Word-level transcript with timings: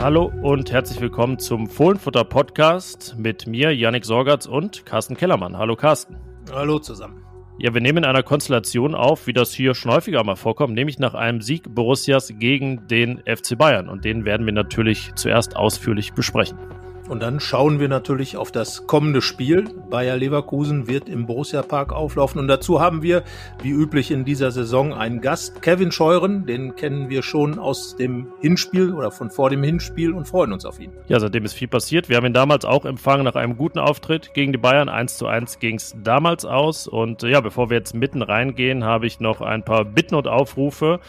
Hallo 0.00 0.32
und 0.40 0.72
herzlich 0.72 0.98
willkommen 1.02 1.38
zum 1.38 1.66
Fohlenfutter 1.66 2.24
Podcast 2.24 3.16
mit 3.18 3.46
mir, 3.46 3.76
Yannick 3.76 4.06
Sorgatz 4.06 4.46
und 4.46 4.86
Carsten 4.86 5.14
Kellermann. 5.14 5.58
Hallo 5.58 5.76
Carsten. 5.76 6.16
Hallo 6.50 6.78
zusammen. 6.78 7.22
Ja, 7.58 7.74
wir 7.74 7.82
nehmen 7.82 7.98
in 7.98 8.04
einer 8.06 8.22
Konstellation 8.22 8.94
auf, 8.94 9.26
wie 9.26 9.34
das 9.34 9.52
hier 9.52 9.74
schon 9.74 9.92
häufiger 9.92 10.24
mal 10.24 10.36
vorkommt, 10.36 10.72
nämlich 10.72 10.98
nach 10.98 11.12
einem 11.12 11.42
Sieg 11.42 11.74
Borussias 11.74 12.32
gegen 12.38 12.88
den 12.88 13.18
FC 13.26 13.58
Bayern. 13.58 13.90
Und 13.90 14.06
den 14.06 14.24
werden 14.24 14.46
wir 14.46 14.54
natürlich 14.54 15.12
zuerst 15.16 15.54
ausführlich 15.54 16.14
besprechen. 16.14 16.56
Und 17.10 17.24
dann 17.24 17.40
schauen 17.40 17.80
wir 17.80 17.88
natürlich 17.88 18.36
auf 18.36 18.52
das 18.52 18.86
kommende 18.86 19.20
Spiel. 19.20 19.64
Bayer 19.90 20.16
Leverkusen 20.16 20.86
wird 20.86 21.08
im 21.08 21.26
Borussia 21.26 21.62
Park 21.62 21.92
auflaufen. 21.92 22.40
Und 22.40 22.46
dazu 22.46 22.80
haben 22.80 23.02
wir, 23.02 23.24
wie 23.60 23.70
üblich 23.70 24.12
in 24.12 24.24
dieser 24.24 24.52
Saison, 24.52 24.94
einen 24.94 25.20
Gast, 25.20 25.60
Kevin 25.60 25.90
Scheuren. 25.90 26.46
Den 26.46 26.76
kennen 26.76 27.10
wir 27.10 27.24
schon 27.24 27.58
aus 27.58 27.96
dem 27.96 28.28
Hinspiel 28.40 28.94
oder 28.94 29.10
von 29.10 29.28
vor 29.28 29.50
dem 29.50 29.64
Hinspiel 29.64 30.12
und 30.12 30.28
freuen 30.28 30.52
uns 30.52 30.64
auf 30.64 30.78
ihn. 30.78 30.92
Ja, 31.08 31.18
seitdem 31.18 31.44
ist 31.44 31.54
viel 31.54 31.66
passiert. 31.66 32.08
Wir 32.08 32.16
haben 32.16 32.26
ihn 32.26 32.32
damals 32.32 32.64
auch 32.64 32.84
empfangen 32.84 33.24
nach 33.24 33.34
einem 33.34 33.56
guten 33.56 33.80
Auftritt 33.80 34.32
gegen 34.32 34.52
die 34.52 34.58
Bayern. 34.58 34.88
1 34.88 35.18
zu 35.18 35.26
1 35.26 35.58
ging 35.58 35.74
es 35.74 35.96
damals 36.00 36.44
aus. 36.44 36.86
Und 36.86 37.22
ja, 37.22 37.40
bevor 37.40 37.70
wir 37.70 37.76
jetzt 37.76 37.92
mitten 37.92 38.22
reingehen, 38.22 38.84
habe 38.84 39.08
ich 39.08 39.18
noch 39.18 39.40
ein 39.40 39.64
paar 39.64 39.84
Bitten 39.84 40.14
und 40.14 40.28
Aufrufe. 40.28 41.00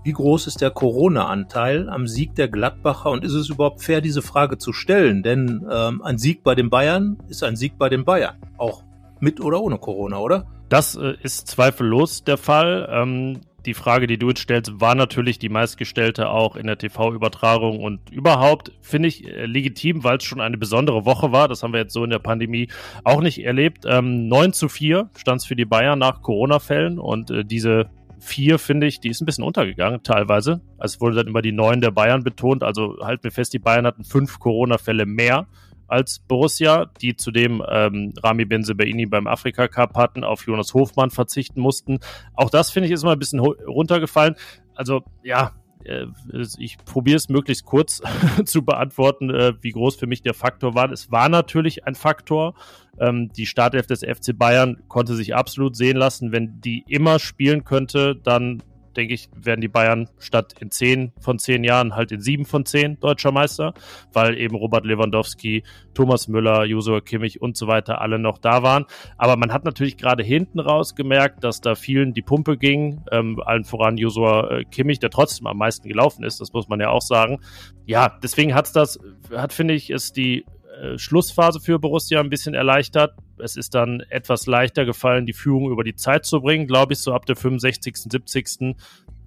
wie 0.04 0.14
groß 0.14 0.46
ist 0.46 0.62
der 0.62 0.70
Corona-Anteil 0.70 1.90
am 1.90 2.06
Sieg 2.06 2.36
der 2.36 2.50
Gladbacher 2.50 3.10
und 3.10 3.26
ist 3.26 3.34
es 3.34 3.50
überhaupt 3.50 3.82
fair, 3.82 4.00
diese 4.00 4.22
Frage 4.22 4.60
zu 4.60 4.74
stellen? 4.74 5.24
Denn 5.24 5.66
ähm, 5.68 6.04
ein 6.04 6.20
Sieg 6.20 6.44
bei 6.44 6.54
den 6.54 6.70
Bayern 6.70 7.18
ist 7.30 7.44
ein 7.44 7.56
Sieg 7.56 7.80
bei 7.80 7.90
den 7.90 8.06
Bayern, 8.06 8.36
auch 8.60 8.84
mit 9.20 9.42
oder 9.42 9.62
ohne 9.62 9.78
Corona, 9.78 10.20
oder? 10.20 10.48
Das 10.70 10.96
äh, 10.96 11.16
ist 11.24 11.48
zweifellos 11.48 12.24
der 12.24 12.38
Fall. 12.38 12.88
Ähm, 12.92 13.42
die 13.66 13.74
Frage, 13.74 14.08
die 14.08 14.18
du 14.18 14.30
jetzt 14.30 14.42
stellst, 14.42 14.80
war 14.80 14.96
natürlich 14.96 15.40
die 15.40 15.50
meistgestellte 15.50 16.30
auch 16.30 16.56
in 16.56 16.68
der 16.68 16.78
TV-Übertragung 16.78 17.80
und 17.82 18.10
überhaupt 18.10 18.72
finde 18.82 19.10
ich 19.10 19.28
äh, 19.28 19.46
legitim, 19.46 20.04
weil 20.04 20.18
es 20.18 20.24
schon 20.24 20.42
eine 20.42 20.58
besondere 20.58 21.06
Woche 21.06 21.32
war. 21.32 21.48
Das 21.48 21.64
haben 21.64 21.74
wir 21.74 21.82
jetzt 21.82 21.94
so 21.94 22.04
in 22.04 22.10
der 22.10 22.20
Pandemie 22.20 22.70
auch 23.04 23.22
nicht 23.22 23.44
erlebt. 23.44 23.86
Ähm, 23.86 24.28
9 24.28 24.54
zu 24.54 24.70
4 24.70 25.10
stand 25.18 25.42
es 25.42 25.48
für 25.48 25.56
die 25.56 25.66
Bayern 25.66 26.00
nach 26.00 26.22
Corona-Fällen 26.22 27.00
und 27.00 27.32
äh, 27.32 27.44
diese 27.44 27.90
4, 28.20 28.60
finde 28.60 28.88
ich, 28.88 29.00
die 29.00 29.10
ist 29.10 29.22
ein 29.22 29.26
bisschen 29.26 29.44
untergegangen 29.44 30.04
teilweise. 30.04 30.62
Es 30.80 31.00
wurde 31.00 31.18
dann 31.18 31.28
immer 31.28 31.42
die 31.42 31.52
9 31.52 31.82
der 31.82 31.92
Bayern 31.92 32.24
betont. 32.24 32.64
Also 32.64 32.98
halt 33.02 33.24
mir 33.24 33.32
fest, 33.32 33.54
die 33.54 33.60
Bayern 33.60 33.86
hatten 33.86 34.04
fünf 34.04 34.40
Corona-Fälle 34.40 35.06
mehr 35.06 35.48
als 35.90 36.20
Borussia, 36.20 36.86
die 37.02 37.16
zudem 37.16 37.64
ähm, 37.70 38.14
Rami 38.24 38.46
Benzebaini 38.46 39.06
beim 39.06 39.28
Afrika 39.28 39.68
Cup 39.68 39.96
hatten, 39.96 40.24
auf 40.24 40.46
Jonas 40.46 40.74
Hofmann 40.74 41.10
verzichten 41.10 41.62
mussten. 41.62 42.00
Auch 42.34 42.50
das 42.50 42.72
finde 42.72 42.88
ich 42.88 42.94
ist 42.94 43.04
mal 43.04 43.14
ein 43.14 43.20
bisschen 43.20 43.40
runtergefallen. 43.40 44.36
Also 44.76 45.04
ja, 45.24 45.54
äh, 45.84 46.06
ich 46.58 46.78
probiere 46.78 47.18
es 47.18 47.30
möglichst 47.30 47.66
kurz 47.66 48.02
zu 48.46 48.64
beantworten, 48.64 49.30
äh, 49.30 49.54
wie 49.62 49.72
groß 49.72 49.96
für 49.96 50.08
mich 50.08 50.22
der 50.22 50.34
Faktor 50.34 50.76
war. 50.76 50.92
Es 50.92 51.12
war 51.12 51.30
natürlich 51.30 51.86
ein 51.86 51.96
Faktor. 51.96 52.56
Ähm, 53.00 53.32
die 53.34 53.46
Startelf 53.46 53.88
des 53.88 54.02
FC 54.02 54.38
Bayern 54.38 54.78
konnte 54.88 55.16
sich 55.16 55.36
absolut 55.36 55.76
sehen 55.76 55.98
lassen. 55.98 56.32
Wenn 56.32 56.62
die 56.62 56.84
immer 56.88 57.20
spielen 57.20 57.64
könnte, 57.64 58.16
dann 58.16 58.62
denke 58.96 59.14
ich, 59.14 59.30
werden 59.36 59.62
die 59.62 59.68
Bayern 59.68 60.10
statt 60.20 60.54
in 60.60 60.72
zehn 60.72 61.12
von 61.20 61.40
zehn 61.40 61.64
Jahren 61.64 61.96
halt 61.96 62.12
in 62.12 62.22
sieben 62.22 62.46
von 62.46 62.66
zehn 62.66 63.00
deutscher 63.00 63.32
Meister, 63.32 63.74
weil 64.14 64.38
eben 64.38 64.56
Robert 64.56 64.86
Lewandowski, 64.86 65.64
Thomas 65.94 66.28
Müller, 66.28 66.66
Josua 66.66 67.02
Kimmich 67.02 67.42
und 67.42 67.58
so 67.58 67.68
weiter 67.68 68.02
alle 68.02 68.20
noch 68.20 68.38
da 68.38 68.64
waren. 68.64 68.86
Aber 69.18 69.38
man 69.38 69.54
hat 69.54 69.66
natürlich 69.66 69.98
gerade 69.98 70.24
hinten 70.24 70.60
raus 70.60 70.96
gemerkt, 70.96 71.44
dass 71.44 71.62
da 71.62 71.76
vielen 71.76 72.14
die 72.14 72.22
Pumpe 72.22 72.58
ging, 72.58 73.04
ähm, 73.12 73.40
allen 73.46 73.64
voran 73.64 73.98
Josua 73.98 74.50
äh, 74.50 74.66
Kimmich, 74.66 75.00
der 75.00 75.10
trotzdem 75.10 75.48
am 75.48 75.58
meisten 75.58 75.88
gelaufen 75.88 76.24
ist, 76.24 76.42
das 76.42 76.54
muss 76.54 76.68
man 76.68 76.80
ja 76.80 76.90
auch 76.90 77.02
sagen. 77.02 77.40
Ja, 77.86 78.18
deswegen 78.22 78.54
hat's 78.54 78.72
das, 78.72 79.00
hat 79.36 79.54
finde 79.54 79.74
ich, 79.74 79.90
ist 79.90 80.18
die 80.18 80.46
äh, 80.82 80.98
Schlussphase 80.98 81.60
für 81.60 81.80
Borussia 81.80 82.20
ein 82.20 82.30
bisschen 82.30 82.54
erleichtert. 82.54 83.14
Es 83.40 83.56
ist 83.56 83.76
dann 83.76 84.02
etwas 84.10 84.46
leichter 84.46 84.86
gefallen, 84.86 85.26
die 85.26 85.34
Führung 85.34 85.72
über 85.72 85.84
die 85.84 85.96
Zeit 85.96 86.26
zu 86.26 86.42
bringen, 86.42 86.68
glaube 86.68 86.94
ich, 86.94 87.00
so 87.00 87.14
ab 87.14 87.26
der 87.26 87.36
65., 87.36 87.96
70. 87.96 88.76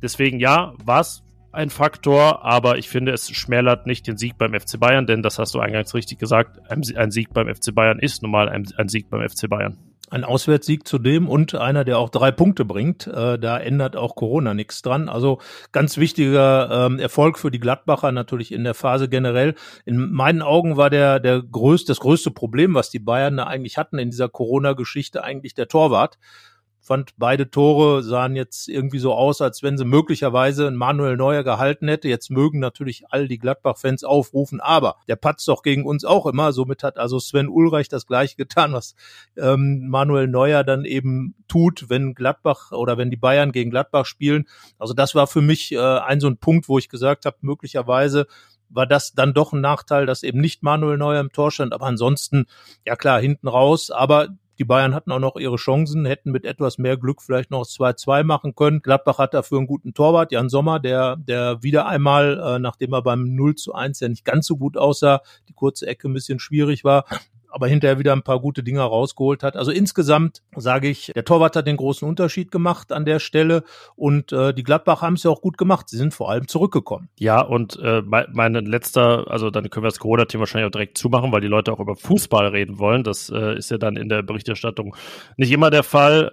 Deswegen 0.01 0.41
ja, 0.41 0.75
war 0.85 1.01
es 1.01 1.23
ein 1.53 1.71
Faktor, 1.71 2.45
aber 2.45 2.79
ich 2.79 2.89
finde, 2.89 3.13
es 3.13 3.31
schmälert 3.31 3.87
nicht 3.87 4.07
den 4.07 4.17
Sieg 4.17 4.39
beim 4.39 4.59
FC 4.59 4.81
Bayern, 4.81 5.07
denn 5.07 5.23
das 5.23 5.39
hast 5.39 5.55
du 5.55 5.61
eingangs 5.61 5.95
richtig 5.95 6.19
gesagt, 6.19 6.59
ein, 6.71 7.11
Sieg 7.11 7.33
beim 7.33 7.55
FC 7.55 7.75
Bayern 7.75 7.99
ist 7.99 8.23
nun 8.23 8.31
mal 8.31 8.49
ein 8.49 8.89
Sieg 8.89 9.11
beim 9.11 9.29
FC 9.29 9.49
Bayern. 9.49 9.79
Ein 10.13 10.25
Auswärtssieg 10.25 10.87
zudem 10.87 11.27
und 11.27 11.55
einer, 11.55 11.85
der 11.85 11.97
auch 11.97 12.11
drei 12.11 12.31
Punkte 12.31 12.67
bringt. 12.67 13.07
Äh, 13.07 13.39
da 13.39 13.57
ändert 13.57 13.97
auch 13.97 14.15
Corona 14.15 14.53
nichts 14.53 14.83
dran. 14.83 15.09
Also 15.09 15.39
ganz 15.73 15.97
wichtiger 15.97 16.87
ähm, 16.87 16.99
Erfolg 16.99 17.39
für 17.39 17.51
die 17.51 17.59
Gladbacher 17.59 18.13
natürlich 18.13 18.53
in 18.53 18.63
der 18.63 18.75
Phase 18.75 19.09
generell. 19.09 19.55
In 19.87 20.13
meinen 20.13 20.43
Augen 20.43 20.77
war 20.77 20.91
der, 20.91 21.19
der 21.19 21.41
größte, 21.41 21.93
das 21.93 22.01
größte 22.01 22.31
Problem, 22.31 22.75
was 22.75 22.91
die 22.91 22.99
Bayern 22.99 23.39
da 23.39 23.45
eigentlich 23.45 23.79
hatten 23.79 23.99
in 23.99 24.11
dieser 24.11 24.29
Corona-Geschichte, 24.29 25.25
eigentlich 25.25 25.55
der 25.55 25.69
Torwart 25.69 26.19
fand 26.83 27.13
beide 27.17 27.49
Tore 27.49 28.03
sahen 28.03 28.35
jetzt 28.35 28.69
irgendwie 28.69 28.99
so 28.99 29.15
aus, 29.15 29.41
als 29.41 29.63
wenn 29.63 29.79
sie 29.79 29.85
möglicherweise 29.85 30.71
Manuel 30.73 31.17
Neuer 31.17 31.45
gehalten 31.45 31.87
hätte. 31.89 32.09
Jetzt 32.09 32.31
mögen 32.31 32.59
natürlich 32.59 33.05
all 33.11 33.29
die 33.29 33.39
Gladbach-Fans 33.39 34.03
aufrufen, 34.03 34.61
aber 34.61 34.97
der 35.07 35.17
patzt 35.17 35.47
doch 35.47 35.63
gegen 35.63 35.87
uns 35.87 36.05
auch 36.05 36.27
immer. 36.27 36.53
Somit 36.53 36.83
hat 36.83 36.99
also 36.99 37.21
Sven 37.21 37.49
Ulreich 37.49 37.89
das 37.89 38.07
gleiche 38.07 38.37
getan, 38.37 38.73
was 38.73 38.97
ähm, 39.37 39.89
Manuel 39.89 40.27
Neuer 40.27 40.65
dann 40.65 40.85
eben 40.85 41.37
tut, 41.47 41.89
wenn 41.89 42.15
Gladbach 42.15 42.73
oder 42.73 42.99
wenn 42.99 43.11
die 43.11 43.17
Bayern 43.17 43.53
gegen 43.53 43.71
Gladbach 43.71 44.05
spielen. 44.05 44.47
Also 44.79 44.93
das 44.93 45.15
war 45.15 45.29
für 45.29 45.43
mich 45.43 45.73
äh, 45.73 45.79
ein 45.79 46.21
so 46.21 46.27
ein 46.27 46.39
Punkt, 46.39 46.69
wo 46.69 46.79
ich 46.79 46.89
gesagt 46.89 47.27
habe, 47.27 47.37
möglicherweise 47.43 48.27
war 48.75 48.87
das 48.87 49.13
dann 49.13 49.35
doch 49.35 49.53
ein 49.53 49.61
Nachteil, 49.61 50.07
dass 50.07 50.23
eben 50.23 50.41
nicht 50.41 50.63
Manuel 50.63 50.97
Neuer 50.97 51.21
im 51.21 51.31
Tor 51.31 51.51
stand, 51.51 51.73
aber 51.73 51.87
ansonsten, 51.87 52.47
ja 52.87 52.97
klar, 52.97 53.21
hinten 53.21 53.49
raus, 53.49 53.91
aber 53.91 54.29
die 54.59 54.65
Bayern 54.65 54.95
hatten 54.95 55.13
auch 55.13 55.19
noch 55.19 55.37
ihre 55.37 55.57
Chancen, 55.57 56.05
hätten 56.05 56.31
mit 56.31 56.45
etwas 56.45 56.79
mehr 56.79 56.97
Glück 56.97 57.23
vielleicht 57.23 57.51
noch 57.51 57.65
2-2 57.65 58.25
machen 58.25 58.55
können. 58.55 58.83
Gladbach 58.83 59.19
hat 59.19 59.35
dafür 59.35 59.59
einen 59.59 59.67
guten 59.67 59.95
Torwart, 59.95 60.33
Jan 60.33 60.49
Sommer, 60.49 60.79
der, 60.81 61.17
der 61.17 61.63
wieder 61.63 61.87
einmal, 61.87 62.39
äh, 62.39 62.59
nachdem 62.59 62.93
er 62.93 63.03
beim 63.03 63.35
0 63.35 63.55
zu 63.55 63.75
1 63.75 64.01
ja 64.01 64.09
nicht 64.09 64.25
ganz 64.25 64.47
so 64.47 64.57
gut 64.57 64.77
aussah, 64.77 65.23
die 65.49 65.55
kurze 65.55 65.87
Ecke 65.87 66.09
ein 66.09 66.15
bisschen 66.15 66.39
schwierig 66.39 66.85
war, 66.85 67.05
aber 67.53 67.69
hinterher 67.69 67.99
wieder 67.99 68.13
ein 68.13 68.23
paar 68.23 68.41
gute 68.41 68.63
Dinger 68.63 68.83
rausgeholt 68.83 69.43
hat. 69.43 69.57
Also 69.57 69.71
insgesamt 69.71 70.43
sage 70.57 70.89
ich, 70.89 71.13
der 71.15 71.25
Torwart 71.25 71.57
hat 71.57 71.67
den 71.67 71.77
großen 71.77 72.09
Unterschied 72.09 72.51
gemacht 72.51 72.93
an 72.93 73.05
der 73.05 73.19
Stelle 73.19 73.65
und 73.97 74.33
äh, 74.33 74.55
die 74.55 74.63
Gladbach 74.63 75.03
haben 75.03 75.15
es 75.15 75.23
ja 75.23 75.31
auch 75.31 75.41
gut 75.41 75.59
gemacht. 75.59 75.89
Sie 75.89 75.97
sind 75.97 76.15
vor 76.15 76.31
allem 76.31 76.49
zurückgekommen. 76.49 77.09
Ja, 77.19 77.41
und 77.41 77.79
äh, 77.81 78.03
mein 78.03 78.55
letzter, 78.55 79.31
also 79.31 79.51
dann 79.51 79.69
können 79.71 79.85
wir 79.85 79.89
das 79.89 79.99
Corona-Thema 79.99 80.41
wahrscheinlich 80.41 80.67
auch 80.67 80.73
direkt 80.73 80.99
zumachen, 80.99 81.33
weil 81.33 81.41
die 81.41 81.49
Leute 81.49 81.73
auch 81.73 81.81
über 81.81 81.97
Fußball 81.97 82.49
reden 82.49 82.79
wollen. 82.79 83.05
Das 83.05 83.31
äh, 83.31 83.57
ist 83.57 83.71
ja 83.71 83.79
dann 83.79 83.97
in 83.97 84.09
der 84.09 84.23
Berichterstattung 84.23 84.97
nicht 85.37 85.53
immer 85.53 85.71
der 85.71 85.83
Fall 85.83 86.33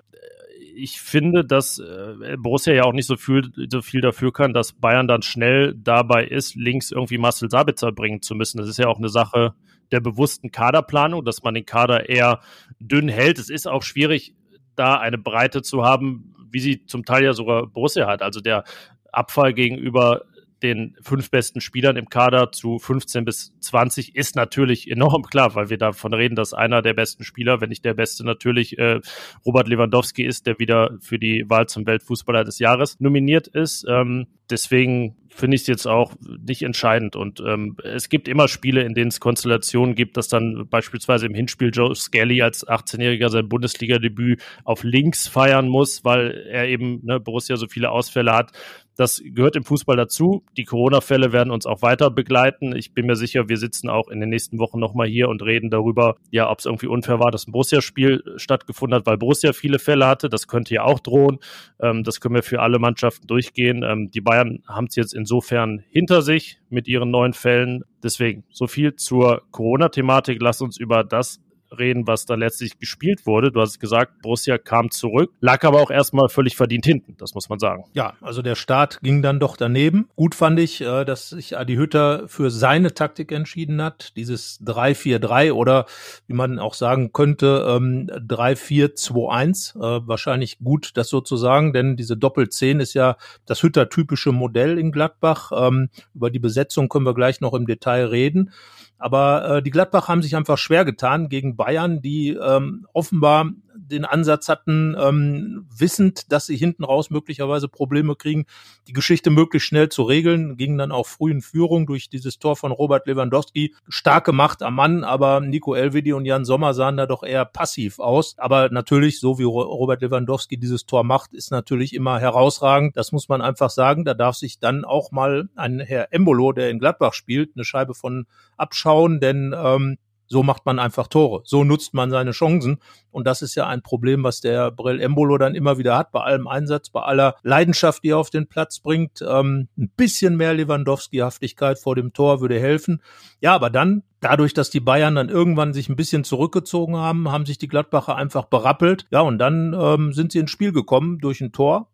ich 0.79 1.01
finde, 1.01 1.43
dass 1.43 1.79
äh, 1.79 2.37
Borussia 2.37 2.73
ja 2.73 2.83
auch 2.83 2.93
nicht 2.93 3.05
so 3.05 3.17
viel, 3.17 3.51
so 3.69 3.81
viel 3.81 4.01
dafür 4.01 4.31
kann, 4.31 4.53
dass 4.53 4.73
Bayern 4.73 5.07
dann 5.07 5.21
schnell 5.21 5.75
dabei 5.75 6.25
ist, 6.25 6.55
links 6.55 6.91
irgendwie 6.91 7.17
Marcel 7.17 7.49
Sabitzer 7.49 7.91
bringen 7.91 8.21
zu 8.21 8.33
müssen. 8.33 8.59
Das 8.59 8.69
ist 8.69 8.79
ja 8.79 8.87
auch 8.87 8.97
eine 8.97 9.09
Sache 9.09 9.53
der 9.91 9.99
bewussten 9.99 10.51
Kaderplanung, 10.51 11.25
dass 11.25 11.43
man 11.43 11.53
den 11.53 11.65
Kader 11.65 12.09
eher 12.09 12.41
dünn 12.79 13.09
hält. 13.09 13.39
Es 13.39 13.49
ist 13.49 13.67
auch 13.67 13.83
schwierig, 13.83 14.33
da 14.75 14.97
eine 14.99 15.17
Breite 15.17 15.61
zu 15.61 15.83
haben, 15.83 16.35
wie 16.51 16.59
sie 16.59 16.85
zum 16.85 17.05
Teil 17.05 17.23
ja 17.23 17.33
sogar 17.33 17.67
Borussia 17.67 18.07
hat. 18.07 18.21
Also 18.21 18.39
der 18.41 18.63
Abfall 19.11 19.53
gegenüber 19.53 20.25
den 20.63 20.95
fünf 21.01 21.31
besten 21.31 21.61
Spielern 21.61 21.97
im 21.97 22.09
Kader 22.09 22.51
zu 22.51 22.79
15 22.79 23.25
bis 23.25 23.53
20 23.59 24.15
ist 24.15 24.35
natürlich 24.35 24.89
enorm 24.89 25.23
klar, 25.29 25.55
weil 25.55 25.69
wir 25.69 25.77
davon 25.77 26.13
reden, 26.13 26.35
dass 26.35 26.53
einer 26.53 26.81
der 26.81 26.93
besten 26.93 27.23
Spieler, 27.23 27.61
wenn 27.61 27.69
nicht 27.69 27.85
der 27.85 27.93
beste, 27.93 28.25
natürlich 28.25 28.77
äh, 28.77 28.99
Robert 29.45 29.67
Lewandowski 29.67 30.23
ist, 30.23 30.47
der 30.47 30.59
wieder 30.59 30.97
für 31.01 31.19
die 31.19 31.45
Wahl 31.47 31.67
zum 31.67 31.85
Weltfußballer 31.85 32.43
des 32.43 32.59
Jahres 32.59 32.99
nominiert 32.99 33.47
ist. 33.47 33.85
Ähm, 33.87 34.27
deswegen 34.49 35.15
finde 35.29 35.55
ich 35.55 35.61
es 35.61 35.67
jetzt 35.67 35.87
auch 35.87 36.13
nicht 36.45 36.63
entscheidend. 36.63 37.15
Und 37.15 37.41
ähm, 37.45 37.77
es 37.83 38.09
gibt 38.09 38.27
immer 38.27 38.47
Spiele, 38.47 38.81
in 38.81 38.93
denen 38.93 39.09
es 39.09 39.19
Konstellationen 39.19 39.95
gibt, 39.95 40.17
dass 40.17 40.27
dann 40.27 40.67
beispielsweise 40.69 41.25
im 41.25 41.33
Hinspiel 41.33 41.71
Joe 41.73 41.95
Skelly 41.95 42.41
als 42.41 42.67
18-Jähriger 42.67 43.29
sein 43.29 43.49
Bundesliga-Debüt 43.49 44.41
auf 44.63 44.83
links 44.83 45.27
feiern 45.27 45.67
muss, 45.67 46.03
weil 46.03 46.31
er 46.49 46.67
eben 46.67 47.05
ne, 47.05 47.19
Borussia 47.19 47.55
so 47.55 47.67
viele 47.67 47.91
Ausfälle 47.91 48.33
hat. 48.33 48.51
Das 48.99 49.23
gehört 49.23 49.55
im 49.55 49.63
Fußball 49.63 49.95
dazu. 49.95 50.43
Die 50.57 50.65
Corona-Fälle 50.65 51.31
werden 51.31 51.51
uns 51.51 51.65
auch 51.65 51.81
weiter 51.81 52.11
begleiten. 52.11 52.75
Ich 52.75 52.93
bin 52.93 53.05
mir 53.05 53.15
sicher, 53.15 53.47
wir 53.47 53.55
sitzen 53.55 53.87
auch 53.87 54.09
in 54.09 54.19
den 54.19 54.27
nächsten 54.27 54.59
Wochen 54.59 54.77
nochmal 54.77 55.07
hier 55.07 55.29
und 55.29 55.41
reden 55.41 55.69
darüber, 55.69 56.17
ja, 56.31 56.51
ob 56.51 56.59
es 56.59 56.65
irgendwie 56.65 56.87
unfair 56.87 57.17
war, 57.17 57.31
dass 57.31 57.47
ein 57.47 57.53
Borussia-Spiel 57.53 58.33
stattgefunden 58.35 58.99
hat, 58.99 59.05
weil 59.05 59.17
Borussia 59.17 59.53
viele 59.53 59.79
Fälle 59.79 60.05
hatte. 60.05 60.27
Das 60.27 60.49
könnte 60.49 60.73
ja 60.73 60.83
auch 60.83 60.99
drohen. 60.99 61.39
Ähm, 61.81 62.03
das 62.03 62.19
können 62.19 62.35
wir 62.35 62.43
für 62.43 62.59
alle 62.59 62.77
Mannschaften 62.77 63.25
durchgehen. 63.25 63.83
Ähm, 63.83 64.11
die 64.11 64.19
Bayern 64.19 64.63
haben 64.67 64.87
es 64.89 64.97
jetzt 64.97 65.13
insofern 65.13 65.81
hinter 65.89 66.21
sich 66.21 66.59
mit 66.69 66.89
ihren 66.89 67.09
neuen 67.09 67.31
Fällen. 67.31 67.85
Deswegen 68.03 68.43
so 68.49 68.67
viel 68.67 68.97
zur 68.97 69.43
Corona-Thematik. 69.51 70.41
Lass 70.41 70.59
uns 70.59 70.77
über 70.77 71.05
das 71.05 71.39
reden, 71.77 72.07
was 72.07 72.25
da 72.25 72.35
letztlich 72.35 72.79
gespielt 72.79 73.25
wurde. 73.25 73.51
Du 73.51 73.61
hast 73.61 73.79
gesagt, 73.79 74.21
Borussia 74.21 74.57
kam 74.57 74.91
zurück, 74.91 75.31
lag 75.39 75.63
aber 75.63 75.81
auch 75.81 75.91
erstmal 75.91 76.29
völlig 76.29 76.55
verdient 76.55 76.85
hinten, 76.85 77.15
das 77.17 77.33
muss 77.33 77.49
man 77.49 77.59
sagen. 77.59 77.83
Ja, 77.93 78.13
also 78.21 78.41
der 78.41 78.55
Start 78.55 78.99
ging 79.01 79.21
dann 79.21 79.39
doch 79.39 79.57
daneben. 79.57 80.09
Gut 80.15 80.35
fand 80.35 80.59
ich, 80.59 80.81
äh, 80.81 81.05
dass 81.05 81.29
sich 81.29 81.57
Adi 81.57 81.75
Hütter 81.75 82.27
für 82.27 82.49
seine 82.49 82.93
Taktik 82.93 83.31
entschieden 83.31 83.81
hat, 83.81 84.15
dieses 84.15 84.59
3-4-3 84.61 85.53
oder 85.53 85.85
wie 86.27 86.33
man 86.33 86.59
auch 86.59 86.73
sagen 86.73 87.11
könnte, 87.13 87.79
3-4-2-1. 87.79 89.75
Ähm, 89.75 89.81
äh, 89.81 90.07
wahrscheinlich 90.07 90.59
gut, 90.59 90.91
das 90.95 91.09
so 91.09 91.21
zu 91.21 91.37
sagen, 91.37 91.73
denn 91.73 91.95
diese 91.95 92.17
Doppel-10 92.17 92.79
ist 92.79 92.93
ja 92.93 93.17
das 93.45 93.63
Hütter-typische 93.63 94.31
Modell 94.31 94.77
in 94.77 94.91
Gladbach. 94.91 95.51
Ähm, 95.55 95.89
über 96.13 96.29
die 96.29 96.39
Besetzung 96.39 96.89
können 96.89 97.05
wir 97.05 97.13
gleich 97.13 97.41
noch 97.41 97.53
im 97.53 97.65
Detail 97.65 98.05
reden. 98.05 98.51
Aber 98.99 99.57
äh, 99.57 99.63
die 99.63 99.71
Gladbach 99.71 100.09
haben 100.09 100.21
sich 100.21 100.35
einfach 100.35 100.57
schwer 100.57 100.83
getan 100.83 101.29
gegen 101.29 101.55
Bayern, 101.59 102.01
die 102.01 102.29
ähm, 102.29 102.87
offenbar 102.93 103.51
den 103.75 104.05
Ansatz 104.05 104.47
hatten, 104.47 104.95
ähm, 104.97 105.67
wissend, 105.75 106.31
dass 106.31 106.45
sie 106.45 106.55
hinten 106.55 106.85
raus 106.85 107.09
möglicherweise 107.09 107.67
Probleme 107.67 108.15
kriegen, 108.15 108.45
die 108.87 108.93
Geschichte 108.93 109.29
möglichst 109.29 109.67
schnell 109.67 109.89
zu 109.89 110.03
regeln, 110.03 110.55
gingen 110.55 110.77
dann 110.77 110.93
auch 110.93 111.05
früh 111.05 111.31
in 111.31 111.41
Führung 111.41 111.85
durch 111.85 112.09
dieses 112.09 112.39
Tor 112.39 112.55
von 112.55 112.71
Robert 112.71 113.07
Lewandowski. 113.07 113.75
Starke 113.89 114.31
Macht 114.31 114.63
am 114.63 114.75
Mann, 114.75 115.03
aber 115.03 115.41
Nico 115.41 115.75
Elvedi 115.75 116.13
und 116.13 116.25
Jan 116.25 116.45
Sommer 116.45 116.73
sahen 116.73 116.95
da 116.95 117.05
doch 117.05 117.23
eher 117.23 117.43
passiv 117.43 117.99
aus. 117.99 118.35
Aber 118.37 118.69
natürlich, 118.69 119.19
so 119.19 119.37
wie 119.37 119.43
Robert 119.43 120.01
Lewandowski 120.01 120.57
dieses 120.57 120.85
Tor 120.85 121.03
macht, 121.03 121.33
ist 121.33 121.51
natürlich 121.51 121.93
immer 121.93 122.19
herausragend. 122.19 122.95
Das 122.95 123.11
muss 123.11 123.27
man 123.27 123.41
einfach 123.41 123.69
sagen. 123.69 124.05
Da 124.05 124.13
darf 124.13 124.35
sich 124.35 124.59
dann 124.59 124.85
auch 124.85 125.11
mal 125.11 125.49
ein 125.55 125.81
Herr 125.81 126.13
Embolo, 126.13 126.53
der 126.53 126.69
in 126.69 126.79
Gladbach 126.79 127.13
spielt, 127.13 127.51
eine 127.55 127.65
Scheibe 127.65 127.93
von 127.93 128.27
abschauen, 128.55 129.19
denn 129.19 129.53
ähm, 129.57 129.97
so 130.29 130.43
macht 130.43 130.65
man 130.65 130.79
einfach 130.79 131.07
Tore. 131.07 131.41
So 131.43 131.63
nutzt 131.63 131.93
man 131.93 132.11
seine 132.11 132.31
Chancen. 132.31 132.77
Und 133.11 133.25
das 133.25 133.41
ist 133.41 133.55
ja 133.55 133.67
ein 133.67 133.81
Problem, 133.81 134.23
was 134.23 134.41
der 134.41 134.69
Brell 134.71 135.01
Embolo 135.01 135.39
dann 135.39 135.55
immer 135.55 135.79
wieder 135.79 135.97
hat, 135.97 136.11
bei 136.11 136.21
allem 136.21 136.47
Einsatz, 136.47 136.91
bei 136.91 137.01
aller 137.01 137.35
Leidenschaft, 137.41 138.03
die 138.03 138.09
er 138.09 138.19
auf 138.19 138.29
den 138.29 138.47
Platz 138.47 138.79
bringt. 138.79 139.23
Ähm, 139.27 139.67
ein 139.77 139.89
bisschen 139.97 140.37
mehr 140.37 140.53
Lewandowski-Haftigkeit 140.53 141.79
vor 141.79 141.95
dem 141.95 142.13
Tor 142.13 142.41
würde 142.41 142.59
helfen. 142.59 143.01
Ja, 143.41 143.55
aber 143.55 143.71
dann, 143.71 144.03
dadurch, 144.19 144.53
dass 144.53 144.69
die 144.69 144.79
Bayern 144.79 145.15
dann 145.15 145.29
irgendwann 145.29 145.73
sich 145.73 145.89
ein 145.89 145.95
bisschen 145.95 146.23
zurückgezogen 146.23 146.95
haben, 146.95 147.31
haben 147.31 147.47
sich 147.47 147.57
die 147.57 147.67
Gladbacher 147.67 148.15
einfach 148.15 148.45
berappelt. 148.45 149.07
Ja, 149.09 149.21
und 149.21 149.39
dann 149.39 149.75
ähm, 149.77 150.13
sind 150.13 150.31
sie 150.31 150.39
ins 150.39 150.51
Spiel 150.51 150.71
gekommen 150.71 151.17
durch 151.17 151.41
ein 151.41 151.51
Tor. 151.51 151.89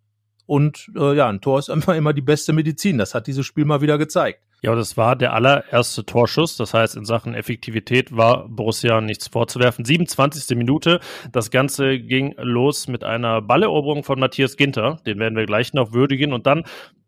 Und 0.45 0.91
äh, 0.95 1.15
ja, 1.15 1.29
ein 1.29 1.39
Tor 1.39 1.59
ist 1.59 1.69
einfach 1.71 1.95
immer 1.95 2.11
die 2.11 2.21
beste 2.21 2.51
Medizin. 2.51 2.97
Das 2.97 3.15
hat 3.15 3.27
dieses 3.27 3.45
Spiel 3.45 3.63
mal 3.63 3.81
wieder 3.81 3.97
gezeigt. 3.97 4.41
Ja, 4.65 4.73
das 4.73 4.97
war 4.97 5.15
der 5.15 5.33
allererste 5.33 6.07
Torschuss. 6.07 6.57
Das 6.57 6.73
heißt, 6.73 6.95
in 6.95 7.05
Sachen 7.05 7.35
Effektivität 7.35 8.17
war 8.17 8.49
Borussia 8.49 8.99
nichts 8.99 9.27
vorzuwerfen. 9.27 9.85
27. 9.85 10.57
Minute. 10.57 11.01
Das 11.31 11.51
Ganze 11.51 11.99
ging 11.99 12.33
los 12.39 12.87
mit 12.87 13.03
einer 13.03 13.43
Balleroberung 13.43 14.03
von 14.03 14.19
Matthias 14.19 14.57
Ginter. 14.57 14.97
Den 15.05 15.19
werden 15.19 15.37
wir 15.37 15.45
gleich 15.45 15.73
noch 15.73 15.93
würdigen. 15.93 16.33
Und 16.33 16.47
dann 16.47 16.63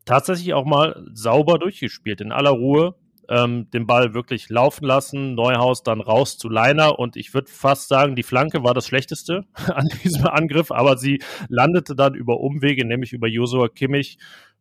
tatsächlich 0.05 0.53
auch 0.53 0.65
mal 0.65 1.03
sauber 1.13 1.57
durchgespielt. 1.57 2.21
In 2.21 2.31
aller 2.31 2.51
Ruhe 2.51 2.93
ähm, 3.27 3.71
den 3.71 3.87
Ball 3.87 4.13
wirklich 4.13 4.49
laufen 4.49 4.85
lassen. 4.85 5.33
Neuhaus 5.33 5.81
dann 5.81 5.99
raus 5.99 6.37
zu 6.37 6.49
Leiner. 6.49 6.99
Und 6.99 7.15
ich 7.15 7.33
würde 7.33 7.49
fast 7.49 7.89
sagen, 7.89 8.15
die 8.15 8.21
Flanke 8.21 8.63
war 8.63 8.75
das 8.75 8.85
Schlechteste 8.85 9.45
an 9.73 9.89
diesem 10.03 10.27
Angriff. 10.27 10.69
Aber 10.69 10.95
sie 10.95 11.23
landete 11.49 11.95
dann 11.95 12.13
über 12.13 12.39
Umwege, 12.39 12.85
nämlich 12.85 13.13
über 13.13 13.27
Josua 13.27 13.67
Kimmich 13.67 14.19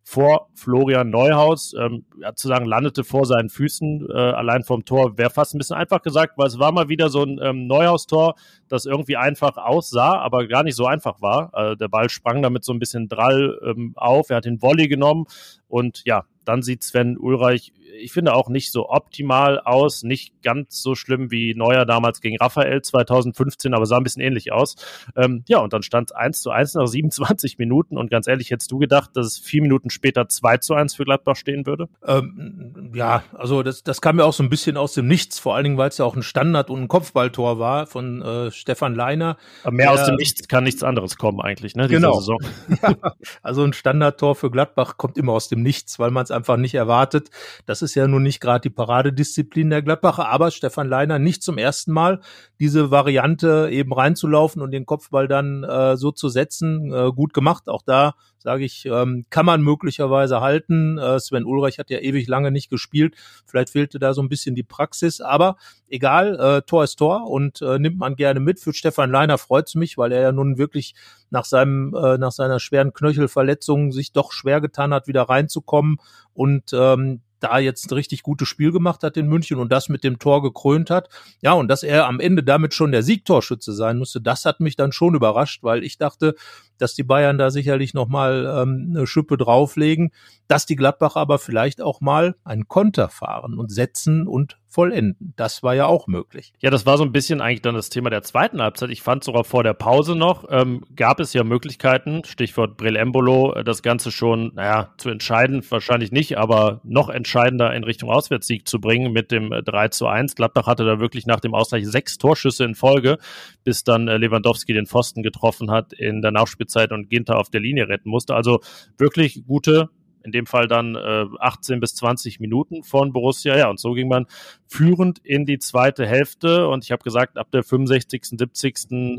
vor 0.09 0.51
Florian 0.55 1.11
Neuhaus, 1.11 1.75
ähm, 1.77 2.05
ja, 2.23 2.33
zu 2.33 2.47
sagen, 2.47 2.65
landete 2.65 3.03
vor 3.03 3.27
seinen 3.27 3.49
Füßen, 3.49 4.07
äh, 4.09 4.13
allein 4.17 4.63
vom 4.63 4.85
Tor, 4.85 5.19
wäre 5.19 5.31
fast 5.31 5.53
ein 5.53 5.59
bisschen 5.59 5.75
einfach 5.75 6.01
gesagt, 6.01 6.35
weil 6.39 6.47
es 6.47 6.61
war 6.61 6.71
mal 6.71 6.89
wieder 6.89 7.09
so 7.09 7.25
ein 7.25 7.41
ähm, 7.43 7.67
Neuhaus-Tor, 7.67 8.37
das 8.69 8.87
irgendwie 8.87 9.17
einfach 9.17 9.57
aussah, 9.57 10.21
aber 10.21 10.47
gar 10.47 10.63
nicht 10.63 10.77
so 10.77 10.87
einfach 10.87 11.21
war. 11.23 11.53
Also 11.53 11.75
der 11.75 11.89
Ball 11.89 12.09
sprang 12.09 12.41
damit 12.41 12.65
so 12.65 12.73
ein 12.73 12.79
bisschen 12.79 13.09
drall 13.09 13.59
ähm, 13.65 13.95
auf, 13.97 14.31
er 14.31 14.37
hat 14.37 14.45
den 14.45 14.63
Volley 14.63 14.87
genommen 14.87 15.25
und 15.67 16.03
ja, 16.05 16.23
dann 16.45 16.63
sieht 16.63 16.85
Sven 16.85 17.19
Ulreich, 17.19 17.73
ich 17.99 18.13
finde 18.13 18.35
auch 18.35 18.49
nicht 18.49 18.73
so 18.73 18.89
optimal 18.89 19.61
aus, 19.61 20.03
nicht 20.03 20.43
ganz 20.43 20.83
so 20.83 20.95
schlimm 20.95 21.31
wie 21.31 21.55
Neuer 21.55 21.85
damals 21.85 22.21
gegen 22.21 22.37
Raphael 22.39 22.83
2015, 22.83 23.75
aber 23.75 23.87
sah 23.87 23.97
ein 23.97 24.03
bisschen 24.03 24.23
ähnlich 24.23 24.53
aus. 24.53 24.77
Ähm, 25.17 25.45
ja, 25.49 25.59
und 25.59 25.73
dann 25.73 25.83
stand 25.83 26.11
es 26.11 26.17
1 26.17 26.43
zu 26.43 26.51
1 26.51 26.75
nach 26.75 26.87
27 26.87 27.59
Minuten 27.59 27.99
und 27.99 28.11
ganz 28.11 28.27
ehrlich, 28.27 28.51
hättest 28.51 28.71
du 28.71 28.79
gedacht, 28.79 29.11
dass 29.15 29.27
es 29.27 29.39
vier 29.39 29.63
Minuten 29.63 29.91
später 29.91 30.29
2 30.29 30.59
zu 30.59 30.75
1 30.75 30.95
für 30.95 31.05
Gladbach 31.05 31.37
stehen 31.37 31.67
würde? 31.67 31.89
Ähm, 32.05 32.93
ja, 32.95 33.23
also 33.33 33.63
das, 33.63 33.83
das 33.83 34.01
kam 34.01 34.17
mir 34.17 34.25
auch 34.25 34.33
so 34.33 34.43
ein 34.43 34.51
bisschen 34.51 34.77
aus 34.77 34.95
dem 34.95 35.07
Nichts, 35.07 35.39
vor 35.39 35.55
allen 35.55 35.65
Dingen, 35.65 35.79
weil 35.79 35.89
es 35.89 35.99
ja 35.99 36.05
auch 36.05 36.17
ein 36.17 36.23
Standard- 36.23 36.71
und 36.71 36.83
ein 36.83 36.89
Kopfballtor 36.89 37.59
war 37.59 37.87
von 37.87 38.23
äh, 38.23 38.51
Stefan 38.51 38.95
Leiner. 38.95 39.37
Aber 39.63 39.73
mehr 39.73 39.93
der, 39.93 40.01
aus 40.01 40.07
dem 40.07 40.17
Nichts 40.17 40.49
kann 40.49 40.65
nichts 40.65 40.83
anderes 40.83 41.17
kommen 41.17 41.41
eigentlich, 41.41 41.75
ne? 41.75 41.89
Genau. 41.89 42.21
ja, 42.83 42.95
also 43.43 43.63
ein 43.63 43.73
Standardtor 43.73 44.35
für 44.35 44.51
Gladbach 44.51 44.97
kommt 44.97 45.19
immer 45.19 45.33
aus 45.33 45.49
dem 45.49 45.63
Nichts, 45.63 45.99
weil 45.99 46.11
man 46.11 46.25
es 46.25 46.31
einfach 46.31 46.57
nicht 46.57 46.75
erwartet. 46.75 47.31
Das 47.67 47.83
ist 47.83 47.86
ja 47.95 48.09
nun 48.09 48.23
nicht 48.23 48.41
gerade 48.41 48.63
die 48.63 48.71
Paradedisziplin 48.71 49.71
der 49.71 49.83
Gladbacher, 49.83 50.29
aber 50.29 50.51
Stefan 50.51 50.89
Leiner 50.89 51.19
nicht 51.19 51.43
zum 51.43 51.59
ersten 51.59 51.93
Mal 51.93 52.21
diese 52.59 52.91
Variante 52.91 53.69
eben 53.71 53.93
reinzulaufen 53.93 54.63
und 54.63 54.71
den 54.71 54.87
Kopfball 54.87 55.29
dann 55.29 55.65
äh, 55.65 55.97
so 55.97 56.11
zu 56.11 56.29
setzen. 56.29 56.93
Äh, 56.93 57.13
gut 57.13 57.35
gemacht. 57.35 57.69
Auch 57.69 57.83
da 57.83 58.15
sage 58.47 58.65
ich, 58.65 58.87
ähm, 58.87 59.25
kann 59.29 59.45
man 59.45 59.61
möglicherweise 59.61 60.41
halten. 60.41 60.99
Äh, 60.99 61.19
Sven 61.19 61.45
Ulreich 61.45 61.81
hat 61.81 61.91
ja 61.91 61.99
ewig 61.99 62.29
lange 62.29 62.53
nicht 62.53 62.71
gespielt. 62.71 63.17
Vielleicht 63.45 63.71
fehlte 63.71 63.99
da 63.99 64.15
so 64.15 64.23
ein 64.23 64.29
bisschen 64.29 64.55
die 64.55 64.63
Praxis, 64.63 65.21
aber 65.21 65.57
egal, 65.89 66.39
äh, 66.39 66.63
Tor 66.63 66.85
ist 66.85 66.95
Tor 66.95 67.29
und 67.29 67.61
äh, 67.61 67.81
nimmt 67.81 67.99
man 67.99 68.15
gerne 68.15 68.39
mit. 68.39 68.61
Für 68.61 68.73
Stefan 68.73 69.11
Leiner 69.11 69.37
freut's 69.37 69.75
mich, 69.75 69.99
weil 69.99 70.13
er 70.13 70.21
ja 70.21 70.31
nun 70.31 70.59
wirklich 70.59 70.95
nach 71.31 71.45
seinem 71.45 71.93
äh, 71.95 72.19
nach 72.19 72.31
seiner 72.31 72.61
schweren 72.61 72.93
Knöchelverletzung 72.93 73.91
sich 73.91 74.13
doch 74.13 74.31
schwer 74.31 74.61
getan 74.61 74.95
hat, 74.95 75.09
wieder 75.09 75.23
reinzukommen 75.23 75.97
und 76.33 76.73
ähm, 76.73 77.23
da 77.41 77.59
jetzt 77.59 77.91
ein 77.91 77.95
richtig 77.95 78.23
gutes 78.23 78.49
Spiel 78.49 78.73
gemacht 78.73 79.03
hat 79.03 79.17
in 79.17 79.27
München 79.27 79.59
und 79.59 79.71
das 79.73 79.89
mit 79.89 80.05
dem 80.05 80.19
Tor 80.19 80.43
gekrönt 80.43 80.91
hat. 80.91 81.09
Ja, 81.41 81.53
und 81.53 81.69
dass 81.69 81.83
er 81.83 82.07
am 82.07 82.21
Ende 82.21 82.43
damit 82.43 82.75
schon 82.75 82.93
der 82.93 83.03
Siegtorschütze 83.03 83.73
sein 83.73 83.99
musste, 83.99 84.21
das 84.21 84.45
hat 84.45 84.61
mich 84.61 84.77
dann 84.77 84.93
schon 84.93 85.15
überrascht, 85.15 85.63
weil 85.63 85.85
ich 85.85 85.99
dachte, 85.99 86.35
dass 86.79 86.95
die 86.95 87.03
Bayern 87.03 87.39
da 87.39 87.51
sicherlich 87.51 87.95
nochmal 87.95 88.45
ähm, 88.47 88.89
eine 88.91 89.07
Schippe 89.07 89.37
drauflegen, 89.37 90.11
dass 90.49 90.67
die 90.67 90.77
Gladbacher 90.77 91.21
aber 91.21 91.39
vielleicht 91.39 91.81
auch 91.81 92.01
mal 92.01 92.37
einen 92.45 92.69
Konter 92.69 93.09
fahren 93.09 93.59
und 93.59 93.73
setzen 93.73 94.27
und 94.27 94.57
vollenden. 94.69 95.33
Das 95.37 95.63
war 95.63 95.75
ja 95.75 95.87
auch 95.87 96.07
möglich. 96.07 96.53
Ja, 96.61 96.69
das 96.69 96.85
war 96.85 96.99
so 96.99 97.05
ein 97.05 97.13
bisschen 97.13 97.41
eigentlich 97.41 97.63
dann 97.63 97.75
das 97.75 97.89
Thema 97.89 98.11
der 98.11 98.23
zweiten 98.23 98.61
Halbzeit. 98.61 98.91
Ich 98.91 99.01
fand 99.01 99.25
sogar 99.25 99.45
vor 99.45 99.63
der 99.63 99.73
Pause 99.73 100.15
noch, 100.15 100.45
ähm, 100.51 100.85
gab 100.95 101.19
es 101.19 101.33
ja 101.33 101.45
Möglichkeiten, 101.45 102.23
Stichwort 102.25 102.77
Brill 102.77 102.97
Embolo, 102.97 103.55
äh, 103.55 103.65
das 103.65 103.83
Ganze 103.83 104.13
schon, 104.13 104.53
naja, 104.55 104.93
zu 104.99 105.09
entscheiden, 105.09 105.65
wahrscheinlich 105.71 106.13
nicht, 106.13 106.37
aber 106.37 106.83
noch 106.85 107.09
entscheidender 107.09 107.75
in 107.75 107.85
Richtung 107.85 108.11
Auswärtssieg 108.11 108.69
zu 108.69 108.79
bringen 108.79 109.13
mit 109.13 109.31
dem 109.31 109.51
3 109.51 109.85
äh, 109.85 109.91
zu 109.91 110.09
1. 110.09 110.35
Gladbach 110.35 110.67
hatte 110.67 110.85
da 110.85 111.01
wirklich 111.01 111.27
nach 111.27 111.41
dem 111.41 111.55
Ausgleich 111.55 111.87
sechs 111.89 112.19
Torschüsse 112.19 112.65
in 112.65 112.75
Folge, 112.75 113.17
bis 113.65 113.83
dann 113.83 114.09
äh, 114.09 114.19
Lewandowski 114.19 114.75
den 114.75 114.87
Pfosten 114.87 115.23
getroffen 115.23 115.71
hat 115.71 115.95
in 115.95 116.21
der 116.21 116.33
Nachspielzeit 116.33 116.66
Nachspielzeit 116.67 116.93
und 116.93 117.09
Ginter 117.09 117.39
auf 117.39 117.51
der 117.51 117.61
Linie 117.61 117.89
retten 117.89 118.11
musste. 118.11 118.35
Also 118.35 118.61
wirklich 118.99 119.45
gute 119.47 119.91
in 120.25 120.33
dem 120.33 120.47
Fall 120.47 120.67
dann 120.67 120.97
äh, 120.97 121.27
18 121.39 121.79
bis 121.79 121.95
20 121.95 122.41
Minuten 122.41 122.83
von 122.83 123.13
Borussia. 123.13 123.57
Ja, 123.57 123.71
und 123.71 123.79
so 123.79 123.93
ging 123.93 124.09
man 124.09 124.27
führend 124.67 125.21
in 125.21 125.47
die 125.47 125.61
zweite 125.61 126.05
Hälfte. 126.05 126.67
Und 126.67 126.83
ich 126.83 126.91
habe 126.91 127.05
gesagt, 127.05 127.39
ab 127.39 127.53
der 127.53 127.63
65., 127.63 128.37
70. 128.37 128.75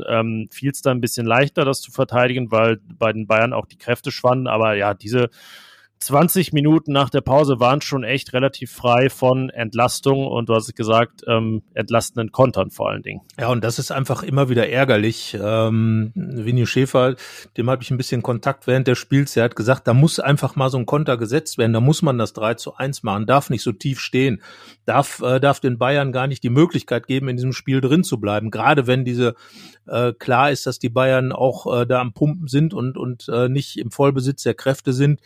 Ähm, 0.06 0.48
fiel 0.50 0.70
es 0.70 0.82
dann 0.82 0.98
ein 0.98 1.00
bisschen 1.00 1.24
leichter, 1.24 1.64
das 1.64 1.80
zu 1.80 1.92
verteidigen, 1.92 2.50
weil 2.50 2.78
bei 2.98 3.10
den 3.14 3.26
Bayern 3.26 3.54
auch 3.54 3.64
die 3.64 3.78
Kräfte 3.78 4.10
schwanden. 4.10 4.48
Aber 4.48 4.74
ja, 4.74 4.92
diese 4.92 5.30
20 6.00 6.52
Minuten 6.52 6.92
nach 6.92 7.10
der 7.10 7.20
Pause 7.20 7.58
waren 7.60 7.80
schon 7.80 8.04
echt 8.04 8.32
relativ 8.32 8.70
frei 8.70 9.10
von 9.10 9.50
Entlastung 9.50 10.26
und 10.26 10.48
du 10.48 10.54
hast 10.54 10.68
es 10.68 10.74
gesagt, 10.74 11.22
ähm, 11.26 11.62
entlastenden 11.74 12.30
Kontern 12.30 12.70
vor 12.70 12.90
allen 12.90 13.02
Dingen. 13.02 13.20
Ja, 13.38 13.48
und 13.48 13.64
das 13.64 13.78
ist 13.78 13.90
einfach 13.90 14.22
immer 14.22 14.48
wieder 14.48 14.68
ärgerlich. 14.68 15.36
Ähm, 15.40 16.12
Vinny 16.14 16.66
Schäfer, 16.66 17.16
dem 17.56 17.68
habe 17.68 17.82
ich 17.82 17.90
ein 17.90 17.96
bisschen 17.96 18.22
Kontakt 18.22 18.66
während 18.66 18.86
des 18.86 18.98
Spiels. 18.98 19.36
Er 19.36 19.44
hat 19.44 19.56
gesagt, 19.56 19.88
da 19.88 19.94
muss 19.94 20.20
einfach 20.20 20.54
mal 20.54 20.70
so 20.70 20.78
ein 20.78 20.86
Konter 20.86 21.16
gesetzt 21.16 21.58
werden. 21.58 21.72
Da 21.72 21.80
muss 21.80 22.02
man 22.02 22.16
das 22.16 22.32
3 22.32 22.54
zu 22.54 22.76
1 22.76 23.02
machen, 23.02 23.26
darf 23.26 23.50
nicht 23.50 23.62
so 23.62 23.72
tief 23.72 23.98
stehen, 23.98 24.40
darf, 24.86 25.20
äh, 25.20 25.40
darf 25.40 25.58
den 25.58 25.78
Bayern 25.78 26.12
gar 26.12 26.28
nicht 26.28 26.42
die 26.44 26.50
Möglichkeit 26.50 27.06
geben, 27.08 27.28
in 27.28 27.36
diesem 27.36 27.52
Spiel 27.52 27.80
drin 27.80 28.04
zu 28.04 28.20
bleiben. 28.20 28.50
Gerade 28.50 28.86
wenn 28.86 29.04
diese 29.04 29.34
äh, 29.86 30.12
klar 30.12 30.52
ist, 30.52 30.66
dass 30.66 30.78
die 30.78 30.90
Bayern 30.90 31.32
auch 31.32 31.80
äh, 31.80 31.86
da 31.86 32.00
am 32.00 32.12
Pumpen 32.12 32.46
sind 32.46 32.72
und, 32.72 32.96
und 32.96 33.28
äh, 33.28 33.48
nicht 33.48 33.78
im 33.78 33.90
Vollbesitz 33.90 34.44
der 34.44 34.54
Kräfte 34.54 34.92
sind 34.92 35.20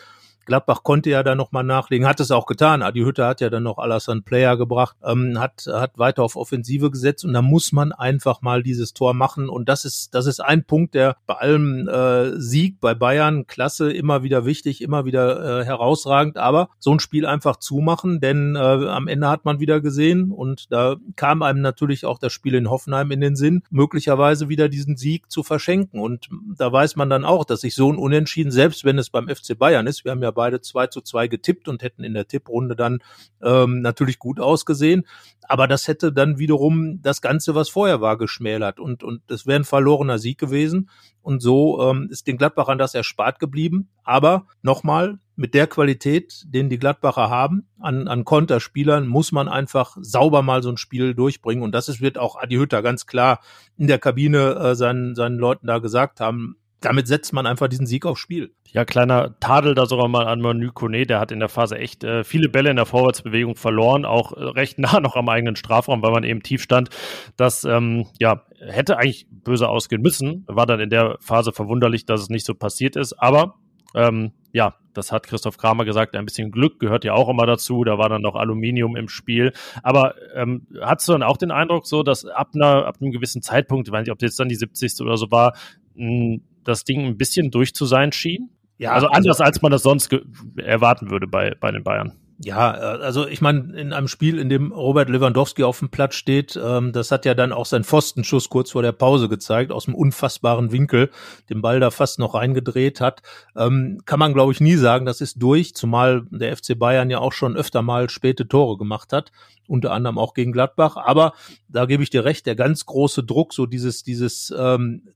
Gladbach 0.46 0.82
konnte 0.82 1.10
ja 1.10 1.22
dann 1.22 1.38
nochmal 1.38 1.64
nachlegen, 1.64 2.06
hat 2.06 2.20
es 2.20 2.30
auch 2.30 2.46
getan. 2.46 2.82
Adi 2.82 3.00
Hütte 3.00 3.26
hat 3.26 3.40
ja 3.40 3.50
dann 3.50 3.62
noch 3.62 3.78
Alassane 3.78 4.22
Player 4.22 4.56
gebracht, 4.56 4.96
ähm, 5.04 5.38
hat, 5.38 5.66
hat 5.66 5.98
weiter 5.98 6.22
auf 6.22 6.36
Offensive 6.36 6.90
gesetzt 6.90 7.24
und 7.24 7.32
da 7.32 7.42
muss 7.42 7.72
man 7.72 7.92
einfach 7.92 8.42
mal 8.42 8.62
dieses 8.62 8.92
Tor 8.92 9.14
machen. 9.14 9.48
Und 9.48 9.68
das 9.68 9.84
ist, 9.84 10.14
das 10.14 10.26
ist 10.26 10.40
ein 10.40 10.64
Punkt, 10.64 10.94
der 10.94 11.16
bei 11.26 11.34
allem 11.34 11.88
äh, 11.88 12.38
Sieg 12.40 12.80
bei 12.80 12.94
Bayern, 12.94 13.46
klasse, 13.46 13.92
immer 13.92 14.22
wieder 14.22 14.44
wichtig, 14.44 14.82
immer 14.82 15.04
wieder 15.04 15.60
äh, 15.60 15.64
herausragend. 15.64 16.36
Aber 16.36 16.68
so 16.78 16.92
ein 16.92 17.00
Spiel 17.00 17.26
einfach 17.26 17.56
zumachen, 17.56 18.20
denn 18.20 18.56
äh, 18.56 18.58
am 18.58 19.08
Ende 19.08 19.28
hat 19.28 19.44
man 19.44 19.60
wieder 19.60 19.80
gesehen 19.80 20.32
und 20.32 20.72
da 20.72 20.96
kam 21.16 21.42
einem 21.42 21.60
natürlich 21.60 22.04
auch 22.04 22.18
das 22.18 22.32
Spiel 22.32 22.54
in 22.54 22.70
Hoffenheim 22.70 23.10
in 23.10 23.20
den 23.20 23.36
Sinn, 23.36 23.62
möglicherweise 23.70 24.48
wieder 24.48 24.68
diesen 24.68 24.96
Sieg 24.96 25.30
zu 25.30 25.42
verschenken. 25.42 26.00
Und 26.00 26.28
da 26.56 26.72
weiß 26.72 26.96
man 26.96 27.10
dann 27.10 27.24
auch, 27.24 27.44
dass 27.44 27.60
sich 27.60 27.74
so 27.74 27.92
ein 27.92 27.96
Unentschieden, 27.96 28.50
selbst 28.50 28.84
wenn 28.84 28.98
es 28.98 29.10
beim 29.10 29.28
FC 29.28 29.56
Bayern 29.56 29.86
ist, 29.86 30.04
wir 30.04 30.10
haben 30.10 30.22
ja 30.22 30.31
beide 30.32 30.60
2 30.60 30.88
zu 30.88 31.00
2 31.00 31.28
getippt 31.28 31.68
und 31.68 31.82
hätten 31.82 32.04
in 32.04 32.14
der 32.14 32.26
Tipprunde 32.26 32.76
dann 32.76 33.00
ähm, 33.42 33.80
natürlich 33.80 34.18
gut 34.18 34.40
ausgesehen. 34.40 35.06
Aber 35.42 35.66
das 35.66 35.88
hätte 35.88 36.12
dann 36.12 36.38
wiederum 36.38 37.00
das 37.02 37.20
Ganze, 37.20 37.54
was 37.54 37.68
vorher 37.68 38.00
war, 38.00 38.16
geschmälert 38.16 38.80
und, 38.80 39.02
und 39.02 39.22
das 39.26 39.46
wäre 39.46 39.60
ein 39.60 39.64
verlorener 39.64 40.18
Sieg 40.18 40.38
gewesen. 40.38 40.90
Und 41.20 41.40
so 41.40 41.80
ähm, 41.82 42.08
ist 42.10 42.26
den 42.26 42.36
Gladbachern 42.36 42.78
das 42.78 42.94
erspart 42.94 43.38
geblieben. 43.38 43.90
Aber 44.02 44.46
nochmal, 44.62 45.18
mit 45.34 45.54
der 45.54 45.66
Qualität, 45.66 46.44
den 46.46 46.68
die 46.68 46.78
Gladbacher 46.78 47.30
haben, 47.30 47.66
an, 47.80 48.06
an 48.06 48.24
Konterspielern, 48.24 49.06
muss 49.06 49.32
man 49.32 49.48
einfach 49.48 49.96
sauber 50.00 50.42
mal 50.42 50.62
so 50.62 50.70
ein 50.70 50.76
Spiel 50.76 51.14
durchbringen. 51.14 51.64
Und 51.64 51.72
das 51.72 51.88
ist, 51.88 52.00
wird 52.00 52.18
auch 52.18 52.36
Adi 52.36 52.56
Hütter 52.56 52.82
ganz 52.82 53.06
klar 53.06 53.40
in 53.76 53.86
der 53.86 53.98
Kabine 53.98 54.54
äh, 54.54 54.74
seinen, 54.74 55.14
seinen 55.14 55.38
Leuten 55.38 55.66
da 55.66 55.78
gesagt 55.78 56.20
haben 56.20 56.56
damit 56.84 57.06
setzt 57.06 57.32
man 57.32 57.46
einfach 57.46 57.68
diesen 57.68 57.86
Sieg 57.86 58.06
aufs 58.06 58.20
Spiel. 58.20 58.54
Ja, 58.70 58.84
kleiner 58.84 59.38
Tadel 59.40 59.74
da 59.74 59.86
sogar 59.86 60.08
mal 60.08 60.26
an 60.26 60.40
Manu 60.40 60.72
Kone, 60.72 61.06
der 61.06 61.20
hat 61.20 61.32
in 61.32 61.40
der 61.40 61.48
Phase 61.48 61.78
echt 61.78 62.04
äh, 62.04 62.24
viele 62.24 62.48
Bälle 62.48 62.70
in 62.70 62.76
der 62.76 62.86
Vorwärtsbewegung 62.86 63.56
verloren, 63.56 64.04
auch 64.04 64.32
äh, 64.32 64.44
recht 64.44 64.78
nah 64.78 65.00
noch 65.00 65.16
am 65.16 65.28
eigenen 65.28 65.56
Strafraum, 65.56 66.02
weil 66.02 66.12
man 66.12 66.24
eben 66.24 66.42
tief 66.42 66.62
stand. 66.62 66.90
Das 67.36 67.64
ähm, 67.64 68.06
ja, 68.18 68.42
hätte 68.60 68.98
eigentlich 68.98 69.26
böse 69.30 69.68
ausgehen 69.68 70.02
müssen. 70.02 70.44
War 70.46 70.66
dann 70.66 70.80
in 70.80 70.90
der 70.90 71.16
Phase 71.20 71.52
verwunderlich, 71.52 72.06
dass 72.06 72.20
es 72.20 72.28
nicht 72.28 72.46
so 72.46 72.54
passiert 72.54 72.96
ist. 72.96 73.14
Aber 73.14 73.56
ähm, 73.94 74.32
ja, 74.52 74.74
das 74.94 75.12
hat 75.12 75.26
Christoph 75.26 75.56
Kramer 75.56 75.84
gesagt, 75.84 76.14
ein 76.14 76.24
bisschen 76.24 76.50
Glück 76.50 76.78
gehört 76.78 77.04
ja 77.04 77.14
auch 77.14 77.28
immer 77.28 77.46
dazu. 77.46 77.84
Da 77.84 77.98
war 77.98 78.08
dann 78.08 78.22
noch 78.22 78.34
Aluminium 78.34 78.96
im 78.96 79.08
Spiel. 79.08 79.52
Aber 79.82 80.14
ähm, 80.34 80.66
hast 80.80 81.08
du 81.08 81.12
dann 81.12 81.22
auch 81.22 81.36
den 81.36 81.50
Eindruck, 81.50 81.86
so 81.86 82.02
dass 82.02 82.24
ab, 82.24 82.50
einer, 82.54 82.86
ab 82.86 82.96
einem 83.00 83.12
gewissen 83.12 83.42
Zeitpunkt, 83.42 83.88
ich 83.88 83.92
weiß 83.92 84.02
nicht, 84.02 84.12
ob 84.12 84.20
jetzt 84.22 84.38
dann 84.38 84.48
die 84.48 84.54
70. 84.54 85.00
oder 85.00 85.16
so 85.16 85.30
war, 85.30 85.54
mh, 85.94 86.38
das 86.64 86.84
Ding 86.84 87.06
ein 87.06 87.16
bisschen 87.16 87.50
durch 87.50 87.74
zu 87.74 87.86
sein 87.86 88.12
schien. 88.12 88.50
Ja, 88.78 88.92
also, 88.92 89.06
also 89.06 89.16
anders, 89.16 89.40
also, 89.40 89.44
als 89.44 89.62
man 89.62 89.72
das 89.72 89.82
sonst 89.82 90.14
erwarten 90.56 91.10
würde 91.10 91.26
bei, 91.26 91.54
bei 91.60 91.70
den 91.70 91.84
Bayern. 91.84 92.12
Ja, 92.44 92.74
äh, 92.74 93.02
also 93.02 93.26
ich 93.26 93.40
meine, 93.40 93.72
in 93.78 93.92
einem 93.92 94.08
Spiel, 94.08 94.38
in 94.38 94.48
dem 94.48 94.72
Robert 94.72 95.08
Lewandowski 95.08 95.62
auf 95.62 95.78
dem 95.78 95.90
Platz 95.90 96.14
steht, 96.16 96.58
ähm, 96.62 96.92
das 96.92 97.10
hat 97.10 97.24
ja 97.24 97.34
dann 97.34 97.52
auch 97.52 97.66
sein 97.66 97.84
Pfostenschuss 97.84 98.48
kurz 98.48 98.72
vor 98.72 98.82
der 98.82 98.92
Pause 98.92 99.28
gezeigt, 99.28 99.70
aus 99.70 99.86
einem 99.86 99.94
unfassbaren 99.94 100.72
Winkel, 100.72 101.10
den 101.50 101.62
Ball 101.62 101.78
da 101.78 101.90
fast 101.90 102.18
noch 102.18 102.34
reingedreht 102.34 103.00
hat. 103.00 103.22
Ähm, 103.56 104.00
kann 104.06 104.18
man, 104.18 104.34
glaube 104.34 104.52
ich, 104.52 104.60
nie 104.60 104.74
sagen, 104.74 105.06
das 105.06 105.20
ist 105.20 105.40
durch, 105.40 105.74
zumal 105.74 106.24
der 106.30 106.56
FC 106.56 106.76
Bayern 106.76 107.10
ja 107.10 107.18
auch 107.18 107.32
schon 107.32 107.56
öfter 107.56 107.82
mal 107.82 108.10
späte 108.10 108.48
Tore 108.48 108.76
gemacht 108.76 109.12
hat, 109.12 109.30
unter 109.68 109.92
anderem 109.92 110.18
auch 110.18 110.34
gegen 110.34 110.52
Gladbach. 110.52 110.96
Aber 110.96 111.34
da 111.68 111.86
gebe 111.86 112.02
ich 112.02 112.10
dir 112.10 112.24
recht, 112.24 112.46
der 112.46 112.56
ganz 112.56 112.86
große 112.86 113.22
Druck, 113.22 113.54
so 113.54 113.66
dieses, 113.66 114.02
dieses 114.02 114.52
ähm, 114.56 115.08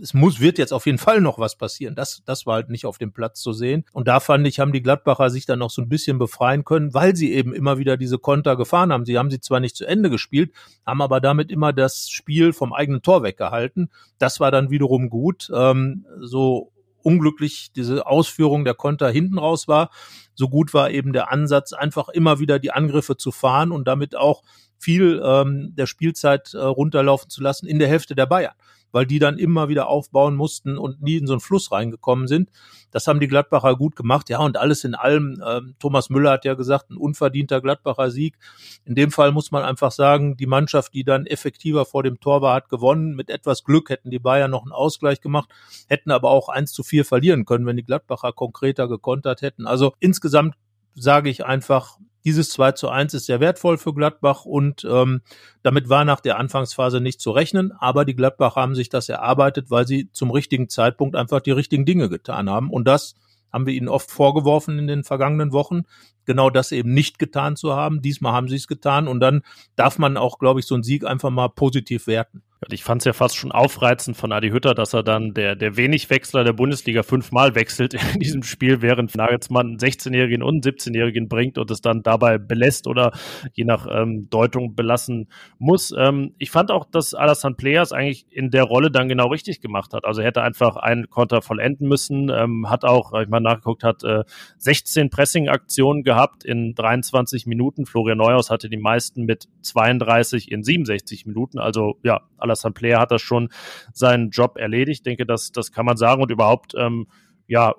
es 0.00 0.14
muss, 0.14 0.40
wird 0.40 0.58
jetzt 0.58 0.72
auf 0.72 0.86
jeden 0.86 0.98
Fall 0.98 1.20
noch 1.20 1.38
was 1.38 1.56
passieren. 1.56 1.94
Das, 1.94 2.22
das 2.24 2.46
war 2.46 2.54
halt 2.54 2.70
nicht 2.70 2.86
auf 2.86 2.98
dem 2.98 3.12
Platz 3.12 3.40
zu 3.40 3.52
sehen. 3.52 3.84
Und 3.92 4.08
da 4.08 4.20
fand 4.20 4.46
ich, 4.46 4.60
haben 4.60 4.72
die 4.72 4.82
Gladbacher 4.82 5.30
sich 5.30 5.46
dann 5.46 5.58
noch 5.58 5.70
so 5.70 5.82
ein 5.82 5.88
bisschen 5.88 6.18
befreien 6.18 6.64
können, 6.64 6.94
weil 6.94 7.16
sie 7.16 7.32
eben 7.32 7.54
immer 7.54 7.78
wieder 7.78 7.96
diese 7.96 8.18
Konter 8.18 8.56
gefahren 8.56 8.92
haben. 8.92 9.04
Sie 9.04 9.18
haben 9.18 9.30
sie 9.30 9.40
zwar 9.40 9.60
nicht 9.60 9.76
zu 9.76 9.86
Ende 9.86 10.10
gespielt, 10.10 10.52
haben 10.86 11.02
aber 11.02 11.20
damit 11.20 11.50
immer 11.50 11.72
das 11.72 12.08
Spiel 12.08 12.52
vom 12.52 12.72
eigenen 12.72 13.02
Tor 13.02 13.22
weggehalten. 13.22 13.90
Das 14.18 14.40
war 14.40 14.50
dann 14.50 14.70
wiederum 14.70 15.10
gut. 15.10 15.50
Ähm, 15.54 16.06
so 16.20 16.72
unglücklich 17.02 17.70
diese 17.76 18.06
Ausführung 18.06 18.64
der 18.64 18.74
Konter 18.74 19.10
hinten 19.10 19.38
raus 19.38 19.68
war, 19.68 19.90
so 20.34 20.48
gut 20.48 20.74
war 20.74 20.90
eben 20.90 21.12
der 21.12 21.30
Ansatz, 21.30 21.72
einfach 21.72 22.08
immer 22.08 22.40
wieder 22.40 22.58
die 22.58 22.72
Angriffe 22.72 23.16
zu 23.16 23.30
fahren 23.30 23.72
und 23.72 23.86
damit 23.86 24.16
auch 24.16 24.42
viel 24.84 25.22
ähm, 25.24 25.74
der 25.74 25.86
Spielzeit 25.86 26.54
äh, 26.54 26.58
runterlaufen 26.58 27.30
zu 27.30 27.42
lassen 27.42 27.66
in 27.66 27.78
der 27.78 27.88
Hälfte 27.88 28.14
der 28.14 28.26
Bayern 28.26 28.54
weil 28.94 29.06
die 29.06 29.18
dann 29.18 29.38
immer 29.38 29.68
wieder 29.68 29.88
aufbauen 29.88 30.36
mussten 30.36 30.78
und 30.78 31.02
nie 31.02 31.16
in 31.16 31.26
so 31.26 31.32
einen 31.32 31.40
Fluss 31.40 31.72
reingekommen 31.72 32.28
sind. 32.28 32.48
Das 32.92 33.08
haben 33.08 33.18
die 33.18 33.26
Gladbacher 33.26 33.74
gut 33.74 33.96
gemacht. 33.96 34.30
Ja, 34.30 34.38
und 34.38 34.56
alles 34.56 34.84
in 34.84 34.94
allem, 34.94 35.42
äh, 35.44 35.62
Thomas 35.80 36.10
Müller 36.10 36.30
hat 36.30 36.44
ja 36.44 36.54
gesagt, 36.54 36.90
ein 36.90 36.96
unverdienter 36.96 37.60
Gladbacher 37.60 38.12
Sieg. 38.12 38.36
In 38.84 38.94
dem 38.94 39.10
Fall 39.10 39.32
muss 39.32 39.50
man 39.50 39.64
einfach 39.64 39.90
sagen, 39.90 40.36
die 40.36 40.46
Mannschaft, 40.46 40.94
die 40.94 41.02
dann 41.02 41.26
effektiver 41.26 41.86
vor 41.86 42.04
dem 42.04 42.20
Tor 42.20 42.40
war, 42.40 42.54
hat 42.54 42.68
gewonnen. 42.68 43.16
Mit 43.16 43.30
etwas 43.30 43.64
Glück 43.64 43.90
hätten 43.90 44.10
die 44.10 44.20
Bayern 44.20 44.52
noch 44.52 44.62
einen 44.62 44.70
Ausgleich 44.70 45.20
gemacht, 45.20 45.50
hätten 45.88 46.12
aber 46.12 46.30
auch 46.30 46.48
eins 46.48 46.72
zu 46.72 46.84
vier 46.84 47.04
verlieren 47.04 47.46
können, 47.46 47.66
wenn 47.66 47.76
die 47.76 47.84
Gladbacher 47.84 48.32
konkreter 48.32 48.86
gekontert 48.86 49.42
hätten. 49.42 49.66
Also 49.66 49.94
insgesamt 49.98 50.54
sage 50.94 51.30
ich 51.30 51.44
einfach, 51.44 51.98
dieses 52.24 52.50
2 52.50 52.72
zu 52.72 52.88
1 52.88 53.14
ist 53.14 53.26
sehr 53.26 53.40
wertvoll 53.40 53.76
für 53.78 53.92
Gladbach 53.92 54.44
und 54.44 54.86
ähm, 54.90 55.20
damit 55.62 55.88
war 55.88 56.04
nach 56.04 56.20
der 56.20 56.38
Anfangsphase 56.38 57.00
nicht 57.00 57.20
zu 57.20 57.30
rechnen, 57.30 57.72
aber 57.72 58.04
die 58.04 58.16
Gladbach 58.16 58.56
haben 58.56 58.74
sich 58.74 58.88
das 58.88 59.08
erarbeitet, 59.08 59.70
weil 59.70 59.86
sie 59.86 60.10
zum 60.12 60.30
richtigen 60.30 60.68
Zeitpunkt 60.68 61.16
einfach 61.16 61.40
die 61.40 61.50
richtigen 61.50 61.84
Dinge 61.84 62.08
getan 62.08 62.48
haben. 62.48 62.70
Und 62.70 62.88
das 62.88 63.14
haben 63.52 63.66
wir 63.66 63.74
ihnen 63.74 63.88
oft 63.88 64.10
vorgeworfen 64.10 64.78
in 64.78 64.86
den 64.88 65.04
vergangenen 65.04 65.52
Wochen, 65.52 65.82
genau 66.24 66.50
das 66.50 66.72
eben 66.72 66.92
nicht 66.92 67.18
getan 67.18 67.54
zu 67.56 67.74
haben. 67.74 68.02
Diesmal 68.02 68.32
haben 68.32 68.48
sie 68.48 68.56
es 68.56 68.66
getan 68.66 69.06
und 69.06 69.20
dann 69.20 69.42
darf 69.76 69.98
man 69.98 70.16
auch, 70.16 70.38
glaube 70.38 70.60
ich, 70.60 70.66
so 70.66 70.74
einen 70.74 70.82
Sieg 70.82 71.04
einfach 71.04 71.30
mal 71.30 71.48
positiv 71.48 72.06
werten. 72.06 72.42
Ich 72.70 72.84
fand 72.84 73.02
es 73.02 73.04
ja 73.04 73.12
fast 73.12 73.36
schon 73.36 73.52
aufreizend 73.52 74.16
von 74.16 74.32
Adi 74.32 74.50
Hütter, 74.50 74.74
dass 74.74 74.92
er 74.92 75.02
dann 75.02 75.34
der, 75.34 75.56
der 75.56 75.76
Wenigwechsler 75.76 76.44
der 76.44 76.52
Bundesliga 76.52 77.02
fünfmal 77.02 77.54
wechselt 77.54 77.94
in 77.94 78.00
diesem 78.20 78.42
Spiel, 78.42 78.82
während 78.82 79.14
Nagelsmann 79.14 79.66
einen 79.66 79.78
16-Jährigen 79.78 80.42
und 80.42 80.66
einen 80.66 80.76
17-Jährigen 80.76 81.28
bringt 81.28 81.58
und 81.58 81.70
es 81.70 81.80
dann 81.80 82.02
dabei 82.02 82.38
belässt 82.38 82.86
oder 82.86 83.12
je 83.52 83.64
nach 83.64 83.86
ähm, 83.90 84.28
Deutung 84.30 84.74
belassen 84.74 85.28
muss. 85.58 85.94
Ähm, 85.96 86.34
ich 86.38 86.50
fand 86.50 86.70
auch, 86.70 86.84
dass 86.90 87.14
Alassane 87.14 87.54
Players 87.54 87.92
eigentlich 87.92 88.26
in 88.30 88.50
der 88.50 88.64
Rolle 88.64 88.90
dann 88.90 89.08
genau 89.08 89.28
richtig 89.28 89.60
gemacht 89.60 89.92
hat. 89.92 90.04
Also 90.04 90.20
er 90.20 90.28
hätte 90.28 90.42
einfach 90.42 90.76
einen 90.76 91.10
Konter 91.10 91.42
vollenden 91.42 91.88
müssen, 91.88 92.30
ähm, 92.30 92.70
hat 92.70 92.84
auch, 92.84 93.12
ich 93.20 93.28
mal 93.28 93.40
nachgeguckt, 93.40 93.84
hat 93.84 94.04
äh, 94.04 94.24
16 94.58 95.10
Pressing-Aktionen 95.10 96.02
gehabt 96.02 96.44
in 96.44 96.74
23 96.74 97.46
Minuten. 97.46 97.86
Florian 97.86 98.18
Neuhaus 98.18 98.50
hatte 98.50 98.68
die 98.68 98.76
meisten 98.76 99.24
mit 99.24 99.48
32 99.62 100.50
in 100.50 100.62
67 100.62 101.26
Minuten. 101.26 101.58
Also 101.58 101.98
ja, 102.02 102.22
Alassane 102.38 102.53
Player 102.74 103.00
hat 103.00 103.10
das 103.10 103.22
schon 103.22 103.48
seinen 103.92 104.30
Job 104.30 104.56
erledigt. 104.56 105.00
Ich 105.00 105.02
denke, 105.02 105.26
das, 105.26 105.52
das 105.52 105.72
kann 105.72 105.86
man 105.86 105.96
sagen. 105.96 106.22
Und 106.22 106.30
überhaupt, 106.30 106.74
ähm, 106.76 107.06
ja, 107.46 107.74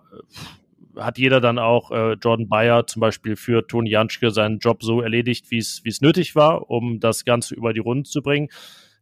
hat 0.98 1.17
jeder 1.17 1.41
dann 1.41 1.60
auch 1.60 1.91
äh, 1.91 2.13
Jordan 2.13 2.48
Bayer 2.48 2.88
zum 2.88 3.01
Beispiel 3.01 3.36
für 3.36 3.67
Toni 3.67 3.89
Janschke 3.89 4.32
seinen 4.32 4.60
Job 4.60 4.84
so 4.84 5.01
erledigt, 5.01 5.51
wie 5.51 5.58
es 5.58 5.82
wie 5.84 5.89
es 5.89 6.01
nötig 6.01 6.36
war, 6.36 6.70
um 6.70 7.00
das 7.00 7.25
Ganze 7.25 7.55
über 7.55 7.74
die 7.74 7.79
Runden 7.79 8.05
zu 8.05 8.22
bringen. 8.22 8.50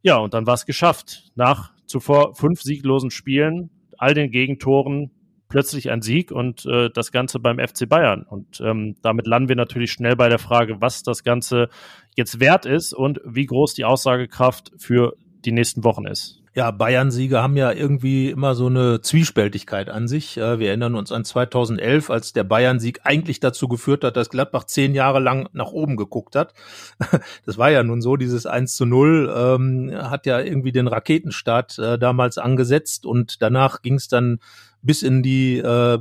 Ja, 0.01 0.17
und 0.17 0.33
dann 0.33 0.47
war 0.47 0.55
es 0.55 0.65
geschafft. 0.65 1.31
Nach 1.35 1.71
zuvor 1.85 2.35
fünf 2.35 2.61
sieglosen 2.61 3.11
Spielen, 3.11 3.69
all 3.97 4.13
den 4.13 4.31
Gegentoren, 4.31 5.11
plötzlich 5.53 5.91
ein 5.91 6.01
Sieg 6.01 6.31
und 6.31 6.65
äh, 6.65 6.89
das 6.89 7.11
Ganze 7.11 7.39
beim 7.39 7.59
FC 7.59 7.87
Bayern. 7.87 8.23
Und 8.23 8.59
ähm, 8.59 8.95
damit 9.03 9.27
landen 9.27 9.49
wir 9.49 9.55
natürlich 9.55 9.91
schnell 9.91 10.15
bei 10.15 10.27
der 10.27 10.39
Frage, 10.39 10.81
was 10.81 11.03
das 11.03 11.23
Ganze 11.23 11.69
jetzt 12.15 12.39
wert 12.39 12.65
ist 12.65 12.93
und 12.93 13.21
wie 13.23 13.45
groß 13.45 13.75
die 13.75 13.85
Aussagekraft 13.85 14.71
für 14.77 15.15
die 15.45 15.51
nächsten 15.51 15.83
Wochen 15.83 16.05
ist. 16.05 16.39
Ja, 16.55 16.69
Bayern-Siege 16.69 17.41
haben 17.41 17.57
ja 17.57 17.71
irgendwie 17.71 18.29
immer 18.29 18.53
so 18.53 18.67
eine 18.67 19.01
Zwiespältigkeit 19.01 19.89
an 19.89 20.07
sich. 20.07 20.35
Wir 20.35 20.67
erinnern 20.67 20.93
uns 20.93 21.11
an 21.11 21.25
2011, 21.25 22.11
als 22.11 22.31
der 22.31 22.43
Bayern-Sieg 22.43 22.99
eigentlich 23.05 23.39
dazu 23.39 23.67
geführt 23.67 24.03
hat, 24.03 24.17
dass 24.17 24.29
Gladbach 24.29 24.65
zehn 24.65 24.93
Jahre 24.93 25.19
lang 25.19 25.49
nach 25.53 25.71
oben 25.71 25.97
geguckt 25.97 26.35
hat. 26.35 26.53
Das 27.45 27.57
war 27.57 27.71
ja 27.71 27.83
nun 27.83 28.01
so, 28.01 28.15
dieses 28.15 28.45
1 28.45 28.75
zu 28.75 28.85
0 28.85 29.33
ähm, 29.35 29.91
hat 29.95 30.25
ja 30.25 30.39
irgendwie 30.39 30.71
den 30.71 30.87
Raketenstart 30.87 31.77
äh, 31.79 31.97
damals 31.97 32.37
angesetzt 32.37 33.05
und 33.05 33.41
danach 33.41 33.81
ging 33.81 33.95
es 33.95 34.07
dann 34.07 34.39
bis 34.83 35.01
in 35.01 35.23
die 35.23 35.57
äh, 35.57 35.97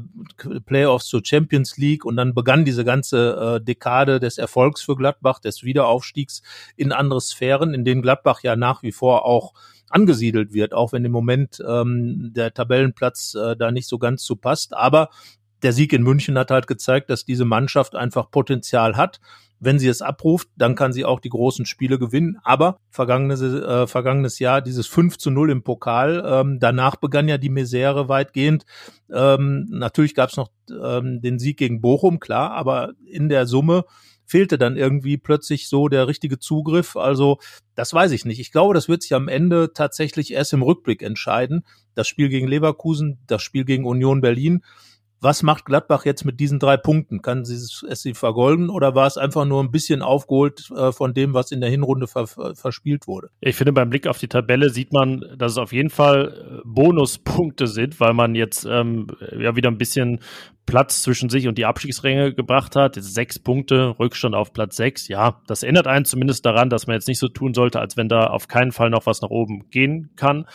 Playoffs 0.66 1.06
zur 1.06 1.22
Champions 1.24 1.78
League 1.78 2.04
und 2.04 2.16
dann 2.16 2.34
begann 2.34 2.64
diese 2.64 2.84
ganze 2.84 3.60
äh, 3.60 3.64
Dekade 3.64 4.20
des 4.20 4.38
Erfolgs 4.38 4.82
für 4.82 4.96
Gladbach, 4.96 5.38
des 5.38 5.62
Wiederaufstiegs 5.62 6.42
in 6.76 6.92
andere 6.92 7.20
Sphären, 7.20 7.74
in 7.74 7.84
denen 7.84 8.02
Gladbach 8.02 8.42
ja 8.42 8.56
nach 8.56 8.82
wie 8.82 8.92
vor 8.92 9.24
auch 9.24 9.54
angesiedelt 9.88 10.52
wird, 10.52 10.74
auch 10.74 10.92
wenn 10.92 11.04
im 11.04 11.12
Moment 11.12 11.62
ähm, 11.66 12.32
der 12.34 12.52
Tabellenplatz 12.52 13.34
äh, 13.34 13.56
da 13.56 13.70
nicht 13.70 13.88
so 13.88 13.98
ganz 13.98 14.24
zu 14.24 14.36
passt. 14.36 14.74
Aber 14.74 15.10
der 15.62 15.72
Sieg 15.72 15.92
in 15.92 16.02
München 16.02 16.38
hat 16.38 16.50
halt 16.50 16.66
gezeigt, 16.66 17.10
dass 17.10 17.24
diese 17.24 17.44
Mannschaft 17.44 17.94
einfach 17.94 18.30
Potenzial 18.30 18.96
hat. 18.96 19.20
Wenn 19.64 19.78
sie 19.78 19.86
es 19.86 20.02
abruft, 20.02 20.48
dann 20.56 20.74
kann 20.74 20.92
sie 20.92 21.04
auch 21.04 21.20
die 21.20 21.28
großen 21.28 21.66
Spiele 21.66 22.00
gewinnen. 22.00 22.36
Aber 22.42 22.78
vergangenes, 22.90 23.42
äh, 23.42 23.86
vergangenes 23.86 24.40
Jahr 24.40 24.60
dieses 24.60 24.88
5 24.88 25.18
zu 25.18 25.30
0 25.30 25.50
im 25.50 25.62
Pokal, 25.62 26.24
ähm, 26.26 26.58
danach 26.58 26.96
begann 26.96 27.28
ja 27.28 27.38
die 27.38 27.48
Misere 27.48 28.08
weitgehend. 28.08 28.64
Ähm, 29.12 29.68
natürlich 29.70 30.16
gab 30.16 30.30
es 30.30 30.36
noch 30.36 30.50
ähm, 30.68 31.20
den 31.20 31.38
Sieg 31.38 31.58
gegen 31.58 31.80
Bochum, 31.80 32.18
klar, 32.18 32.50
aber 32.50 32.94
in 33.06 33.28
der 33.28 33.46
Summe 33.46 33.84
fehlte 34.24 34.58
dann 34.58 34.76
irgendwie 34.76 35.16
plötzlich 35.16 35.68
so 35.68 35.88
der 35.88 36.08
richtige 36.08 36.40
Zugriff. 36.40 36.96
Also 36.96 37.38
das 37.76 37.94
weiß 37.94 38.10
ich 38.12 38.24
nicht. 38.24 38.40
Ich 38.40 38.50
glaube, 38.50 38.74
das 38.74 38.88
wird 38.88 39.02
sich 39.02 39.14
am 39.14 39.28
Ende 39.28 39.72
tatsächlich 39.74 40.32
erst 40.32 40.54
im 40.54 40.62
Rückblick 40.62 41.02
entscheiden. 41.02 41.64
Das 41.94 42.08
Spiel 42.08 42.30
gegen 42.30 42.48
Leverkusen, 42.48 43.18
das 43.26 43.42
Spiel 43.42 43.64
gegen 43.64 43.84
Union 43.84 44.20
Berlin 44.20 44.62
was 45.22 45.42
macht 45.42 45.64
Gladbach 45.64 46.04
jetzt 46.04 46.24
mit 46.24 46.40
diesen 46.40 46.58
drei 46.58 46.76
Punkten? 46.76 47.22
Kann 47.22 47.44
sie 47.44 47.54
es, 47.54 47.84
sie 48.00 48.14
vergolden 48.14 48.68
oder 48.70 48.94
war 48.94 49.06
es 49.06 49.16
einfach 49.16 49.44
nur 49.44 49.62
ein 49.62 49.70
bisschen 49.70 50.02
aufgeholt 50.02 50.68
äh, 50.76 50.90
von 50.90 51.14
dem, 51.14 51.32
was 51.32 51.52
in 51.52 51.60
der 51.60 51.70
Hinrunde 51.70 52.08
ver, 52.08 52.26
verspielt 52.26 53.06
wurde? 53.06 53.30
Ich 53.40 53.54
finde, 53.54 53.72
beim 53.72 53.88
Blick 53.88 54.06
auf 54.06 54.18
die 54.18 54.28
Tabelle 54.28 54.70
sieht 54.70 54.92
man, 54.92 55.24
dass 55.38 55.52
es 55.52 55.58
auf 55.58 55.72
jeden 55.72 55.90
Fall 55.90 56.60
äh, 56.60 56.60
Bonuspunkte 56.64 57.68
sind, 57.68 58.00
weil 58.00 58.14
man 58.14 58.34
jetzt 58.34 58.64
ähm, 58.64 59.06
ja 59.38 59.54
wieder 59.54 59.70
ein 59.70 59.78
bisschen 59.78 60.18
Platz 60.66 61.02
zwischen 61.02 61.28
sich 61.28 61.48
und 61.48 61.58
die 61.58 61.66
Abstiegsränge 61.66 62.34
gebracht 62.34 62.76
hat. 62.76 62.96
Jetzt 62.96 63.14
sechs 63.14 63.38
Punkte, 63.38 63.94
Rückstand 63.98 64.34
auf 64.34 64.52
Platz 64.52 64.76
sechs. 64.76 65.08
Ja, 65.08 65.40
das 65.46 65.62
erinnert 65.62 65.86
einen 65.86 66.04
zumindest 66.04 66.44
daran, 66.46 66.68
dass 66.68 66.86
man 66.86 66.94
jetzt 66.94 67.08
nicht 67.08 67.18
so 67.18 67.28
tun 67.28 67.54
sollte, 67.54 67.80
als 67.80 67.96
wenn 67.96 68.08
da 68.08 68.26
auf 68.26 68.48
keinen 68.48 68.72
Fall 68.72 68.90
noch 68.90 69.06
was 69.06 69.22
nach 69.22 69.30
oben 69.30 69.70
gehen 69.70 70.10
kann 70.16 70.46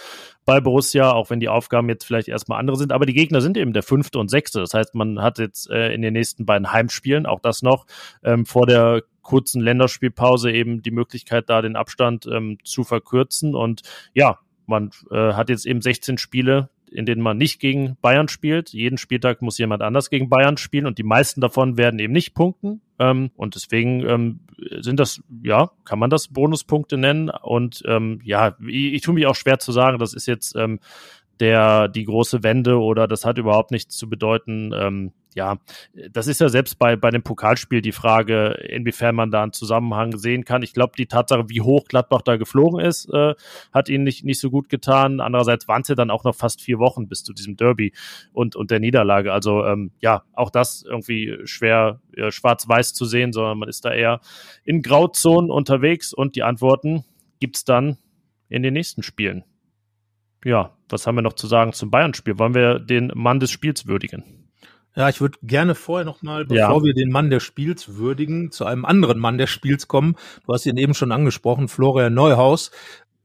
bei 0.48 0.62
Borussia, 0.62 1.12
auch 1.12 1.30
wenn 1.30 1.42
die 1.42 1.50
Aufgaben 1.50 1.90
jetzt 1.90 2.06
vielleicht 2.06 2.30
erstmal 2.30 2.58
andere 2.58 2.78
sind. 2.78 2.94
Aber 2.94 3.06
die 3.06 3.14
Gegner 3.14 3.42
sind 3.42 3.58
eben 3.58 3.74
der 3.74 3.84
fünfte 3.84 4.18
und 4.18 4.30
sechste. 4.30 4.62
Das 4.62 4.74
heißt, 4.74 4.96
man 4.96 5.22
hat 5.22 5.40
jetzt 5.40 5.70
äh, 5.70 5.94
in 5.94 6.02
den 6.02 6.14
nächsten 6.14 6.46
beiden 6.46 6.72
Heimspielen, 6.72 7.26
auch 7.26 7.42
das 7.42 7.62
noch, 7.62 7.86
ähm, 8.24 8.46
vor 8.46 8.66
der 8.66 9.04
kurzen 9.24 9.62
Länderspielpause 9.62 10.50
eben 10.50 10.82
die 10.82 10.92
Möglichkeit, 10.92 11.50
da 11.50 11.62
den 11.62 11.76
Abstand 11.76 12.28
ähm, 12.32 12.60
zu 12.64 12.86
verkürzen. 12.86 13.56
Und 13.56 13.82
ja, 14.14 14.40
man 14.68 14.92
äh, 15.12 15.34
hat 15.34 15.50
jetzt 15.50 15.66
eben 15.66 15.82
16 15.82 16.18
Spiele, 16.18 16.70
in 16.92 17.06
denen 17.06 17.22
man 17.22 17.38
nicht 17.38 17.60
gegen 17.60 17.98
Bayern 18.02 18.28
spielt. 18.28 18.74
Jeden 18.74 18.98
Spieltag 18.98 19.42
muss 19.42 19.58
jemand 19.58 19.82
anders 19.82 20.10
gegen 20.10 20.30
Bayern 20.30 20.58
spielen 20.58 20.86
und 20.86 20.98
die 20.98 21.04
meisten 21.04 21.42
davon 21.42 21.78
werden 21.78 22.00
eben 22.00 22.14
nicht 22.14 22.34
punkten. 22.34 22.82
Ähm, 23.00 23.32
und 23.36 23.56
deswegen 23.56 24.08
ähm, 24.08 24.40
sind 24.80 25.00
das, 25.00 25.22
ja, 25.44 25.72
kann 25.86 26.00
man 26.00 26.10
das 26.10 26.30
Bonuspunkte 26.30 26.98
nennen. 26.98 27.30
Und 27.30 27.84
ähm, 27.86 28.22
ja, 28.24 28.58
ich, 28.66 28.94
ich 28.94 29.02
tue 29.02 29.14
mich 29.14 29.28
auch 29.28 29.36
schwer 29.36 29.60
zu 29.60 29.72
sagen, 29.72 30.00
das 30.00 30.14
ist 30.14 30.28
jetzt 30.28 30.56
ähm, 30.56 30.80
der 31.40 31.88
die 31.88 32.06
große 32.06 32.44
Wende 32.44 32.80
oder 32.80 33.08
das 33.08 33.26
hat 33.26 33.38
überhaupt 33.38 33.72
nichts 33.72 33.96
zu 33.96 34.10
bedeuten. 34.10 34.72
Ähm, 34.74 35.14
ja, 35.38 35.58
das 36.12 36.26
ist 36.26 36.42
ja 36.42 36.50
selbst 36.50 36.80
bei, 36.80 36.96
bei 36.96 37.12
dem 37.12 37.22
Pokalspiel 37.22 37.82
die 37.84 37.92
Frage, 37.92 38.54
inwiefern 38.70 39.14
man 39.14 39.30
da 39.30 39.44
einen 39.44 39.54
Zusammenhang 39.54 40.18
sehen 40.18 40.46
kann. 40.46 40.64
Ich 40.64 40.74
glaube, 40.74 40.94
die 40.98 41.06
Tatsache, 41.06 41.48
wie 41.48 41.62
hoch 41.62 41.86
Gladbach 41.86 42.24
da 42.24 42.38
geflogen 42.38 42.80
ist, 42.80 43.08
äh, 43.14 43.36
hat 43.72 43.88
ihnen 43.88 44.04
nicht, 44.04 44.26
nicht 44.26 44.40
so 44.40 44.50
gut 44.50 44.68
getan. 44.68 45.20
Andererseits 45.20 45.68
waren 45.68 45.84
es 45.84 45.90
ja 45.90 45.96
dann 45.96 46.10
auch 46.10 46.24
noch 46.24 46.34
fast 46.34 46.60
vier 46.60 46.80
Wochen 46.80 47.08
bis 47.08 47.24
zu 47.24 47.34
diesem 47.34 47.56
Derby 47.56 47.94
und, 48.34 48.56
und 48.56 48.72
der 48.72 48.80
Niederlage. 48.80 49.32
Also 49.32 49.64
ähm, 49.64 49.92
ja, 50.02 50.24
auch 50.34 50.50
das 50.50 50.84
irgendwie 50.84 51.38
schwer 51.44 52.02
äh, 52.16 52.32
schwarz-weiß 52.32 52.96
zu 52.96 53.06
sehen, 53.06 53.32
sondern 53.32 53.60
man 53.60 53.70
ist 53.70 53.86
da 53.86 53.94
eher 53.94 54.22
in 54.64 54.82
Grauzonen 54.82 55.52
unterwegs 55.52 56.14
und 56.14 56.36
die 56.36 56.42
Antworten 56.42 57.06
gibt's 57.40 57.64
dann 57.64 57.98
in 58.50 58.64
den 58.64 58.74
nächsten 58.74 59.04
Spielen. 59.04 59.44
Ja, 60.44 60.72
was 60.90 61.08
haben 61.08 61.16
wir 61.16 61.22
noch 61.22 61.34
zu 61.34 61.48
sagen 61.48 61.74
zum 61.74 61.92
Bayern-Spiel? 61.92 62.40
Wollen 62.40 62.54
wir 62.54 62.80
den 62.80 63.12
Mann 63.16 63.40
des 63.40 63.52
Spiels 63.52 63.88
würdigen? 63.88 64.24
Ja, 64.96 65.10
ich 65.10 65.22
würde 65.22 65.38
gerne 65.44 65.76
vorher 65.76 66.06
noch 66.06 66.24
mal, 66.24 66.46
bevor 66.46 66.78
ja. 66.80 66.84
wir 66.84 66.94
den 66.96 67.12
Mann 67.12 67.30
des 67.30 67.44
Spiels 67.44 67.98
würdigen, 67.98 68.52
zu 68.52 68.66
einem 68.66 68.84
anderen 68.84 69.20
Mann 69.20 69.38
des 69.38 69.52
Spiels 69.52 69.88
kommen. 69.88 70.16
Du 70.46 70.54
hast 70.54 70.66
ihn 70.66 70.78
eben 70.78 70.96
schon 70.96 71.12
angesprochen, 71.12 71.68
Florian 71.68 72.16
Neuhaus. 72.16 72.72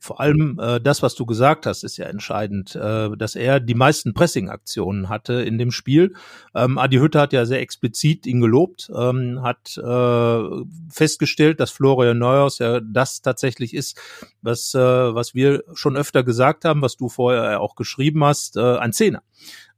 Vor 0.02 0.20
allem 0.20 0.58
äh, 0.60 0.80
das, 0.80 1.00
was 1.04 1.14
du 1.14 1.24
gesagt 1.26 1.64
hast, 1.64 1.84
ist 1.84 1.96
ja 1.96 2.06
entscheidend, 2.06 2.74
äh, 2.74 3.16
dass 3.16 3.36
er 3.36 3.60
die 3.60 3.76
meisten 3.76 4.14
Pressing-Aktionen 4.14 5.08
hatte 5.08 5.34
in 5.34 5.58
dem 5.58 5.70
Spiel. 5.70 6.16
Ähm, 6.56 6.76
Adi 6.76 6.96
Hütter 6.96 7.20
hat 7.20 7.32
ja 7.32 7.46
sehr 7.46 7.60
explizit 7.60 8.26
ihn 8.26 8.40
gelobt, 8.40 8.90
ähm, 8.92 9.42
hat 9.42 9.76
äh, 9.78 10.64
festgestellt, 10.90 11.60
dass 11.60 11.70
Florian 11.70 12.18
Neuhaus 12.18 12.58
ja 12.58 12.80
das 12.80 13.22
tatsächlich 13.22 13.74
ist, 13.74 13.96
was, 14.40 14.74
äh, 14.74 14.80
was 14.80 15.36
wir 15.36 15.62
schon 15.72 15.96
öfter 15.96 16.24
gesagt 16.24 16.64
haben, 16.64 16.82
was 16.82 16.96
du 16.96 17.08
vorher 17.08 17.60
auch 17.60 17.76
geschrieben 17.76 18.24
hast, 18.24 18.56
äh, 18.56 18.78
ein 18.78 18.92
Zehner 18.92 19.22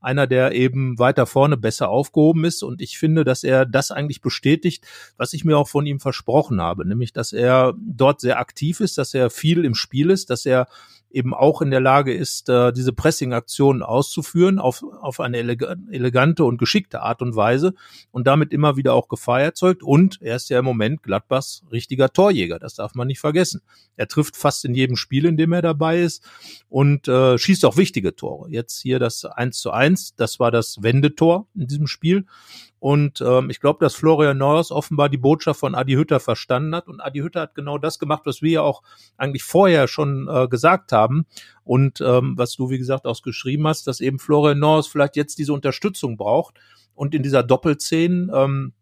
einer, 0.05 0.27
der 0.27 0.53
eben 0.53 0.99
weiter 0.99 1.27
vorne 1.27 1.57
besser 1.57 1.89
aufgehoben 1.89 2.45
ist. 2.45 2.63
Und 2.63 2.81
ich 2.81 2.99
finde, 2.99 3.25
dass 3.25 3.43
er 3.43 3.67
das 3.67 3.91
eigentlich 3.91 4.21
bestätigt, 4.21 4.87
was 5.17 5.33
ich 5.33 5.45
mir 5.45 5.57
auch 5.57 5.69
von 5.69 5.87
ihm 5.87 6.01
versprochen 6.01 6.61
habe, 6.61 6.87
nämlich, 6.87 7.13
dass 7.13 7.33
er 7.33 7.75
dort 7.79 8.21
sehr 8.21 8.39
aktiv 8.39 8.81
ist, 8.81 8.99
dass 8.99 9.15
er 9.15 9.31
viel 9.31 9.65
im 9.65 9.75
Spiel 9.75 10.11
ist, 10.11 10.31
dass 10.31 10.47
er 10.47 10.69
eben 11.15 11.33
auch 11.33 11.63
in 11.63 11.71
der 11.71 11.81
Lage 11.81 12.13
ist, 12.13 12.49
äh, 12.49 12.73
diese 12.73 12.93
Pressing-Aktionen 12.93 13.83
auszuführen 13.83 14.59
auf, 14.59 14.83
auf 15.01 15.21
eine 15.21 15.39
elegante 15.39 16.45
und 16.45 16.59
geschickte 16.59 17.03
Art 17.03 17.23
und 17.23 17.37
Weise 17.37 17.75
und 18.11 18.27
damit 18.27 18.53
immer 18.53 18.77
wieder 18.77 18.95
auch 18.95 19.09
Gefahr 19.09 19.41
erzeugt. 19.41 19.83
Und 19.83 20.19
er 20.21 20.37
ist 20.37 20.51
ja 20.51 20.59
im 20.59 20.65
Moment 20.65 21.03
Gladbachs 21.03 21.63
richtiger 21.71 22.13
Torjäger, 22.13 22.59
das 22.59 22.75
darf 22.75 22.95
man 22.95 23.07
nicht 23.07 23.21
vergessen. 23.21 23.63
Er 23.97 24.09
trifft 24.09 24.37
fast 24.37 24.65
in 24.65 24.75
jedem 24.75 24.97
Spiel, 24.97 25.25
in 25.25 25.37
dem 25.37 25.53
er 25.53 25.63
dabei 25.63 26.01
ist 26.01 26.29
und 26.69 27.07
äh, 27.07 27.39
schießt 27.39 27.65
auch 27.65 27.77
wichtige 27.77 28.17
Tore. 28.17 28.51
Jetzt 28.51 28.81
hier 28.83 28.99
das 28.99 29.25
1 29.25 29.59
zu 29.59 29.71
1, 29.71 30.17
das 30.17 30.41
war 30.41 30.51
das 30.51 30.83
Wendetor 30.83 31.47
in 31.55 31.69
diesem 31.69 31.87
Spiel. 31.87 32.27
Und 32.85 33.23
ähm, 33.23 33.49
ich 33.49 33.61
glaube, 33.61 33.83
dass 33.83 33.95
Florian 33.95 34.37
Neuers 34.37 34.71
offenbar 34.71 35.09
die 35.09 35.17
Botschaft 35.17 35.59
von 35.59 35.75
Adi 35.75 35.95
Hütter 35.95 36.21
verstanden 36.21 36.75
hat. 36.75 36.87
Und 36.87 37.01
Adi 37.01 37.21
Hütter 37.21 37.41
hat 37.41 37.55
genau 37.55 37.79
das 37.79 37.99
gemacht, 37.99 38.27
was 38.27 38.43
wir 38.43 38.51
ja 38.51 38.61
auch 38.61 38.83
eigentlich 39.17 39.43
vorher 39.43 39.89
schon 39.89 40.29
äh, 40.29 40.49
gesagt 40.49 40.93
haben. 40.93 41.25
Und 41.63 42.03
ähm, 42.03 42.37
was 42.37 42.55
du, 42.57 42.69
wie 42.69 42.77
gesagt, 42.77 43.07
auch 43.07 43.23
geschrieben 43.23 43.67
hast, 43.67 43.87
dass 43.87 44.03
eben 44.03 44.19
Florian 44.19 44.59
Neuers 44.59 44.87
vielleicht 44.87 45.17
jetzt 45.17 45.39
diese 45.39 45.55
Unterstützung 45.55 46.19
braucht. 46.19 46.57
Und 46.95 47.15
in 47.15 47.23
dieser 47.23 47.43
Doppelzehn, 47.43 48.31
ähm, 48.35 48.75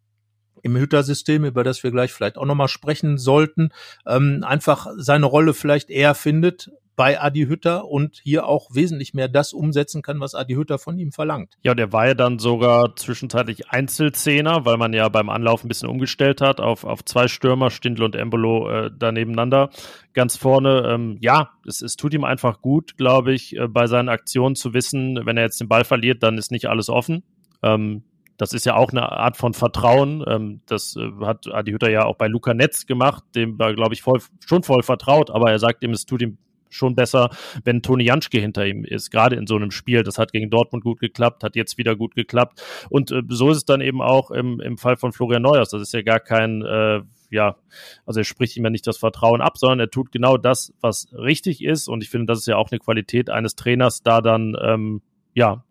im 0.62 0.76
Hütter-System, 0.76 1.44
über 1.44 1.62
das 1.62 1.84
wir 1.84 1.92
gleich 1.92 2.12
vielleicht 2.12 2.38
auch 2.38 2.44
nochmal 2.44 2.66
sprechen 2.66 3.18
sollten, 3.18 3.68
ähm, 4.04 4.42
einfach 4.44 4.88
seine 4.96 5.26
Rolle 5.26 5.54
vielleicht 5.54 5.90
eher 5.90 6.16
findet 6.16 6.72
bei 6.96 7.20
Adi 7.20 7.46
Hütter 7.46 7.86
und 7.86 8.20
hier 8.22 8.46
auch 8.46 8.68
wesentlich 8.72 9.14
mehr 9.14 9.28
das 9.28 9.52
umsetzen 9.52 10.02
kann, 10.02 10.20
was 10.20 10.34
Adi 10.34 10.54
Hütter 10.54 10.78
von 10.78 10.98
ihm 10.98 11.12
verlangt. 11.12 11.54
Ja, 11.62 11.74
der 11.74 11.92
war 11.92 12.06
ja 12.06 12.14
dann 12.14 12.38
sogar 12.38 12.96
zwischenzeitlich 12.96 13.70
Einzelzehner, 13.70 14.64
weil 14.64 14.76
man 14.76 14.92
ja 14.92 15.08
beim 15.08 15.28
Anlauf 15.28 15.64
ein 15.64 15.68
bisschen 15.68 15.88
umgestellt 15.88 16.40
hat 16.40 16.60
auf, 16.60 16.84
auf 16.84 17.04
zwei 17.04 17.28
Stürmer, 17.28 17.70
Stindl 17.70 18.02
und 18.02 18.14
Embolo 18.14 18.68
äh, 18.68 18.90
da 18.96 19.12
nebeneinander 19.12 19.70
ganz 20.12 20.36
vorne. 20.36 20.88
Ähm, 20.92 21.18
ja, 21.20 21.50
es, 21.66 21.82
es 21.82 21.96
tut 21.96 22.14
ihm 22.14 22.24
einfach 22.24 22.60
gut, 22.60 22.96
glaube 22.96 23.32
ich, 23.32 23.56
äh, 23.56 23.68
bei 23.68 23.86
seinen 23.86 24.08
Aktionen 24.08 24.54
zu 24.54 24.74
wissen, 24.74 25.20
wenn 25.24 25.36
er 25.36 25.44
jetzt 25.44 25.60
den 25.60 25.68
Ball 25.68 25.84
verliert, 25.84 26.22
dann 26.22 26.38
ist 26.38 26.50
nicht 26.50 26.66
alles 26.66 26.88
offen. 26.88 27.22
Ähm, 27.62 28.04
das 28.36 28.52
ist 28.52 28.66
ja 28.66 28.74
auch 28.74 28.90
eine 28.90 29.12
Art 29.12 29.36
von 29.36 29.54
Vertrauen. 29.54 30.24
Ähm, 30.26 30.62
das 30.66 30.96
äh, 30.96 31.24
hat 31.24 31.46
Adi 31.52 31.72
Hütter 31.72 31.90
ja 31.90 32.04
auch 32.04 32.16
bei 32.16 32.26
Luca 32.26 32.54
Netz 32.54 32.86
gemacht, 32.86 33.22
dem 33.34 33.58
war, 33.58 33.74
glaube 33.74 33.94
ich, 33.94 34.02
voll, 34.02 34.20
schon 34.44 34.62
voll 34.62 34.82
vertraut, 34.82 35.30
aber 35.30 35.50
er 35.50 35.58
sagt 35.58 35.84
ihm, 35.84 35.92
es 35.92 36.06
tut 36.06 36.22
ihm 36.22 36.38
schon 36.72 36.94
besser, 36.94 37.30
wenn 37.64 37.82
Toni 37.82 38.04
Janschke 38.04 38.38
hinter 38.38 38.66
ihm 38.66 38.84
ist, 38.84 39.10
gerade 39.10 39.36
in 39.36 39.46
so 39.46 39.56
einem 39.56 39.70
Spiel. 39.70 40.02
Das 40.02 40.18
hat 40.18 40.32
gegen 40.32 40.50
Dortmund 40.50 40.84
gut 40.84 41.00
geklappt, 41.00 41.44
hat 41.44 41.56
jetzt 41.56 41.78
wieder 41.78 41.96
gut 41.96 42.14
geklappt. 42.14 42.62
Und 42.90 43.10
äh, 43.10 43.22
so 43.28 43.50
ist 43.50 43.58
es 43.58 43.64
dann 43.64 43.80
eben 43.80 44.02
auch 44.02 44.30
im, 44.30 44.60
im 44.60 44.78
Fall 44.78 44.96
von 44.96 45.12
Florian 45.12 45.42
Neuers. 45.42 45.70
Das 45.70 45.82
ist 45.82 45.92
ja 45.92 46.02
gar 46.02 46.20
kein, 46.20 46.62
äh, 46.62 47.00
ja, 47.30 47.56
also 48.04 48.20
er 48.20 48.24
spricht 48.24 48.56
ihm 48.56 48.64
ja 48.64 48.70
nicht 48.70 48.86
das 48.86 48.98
Vertrauen 48.98 49.40
ab, 49.40 49.58
sondern 49.58 49.80
er 49.80 49.90
tut 49.90 50.12
genau 50.12 50.36
das, 50.36 50.72
was 50.80 51.08
richtig 51.12 51.62
ist. 51.62 51.88
Und 51.88 52.02
ich 52.02 52.10
finde, 52.10 52.26
das 52.26 52.40
ist 52.40 52.46
ja 52.46 52.56
auch 52.56 52.70
eine 52.70 52.78
Qualität 52.78 53.30
eines 53.30 53.56
Trainers, 53.56 54.02
da 54.02 54.20
dann 54.20 54.56
ähm, 54.60 55.02
ja, 55.34 55.64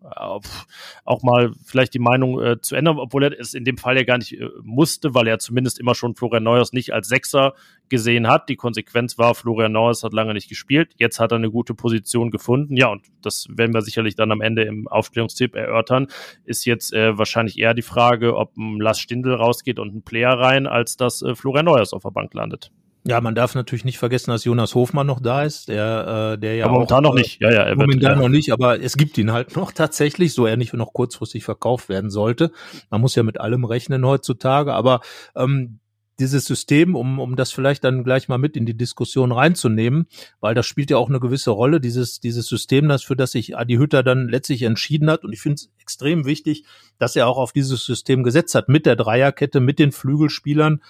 auch 1.04 1.22
mal 1.22 1.52
vielleicht 1.64 1.94
die 1.94 2.00
Meinung 2.00 2.42
äh, 2.42 2.60
zu 2.60 2.74
ändern, 2.74 2.98
obwohl 2.98 3.24
er 3.24 3.38
es 3.38 3.54
in 3.54 3.64
dem 3.64 3.78
Fall 3.78 3.96
ja 3.96 4.02
gar 4.02 4.18
nicht 4.18 4.32
äh, 4.32 4.48
musste, 4.62 5.14
weil 5.14 5.28
er 5.28 5.38
zumindest 5.38 5.78
immer 5.78 5.94
schon 5.94 6.16
Florian 6.16 6.42
Neuers 6.42 6.72
nicht 6.72 6.92
als 6.92 7.06
Sechser 7.06 7.54
gesehen 7.88 8.26
hat. 8.26 8.48
Die 8.48 8.56
Konsequenz 8.56 9.18
war, 9.18 9.36
Florian 9.36 9.70
Neuers 9.70 10.02
hat 10.02 10.12
lange 10.12 10.34
nicht 10.34 10.48
gespielt. 10.48 10.94
Jetzt 10.98 11.20
hat 11.20 11.30
er 11.30 11.36
eine 11.36 11.50
gute 11.50 11.74
Position 11.74 12.32
gefunden. 12.32 12.76
Ja, 12.76 12.88
und 12.88 13.06
das 13.22 13.46
werden 13.50 13.72
wir 13.72 13.82
sicherlich 13.82 14.16
dann 14.16 14.32
am 14.32 14.40
Ende 14.40 14.62
im 14.62 14.88
Aufstellungstipp 14.88 15.54
erörtern. 15.54 16.08
Ist 16.44 16.64
jetzt 16.64 16.92
äh, 16.92 17.16
wahrscheinlich 17.16 17.56
eher 17.58 17.74
die 17.74 17.82
Frage, 17.82 18.36
ob 18.36 18.56
ein 18.56 18.80
Lars 18.80 18.98
Stindl 18.98 19.34
rausgeht 19.34 19.78
und 19.78 19.94
ein 19.94 20.02
Player 20.02 20.32
rein, 20.32 20.66
als 20.66 20.96
dass 20.96 21.22
äh, 21.22 21.36
Florian 21.36 21.66
Neuers 21.66 21.92
auf 21.92 22.02
der 22.02 22.10
Bank 22.10 22.34
landet. 22.34 22.72
Ja, 23.04 23.20
man 23.20 23.34
darf 23.34 23.54
natürlich 23.56 23.84
nicht 23.84 23.98
vergessen, 23.98 24.30
dass 24.30 24.44
Jonas 24.44 24.76
Hofmann 24.76 25.08
noch 25.08 25.20
da 25.20 25.42
ist, 25.42 25.68
der, 25.68 26.34
äh, 26.34 26.38
der 26.38 26.54
ja 26.54 26.66
aber 26.66 26.74
momentan 26.74 27.04
auch, 27.04 27.10
noch 27.10 27.14
nicht. 27.14 27.40
Ja, 27.40 27.50
ja, 27.50 27.62
er 27.62 27.74
momentan 27.74 28.00
wird, 28.00 28.16
ja. 28.16 28.22
noch 28.22 28.28
nicht, 28.28 28.52
aber 28.52 28.80
es 28.80 28.96
gibt 28.96 29.18
ihn 29.18 29.32
halt 29.32 29.56
noch 29.56 29.72
tatsächlich, 29.72 30.34
so 30.34 30.46
er 30.46 30.56
nicht 30.56 30.72
noch 30.72 30.92
kurzfristig 30.92 31.44
verkauft 31.44 31.88
werden 31.88 32.10
sollte. 32.10 32.52
Man 32.90 33.00
muss 33.00 33.16
ja 33.16 33.24
mit 33.24 33.40
allem 33.40 33.64
rechnen 33.64 34.06
heutzutage, 34.06 34.72
aber 34.72 35.00
ähm, 35.34 35.80
dieses 36.20 36.44
System, 36.44 36.94
um, 36.94 37.18
um 37.18 37.34
das 37.34 37.50
vielleicht 37.50 37.82
dann 37.82 38.04
gleich 38.04 38.28
mal 38.28 38.38
mit 38.38 38.56
in 38.56 38.66
die 38.66 38.76
Diskussion 38.76 39.32
reinzunehmen, 39.32 40.06
weil 40.40 40.54
das 40.54 40.66
spielt 40.66 40.90
ja 40.90 40.96
auch 40.96 41.08
eine 41.08 41.18
gewisse 41.18 41.50
Rolle, 41.50 41.80
dieses, 41.80 42.20
dieses 42.20 42.46
System, 42.46 42.88
das 42.88 43.02
für 43.02 43.16
das 43.16 43.32
sich 43.32 43.56
Adi 43.56 43.74
Hütter 43.74 44.04
dann 44.04 44.28
letztlich 44.28 44.62
entschieden 44.62 45.10
hat. 45.10 45.24
Und 45.24 45.32
ich 45.32 45.40
finde 45.40 45.54
es 45.54 45.70
extrem 45.80 46.24
wichtig, 46.24 46.64
dass 46.98 47.16
er 47.16 47.26
auch 47.26 47.38
auf 47.38 47.52
dieses 47.52 47.84
System 47.84 48.22
gesetzt 48.22 48.54
hat, 48.54 48.68
mit 48.68 48.86
der 48.86 48.94
Dreierkette, 48.94 49.58
mit 49.58 49.80
den 49.80 49.90
Flügelspielern 49.90 50.80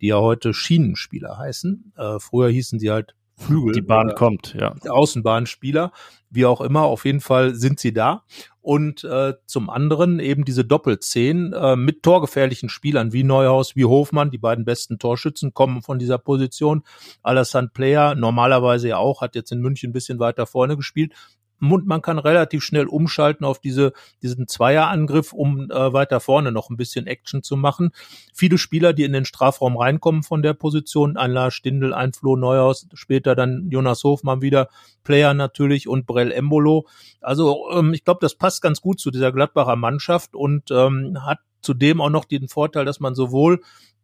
die 0.00 0.08
ja 0.08 0.18
heute 0.18 0.54
Schienenspieler 0.54 1.38
heißen. 1.38 1.92
Äh, 1.96 2.18
früher 2.18 2.48
hießen 2.48 2.78
sie 2.78 2.90
halt 2.90 3.14
Flügel. 3.38 3.72
Die 3.72 3.82
Bahn 3.82 4.14
kommt, 4.14 4.54
ja. 4.54 4.74
Außenbahnspieler, 4.88 5.92
wie 6.30 6.46
auch 6.46 6.62
immer, 6.62 6.82
auf 6.82 7.04
jeden 7.04 7.20
Fall 7.20 7.54
sind 7.54 7.78
sie 7.78 7.92
da. 7.92 8.24
Und 8.62 9.04
äh, 9.04 9.34
zum 9.44 9.70
anderen 9.70 10.18
eben 10.18 10.44
diese 10.44 10.64
Doppelzehn 10.64 11.52
äh, 11.52 11.76
mit 11.76 12.02
torgefährlichen 12.02 12.68
Spielern 12.68 13.12
wie 13.12 13.22
Neuhaus, 13.22 13.76
wie 13.76 13.84
Hofmann, 13.84 14.30
die 14.30 14.38
beiden 14.38 14.64
besten 14.64 14.98
Torschützen 14.98 15.52
kommen 15.54 15.82
von 15.82 15.98
dieser 15.98 16.18
Position. 16.18 16.82
Alassane 17.22 17.68
Player, 17.68 18.14
normalerweise 18.14 18.88
ja 18.88 18.96
auch, 18.96 19.20
hat 19.20 19.34
jetzt 19.34 19.52
in 19.52 19.60
München 19.60 19.90
ein 19.90 19.92
bisschen 19.92 20.18
weiter 20.18 20.46
vorne 20.46 20.76
gespielt 20.76 21.12
und 21.60 21.86
man 21.86 22.02
kann 22.02 22.18
relativ 22.18 22.62
schnell 22.62 22.86
umschalten 22.86 23.44
auf 23.44 23.58
diese, 23.58 23.92
diesen 24.22 24.48
Zweierangriff, 24.48 25.32
um 25.32 25.70
äh, 25.70 25.92
weiter 25.92 26.20
vorne 26.20 26.52
noch 26.52 26.70
ein 26.70 26.76
bisschen 26.76 27.06
Action 27.06 27.42
zu 27.42 27.56
machen. 27.56 27.90
Viele 28.34 28.58
Spieler, 28.58 28.92
die 28.92 29.04
in 29.04 29.12
den 29.12 29.24
Strafraum 29.24 29.76
reinkommen 29.76 30.22
von 30.22 30.42
der 30.42 30.54
Position, 30.54 31.16
ein 31.16 31.32
Lars 31.32 31.54
Stindl, 31.54 31.94
ein 31.94 32.12
Flo 32.12 32.36
Neuhaus, 32.36 32.88
später 32.94 33.34
dann 33.34 33.68
Jonas 33.70 34.04
Hofmann 34.04 34.42
wieder, 34.42 34.68
Player 35.04 35.34
natürlich 35.34 35.88
und 35.88 36.06
Brell 36.06 36.32
Embolo. 36.32 36.86
Also 37.20 37.70
ähm, 37.72 37.94
ich 37.94 38.04
glaube, 38.04 38.20
das 38.20 38.34
passt 38.34 38.62
ganz 38.62 38.80
gut 38.80 39.00
zu 39.00 39.10
dieser 39.10 39.32
Gladbacher 39.32 39.76
Mannschaft 39.76 40.34
und 40.34 40.70
ähm, 40.70 41.18
hat 41.24 41.38
zudem 41.62 42.00
auch 42.00 42.10
noch 42.10 42.24
den 42.24 42.48
Vorteil, 42.48 42.84
dass 42.84 43.00
man 43.00 43.14
sowohl 43.14 43.60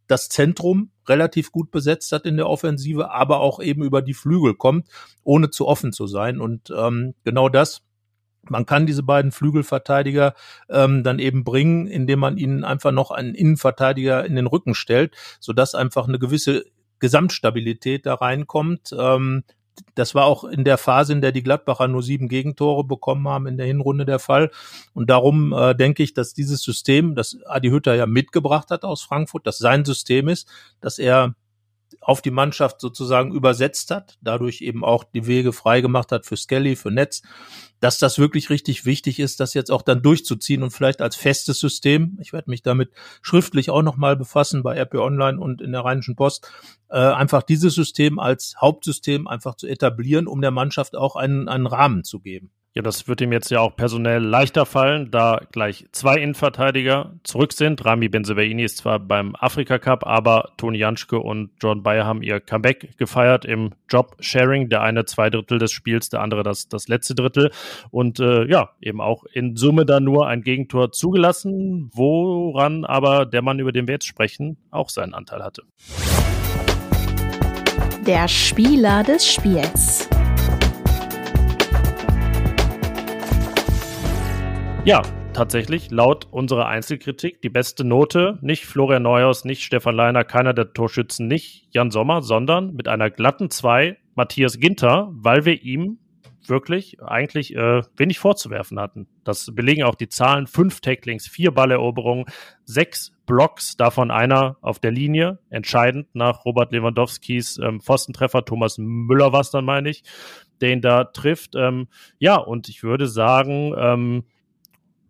das 0.07 0.29
Zentrum 0.29 0.91
relativ 1.09 1.53
gut 1.53 1.71
besetzt 1.71 2.13
hat 2.13 2.27
in 2.27 2.37
der 2.37 2.49
Offensive, 2.49 3.11
aber 3.11 3.41
auch 3.41 3.61
eben 3.61 3.83
über 3.83 4.03
die 4.03 4.15
Flügel 4.15 4.55
kommt, 4.55 4.89
ohne 5.25 5.51
zu 5.51 5.67
offen 5.67 5.93
zu 5.93 6.07
sein. 6.07 6.41
Und 6.41 6.73
ähm, 6.77 7.15
genau 7.25 7.49
das 7.49 7.83
man 8.49 8.67
kann 8.67 8.87
diese 8.87 9.03
beiden 9.03 9.31
Flügelverteidiger 9.31 10.35
ähm, 10.69 11.05
dann 11.05 11.19
eben 11.19 11.45
bringen, 11.45 11.87
indem 11.87 12.19
man 12.19 12.37
ihnen 12.37 12.65
einfach 12.65 12.93
noch 12.93 13.11
einen 13.11 13.35
Innenverteidiger 13.35 14.25
in 14.25 14.35
den 14.35 14.47
Rücken 14.47 14.75
stellt, 14.75 15.15
sodass 15.41 15.75
einfach 15.75 16.09
eine 16.09 16.19
gewisse 16.19 16.65
Gesamtstabilität 16.99 18.07
da 18.07 18.15
reinkommt. 18.15 18.95
Ähm, 18.99 19.45
das 19.95 20.15
war 20.15 20.25
auch 20.27 20.45
in 20.45 20.65
der 20.65 20.79
Phase, 20.79 21.13
in 21.13 21.21
der 21.21 21.33
die 21.33 21.43
Gladbacher 21.43 21.89
nur 21.89 22.03
sieben 22.03 22.29
Gegentore 22.29 22.85
bekommen 22.85 23.29
haben 23.29 23.47
in 23.47 23.57
der 23.57 23.67
Hinrunde 23.67 24.05
der 24.05 24.19
Fall. 24.19 24.51
Und 24.95 25.11
darum 25.11 25.53
äh, 25.53 25.75
denke 25.75 26.03
ich, 26.03 26.15
dass 26.15 26.35
dieses 26.35 26.63
System, 26.63 27.15
das 27.15 27.39
Adi 27.47 27.69
Hütter 27.69 27.95
ja 27.95 28.07
mitgebracht 28.07 28.71
hat 28.71 28.85
aus 28.85 29.03
Frankfurt, 29.03 29.47
das 29.47 29.59
sein 29.59 29.85
System 29.85 30.29
ist, 30.29 30.49
dass 30.81 30.99
er 30.99 31.35
auf 32.01 32.23
die 32.23 32.31
Mannschaft 32.31 32.81
sozusagen 32.81 33.33
übersetzt 33.33 33.91
hat, 33.91 34.19
dadurch 34.21 34.61
eben 34.61 34.85
auch 34.85 35.05
die 35.05 35.27
Wege 35.27 35.53
freigemacht 35.53 36.13
hat 36.13 36.27
für 36.27 36.37
Skelly, 36.37 36.77
für 36.77 36.91
Netz, 36.91 37.23
dass 37.81 37.99
das 37.99 38.19
wirklich 38.19 38.49
richtig 38.49 38.85
wichtig 38.85 39.19
ist, 39.19 39.41
das 39.41 39.55
jetzt 39.55 39.71
auch 39.71 39.83
dann 39.83 40.03
durchzuziehen 40.03 40.63
und 40.63 40.71
vielleicht 40.71 41.03
als 41.03 41.17
festes 41.17 41.59
System. 41.59 42.17
Ich 42.21 42.33
werde 42.33 42.51
mich 42.51 42.63
damit 42.63 42.91
schriftlich 43.23 43.71
auch 43.71 43.83
nochmal 43.83 44.17
befassen 44.17 44.63
bei 44.63 44.79
RP 44.81 44.95
Online 44.95 45.41
und 45.41 45.61
in 45.61 45.73
der 45.73 45.85
Rheinischen 45.85 46.15
Post, 46.15 46.49
äh, 46.89 46.99
einfach 46.99 47.43
dieses 47.43 47.75
System 47.75 48.19
als 48.19 48.55
Hauptsystem 48.61 49.27
einfach 49.27 49.57
zu 49.57 49.67
etablieren, 49.67 50.27
um 50.27 50.41
der 50.41 50.53
Mannschaft 50.53 50.95
auch 50.95 51.17
einen, 51.17 51.49
einen 51.49 51.67
Rahmen 51.67 52.05
zu 52.05 52.21
geben. 52.21 52.53
Ja, 52.75 52.81
das 52.81 53.07
wird 53.07 53.21
ihm 53.21 53.33
jetzt 53.33 53.51
ja 53.51 53.61
auch 53.61 53.77
personell 53.77 54.23
leichter 54.23 54.65
fallen, 54.65 55.11
da 55.11 55.43
gleich 55.53 55.85
zwei 55.93 56.17
Innenverteidiger 56.17 57.13
zurück 57.23 57.53
sind. 57.53 57.85
Rami 57.85 58.09
Benzebaini 58.09 58.65
ist 58.65 58.79
zwar 58.79 58.99
beim 58.99 59.37
Afrika 59.37 59.79
Cup, 59.79 60.07
aber 60.07 60.53
Toni 60.57 60.79
Janschke 60.79 61.19
und 61.19 61.51
John 61.61 61.83
Bayer 61.83 62.07
haben 62.07 62.23
ihr 62.23 62.41
Comeback 62.41 62.97
gefeiert 62.97 63.45
im 63.45 63.75
Job-Sharing. 63.91 64.71
Der 64.71 64.81
eine 64.81 65.05
zwei 65.05 65.29
Drittel 65.29 65.59
des 65.59 65.71
Spiels, 65.71 66.09
der 66.09 66.23
andere 66.23 66.43
das, 66.43 66.67
das 66.69 66.89
letzte 66.89 67.15
Drittel. 67.15 67.51
Und 67.91 68.21
äh, 68.21 68.47
ja, 68.47 68.71
eben 68.81 69.03
auch 69.03 69.25
in 69.25 69.55
Summe 69.57 69.85
dann 69.85 70.05
nur 70.05 70.27
ein 70.27 70.41
Gegentor 70.41 70.93
zugelassen, 70.93 71.91
woran 71.93 72.87
aber 72.87 73.27
der 73.27 73.43
Mann, 73.43 73.59
über 73.59 73.73
den 73.73 73.87
wir 73.87 73.97
jetzt 73.97 74.07
sprechen, 74.07 74.57
auch 74.71 74.89
seinen 74.89 75.13
Anteil 75.13 75.45
hatte. 75.45 75.65
Der 78.07 78.29
Spieler 78.29 79.03
des 79.03 79.31
Spiels. 79.31 80.09
Ja, 84.85 85.01
tatsächlich, 85.33 85.93
laut 85.93 86.27
unserer 86.33 86.67
Einzelkritik, 86.67 87.41
die 87.41 87.49
beste 87.49 87.85
Note, 87.85 88.41
nicht 88.43 88.67
Florian 88.67 89.05
Neuhaus, 89.05 89.45
nicht 89.45 89.63
Stefan 89.63 89.95
Leiner, 89.95 90.25
keiner 90.25 90.55
der 90.55 90.73
Torschützen, 90.73 91.29
nicht 91.29 91.69
Jan 91.71 91.93
Sommer, 91.93 92.21
sondern 92.21 92.75
mit 92.75 92.89
einer 92.89 93.09
glatten 93.09 93.49
2 93.49 93.97
Matthias 94.17 94.59
Ginter, 94.59 95.09
weil 95.13 95.45
wir 95.45 95.63
ihm 95.63 95.99
wirklich 96.49 97.01
eigentlich 97.01 97.55
äh, 97.55 97.83
wenig 97.97 98.19
vorzuwerfen 98.19 98.81
hatten. 98.81 99.07
Das 99.23 99.55
belegen 99.55 99.85
auch 99.85 99.95
die 99.95 100.09
Zahlen. 100.09 100.49
Fünf 100.49 100.81
Tacklings, 100.81 101.29
vier 101.29 101.53
Balleroberungen, 101.53 102.25
sechs 102.65 103.13
Blocks, 103.25 103.77
davon 103.77 104.11
einer 104.11 104.57
auf 104.63 104.81
der 104.81 104.91
Linie, 104.91 105.39
entscheidend 105.49 106.09
nach 106.15 106.45
Robert 106.45 106.73
Lewandowskis 106.73 107.59
ähm, 107.59 107.81
Pfostentreffer. 107.81 108.45
Thomas 108.45 108.79
Müller 108.79 109.33
war 109.33 109.43
es 109.43 109.53
dann, 109.53 109.65
meine 109.65 109.91
ich, 109.91 110.03
der 110.61 110.73
ihn 110.73 110.81
da 110.81 111.05
trifft. 111.05 111.55
Ähm, 111.55 111.87
ja, 112.19 112.35
und 112.35 112.69
ich 112.69 112.83
würde 112.83 113.07
sagen, 113.07 113.73
ähm, 113.79 114.25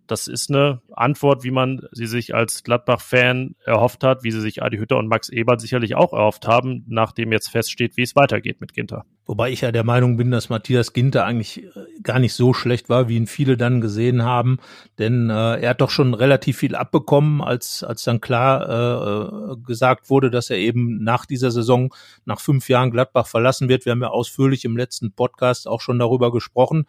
das 0.06 0.26
ist 0.26 0.50
eine 0.50 0.80
Antwort, 0.92 1.44
wie 1.44 1.50
man 1.50 1.86
sie 1.92 2.06
sich 2.06 2.34
als 2.34 2.64
Gladbach-Fan 2.64 3.54
erhofft 3.64 4.04
hat, 4.04 4.24
wie 4.24 4.30
sie 4.30 4.40
sich 4.40 4.62
Adi 4.62 4.78
Hütter 4.78 4.98
und 4.98 5.08
Max 5.08 5.28
Ebert 5.28 5.60
sicherlich 5.60 5.94
auch 5.94 6.12
erhofft 6.12 6.46
haben, 6.46 6.84
nachdem 6.88 7.32
jetzt 7.32 7.48
feststeht, 7.48 7.96
wie 7.96 8.02
es 8.02 8.14
weitergeht 8.14 8.60
mit 8.60 8.74
Ginter. 8.74 9.04
Wobei 9.24 9.52
ich 9.52 9.60
ja 9.60 9.70
der 9.70 9.84
Meinung 9.84 10.16
bin, 10.16 10.32
dass 10.32 10.48
Matthias 10.48 10.92
Ginter 10.92 11.24
eigentlich 11.24 11.62
äh, 11.62 11.70
gar 12.02 12.18
nicht 12.18 12.34
so 12.34 12.52
schlecht 12.52 12.88
war, 12.88 13.08
wie 13.08 13.16
ihn 13.16 13.28
viele 13.28 13.56
dann 13.56 13.80
gesehen 13.80 14.24
haben. 14.24 14.58
Denn 14.98 15.30
äh, 15.30 15.60
er 15.60 15.70
hat 15.70 15.80
doch 15.80 15.90
schon 15.90 16.12
relativ 16.14 16.58
viel 16.58 16.74
abbekommen, 16.74 17.40
als, 17.40 17.84
als 17.84 18.02
dann 18.02 18.20
klar 18.20 19.52
äh, 19.52 19.56
gesagt 19.64 20.10
wurde, 20.10 20.30
dass 20.30 20.50
er 20.50 20.58
eben 20.58 21.02
nach 21.04 21.24
dieser 21.24 21.52
Saison, 21.52 21.94
nach 22.24 22.40
fünf 22.40 22.68
Jahren 22.68 22.90
Gladbach 22.90 23.28
verlassen 23.28 23.68
wird. 23.68 23.84
Wir 23.84 23.92
haben 23.92 24.02
ja 24.02 24.08
ausführlich 24.08 24.64
im 24.64 24.76
letzten 24.76 25.12
Podcast 25.12 25.68
auch 25.68 25.80
schon 25.80 26.00
darüber 26.00 26.32
gesprochen. 26.32 26.86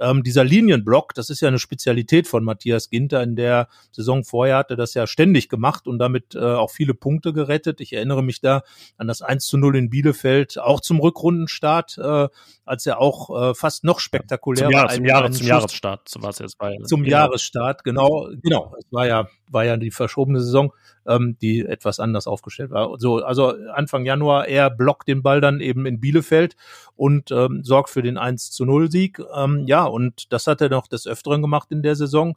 Ähm, 0.00 0.24
dieser 0.24 0.42
Linienblock, 0.42 1.14
das 1.14 1.30
ist 1.30 1.40
ja 1.40 1.48
eine 1.48 1.60
Spezialität 1.60 2.26
von 2.26 2.42
Matthias 2.42 2.55
Ginter. 2.64 3.22
In 3.22 3.36
der 3.36 3.68
Saison 3.92 4.24
vorher 4.24 4.56
hatte 4.58 4.76
das 4.76 4.94
ja 4.94 5.06
ständig 5.06 5.48
gemacht 5.48 5.86
und 5.86 5.98
damit 5.98 6.34
äh, 6.34 6.40
auch 6.40 6.70
viele 6.70 6.94
Punkte 6.94 7.32
gerettet. 7.32 7.80
Ich 7.80 7.92
erinnere 7.92 8.22
mich 8.22 8.40
da 8.40 8.62
an 8.96 9.06
das 9.06 9.22
1 9.22 9.46
zu 9.46 9.58
0 9.58 9.76
in 9.76 9.90
Bielefeld, 9.90 10.58
auch 10.58 10.80
zum 10.80 11.00
Rückrundenstart 11.00 11.66
Start, 11.66 11.98
äh, 11.98 12.28
als 12.64 12.86
er 12.86 13.00
auch 13.00 13.50
äh, 13.50 13.54
fast 13.54 13.84
noch 13.84 14.00
spektakulärer 14.00 14.66
zum, 14.66 14.72
Jahr, 14.72 14.88
zum, 14.88 15.04
Jahre, 15.04 15.30
zum 15.30 15.46
Jahresstart, 15.46 16.08
so 16.08 16.22
was 16.22 16.38
jetzt 16.38 16.58
bei, 16.58 16.76
zum 16.84 17.04
ja. 17.04 17.22
Jahresstart, 17.22 17.84
genau, 17.84 18.28
genau. 18.42 18.74
Es 18.78 18.86
war 18.90 19.06
ja 19.06 19.28
war 19.50 19.64
ja 19.64 19.76
die 19.76 19.90
verschobene 19.90 20.40
Saison, 20.40 20.72
ähm, 21.06 21.36
die 21.40 21.64
etwas 21.64 22.00
anders 22.00 22.26
aufgestellt 22.26 22.70
war. 22.70 22.98
So, 22.98 23.18
also 23.18 23.54
Anfang 23.72 24.04
Januar 24.04 24.48
er 24.48 24.70
blockt 24.70 25.08
den 25.08 25.22
Ball 25.22 25.40
dann 25.40 25.60
eben 25.60 25.86
in 25.86 26.00
Bielefeld 26.00 26.56
und 26.96 27.30
ähm, 27.30 27.62
sorgt 27.64 27.90
für 27.90 28.02
den 28.02 28.18
1 28.18 28.50
zu 28.50 28.64
0 28.64 28.90
Sieg. 28.90 29.20
Ähm, 29.34 29.64
ja, 29.66 29.84
und 29.84 30.32
das 30.32 30.46
hat 30.46 30.60
er 30.60 30.68
noch 30.68 30.86
des 30.86 31.06
Öfteren 31.06 31.42
gemacht 31.42 31.70
in 31.70 31.82
der 31.82 31.96
Saison. 31.96 32.36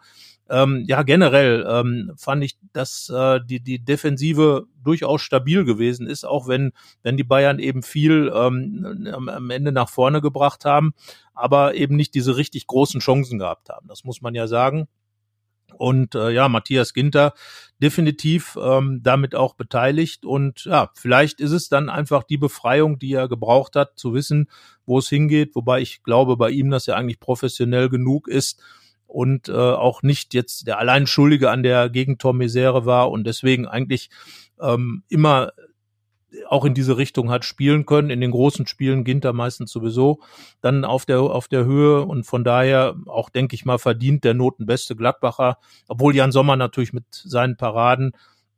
Ähm, 0.50 0.84
ja, 0.88 1.04
generell 1.04 1.66
ähm, 1.70 2.12
fand 2.18 2.44
ich, 2.44 2.58
dass 2.74 3.10
äh, 3.10 3.40
die, 3.44 3.60
die 3.60 3.86
Defensive 3.86 4.66
durchaus 4.84 5.22
stabil 5.22 5.64
gewesen 5.64 6.08
ist, 6.08 6.26
auch 6.26 6.48
wenn, 6.48 6.72
wenn 7.04 7.18
die 7.18 7.24
Bayern 7.24 7.60
eben 7.60 7.84
viel 7.84 8.32
ähm, 8.34 9.08
am 9.28 9.52
Ende 9.52 9.72
nach 9.72 9.90
vorne 9.90 10.22
gebracht 10.22 10.66
haben, 10.66 10.94
aber 11.34 11.76
eben 11.76 11.96
nicht 11.96 12.16
diese 12.16 12.36
richtig 12.36 12.66
großen 12.66 13.00
Chancen 13.00 13.38
gehabt 13.38 13.70
haben. 13.70 13.88
Das 13.88 14.04
muss 14.04 14.22
man 14.22 14.34
ja 14.34 14.48
sagen. 14.48 14.88
Und 15.78 16.16
äh, 16.16 16.30
ja, 16.32 16.50
Matthias 16.50 16.94
Ginter 16.94 17.34
definitiv 17.82 18.58
ähm, 18.62 19.00
damit 19.02 19.36
auch 19.36 19.56
beteiligt. 19.56 20.26
Und 20.26 20.66
ja, 20.66 20.92
vielleicht 20.96 21.40
ist 21.40 21.52
es 21.52 21.70
dann 21.70 21.90
einfach 21.90 22.24
die 22.24 22.38
Befreiung, 22.38 23.00
die 23.00 23.14
er 23.14 23.28
gebraucht 23.28 23.76
hat, 23.76 23.98
zu 23.98 24.14
wissen, 24.14 24.50
wo 24.86 25.00
es 25.00 25.10
hingeht. 25.10 25.56
Wobei 25.56 25.82
ich 25.82 26.04
glaube 26.04 26.38
bei 26.38 26.50
ihm, 26.50 26.70
dass 26.70 26.88
er 26.88 26.98
eigentlich 26.98 27.20
professionell 27.20 27.90
genug 27.90 28.28
ist, 28.28 28.62
und 29.10 29.50
äh, 29.50 29.54
auch 29.54 30.04
nicht 30.04 30.36
jetzt 30.36 30.68
der 30.68 30.78
Alleinschuldige 30.78 31.50
an 31.50 31.64
der 31.64 31.90
Gegentormisere 31.90 32.86
war 32.86 33.10
und 33.10 33.26
deswegen 33.26 33.68
eigentlich 33.68 34.12
ähm, 34.62 35.04
immer 35.10 35.52
auch 36.48 36.66
in 36.66 36.74
diese 36.74 36.98
Richtung 36.98 37.30
hat 37.32 37.46
spielen 37.46 37.86
können. 37.86 38.10
In 38.10 38.22
den 38.22 38.32
großen 38.32 38.68
Spielen 38.68 39.04
Ginter 39.04 39.34
meistens 39.34 39.72
sowieso 39.72 40.20
dann 40.62 40.86
auf 40.86 41.06
der, 41.06 41.22
auf 41.22 41.48
der 41.48 41.66
Höhe 41.66 42.02
und 42.02 42.26
von 42.26 42.44
daher 42.44 42.96
auch, 43.06 43.30
denke 43.30 43.56
ich 43.56 43.66
mal, 43.66 43.80
verdient 43.80 44.24
der 44.24 44.34
notenbeste 44.34 44.96
Gladbacher, 44.96 45.58
obwohl 45.88 46.16
Jan 46.16 46.32
Sommer 46.32 46.56
natürlich 46.56 46.94
mit 46.94 47.06
seinen 47.12 47.58
Paraden 47.58 48.14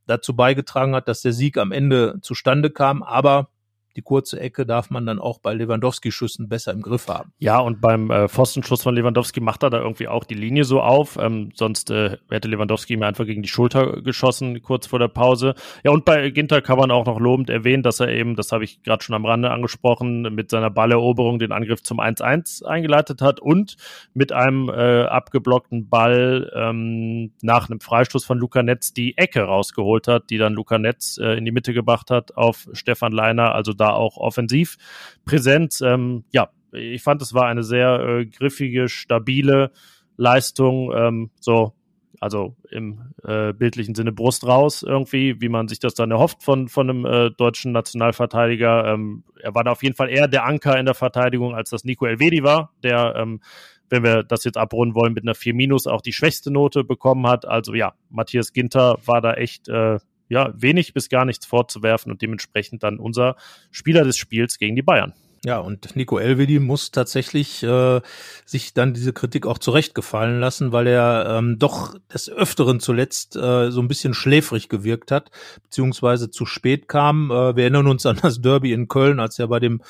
dazu 0.06 0.36
beigetragen 0.36 0.96
hat, 0.96 1.08
dass 1.08 1.22
der 1.22 1.34
Sieg 1.34 1.58
am 1.58 1.72
Ende 1.72 2.20
zustande 2.22 2.70
kam. 2.70 3.04
Aber 3.04 3.50
die 3.96 4.02
kurze 4.02 4.40
Ecke 4.40 4.66
darf 4.66 4.90
man 4.90 5.06
dann 5.06 5.20
auch 5.20 5.40
bei 5.40 5.54
Lewandowski-Schüssen 5.54 6.48
besser 6.50 6.72
im 6.72 6.82
Griff 6.82 7.08
haben. 7.08 7.32
Ja, 7.40 7.60
und 7.60 7.82
beim 7.82 8.10
äh, 8.12 8.28
Pfostenschuss 8.28 8.84
von 8.84 8.96
Lewandowski 8.96 9.40
macht 9.40 9.64
er 9.64 9.70
da 9.70 9.80
irgendwie 9.80 10.08
auch 10.08 10.24
die 10.24 10.36
Linie 10.36 10.64
so 10.64 10.82
auf. 10.82 11.18
Ähm, 11.18 11.52
sonst 11.54 11.92
äh, 11.92 12.18
hätte 12.30 12.48
Lewandowski 12.48 12.94
ihm 12.94 13.04
einfach 13.04 13.26
gegen 13.26 13.42
die 13.42 13.50
Schulter 13.50 14.02
geschossen, 14.02 14.62
kurz 14.62 14.88
vor 14.88 15.00
der 15.00 15.08
Pause. 15.08 15.56
Ja, 15.84 15.92
und 15.92 16.06
bei 16.06 16.30
Ginter 16.30 16.62
kann 16.62 16.78
man 16.78 16.92
auch 16.92 17.06
noch 17.06 17.20
lobend 17.20 17.50
erwähnen, 17.50 17.84
dass 17.84 18.00
er 18.00 18.10
eben, 18.10 18.36
das 18.36 18.52
habe 18.52 18.64
ich 18.64 18.82
gerade 18.84 19.04
schon 19.04 19.16
am 19.16 19.26
Rande 19.26 19.52
angesprochen, 19.52 20.22
mit 20.34 20.50
seiner 20.50 20.70
Balleroberung 20.70 21.40
den 21.40 21.52
Angriff 21.52 21.84
zum 21.84 22.00
1-1 22.00 22.64
eingeleitet 22.64 23.22
hat 23.22 23.40
und 23.40 23.76
mit 24.14 24.32
einem 24.32 24.70
äh, 24.70 25.04
abgeblockten 25.04 25.90
Ball 25.90 26.52
ähm, 26.56 27.32
nach 27.42 27.70
einem 27.70 27.80
Freistoß 27.80 28.26
von 28.26 28.38
Luca 28.38 28.64
Netz 28.64 28.94
die 28.94 29.18
Ecke 29.18 29.42
rausgeholt 29.42 30.08
hat, 30.08 30.30
die 30.30 30.38
dann 30.38 30.54
Luca 30.54 30.78
Netz 30.78 31.18
äh, 31.18 31.38
in 31.38 31.46
die 31.46 31.52
Mitte 31.52 31.74
gebracht 31.74 32.12
hat 32.12 32.38
auf 32.38 32.68
Stefan 32.74 33.12
Leiner. 33.12 33.54
Also 33.54 33.74
da 33.82 33.94
auch 33.94 34.18
offensiv 34.18 34.78
präsent. 35.26 35.80
Ähm, 35.84 36.24
ja, 36.32 36.50
ich 36.72 37.04
fand, 37.04 37.22
es 37.22 37.34
war 37.34 37.48
eine 37.48 37.64
sehr 37.64 38.00
äh, 38.00 38.26
griffige, 38.26 38.88
stabile 38.88 39.72
Leistung. 40.18 40.92
Ähm, 40.96 41.32
so, 41.40 41.74
also 42.22 42.56
im 42.70 43.14
äh, 43.24 43.52
bildlichen 43.52 43.96
Sinne 43.96 44.12
Brust 44.12 44.46
raus 44.46 44.84
irgendwie, 44.84 45.42
wie 45.42 45.50
man 45.50 45.68
sich 45.68 45.80
das 45.80 45.96
dann 45.96 46.12
erhofft 46.12 46.44
von, 46.44 46.70
von 46.70 46.90
einem 46.90 47.06
äh, 47.06 47.32
deutschen 47.32 47.72
Nationalverteidiger. 47.72 48.94
Ähm, 48.94 49.24
er 49.42 49.56
war 49.56 49.64
da 49.64 49.72
auf 49.72 49.82
jeden 49.82 49.96
Fall 49.96 50.10
eher 50.10 50.28
der 50.28 50.46
Anker 50.46 50.78
in 50.78 50.86
der 50.86 50.94
Verteidigung, 50.94 51.56
als 51.56 51.72
das 51.72 51.84
Nico 51.84 52.06
Elvedi 52.06 52.44
war, 52.44 52.74
der, 52.84 53.16
ähm, 53.18 53.42
wenn 53.90 54.04
wir 54.04 54.22
das 54.22 54.44
jetzt 54.44 54.58
abrunden 54.58 54.94
wollen, 54.94 55.14
mit 55.14 55.24
einer 55.24 55.34
4 55.34 55.56
Minus 55.56 55.88
auch 55.88 56.02
die 56.02 56.14
schwächste 56.14 56.52
Note 56.52 56.84
bekommen 56.84 57.26
hat. 57.26 57.48
Also 57.48 57.74
ja, 57.74 57.96
Matthias 58.10 58.54
Ginter 58.54 59.00
war 59.04 59.20
da 59.20 59.34
echt 59.34 59.68
äh, 59.68 59.98
ja, 60.32 60.54
wenig 60.56 60.94
bis 60.94 61.10
gar 61.10 61.26
nichts 61.26 61.46
vorzuwerfen 61.46 62.12
und 62.12 62.22
dementsprechend 62.22 62.84
dann 62.84 63.00
unser 63.00 63.36
Spieler 63.70 64.06
des 64.06 64.18
Spiels 64.18 64.58
gegen 64.58 64.78
die 64.78 64.82
Bayern. 64.82 65.14
Ja, 65.44 65.58
und 65.58 65.96
Nico 65.96 66.20
Elvedi 66.20 66.60
muss 66.60 66.92
tatsächlich 66.92 67.64
äh, 67.64 68.00
sich 68.46 68.76
dann 68.76 68.94
diese 68.94 69.12
Kritik 69.12 69.48
auch 69.48 69.58
zurechtgefallen 69.58 70.40
lassen, 70.40 70.72
weil 70.72 70.86
er 70.86 71.36
ähm, 71.38 71.58
doch 71.58 71.96
des 72.14 72.30
Öfteren 72.30 72.80
zuletzt 72.80 73.36
äh, 73.36 73.72
so 73.72 73.82
ein 73.82 73.88
bisschen 73.88 74.14
schläfrig 74.14 74.70
gewirkt 74.70 75.12
hat, 75.12 75.32
beziehungsweise 75.64 76.30
zu 76.30 76.46
spät 76.46 76.88
kam. 76.88 77.32
Äh, 77.32 77.56
wir 77.56 77.64
erinnern 77.64 77.88
uns 77.88 78.06
an 78.06 78.20
das 78.22 78.40
Derby 78.40 78.72
in 78.72 78.88
Köln, 78.88 79.20
als 79.20 79.40
er 79.40 79.48
bei 79.48 79.60
dem 79.60 79.82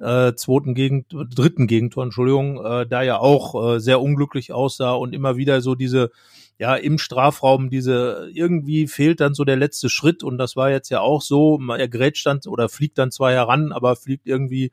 äh, 0.00 0.34
zweiten 0.34 0.74
Gegend, 0.74 1.06
dritten 1.12 1.68
Gegentor, 1.68 2.02
Entschuldigung, 2.02 2.64
äh, 2.64 2.84
da 2.84 3.02
ja 3.02 3.18
auch 3.18 3.76
äh, 3.76 3.78
sehr 3.78 4.00
unglücklich 4.00 4.52
aussah 4.52 4.92
und 4.92 5.14
immer 5.14 5.36
wieder 5.36 5.60
so 5.60 5.76
diese 5.76 6.10
ja, 6.58 6.74
im 6.74 6.98
Strafraum 6.98 7.70
diese, 7.70 8.30
irgendwie 8.32 8.88
fehlt 8.88 9.20
dann 9.20 9.34
so 9.34 9.44
der 9.44 9.56
letzte 9.56 9.88
Schritt 9.88 10.24
und 10.24 10.38
das 10.38 10.56
war 10.56 10.70
jetzt 10.70 10.88
ja 10.90 11.00
auch 11.00 11.22
so, 11.22 11.60
er 11.70 11.88
grätscht 11.88 12.26
dann 12.26 12.40
oder 12.46 12.68
fliegt 12.68 12.98
dann 12.98 13.12
zwar 13.12 13.30
heran, 13.30 13.72
aber 13.72 13.94
fliegt 13.94 14.26
irgendwie 14.26 14.72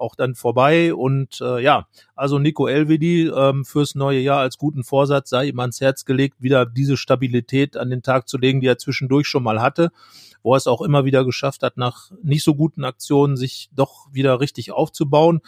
auch 0.00 0.16
dann 0.16 0.34
vorbei 0.34 0.92
und 0.94 1.40
äh, 1.40 1.62
ja, 1.62 1.86
also 2.16 2.38
Nico 2.38 2.66
Elvedi 2.66 3.28
ähm, 3.28 3.64
fürs 3.64 3.94
neue 3.94 4.18
Jahr 4.20 4.40
als 4.40 4.58
guten 4.58 4.82
Vorsatz 4.82 5.30
sei 5.30 5.48
ihm 5.48 5.60
ans 5.60 5.80
Herz 5.80 6.04
gelegt, 6.04 6.36
wieder 6.40 6.66
diese 6.66 6.96
Stabilität 6.96 7.76
an 7.76 7.90
den 7.90 8.02
Tag 8.02 8.28
zu 8.28 8.38
legen, 8.38 8.60
die 8.60 8.66
er 8.66 8.78
zwischendurch 8.78 9.28
schon 9.28 9.42
mal 9.42 9.60
hatte, 9.60 9.90
wo 10.42 10.54
er 10.54 10.56
es 10.56 10.66
auch 10.66 10.80
immer 10.80 11.04
wieder 11.04 11.24
geschafft 11.24 11.62
hat, 11.62 11.76
nach 11.76 12.10
nicht 12.22 12.42
so 12.42 12.54
guten 12.54 12.84
Aktionen 12.84 13.36
sich 13.36 13.68
doch 13.72 14.08
wieder 14.10 14.40
richtig 14.40 14.72
aufzubauen. 14.72 15.40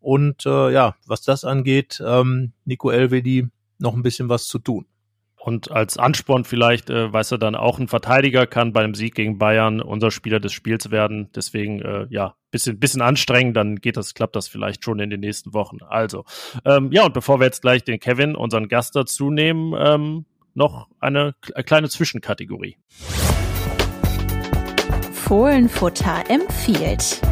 Und 0.00 0.46
äh, 0.46 0.72
ja, 0.72 0.96
was 1.06 1.22
das 1.22 1.44
angeht, 1.44 2.02
ähm, 2.04 2.52
Nico 2.64 2.90
Elvedi 2.90 3.48
noch 3.78 3.94
ein 3.94 4.02
bisschen 4.02 4.28
was 4.28 4.46
zu 4.46 4.58
tun. 4.58 4.86
Und 5.48 5.70
als 5.70 5.96
Ansporn 5.96 6.44
vielleicht, 6.44 6.90
äh, 6.90 7.10
weiß 7.10 7.32
er 7.32 7.38
dann 7.38 7.54
auch 7.54 7.78
ein 7.78 7.88
Verteidiger 7.88 8.46
kann 8.46 8.74
bei 8.74 8.84
einem 8.84 8.94
Sieg 8.94 9.14
gegen 9.14 9.38
Bayern 9.38 9.80
unser 9.80 10.10
Spieler 10.10 10.40
des 10.40 10.52
Spiels 10.52 10.90
werden. 10.90 11.30
Deswegen, 11.34 11.80
äh, 11.80 12.06
ja, 12.10 12.34
bisschen, 12.50 12.78
bisschen 12.78 13.00
anstrengend, 13.00 13.56
dann 13.56 13.76
geht 13.76 13.96
das, 13.96 14.12
klappt 14.12 14.36
das 14.36 14.46
vielleicht 14.46 14.84
schon 14.84 15.00
in 15.00 15.08
den 15.08 15.20
nächsten 15.20 15.54
Wochen. 15.54 15.78
Also, 15.88 16.26
ähm, 16.66 16.92
ja, 16.92 17.06
und 17.06 17.14
bevor 17.14 17.40
wir 17.40 17.46
jetzt 17.46 17.62
gleich 17.62 17.82
den 17.82 17.98
Kevin, 17.98 18.34
unseren 18.34 18.68
Gast 18.68 18.94
dazu 18.94 19.30
nehmen, 19.30 19.74
ähm, 19.78 20.26
noch 20.52 20.88
eine, 21.00 21.34
eine 21.54 21.64
kleine 21.64 21.88
Zwischenkategorie. 21.88 22.76
Fohlenfutter 25.12 26.24
empfiehlt. 26.28 27.22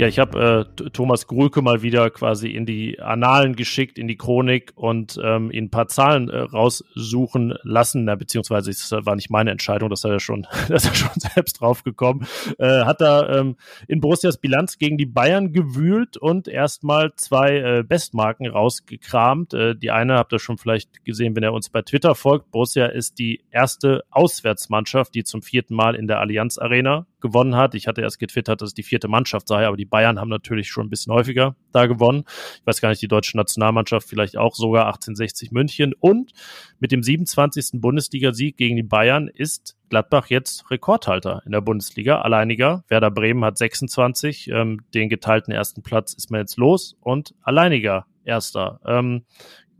Ja, 0.00 0.06
ich 0.06 0.18
habe 0.18 0.66
äh, 0.80 0.88
Thomas 0.92 1.26
Grülke 1.26 1.60
mal 1.60 1.82
wieder 1.82 2.08
quasi 2.08 2.48
in 2.48 2.64
die 2.64 2.98
Annalen 3.00 3.54
geschickt, 3.54 3.98
in 3.98 4.08
die 4.08 4.16
Chronik 4.16 4.72
und 4.74 5.20
ähm, 5.22 5.50
ihn 5.50 5.64
ein 5.64 5.70
paar 5.70 5.88
Zahlen 5.88 6.30
äh, 6.30 6.38
raussuchen 6.38 7.52
lassen. 7.64 8.04
Na, 8.04 8.14
beziehungsweise 8.14 8.70
es 8.70 8.90
war 8.90 9.14
nicht 9.14 9.28
meine 9.28 9.50
Entscheidung, 9.50 9.90
das 9.90 10.02
hat 10.02 10.12
er 10.12 10.18
schon, 10.18 10.46
das 10.68 10.84
ist 10.84 10.88
er 10.88 10.94
schon 10.94 11.20
selbst 11.20 11.60
draufgekommen. 11.60 12.26
Äh, 12.58 12.86
hat 12.86 13.02
da 13.02 13.40
ähm, 13.40 13.56
in 13.88 14.00
Borussias 14.00 14.38
Bilanz 14.38 14.78
gegen 14.78 14.96
die 14.96 15.04
Bayern 15.04 15.52
gewühlt 15.52 16.16
und 16.16 16.48
erstmal 16.48 17.12
zwei 17.16 17.58
äh, 17.58 17.84
Bestmarken 17.86 18.46
rausgekramt. 18.46 19.52
Äh, 19.52 19.76
die 19.76 19.90
eine 19.90 20.14
habt 20.14 20.32
ihr 20.32 20.38
schon 20.38 20.56
vielleicht 20.56 21.04
gesehen, 21.04 21.36
wenn 21.36 21.42
er 21.42 21.52
uns 21.52 21.68
bei 21.68 21.82
Twitter 21.82 22.14
folgt. 22.14 22.50
Borussia 22.52 22.86
ist 22.86 23.18
die 23.18 23.44
erste 23.50 24.02
Auswärtsmannschaft, 24.10 25.14
die 25.14 25.24
zum 25.24 25.42
vierten 25.42 25.74
Mal 25.74 25.94
in 25.94 26.06
der 26.06 26.20
Allianz 26.20 26.56
Arena 26.56 27.04
gewonnen 27.20 27.56
hat. 27.56 27.74
Ich 27.74 27.86
hatte 27.86 28.00
erst 28.00 28.18
getwittert, 28.18 28.62
dass 28.62 28.70
es 28.70 28.74
die 28.74 28.82
vierte 28.82 29.08
Mannschaft 29.08 29.46
sei, 29.46 29.66
aber 29.66 29.76
die 29.76 29.89
Bayern 29.90 30.18
haben 30.18 30.28
natürlich 30.28 30.68
schon 30.68 30.86
ein 30.86 30.90
bisschen 30.90 31.12
häufiger 31.12 31.56
da 31.72 31.86
gewonnen. 31.86 32.24
Ich 32.26 32.66
weiß 32.66 32.80
gar 32.80 32.88
nicht, 32.88 33.02
die 33.02 33.08
deutsche 33.08 33.36
Nationalmannschaft 33.36 34.08
vielleicht 34.08 34.36
auch 34.36 34.54
sogar 34.54 34.86
1860 34.86 35.52
München. 35.52 35.92
Und 35.98 36.32
mit 36.78 36.92
dem 36.92 37.02
27. 37.02 37.80
Bundesligasieg 37.80 38.56
gegen 38.56 38.76
die 38.76 38.82
Bayern 38.82 39.28
ist 39.28 39.76
Gladbach 39.88 40.26
jetzt 40.28 40.70
Rekordhalter 40.70 41.42
in 41.44 41.52
der 41.52 41.60
Bundesliga, 41.60 42.20
alleiniger. 42.20 42.84
Werder 42.88 43.10
Bremen 43.10 43.44
hat 43.44 43.58
26. 43.58 44.48
Ähm, 44.48 44.80
den 44.94 45.08
geteilten 45.08 45.52
ersten 45.52 45.82
Platz 45.82 46.14
ist 46.14 46.30
man 46.30 46.40
jetzt 46.40 46.56
los 46.56 46.96
und 47.00 47.34
alleiniger 47.42 48.06
Erster. 48.24 48.80
Ähm, 48.84 49.24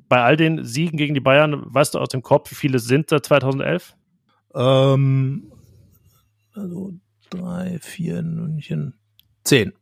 bei 0.09 0.23
all 0.23 0.37
den 0.37 0.65
Siegen 0.65 0.97
gegen 0.97 1.15
die 1.15 1.21
Bayern, 1.21 1.63
weißt 1.67 1.95
du 1.95 2.01
aus 2.01 2.09
dem 2.09 2.23
Kopf, 2.23 2.51
wie 2.51 2.57
viele 2.57 2.81
sind 2.81 3.11
seit 3.11 3.25
2011? 3.27 3.97
Ähm, 4.55 5.53
also 6.53 6.95
drei, 7.31 7.79
vier, 7.81 8.23
München, 8.23 8.95
zehn. 9.45 9.73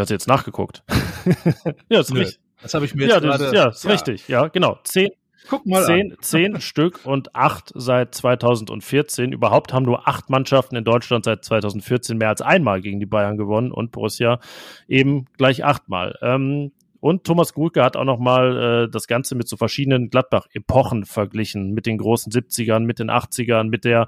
Du 0.00 0.04
hast 0.04 0.10
jetzt 0.10 0.28
nachgeguckt. 0.28 0.82
ja, 1.90 2.00
ist 2.00 2.14
richtig. 2.14 2.40
Das 2.62 2.72
habe 2.72 2.86
ich 2.86 2.94
mir 2.94 3.02
jetzt 3.02 3.12
ja, 3.12 3.20
gerade. 3.20 3.54
ja, 3.54 3.68
ist 3.68 3.84
ja. 3.84 3.90
richtig. 3.90 4.28
Ja, 4.28 4.48
genau. 4.48 4.78
Zehn, 4.84 5.10
Guck 5.50 5.66
mal 5.66 5.84
zehn, 5.84 6.16
zehn 6.22 6.58
Stück 6.62 7.04
und 7.04 7.36
acht 7.36 7.70
seit 7.74 8.14
2014. 8.14 9.32
Überhaupt 9.32 9.74
haben 9.74 9.84
nur 9.84 10.08
acht 10.08 10.30
Mannschaften 10.30 10.76
in 10.76 10.84
Deutschland 10.84 11.26
seit 11.26 11.44
2014 11.44 12.16
mehr 12.16 12.30
als 12.30 12.40
einmal 12.40 12.80
gegen 12.80 12.98
die 12.98 13.04
Bayern 13.04 13.36
gewonnen 13.36 13.72
und 13.72 13.92
Borussia 13.92 14.40
eben 14.88 15.26
gleich 15.36 15.66
achtmal. 15.66 16.16
Ähm, 16.22 16.72
und 17.00 17.24
Thomas 17.24 17.54
Gulke 17.54 17.82
hat 17.82 17.96
auch 17.96 18.04
nochmal 18.04 18.84
äh, 18.84 18.90
das 18.90 19.06
Ganze 19.06 19.34
mit 19.34 19.48
so 19.48 19.56
verschiedenen 19.56 20.10
Gladbach-Epochen 20.10 21.04
verglichen, 21.04 21.72
mit 21.72 21.86
den 21.86 21.98
großen 21.98 22.30
70ern, 22.30 22.80
mit 22.80 22.98
den 22.98 23.10
80ern, 23.10 23.64
mit 23.64 23.84
der 23.84 24.06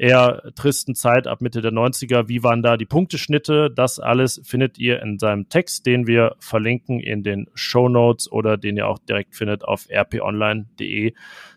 eher 0.00 0.50
tristen 0.54 0.94
Zeit 0.94 1.26
ab 1.26 1.42
Mitte 1.42 1.60
der 1.60 1.72
90er. 1.72 2.28
Wie 2.28 2.42
waren 2.42 2.62
da 2.62 2.78
die 2.78 2.86
Punkteschnitte? 2.86 3.70
Das 3.70 4.00
alles 4.00 4.40
findet 4.44 4.78
ihr 4.78 5.02
in 5.02 5.18
seinem 5.18 5.50
Text, 5.50 5.84
den 5.84 6.06
wir 6.06 6.36
verlinken 6.38 7.00
in 7.00 7.22
den 7.22 7.48
Show 7.54 7.90
Notes 7.90 8.32
oder 8.32 8.56
den 8.56 8.78
ihr 8.78 8.88
auch 8.88 8.98
direkt 8.98 9.36
findet 9.36 9.62
auf 9.62 9.86
rponline.de 9.90 11.12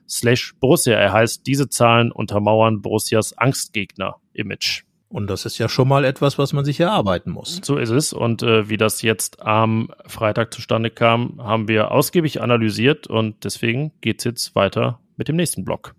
slash 0.09 0.55
Borussia. 0.59 0.97
Er 0.97 1.13
heißt, 1.13 1.47
diese 1.47 1.69
Zahlen 1.69 2.11
untermauern 2.11 2.81
Borussias 2.81 3.37
Angstgegner-Image. 3.37 4.83
Und 5.13 5.29
das 5.29 5.45
ist 5.45 5.59
ja 5.59 5.69
schon 5.69 5.87
mal 5.87 6.05
etwas, 6.05 6.39
was 6.39 6.53
man 6.53 6.65
sich 6.65 6.79
erarbeiten 6.79 7.29
muss. 7.29 7.61
So 7.63 7.77
ist 7.77 7.91
es. 7.91 8.13
Und 8.13 8.41
äh, 8.41 8.67
wie 8.67 8.77
das 8.77 9.03
jetzt 9.03 9.43
am 9.43 9.89
Freitag 10.07 10.51
zustande 10.51 10.89
kam, 10.89 11.39
haben 11.39 11.67
wir 11.67 11.91
ausgiebig 11.91 12.41
analysiert 12.41 13.05
und 13.05 13.43
deswegen 13.43 13.91
geht's 14.01 14.23
jetzt 14.23 14.55
weiter 14.55 15.01
mit 15.15 15.27
dem 15.27 15.35
nächsten 15.35 15.63
Block. 15.63 15.93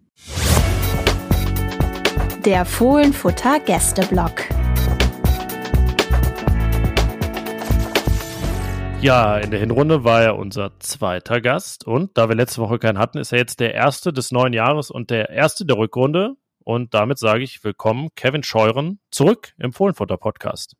Der 2.44 2.64
Fohlenfutter 2.64 3.60
Gästeblock. 3.60 4.48
Ja, 9.00 9.38
in 9.38 9.52
der 9.52 9.60
Hinrunde 9.60 10.02
war 10.02 10.22
er 10.22 10.36
unser 10.36 10.72
zweiter 10.80 11.40
Gast 11.40 11.86
und 11.86 12.18
da 12.18 12.28
wir 12.28 12.34
letzte 12.34 12.60
Woche 12.60 12.80
keinen 12.80 12.98
hatten, 12.98 13.18
ist 13.18 13.30
er 13.30 13.38
jetzt 13.38 13.60
der 13.60 13.74
erste 13.74 14.12
des 14.12 14.32
neuen 14.32 14.54
Jahres 14.54 14.90
und 14.90 15.10
der 15.10 15.30
erste 15.30 15.64
der 15.64 15.76
Rückrunde. 15.76 16.34
Und 16.64 16.94
damit 16.94 17.18
sage 17.18 17.44
ich 17.44 17.62
willkommen, 17.62 18.08
Kevin 18.16 18.42
Scheuren, 18.42 18.98
zurück 19.10 19.52
im 19.58 19.72
Fohlenfutter 19.72 20.16
Podcast. 20.16 20.76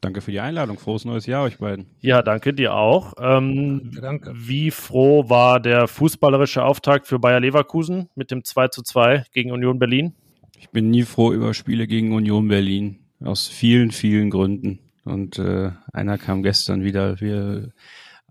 Danke 0.00 0.20
für 0.20 0.32
die 0.32 0.40
Einladung. 0.40 0.78
Frohes 0.78 1.04
neues 1.04 1.26
Jahr 1.26 1.44
euch 1.44 1.58
beiden. 1.58 1.86
Ja, 2.00 2.22
danke 2.22 2.52
dir 2.52 2.74
auch. 2.74 3.14
Ähm, 3.20 3.92
danke. 4.00 4.32
Wie 4.34 4.70
froh 4.70 5.28
war 5.28 5.60
der 5.60 5.88
fußballerische 5.88 6.64
Auftakt 6.64 7.06
für 7.06 7.18
Bayer 7.18 7.40
Leverkusen 7.40 8.08
mit 8.14 8.30
dem 8.30 8.44
2 8.44 8.68
zu 8.68 8.82
2 8.82 9.24
gegen 9.32 9.50
Union 9.50 9.78
Berlin? 9.78 10.14
Ich 10.56 10.70
bin 10.70 10.90
nie 10.90 11.02
froh 11.02 11.32
über 11.32 11.54
Spiele 11.54 11.86
gegen 11.86 12.12
Union 12.12 12.46
Berlin. 12.48 12.98
Aus 13.20 13.48
vielen, 13.48 13.90
vielen 13.90 14.30
Gründen. 14.30 14.80
Und 15.04 15.38
äh, 15.38 15.70
einer 15.92 16.18
kam 16.18 16.42
gestern 16.42 16.84
wieder. 16.84 17.20
Wir, 17.20 17.72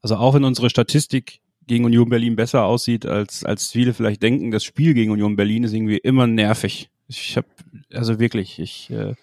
also 0.01 0.17
auch 0.17 0.33
wenn 0.33 0.43
unsere 0.45 0.69
Statistik 0.69 1.41
gegen 1.67 1.85
Union 1.85 2.09
Berlin 2.09 2.35
besser 2.35 2.63
aussieht, 2.63 3.05
als, 3.05 3.43
als 3.43 3.71
viele 3.71 3.93
vielleicht 3.93 4.23
denken, 4.23 4.51
das 4.51 4.63
Spiel 4.63 4.93
gegen 4.93 5.11
Union 5.11 5.35
Berlin 5.35 5.63
ist 5.63 5.73
irgendwie 5.73 5.97
immer 5.97 6.25
nervig. 6.27 6.89
Ich 7.07 7.37
habe, 7.37 7.47
also 7.93 8.19
wirklich, 8.19 8.59
ich, 8.59 8.89
äh, 8.89 9.15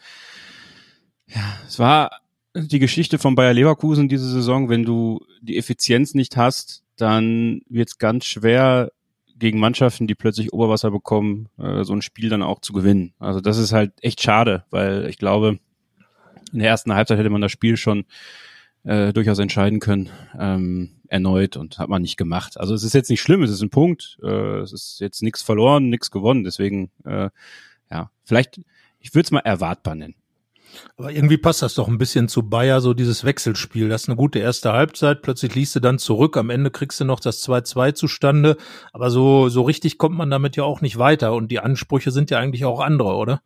ja, 1.26 1.59
es 1.66 1.78
war 1.78 2.20
die 2.54 2.78
Geschichte 2.78 3.18
von 3.18 3.35
Bayer 3.35 3.52
Leverkusen 3.52 4.09
diese 4.09 4.30
Saison, 4.30 4.68
wenn 4.68 4.85
du 4.85 5.20
die 5.40 5.59
Effizienz 5.59 6.14
nicht 6.14 6.37
hast, 6.37 6.85
dann 6.96 7.62
wird 7.68 7.88
es 7.88 7.98
ganz 7.98 8.26
schwer 8.26 8.92
gegen 9.37 9.59
Mannschaften, 9.59 10.07
die 10.07 10.14
plötzlich 10.14 10.52
Oberwasser 10.52 10.90
bekommen, 10.90 11.48
äh, 11.59 11.83
so 11.83 11.92
ein 11.92 12.02
Spiel 12.02 12.28
dann 12.28 12.42
auch 12.42 12.61
zu 12.61 12.72
gewinnen. 12.72 13.14
Also 13.18 13.40
das 13.40 13.59
ist 13.59 13.72
halt 13.72 13.92
echt 14.00 14.22
schade, 14.22 14.64
weil 14.70 15.07
ich 15.09 15.18
glaube, 15.18 15.59
in 16.52 16.61
der 16.61 16.68
ersten 16.68 16.94
Halbzeit 16.94 17.18
hätte 17.18 17.30
man 17.30 17.40
das 17.40 17.50
Spiel 17.50 17.76
schon 17.76 18.04
äh, 18.85 19.12
durchaus 19.12 19.40
entscheiden 19.40 19.80
können, 19.80 20.11
ähm, 20.38 20.90
erneut 21.09 21.57
und 21.57 21.79
hat 21.79 21.88
man 21.88 22.03
nicht 22.03 22.17
gemacht. 22.17 22.59
Also 22.59 22.75
es 22.75 22.83
ist 22.83 22.95
jetzt 22.95 23.11
nicht 23.11 23.21
schlimm, 23.21 23.43
es 23.43 23.51
ist 23.51 23.62
ein 23.62 23.71
Punkt, 23.71 24.19
äh, 24.23 24.59
es 24.59 24.73
ist 24.73 25.01
jetzt 25.01 25.23
nichts 25.23 25.43
verloren, 25.43 25.88
nichts 25.88 26.11
gewonnen, 26.11 26.45
deswegen 26.45 26.90
äh, 27.05 27.31
ja, 27.90 28.11
vielleicht, 28.25 28.61
ich 28.99 29.14
würde 29.14 29.27
es 29.27 29.31
mal 29.31 29.40
erwartbar 29.40 29.95
nennen. 29.95 30.14
Aber 30.97 31.12
irgendwie 31.12 31.37
passt 31.37 31.62
das 31.62 31.75
doch 31.75 31.88
ein 31.88 31.99
bisschen 31.99 32.29
zu 32.29 32.49
Bayer, 32.49 32.81
so 32.81 32.95
dieses 32.95 33.25
Wechselspiel. 33.25 33.88
Das 33.88 34.03
ist 34.03 34.09
eine 34.09 34.17
gute 34.17 34.38
erste 34.38 34.73
Halbzeit, 34.73 35.23
plötzlich 35.23 35.55
liest 35.55 35.77
du 35.77 35.81
dann 35.81 35.99
zurück, 35.99 36.37
am 36.37 36.51
Ende 36.51 36.71
kriegst 36.71 37.01
du 37.01 37.05
noch 37.05 37.21
das 37.21 37.47
2-2 37.47 37.95
zustande. 37.95 38.57
Aber 38.93 39.11
so, 39.11 39.49
so 39.49 39.62
richtig 39.62 39.99
kommt 39.99 40.17
man 40.17 40.31
damit 40.31 40.57
ja 40.57 40.64
auch 40.64 40.81
nicht 40.81 40.99
weiter. 40.99 41.35
Und 41.35 41.51
die 41.51 41.61
Ansprüche 41.61 42.11
sind 42.11 42.31
ja 42.31 42.38
eigentlich 42.38 42.64
auch 42.64 42.81
andere, 42.81 43.14
oder? 43.14 43.43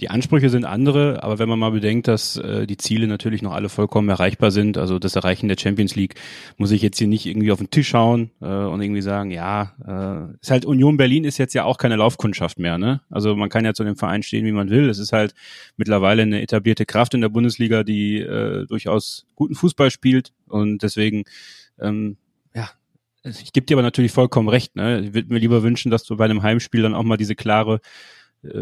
Die 0.00 0.10
Ansprüche 0.10 0.50
sind 0.50 0.66
andere, 0.66 1.22
aber 1.22 1.38
wenn 1.38 1.48
man 1.48 1.58
mal 1.58 1.70
bedenkt, 1.70 2.06
dass 2.06 2.36
äh, 2.36 2.66
die 2.66 2.76
Ziele 2.76 3.06
natürlich 3.06 3.40
noch 3.40 3.52
alle 3.52 3.70
vollkommen 3.70 4.08
erreichbar 4.10 4.50
sind, 4.50 4.76
also 4.76 4.98
das 4.98 5.16
Erreichen 5.16 5.48
der 5.48 5.56
Champions 5.58 5.96
League, 5.96 6.16
muss 6.58 6.70
ich 6.70 6.82
jetzt 6.82 6.98
hier 6.98 7.06
nicht 7.06 7.24
irgendwie 7.24 7.50
auf 7.50 7.58
den 7.58 7.70
Tisch 7.70 7.88
schauen 7.88 8.30
äh, 8.42 8.46
und 8.46 8.82
irgendwie 8.82 9.00
sagen, 9.00 9.30
ja, 9.30 9.72
äh, 9.86 10.34
ist 10.40 10.50
halt 10.50 10.66
Union 10.66 10.98
Berlin 10.98 11.24
ist 11.24 11.38
jetzt 11.38 11.54
ja 11.54 11.64
auch 11.64 11.78
keine 11.78 11.96
Laufkundschaft 11.96 12.58
mehr, 12.58 12.76
ne? 12.76 13.00
Also 13.08 13.34
man 13.36 13.48
kann 13.48 13.64
ja 13.64 13.72
zu 13.72 13.84
dem 13.84 13.96
Verein 13.96 14.22
stehen, 14.22 14.44
wie 14.44 14.52
man 14.52 14.68
will. 14.68 14.90
Es 14.90 14.98
ist 14.98 15.12
halt 15.12 15.34
mittlerweile 15.78 16.22
eine 16.22 16.42
etablierte 16.42 16.84
Kraft 16.84 17.14
in 17.14 17.22
der 17.22 17.30
Bundesliga, 17.30 17.82
die 17.82 18.18
äh, 18.18 18.66
durchaus 18.66 19.26
guten 19.34 19.54
Fußball 19.54 19.90
spielt 19.90 20.32
und 20.46 20.82
deswegen 20.82 21.24
ähm, 21.80 22.18
ja, 22.54 22.70
ich 23.22 23.52
gebe 23.52 23.66
dir 23.66 23.76
aber 23.76 23.82
natürlich 23.82 24.12
vollkommen 24.12 24.48
recht. 24.48 24.76
Ne? 24.76 25.00
Ich 25.00 25.14
würde 25.14 25.32
mir 25.32 25.40
lieber 25.40 25.62
wünschen, 25.62 25.90
dass 25.90 26.04
du 26.04 26.16
bei 26.16 26.26
einem 26.26 26.42
Heimspiel 26.42 26.82
dann 26.82 26.94
auch 26.94 27.02
mal 27.02 27.16
diese 27.16 27.34
klare 27.34 27.80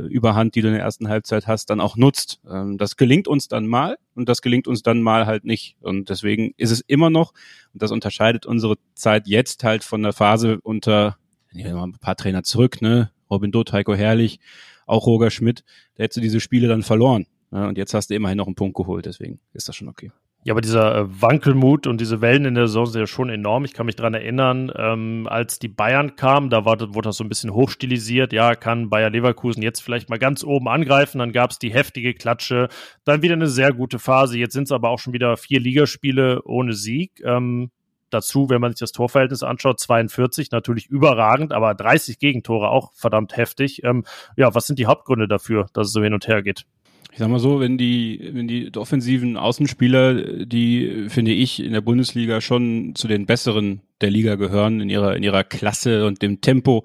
Überhand, 0.08 0.54
die 0.54 0.62
du 0.62 0.68
in 0.68 0.74
der 0.74 0.82
ersten 0.82 1.08
Halbzeit 1.08 1.46
hast, 1.46 1.70
dann 1.70 1.80
auch 1.80 1.96
nutzt. 1.96 2.40
Ähm, 2.48 2.78
das 2.78 2.96
gelingt 2.96 3.28
uns 3.28 3.48
dann 3.48 3.66
mal 3.66 3.96
und 4.14 4.28
das 4.28 4.42
gelingt 4.42 4.66
uns 4.66 4.82
dann 4.82 5.02
mal 5.02 5.26
halt 5.26 5.44
nicht. 5.44 5.76
Und 5.80 6.10
deswegen 6.10 6.52
ist 6.56 6.70
es 6.70 6.80
immer 6.80 7.10
noch, 7.10 7.32
und 7.72 7.82
das 7.82 7.90
unterscheidet 7.90 8.46
unsere 8.46 8.76
Zeit 8.94 9.26
jetzt 9.26 9.64
halt 9.64 9.84
von 9.84 10.02
der 10.02 10.12
Phase 10.12 10.58
unter, 10.62 11.16
nehmen 11.52 11.74
mal 11.74 11.84
ein 11.84 11.92
paar 11.92 12.16
Trainer 12.16 12.42
zurück, 12.42 12.82
ne? 12.82 13.10
Robin 13.30 13.52
Doth, 13.52 13.72
Heiko 13.72 13.94
Herrlich, 13.94 14.38
auch 14.86 15.06
Roger 15.06 15.30
Schmidt, 15.30 15.64
da 15.94 16.04
hättest 16.04 16.18
du 16.18 16.20
diese 16.20 16.40
Spiele 16.40 16.68
dann 16.68 16.82
verloren. 16.82 17.26
Und 17.50 17.78
jetzt 17.78 17.94
hast 17.94 18.10
du 18.10 18.14
immerhin 18.14 18.36
noch 18.36 18.46
einen 18.46 18.56
Punkt 18.56 18.76
geholt, 18.76 19.06
deswegen 19.06 19.40
ist 19.52 19.68
das 19.68 19.76
schon 19.76 19.88
okay. 19.88 20.10
Ja, 20.46 20.52
aber 20.52 20.60
dieser 20.60 20.94
äh, 20.94 21.22
Wankelmut 21.22 21.86
und 21.86 22.02
diese 22.02 22.20
Wellen 22.20 22.44
in 22.44 22.54
der 22.54 22.66
Saison 22.66 22.84
sind 22.84 23.00
ja 23.00 23.06
schon 23.06 23.30
enorm. 23.30 23.64
Ich 23.64 23.72
kann 23.72 23.86
mich 23.86 23.96
dran 23.96 24.12
erinnern, 24.12 24.70
ähm, 24.76 25.26
als 25.26 25.58
die 25.58 25.68
Bayern 25.68 26.16
kamen, 26.16 26.50
da 26.50 26.66
war, 26.66 26.78
wurde 26.94 27.08
das 27.08 27.16
so 27.16 27.24
ein 27.24 27.30
bisschen 27.30 27.54
hochstilisiert. 27.54 28.34
Ja, 28.34 28.54
kann 28.54 28.90
Bayer 28.90 29.08
Leverkusen 29.08 29.62
jetzt 29.62 29.80
vielleicht 29.80 30.10
mal 30.10 30.18
ganz 30.18 30.44
oben 30.44 30.68
angreifen. 30.68 31.18
Dann 31.18 31.32
gab 31.32 31.50
es 31.50 31.58
die 31.58 31.72
heftige 31.72 32.12
Klatsche, 32.12 32.68
dann 33.04 33.22
wieder 33.22 33.32
eine 33.32 33.46
sehr 33.46 33.72
gute 33.72 33.98
Phase. 33.98 34.36
Jetzt 34.36 34.52
sind 34.52 34.64
es 34.64 34.72
aber 34.72 34.90
auch 34.90 34.98
schon 34.98 35.14
wieder 35.14 35.38
vier 35.38 35.60
Ligaspiele 35.60 36.42
ohne 36.44 36.74
Sieg. 36.74 37.22
Ähm, 37.24 37.70
dazu, 38.10 38.50
wenn 38.50 38.60
man 38.60 38.72
sich 38.72 38.80
das 38.80 38.92
Torverhältnis 38.92 39.42
anschaut, 39.42 39.80
42 39.80 40.50
natürlich 40.50 40.88
überragend, 40.88 41.54
aber 41.54 41.74
30 41.74 42.18
Gegentore 42.18 42.68
auch 42.68 42.92
verdammt 42.92 43.38
heftig. 43.38 43.82
Ähm, 43.82 44.04
ja, 44.36 44.54
was 44.54 44.66
sind 44.66 44.78
die 44.78 44.86
Hauptgründe 44.86 45.26
dafür, 45.26 45.68
dass 45.72 45.86
es 45.86 45.94
so 45.94 46.02
hin 46.02 46.12
und 46.12 46.28
her 46.28 46.42
geht? 46.42 46.66
Ich 47.14 47.20
sag 47.20 47.28
mal 47.28 47.38
so, 47.38 47.60
wenn 47.60 47.78
die, 47.78 48.28
wenn 48.32 48.48
die 48.48 48.72
offensiven 48.76 49.36
Außenspieler, 49.36 50.46
die 50.46 51.06
finde 51.08 51.30
ich 51.30 51.62
in 51.62 51.72
der 51.72 51.80
Bundesliga 51.80 52.40
schon 52.40 52.96
zu 52.96 53.06
den 53.06 53.24
besseren 53.24 53.82
der 54.00 54.10
Liga 54.10 54.34
gehören 54.34 54.80
in 54.80 54.90
ihrer 54.90 55.14
in 55.14 55.22
ihrer 55.22 55.44
Klasse 55.44 56.06
und 56.06 56.22
dem 56.22 56.40
Tempo, 56.40 56.84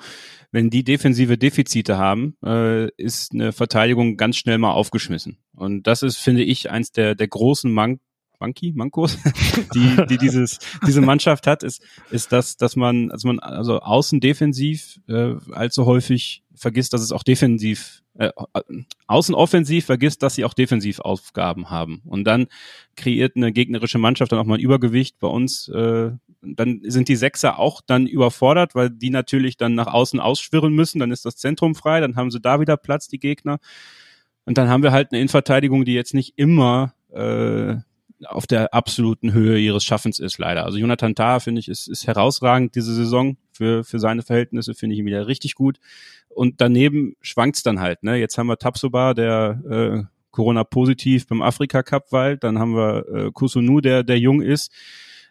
wenn 0.51 0.69
die 0.69 0.83
defensive 0.83 1.39
Defizite 1.39 1.97
haben, 1.97 2.35
äh, 2.45 2.89
ist 2.91 3.33
eine 3.33 3.53
Verteidigung 3.53 4.17
ganz 4.17 4.37
schnell 4.37 4.59
mal 4.59 4.71
aufgeschmissen. 4.71 5.39
Und 5.55 5.87
das 5.87 6.03
ist, 6.03 6.17
finde 6.17 6.43
ich, 6.43 6.69
eins 6.69 6.91
der 6.91 7.15
der 7.15 7.27
großen 7.27 7.71
Mank 7.71 7.99
Monkey, 8.39 8.71
Mankos, 8.73 9.17
die, 9.73 10.05
die 10.07 10.17
dieses, 10.17 10.59
diese 10.87 11.01
Mannschaft 11.01 11.45
hat, 11.45 11.63
ist, 11.63 11.81
ist 12.09 12.31
das, 12.31 12.55
dass 12.55 12.75
man, 12.75 13.11
also 13.11 13.27
man, 13.27 13.39
also 13.39 13.79
außen 13.79 14.21
defensiv 14.21 15.01
äh, 15.09 15.33
allzu 15.51 15.85
häufig 15.85 16.43
vergisst, 16.59 16.93
dass 16.93 17.01
es 17.01 17.11
auch 17.11 17.23
defensiv, 17.23 18.03
äh, 18.17 18.31
außen 19.07 19.33
offensiv 19.33 19.85
vergisst, 19.85 20.21
dass 20.23 20.35
sie 20.35 20.45
auch 20.45 20.53
defensiv 20.53 20.99
Aufgaben 20.99 21.69
haben. 21.69 22.01
Und 22.05 22.25
dann 22.25 22.47
kreiert 22.95 23.35
eine 23.35 23.51
gegnerische 23.51 23.97
Mannschaft 23.97 24.31
dann 24.31 24.39
auch 24.39 24.45
mal 24.45 24.55
ein 24.55 24.61
Übergewicht 24.61 25.19
bei 25.19 25.27
uns. 25.27 25.67
Äh, 25.69 26.11
dann 26.41 26.81
sind 26.83 27.07
die 27.09 27.15
Sechser 27.15 27.59
auch 27.59 27.81
dann 27.81 28.07
überfordert, 28.07 28.75
weil 28.75 28.89
die 28.89 29.09
natürlich 29.09 29.57
dann 29.57 29.75
nach 29.75 29.87
außen 29.87 30.19
ausschwirren 30.19 30.73
müssen. 30.73 30.99
Dann 30.99 31.11
ist 31.11 31.25
das 31.25 31.35
Zentrum 31.35 31.75
frei, 31.75 31.99
dann 31.99 32.15
haben 32.15 32.31
sie 32.31 32.39
da 32.39 32.59
wieder 32.59 32.77
Platz, 32.77 33.07
die 33.07 33.19
Gegner. 33.19 33.59
Und 34.45 34.57
dann 34.57 34.69
haben 34.69 34.83
wir 34.83 34.91
halt 34.91 35.11
eine 35.11 35.19
Innenverteidigung, 35.19 35.85
die 35.85 35.93
jetzt 35.93 36.13
nicht 36.13 36.33
immer 36.37 36.93
äh, 37.11 37.75
auf 38.25 38.47
der 38.47 38.73
absoluten 38.73 39.33
Höhe 39.33 39.59
ihres 39.59 39.83
Schaffens 39.83 40.19
ist, 40.19 40.37
leider. 40.37 40.65
Also 40.65 40.77
Jonathan 40.77 41.15
Tah, 41.15 41.39
finde 41.39 41.59
ich, 41.59 41.69
ist, 41.69 41.87
ist 41.87 42.07
herausragend 42.07 42.75
diese 42.75 42.93
Saison 42.93 43.37
für, 43.59 43.83
für 43.83 43.99
seine 43.99 44.21
Verhältnisse, 44.21 44.73
finde 44.73 44.93
ich 44.93 44.99
ihn 44.99 45.05
wieder 45.05 45.27
richtig 45.27 45.53
gut. 45.53 45.79
Und 46.29 46.61
daneben 46.61 47.17
schwankt's 47.19 47.61
dann 47.61 47.81
halt. 47.81 48.03
Ne? 48.03 48.15
Jetzt 48.15 48.37
haben 48.37 48.47
wir 48.47 48.55
Tapsoba, 48.55 49.13
der 49.13 49.61
äh, 49.69 50.03
Corona-positiv 50.31 51.27
beim 51.27 51.41
Afrika-Cup 51.41 52.13
weilt. 52.13 52.45
Dann 52.45 52.57
haben 52.57 52.73
wir 52.73 53.05
äh, 53.13 53.31
Kusunu, 53.33 53.81
der, 53.81 54.03
der 54.03 54.17
jung 54.17 54.41
ist. 54.41 54.71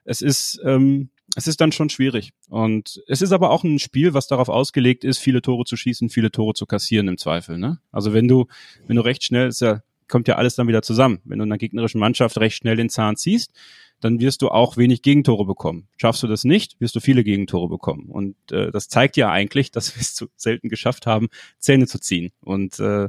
Es 0.04 0.20
ist, 0.20 0.60
ähm, 0.62 1.08
es 1.36 1.46
ist 1.46 1.62
dann 1.62 1.72
schon 1.72 1.88
schwierig. 1.88 2.32
Und 2.50 3.02
es 3.06 3.22
ist 3.22 3.32
aber 3.32 3.50
auch 3.50 3.64
ein 3.64 3.78
Spiel, 3.78 4.12
was 4.12 4.26
darauf 4.26 4.50
ausgelegt 4.50 5.04
ist, 5.04 5.18
viele 5.18 5.40
Tore 5.40 5.64
zu 5.64 5.76
schießen, 5.76 6.10
viele 6.10 6.30
Tore 6.30 6.52
zu 6.52 6.66
kassieren 6.66 7.08
im 7.08 7.16
Zweifel. 7.16 7.56
Ne? 7.56 7.78
Also 7.92 8.12
wenn 8.12 8.28
du, 8.28 8.46
wenn 8.86 8.96
du 8.96 9.02
recht 9.02 9.24
schnell, 9.24 9.48
ist 9.48 9.62
ja 9.62 9.80
kommt 10.08 10.26
ja 10.26 10.36
alles 10.36 10.56
dann 10.56 10.68
wieder 10.68 10.82
zusammen. 10.82 11.20
Wenn 11.24 11.38
du 11.38 11.44
in 11.44 11.52
einer 11.52 11.58
gegnerischen 11.58 12.00
Mannschaft 12.00 12.38
recht 12.38 12.56
schnell 12.56 12.76
den 12.76 12.88
Zahn 12.88 13.16
ziehst, 13.16 13.52
dann 14.00 14.20
wirst 14.20 14.42
du 14.42 14.48
auch 14.48 14.76
wenig 14.76 15.02
Gegentore 15.02 15.44
bekommen. 15.44 15.88
Schaffst 15.96 16.22
du 16.22 16.26
das 16.26 16.44
nicht, 16.44 16.80
wirst 16.80 16.94
du 16.94 17.00
viele 17.00 17.24
Gegentore 17.24 17.68
bekommen. 17.68 18.06
Und 18.08 18.36
äh, 18.52 18.70
das 18.70 18.88
zeigt 18.88 19.16
ja 19.16 19.30
eigentlich, 19.30 19.70
dass 19.72 19.94
wir 19.94 20.00
es 20.00 20.14
zu 20.14 20.26
selten 20.36 20.68
geschafft 20.68 21.06
haben, 21.06 21.28
Zähne 21.58 21.86
zu 21.86 21.98
ziehen. 21.98 22.30
Und 22.40 22.78
äh, 22.80 23.08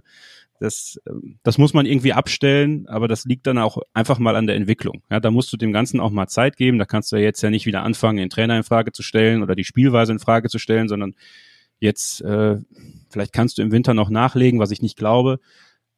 das, 0.60 1.00
äh, 1.06 1.12
das 1.44 1.58
muss 1.58 1.74
man 1.74 1.86
irgendwie 1.86 2.14
abstellen, 2.14 2.88
aber 2.88 3.08
das 3.08 3.26
liegt 3.26 3.48
dann 3.48 3.58
auch 3.58 3.78
einfach 3.94 4.20
mal 4.20 4.36
an 4.36 4.48
der 4.48 4.56
Entwicklung. 4.56 5.04
Ja, 5.10 5.20
da 5.20 5.32
musst 5.32 5.54
du 5.54 5.58
dem 5.58 5.72
Ganzen 5.72 6.00
auch 6.00 6.12
mal 6.12 6.28
Zeit 6.28 6.58
geben. 6.58 6.80
Da 6.80 6.86
kannst 6.86 7.12
du 7.12 7.16
ja 7.16 7.24
jetzt 7.24 7.42
ja 7.42 7.50
nicht 7.50 7.66
wieder 7.66 7.84
anfangen, 7.84 8.18
den 8.18 8.30
Trainer 8.30 8.58
in 8.58 8.64
Frage 8.64 8.92
zu 8.92 9.04
stellen 9.04 9.44
oder 9.44 9.56
die 9.56 9.64
Spielweise 9.64 10.12
in 10.12 10.20
Frage 10.20 10.50
zu 10.50 10.60
stellen, 10.60 10.88
sondern 10.88 11.16
jetzt 11.80 12.22
äh, 12.22 12.58
vielleicht 13.10 13.32
kannst 13.32 13.58
du 13.58 13.62
im 13.62 13.72
Winter 13.72 13.94
noch 13.94 14.10
nachlegen, 14.10 14.60
was 14.60 14.72
ich 14.72 14.82
nicht 14.82 14.98
glaube 14.98 15.40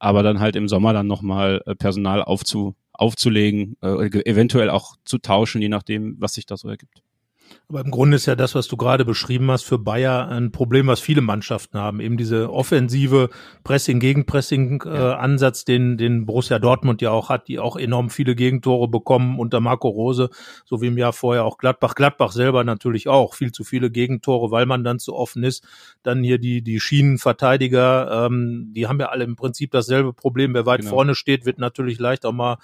aber 0.01 0.23
dann 0.23 0.39
halt 0.39 0.56
im 0.56 0.67
Sommer 0.67 0.93
dann 0.93 1.06
nochmal 1.06 1.62
äh, 1.67 1.75
Personal 1.75 2.23
aufzu, 2.23 2.75
aufzulegen, 2.93 3.77
äh, 3.82 4.21
eventuell 4.25 4.69
auch 4.69 4.95
zu 5.06 5.17
tauschen, 5.17 5.62
je 5.62 5.69
nachdem, 5.69 6.15
was 6.19 6.34
sich 6.34 6.45
da 6.45 6.58
so 6.58 6.69
ergibt. 6.69 7.04
Aber 7.70 7.82
im 7.82 7.92
Grunde 7.92 8.18
ist 8.18 8.26
ja 8.26 8.36
das, 8.36 8.54
was 8.54 8.68
du 8.68 8.76
gerade 8.76 9.06
beschrieben 9.06 9.50
hast, 9.50 9.64
für 9.64 9.78
Bayer 9.78 10.28
ein 10.28 10.52
Problem, 10.52 10.88
was 10.88 11.00
viele 11.00 11.22
Mannschaften 11.22 11.78
haben. 11.78 12.02
Eben 12.02 12.18
diese 12.18 12.52
offensive 12.52 13.30
Pressing, 13.64 14.00
Gegenpressing 14.00 14.84
äh, 14.86 14.90
Ansatz, 14.90 15.64
den, 15.64 15.98
den 15.98 16.26
Borussia 16.26 16.60
Dortmund 16.60 17.02
ja 17.02 17.12
auch 17.12 17.30
hat, 17.30 17.48
die 17.48 17.60
auch 17.60 17.78
enorm 17.78 18.10
viele 18.10 18.36
Gegentore 18.36 18.90
bekommen 18.90 19.40
unter 19.40 19.62
Marco 19.62 19.88
Rose, 19.88 20.30
so 20.66 20.82
wie 20.82 20.88
im 20.88 20.98
Jahr 20.98 21.14
vorher 21.14 21.46
auch 21.46 21.58
Gladbach. 21.58 21.96
Gladbach 21.96 22.34
selber 22.34 22.64
natürlich 22.64 23.08
auch 23.08 23.36
viel 23.36 23.52
zu 23.52 23.64
viele 23.64 23.90
Gegentore, 23.90 24.52
weil 24.52 24.65
man 24.65 24.84
dann 24.84 25.00
zu 25.00 25.15
offen 25.15 25.44
ist. 25.44 25.63
Dann 26.04 26.23
hier 26.23 26.40
die, 26.40 26.62
die 26.62 26.80
Schienenverteidiger, 26.80 28.25
ähm, 28.25 28.71
die 28.75 28.88
haben 28.88 29.00
ja 29.00 29.08
alle 29.08 29.23
im 29.23 29.36
Prinzip 29.38 29.71
dasselbe 29.71 30.12
Problem. 30.13 30.54
Wer 30.54 30.65
weit 30.65 30.82
genau. 30.82 30.92
vorne 30.92 31.15
steht, 31.15 31.46
wird 31.46 31.58
natürlich 31.58 32.00
leicht 32.00 32.25
auch 32.25 32.34
mal 32.34 32.58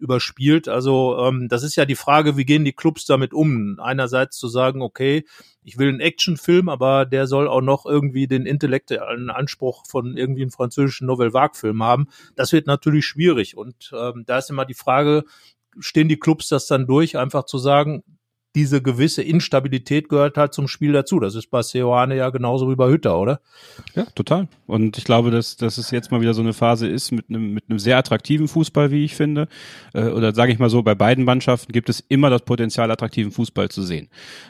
überspielt. 0.00 0.68
Also 0.68 1.18
ähm, 1.20 1.48
das 1.48 1.62
ist 1.62 1.76
ja 1.76 1.84
die 1.84 1.94
Frage, 1.94 2.36
wie 2.36 2.44
gehen 2.44 2.64
die 2.64 2.72
Clubs 2.72 3.04
damit 3.04 3.32
um? 3.32 3.78
Einerseits 3.80 4.38
zu 4.38 4.48
sagen, 4.48 4.82
okay, 4.82 5.24
ich 5.62 5.78
will 5.78 5.88
einen 5.88 6.00
Actionfilm, 6.00 6.68
aber 6.68 7.06
der 7.06 7.26
soll 7.26 7.46
auch 7.46 7.60
noch 7.60 7.86
irgendwie 7.86 8.26
den 8.26 8.46
intellektuellen 8.46 9.30
Anspruch 9.30 9.84
von 9.86 10.16
irgendwie 10.16 10.42
einem 10.42 10.50
französischen 10.50 11.06
Nouvelle 11.06 11.32
Vague-Film 11.32 11.82
haben. 11.82 12.08
Das 12.34 12.52
wird 12.52 12.66
natürlich 12.66 13.04
schwierig. 13.04 13.56
Und 13.56 13.92
ähm, 13.94 14.24
da 14.26 14.38
ist 14.38 14.50
immer 14.50 14.64
die 14.64 14.74
Frage, 14.74 15.24
stehen 15.78 16.08
die 16.08 16.18
Clubs 16.18 16.48
das 16.48 16.66
dann 16.66 16.86
durch, 16.86 17.16
einfach 17.16 17.44
zu 17.44 17.58
sagen, 17.58 18.02
diese 18.56 18.82
gewisse 18.82 19.22
Instabilität 19.22 20.08
gehört 20.08 20.36
halt 20.36 20.52
zum 20.52 20.66
Spiel 20.66 20.92
dazu. 20.92 21.20
Das 21.20 21.34
ist 21.34 21.50
bei 21.50 21.62
Seoane 21.62 22.16
ja 22.16 22.30
genauso 22.30 22.68
wie 22.70 22.74
bei 22.74 22.88
Hütter, 22.88 23.18
oder? 23.18 23.40
Ja, 23.94 24.04
total. 24.14 24.48
Und 24.66 24.98
ich 24.98 25.04
glaube, 25.04 25.30
dass, 25.30 25.56
dass 25.56 25.78
es 25.78 25.90
jetzt 25.92 26.10
mal 26.10 26.20
wieder 26.20 26.34
so 26.34 26.42
eine 26.42 26.52
Phase 26.52 26.88
ist 26.88 27.12
mit 27.12 27.26
einem, 27.28 27.54
mit 27.54 27.64
einem 27.68 27.78
sehr 27.78 27.96
attraktiven 27.96 28.48
Fußball, 28.48 28.90
wie 28.90 29.04
ich 29.04 29.14
finde. 29.14 29.46
Äh, 29.94 30.08
oder 30.08 30.34
sage 30.34 30.52
ich 30.52 30.58
mal 30.58 30.70
so, 30.70 30.82
bei 30.82 30.96
beiden 30.96 31.24
Mannschaften 31.24 31.72
gibt 31.72 31.88
es 31.88 32.00
immer 32.08 32.28
das 32.28 32.42
Potenzial, 32.42 32.90
attraktiven 32.90 33.30
Fußball 33.30 33.68
zu 33.68 33.82
sehen. 33.82 34.08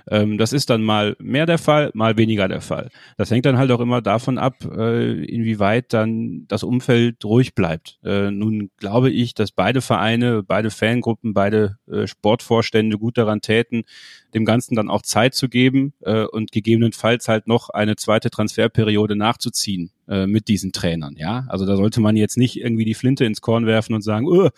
Ähm, 0.09 0.39
das 0.39 0.55
ist 0.55 0.71
dann 0.71 0.83
mal 0.83 1.15
mehr 1.19 1.45
der 1.45 1.59
Fall, 1.59 1.91
mal 1.93 2.17
weniger 2.17 2.49
der 2.49 2.63
Fall. 2.63 2.89
Das 3.19 3.31
hängt 3.31 3.45
dann 3.45 3.59
halt 3.59 3.71
auch 3.71 3.81
immer 3.81 4.01
davon 4.01 4.39
ab, 4.39 4.65
äh, 4.65 5.25
inwieweit 5.25 5.93
dann 5.93 6.47
das 6.49 6.63
Umfeld 6.63 7.23
ruhig 7.25 7.55
bleibt. 7.55 7.99
Äh, 8.03 8.31
nun 8.31 8.71
glaube 8.79 9.11
ich, 9.11 9.35
dass 9.35 9.53
beide 9.53 9.83
Vereine, 9.83 10.43
beide 10.43 10.71
Fangruppen, 10.71 11.35
beide 11.35 11.77
äh, 11.91 12.07
Sportvorstände 12.07 12.97
gut 12.97 13.19
daran 13.19 13.43
täten, 13.43 13.85
dem 14.35 14.45
Ganzen 14.45 14.75
dann 14.75 14.89
auch 14.89 15.03
Zeit 15.03 15.35
zu 15.35 15.49
geben 15.49 15.93
äh, 16.01 16.25
und 16.25 16.53
gegebenenfalls 16.53 17.29
halt 17.29 17.47
noch 17.47 17.71
eine 17.71 17.97
zweite 17.97 18.31
Transferperiode 18.31 19.17
nachzuziehen 19.17 19.91
äh, 20.09 20.27
mit 20.27 20.49
diesen 20.49 20.73
Trainern. 20.73 21.17
Ja, 21.17 21.47
also 21.49 21.67
da 21.67 21.77
sollte 21.77 22.01
man 22.01 22.17
jetzt 22.17 22.37
nicht 22.37 22.61
irgendwie 22.61 22.85
die 22.85 22.95
Flinte 22.95 23.25
ins 23.25 23.41
Korn 23.41 23.67
werfen 23.67 23.95
und 23.95 24.03
sagen, 24.03 24.27
oh, 24.29 24.51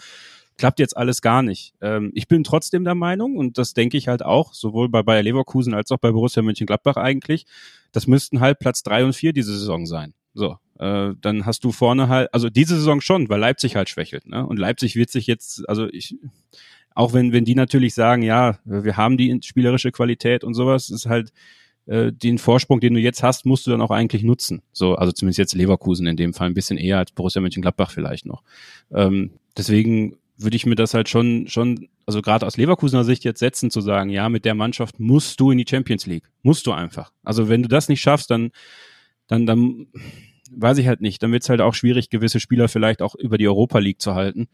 klappt 0.59 0.79
jetzt 0.79 0.97
alles 0.97 1.23
gar 1.23 1.43
nicht. 1.43 1.75
Ähm, 1.81 2.13
ich 2.15 2.29
bin 2.29 2.45
trotzdem 2.45 2.85
der 2.85 2.95
Meinung, 2.95 3.37
und 3.37 3.59
das 3.59 3.75
denke 3.75 3.97
ich 3.97 4.09
halt 4.09 4.23
auch, 4.23 4.55
sowohl 4.55 4.89
bei 4.89 5.03
Bayer 5.03 5.23
Leverkusen 5.23 5.75
als 5.75 5.91
auch 5.91 5.99
bei 5.99 6.13
Borussia 6.13 6.43
Mönchengladbach 6.43 6.97
eigentlich, 6.97 7.47
das 7.93 8.07
müssten 8.07 8.41
halt 8.41 8.59
Platz 8.59 8.83
drei 8.83 9.05
und 9.05 9.15
vier 9.15 9.33
diese 9.33 9.53
Saison 9.53 9.87
sein. 9.87 10.15
So, 10.35 10.57
äh, 10.79 11.13
dann 11.21 11.47
hast 11.47 11.65
du 11.65 11.73
vorne 11.73 12.09
halt, 12.09 12.33
also 12.33 12.49
diese 12.49 12.77
Saison 12.77 13.01
schon, 13.01 13.29
weil 13.29 13.41
Leipzig 13.41 13.77
halt 13.77 13.89
schwächelt. 13.89 14.27
Ne? 14.27 14.47
Und 14.47 14.59
Leipzig 14.59 14.97
wird 14.97 15.11
sich 15.11 15.27
jetzt, 15.27 15.69
also 15.69 15.89
ich, 15.89 16.17
auch 16.95 17.13
wenn, 17.13 17.33
wenn 17.33 17.45
die 17.45 17.55
natürlich 17.55 17.95
sagen, 17.95 18.23
ja, 18.23 18.59
wir 18.65 18.97
haben 18.97 19.17
die 19.17 19.39
spielerische 19.43 19.93
Qualität 19.93 20.45
und 20.45 20.55
sowas, 20.55 20.91
ist 20.91 21.07
halt 21.07 21.33
äh, 21.87 22.13
den 22.13 22.39
Vorsprung, 22.39 22.81
den 22.81 22.95
du 22.95 23.01
jetzt 23.01 23.23
hast, 23.23 23.47
musst 23.47 23.67
du 23.67 23.71
dann 23.71 23.81
auch 23.81 23.91
eigentlich 23.91 24.23
nutzen. 24.23 24.63
So, 24.73 24.95
also 24.95 25.13
zumindest 25.13 25.39
jetzt 25.39 25.55
Leverkusen 25.55 26.07
in 26.07 26.17
dem 26.17 26.33
Fall 26.33 26.49
ein 26.49 26.55
bisschen 26.55 26.79
eher 26.79 26.99
als 26.99 27.13
Borussia 27.13 27.41
Mönchengladbach 27.41 27.91
vielleicht 27.91 28.27
noch. 28.27 28.43
Ähm, 28.93 29.33
deswegen 29.57 30.17
würde 30.37 30.57
ich 30.57 30.67
mir 30.67 30.75
das 30.75 30.95
halt 30.95 31.09
schon, 31.09 31.47
schon, 31.49 31.89
also 32.07 32.23
gerade 32.23 32.47
aus 32.47 32.57
Leverkusener 32.57 33.05
Sicht 33.05 33.25
jetzt 33.25 33.41
setzen, 33.41 33.71
zu 33.71 33.81
sagen, 33.81 34.11
ja, 34.11 34.29
mit 34.29 34.45
der 34.45 34.55
Mannschaft 34.55 35.01
musst 35.01 35.41
du 35.41 35.51
in 35.51 35.59
die 35.59 35.67
Champions 35.69 36.07
League. 36.07 36.31
Musst 36.43 36.67
du 36.67 36.73
einfach. 36.73 37.13
Also 37.23 37.49
wenn 37.49 37.63
du 37.63 37.69
das 37.69 37.89
nicht 37.89 38.01
schaffst, 38.01 38.31
dann, 38.31 38.51
dann, 39.27 39.47
dann 39.47 39.87
weiß 40.55 40.79
ich 40.79 40.87
halt 40.87 41.01
nicht. 41.01 41.23
Dann 41.23 41.33
wird 41.33 41.43
es 41.43 41.49
halt 41.49 41.61
auch 41.61 41.75
schwierig, 41.75 42.11
gewisse 42.11 42.41
Spieler 42.41 42.69
vielleicht 42.69 43.03
auch 43.03 43.15
über 43.15 43.39
die 43.39 43.49
Europa 43.49 43.79
League 43.79 44.01
zu 44.01 44.15
halten. 44.15 44.49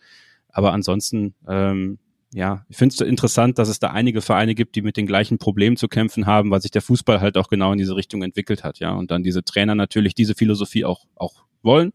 Aber 0.49 0.72
ansonsten, 0.72 1.34
ähm, 1.47 1.99
ja, 2.32 2.64
ich 2.68 2.76
finde 2.76 2.94
es 2.94 3.00
interessant, 3.00 3.58
dass 3.58 3.68
es 3.68 3.78
da 3.78 3.88
einige 3.88 4.20
Vereine 4.20 4.54
gibt, 4.54 4.76
die 4.76 4.82
mit 4.82 4.96
den 4.96 5.06
gleichen 5.06 5.38
Problemen 5.38 5.76
zu 5.76 5.88
kämpfen 5.88 6.26
haben, 6.26 6.50
weil 6.50 6.60
sich 6.60 6.70
der 6.70 6.82
Fußball 6.82 7.20
halt 7.20 7.38
auch 7.38 7.48
genau 7.48 7.72
in 7.72 7.78
diese 7.78 7.96
Richtung 7.96 8.22
entwickelt 8.22 8.64
hat, 8.64 8.78
ja. 8.80 8.92
Und 8.92 9.10
dann 9.10 9.22
diese 9.22 9.42
Trainer 9.44 9.74
natürlich 9.74 10.14
diese 10.14 10.34
Philosophie 10.34 10.84
auch, 10.84 11.06
auch 11.16 11.44
wollen. 11.62 11.92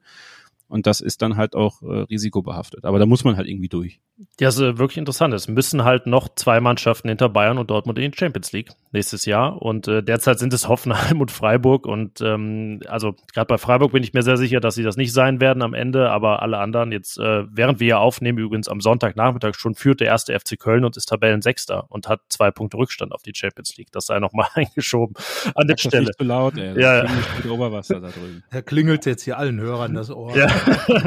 Und 0.67 0.87
das 0.87 1.01
ist 1.01 1.21
dann 1.21 1.37
halt 1.37 1.55
auch 1.55 1.83
äh, 1.83 2.01
risikobehaftet. 2.09 2.83
Aber 2.85 2.97
da 2.97 3.05
muss 3.05 3.23
man 3.23 3.37
halt 3.37 3.47
irgendwie 3.47 3.69
durch. 3.69 3.99
Ja, 4.39 4.49
ist 4.49 4.59
äh, 4.59 4.79
wirklich 4.79 4.97
interessant. 4.97 5.33
Es 5.35 5.47
müssen 5.47 5.83
halt 5.83 6.07
noch 6.07 6.29
zwei 6.33 6.59
Mannschaften 6.61 7.09
hinter 7.09 7.29
Bayern 7.29 7.59
und 7.59 7.69
Dortmund 7.69 7.99
in 7.99 8.11
die 8.11 8.17
Champions 8.17 8.51
League 8.53 8.71
nächstes 8.93 9.25
Jahr. 9.25 9.61
Und 9.61 9.87
äh, 9.87 10.03
derzeit 10.03 10.39
sind 10.39 10.53
es 10.53 10.67
Hoffenheim 10.67 11.21
und 11.21 11.31
Freiburg. 11.31 11.85
Und 11.85 12.21
ähm, 12.21 12.79
also 12.87 13.15
gerade 13.33 13.47
bei 13.47 13.57
Freiburg 13.57 13.91
bin 13.91 14.03
ich 14.03 14.13
mir 14.13 14.23
sehr 14.23 14.37
sicher, 14.37 14.59
dass 14.59 14.75
sie 14.75 14.83
das 14.83 14.95
nicht 14.95 15.13
sein 15.13 15.41
werden 15.41 15.61
am 15.61 15.73
Ende. 15.73 16.11
Aber 16.11 16.41
alle 16.41 16.59
anderen 16.59 16.91
jetzt, 16.91 17.17
äh, 17.19 17.43
während 17.51 17.79
wir 17.79 17.85
hier 17.85 17.99
aufnehmen, 17.99 18.37
übrigens 18.37 18.67
am 18.67 18.81
Sonntagnachmittag 18.81 19.55
schon 19.55 19.75
führt 19.75 19.99
der 19.99 20.07
erste 20.07 20.37
FC 20.39 20.57
Köln 20.57 20.85
und 20.85 20.95
ist 20.97 21.07
Tabellensechster 21.07 21.85
und 21.89 22.07
hat 22.07 22.21
zwei 22.29 22.51
Punkte 22.51 22.77
Rückstand 22.77 23.11
auf 23.11 23.23
die 23.23 23.33
Champions 23.35 23.75
League. 23.77 23.91
Das 23.91 24.05
sei 24.05 24.19
nochmal 24.19 24.47
eingeschoben 24.53 25.15
an 25.55 25.67
der 25.67 25.77
Stelle. 25.77 26.05
Nicht 26.05 26.17
zu 26.17 26.23
laut, 26.23 26.57
ey. 26.57 26.73
Das 26.73 26.77
ja, 26.77 27.03
ja. 27.05 27.51
Oberwasser 27.51 27.99
da 27.99 28.09
drüben. 28.09 28.43
Er 28.49 28.61
klingelt 28.61 29.05
jetzt 29.05 29.23
hier 29.23 29.37
allen 29.37 29.59
Hörern 29.59 29.93
das 29.93 30.09
Ohr. 30.09 30.35
Ja. 30.35 30.47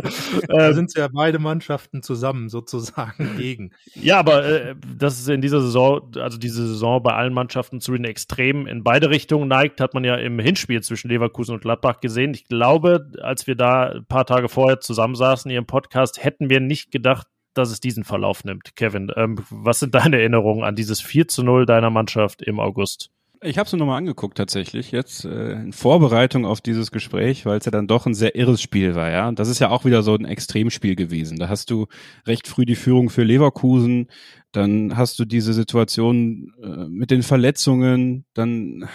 da 0.48 0.72
sind 0.72 0.94
ja 0.96 1.08
beide 1.08 1.38
Mannschaften 1.38 2.02
zusammen 2.02 2.48
sozusagen 2.48 3.36
gegen. 3.36 3.70
Ja, 3.94 4.18
aber 4.18 4.44
äh, 4.44 4.74
das 4.96 5.18
ist 5.18 5.28
in 5.28 5.40
dieser 5.40 5.60
Saison, 5.60 6.10
also 6.16 6.38
diese 6.38 6.66
Saison 6.66 7.02
bei 7.02 7.12
allen 7.12 7.32
Mannschaften 7.32 7.75
zu 7.80 7.92
den 7.92 8.04
Extremen 8.04 8.66
in 8.66 8.84
beide 8.84 9.10
Richtungen 9.10 9.48
neigt, 9.48 9.80
hat 9.80 9.94
man 9.94 10.04
ja 10.04 10.16
im 10.16 10.38
Hinspiel 10.38 10.82
zwischen 10.82 11.08
Leverkusen 11.08 11.54
und 11.54 11.62
Gladbach 11.62 12.00
gesehen. 12.00 12.34
Ich 12.34 12.44
glaube, 12.44 13.10
als 13.20 13.46
wir 13.46 13.54
da 13.54 13.90
ein 13.90 14.06
paar 14.06 14.26
Tage 14.26 14.48
vorher 14.48 14.80
zusammensaßen 14.80 15.50
hier 15.50 15.58
im 15.58 15.66
Podcast, 15.66 16.22
hätten 16.22 16.50
wir 16.50 16.60
nicht 16.60 16.90
gedacht, 16.90 17.26
dass 17.54 17.70
es 17.70 17.80
diesen 17.80 18.04
Verlauf 18.04 18.44
nimmt. 18.44 18.76
Kevin, 18.76 19.10
ähm, 19.16 19.38
was 19.50 19.80
sind 19.80 19.94
deine 19.94 20.18
Erinnerungen 20.18 20.64
an 20.64 20.76
dieses 20.76 21.00
4 21.00 21.28
zu 21.28 21.42
0 21.42 21.66
deiner 21.66 21.90
Mannschaft 21.90 22.42
im 22.42 22.60
August? 22.60 23.10
Ich 23.42 23.58
habe 23.58 23.66
es 23.66 23.72
mir 23.72 23.78
nochmal 23.78 23.98
angeguckt 23.98 24.38
tatsächlich, 24.38 24.92
jetzt 24.92 25.24
äh, 25.24 25.52
in 25.52 25.72
Vorbereitung 25.72 26.46
auf 26.46 26.60
dieses 26.60 26.90
Gespräch, 26.90 27.44
weil 27.44 27.58
es 27.58 27.66
ja 27.66 27.70
dann 27.70 27.86
doch 27.86 28.06
ein 28.06 28.14
sehr 28.14 28.34
irres 28.34 28.62
Spiel 28.62 28.94
war, 28.94 29.10
ja. 29.10 29.28
Und 29.28 29.38
das 29.38 29.48
ist 29.48 29.58
ja 29.58 29.68
auch 29.68 29.84
wieder 29.84 30.02
so 30.02 30.14
ein 30.14 30.24
Extremspiel 30.24 30.96
gewesen. 30.96 31.38
Da 31.38 31.48
hast 31.48 31.70
du 31.70 31.86
recht 32.26 32.48
früh 32.48 32.64
die 32.64 32.76
Führung 32.76 33.10
für 33.10 33.24
Leverkusen, 33.24 34.08
dann 34.56 34.96
hast 34.96 35.18
du 35.18 35.24
diese 35.24 35.52
Situation 35.52 36.52
äh, 36.62 36.88
mit 36.88 37.10
den 37.10 37.22
Verletzungen, 37.22 38.24
dann 38.32 38.88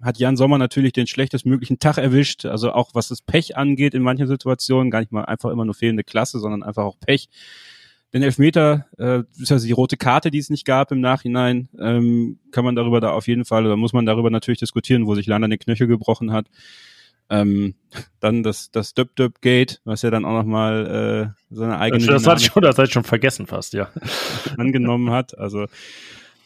hat 0.00 0.18
Jan 0.18 0.36
Sommer 0.36 0.58
natürlich 0.58 0.92
den 0.92 1.08
schlechtestmöglichen 1.08 1.80
Tag 1.80 1.98
erwischt, 1.98 2.46
also 2.46 2.72
auch 2.72 2.90
was 2.94 3.08
das 3.08 3.20
Pech 3.20 3.56
angeht 3.56 3.94
in 3.94 4.02
manchen 4.02 4.28
Situationen, 4.28 4.92
gar 4.92 5.00
nicht 5.00 5.10
mal 5.10 5.24
einfach 5.24 5.50
immer 5.50 5.64
nur 5.64 5.74
fehlende 5.74 6.04
Klasse, 6.04 6.38
sondern 6.38 6.62
einfach 6.62 6.84
auch 6.84 7.00
Pech. 7.00 7.28
Den 8.14 8.22
Elfmeter, 8.22 8.86
äh, 8.96 9.24
also 9.50 9.66
die 9.66 9.72
rote 9.72 9.96
Karte, 9.96 10.30
die 10.30 10.38
es 10.38 10.50
nicht 10.50 10.64
gab 10.64 10.92
im 10.92 11.00
Nachhinein, 11.00 11.68
ähm, 11.80 12.38
kann 12.52 12.64
man 12.64 12.76
darüber 12.76 13.00
da 13.00 13.10
auf 13.10 13.26
jeden 13.26 13.44
Fall, 13.44 13.66
oder 13.66 13.76
muss 13.76 13.92
man 13.92 14.06
darüber 14.06 14.30
natürlich 14.30 14.60
diskutieren, 14.60 15.06
wo 15.06 15.16
sich 15.16 15.26
Landa 15.26 15.48
den 15.48 15.58
Knöchel 15.58 15.88
gebrochen 15.88 16.32
hat. 16.32 16.46
Ähm, 17.30 17.74
dann 18.20 18.42
das, 18.42 18.70
das 18.70 18.94
Döp 18.94 19.14
Döp 19.16 19.40
Gate, 19.40 19.80
was 19.84 20.02
ja 20.02 20.10
dann 20.10 20.24
auch 20.24 20.32
nochmal 20.32 21.34
äh, 21.50 21.54
seine 21.54 21.78
eigene. 21.78 22.04
Das, 22.06 22.22
das 22.22 22.26
hat 22.26 22.42
schon, 22.42 22.62
das 22.62 22.78
hat 22.78 22.90
schon 22.90 23.04
vergessen 23.04 23.46
fast, 23.46 23.74
ja. 23.74 23.90
angenommen 24.56 25.10
hat. 25.10 25.36
Also 25.38 25.66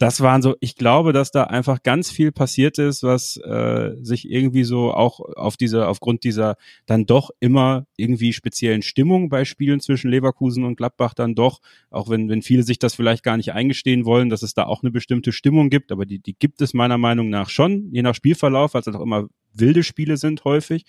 das 0.03 0.21
waren 0.21 0.43
so, 0.43 0.57
ich 0.59 0.75
glaube, 0.75 1.13
dass 1.13 1.31
da 1.31 1.45
einfach 1.45 1.85
ganz 1.85 2.11
viel 2.11 2.33
passiert 2.33 2.77
ist, 2.79 3.05
was 3.05 3.37
äh, 3.37 3.93
sich 4.03 4.29
irgendwie 4.29 4.65
so 4.65 4.93
auch 4.93 5.21
auf 5.21 5.57
diese, 5.57 5.87
aufgrund 5.87 6.25
dieser 6.25 6.57
dann 6.87 7.07
doch 7.07 7.31
immer 7.39 7.87
irgendwie 7.97 8.33
speziellen 8.33 8.83
Stimmung 8.83 9.29
bei 9.29 9.45
Spielen 9.45 9.79
zwischen 9.79 10.11
Leverkusen 10.11 10.65
und 10.65 10.75
Gladbach 10.75 11.15
dann 11.15 11.37
doch, 11.37 11.61
auch 11.91 12.11
wenn, 12.11 12.29
wenn 12.29 12.43
viele 12.43 12.65
sich 12.65 12.81
das 12.81 12.95
vielleicht 12.95 13.23
gar 13.23 13.37
nicht 13.37 13.53
eingestehen 13.53 14.05
wollen, 14.05 14.29
dass 14.29 14.43
es 14.43 14.55
da 14.55 14.65
auch 14.65 14.83
eine 14.83 14.91
bestimmte 14.91 15.31
Stimmung 15.31 15.71
gibt, 15.71 15.93
aber 15.93 16.05
die, 16.05 16.19
die 16.19 16.35
gibt 16.37 16.63
es 16.63 16.75
meiner 16.75 16.99
Meinung 16.99 17.31
nach 17.31 17.49
schon, 17.49 17.89
je 17.93 18.03
nach 18.03 18.17
Spielverlauf, 18.17 18.75
weil 18.75 18.81
es 18.81 18.89
auch 18.89 19.01
immer 19.01 19.29
wilde 19.55 19.83
Spiele 19.83 20.17
sind 20.17 20.45
häufig. 20.45 20.85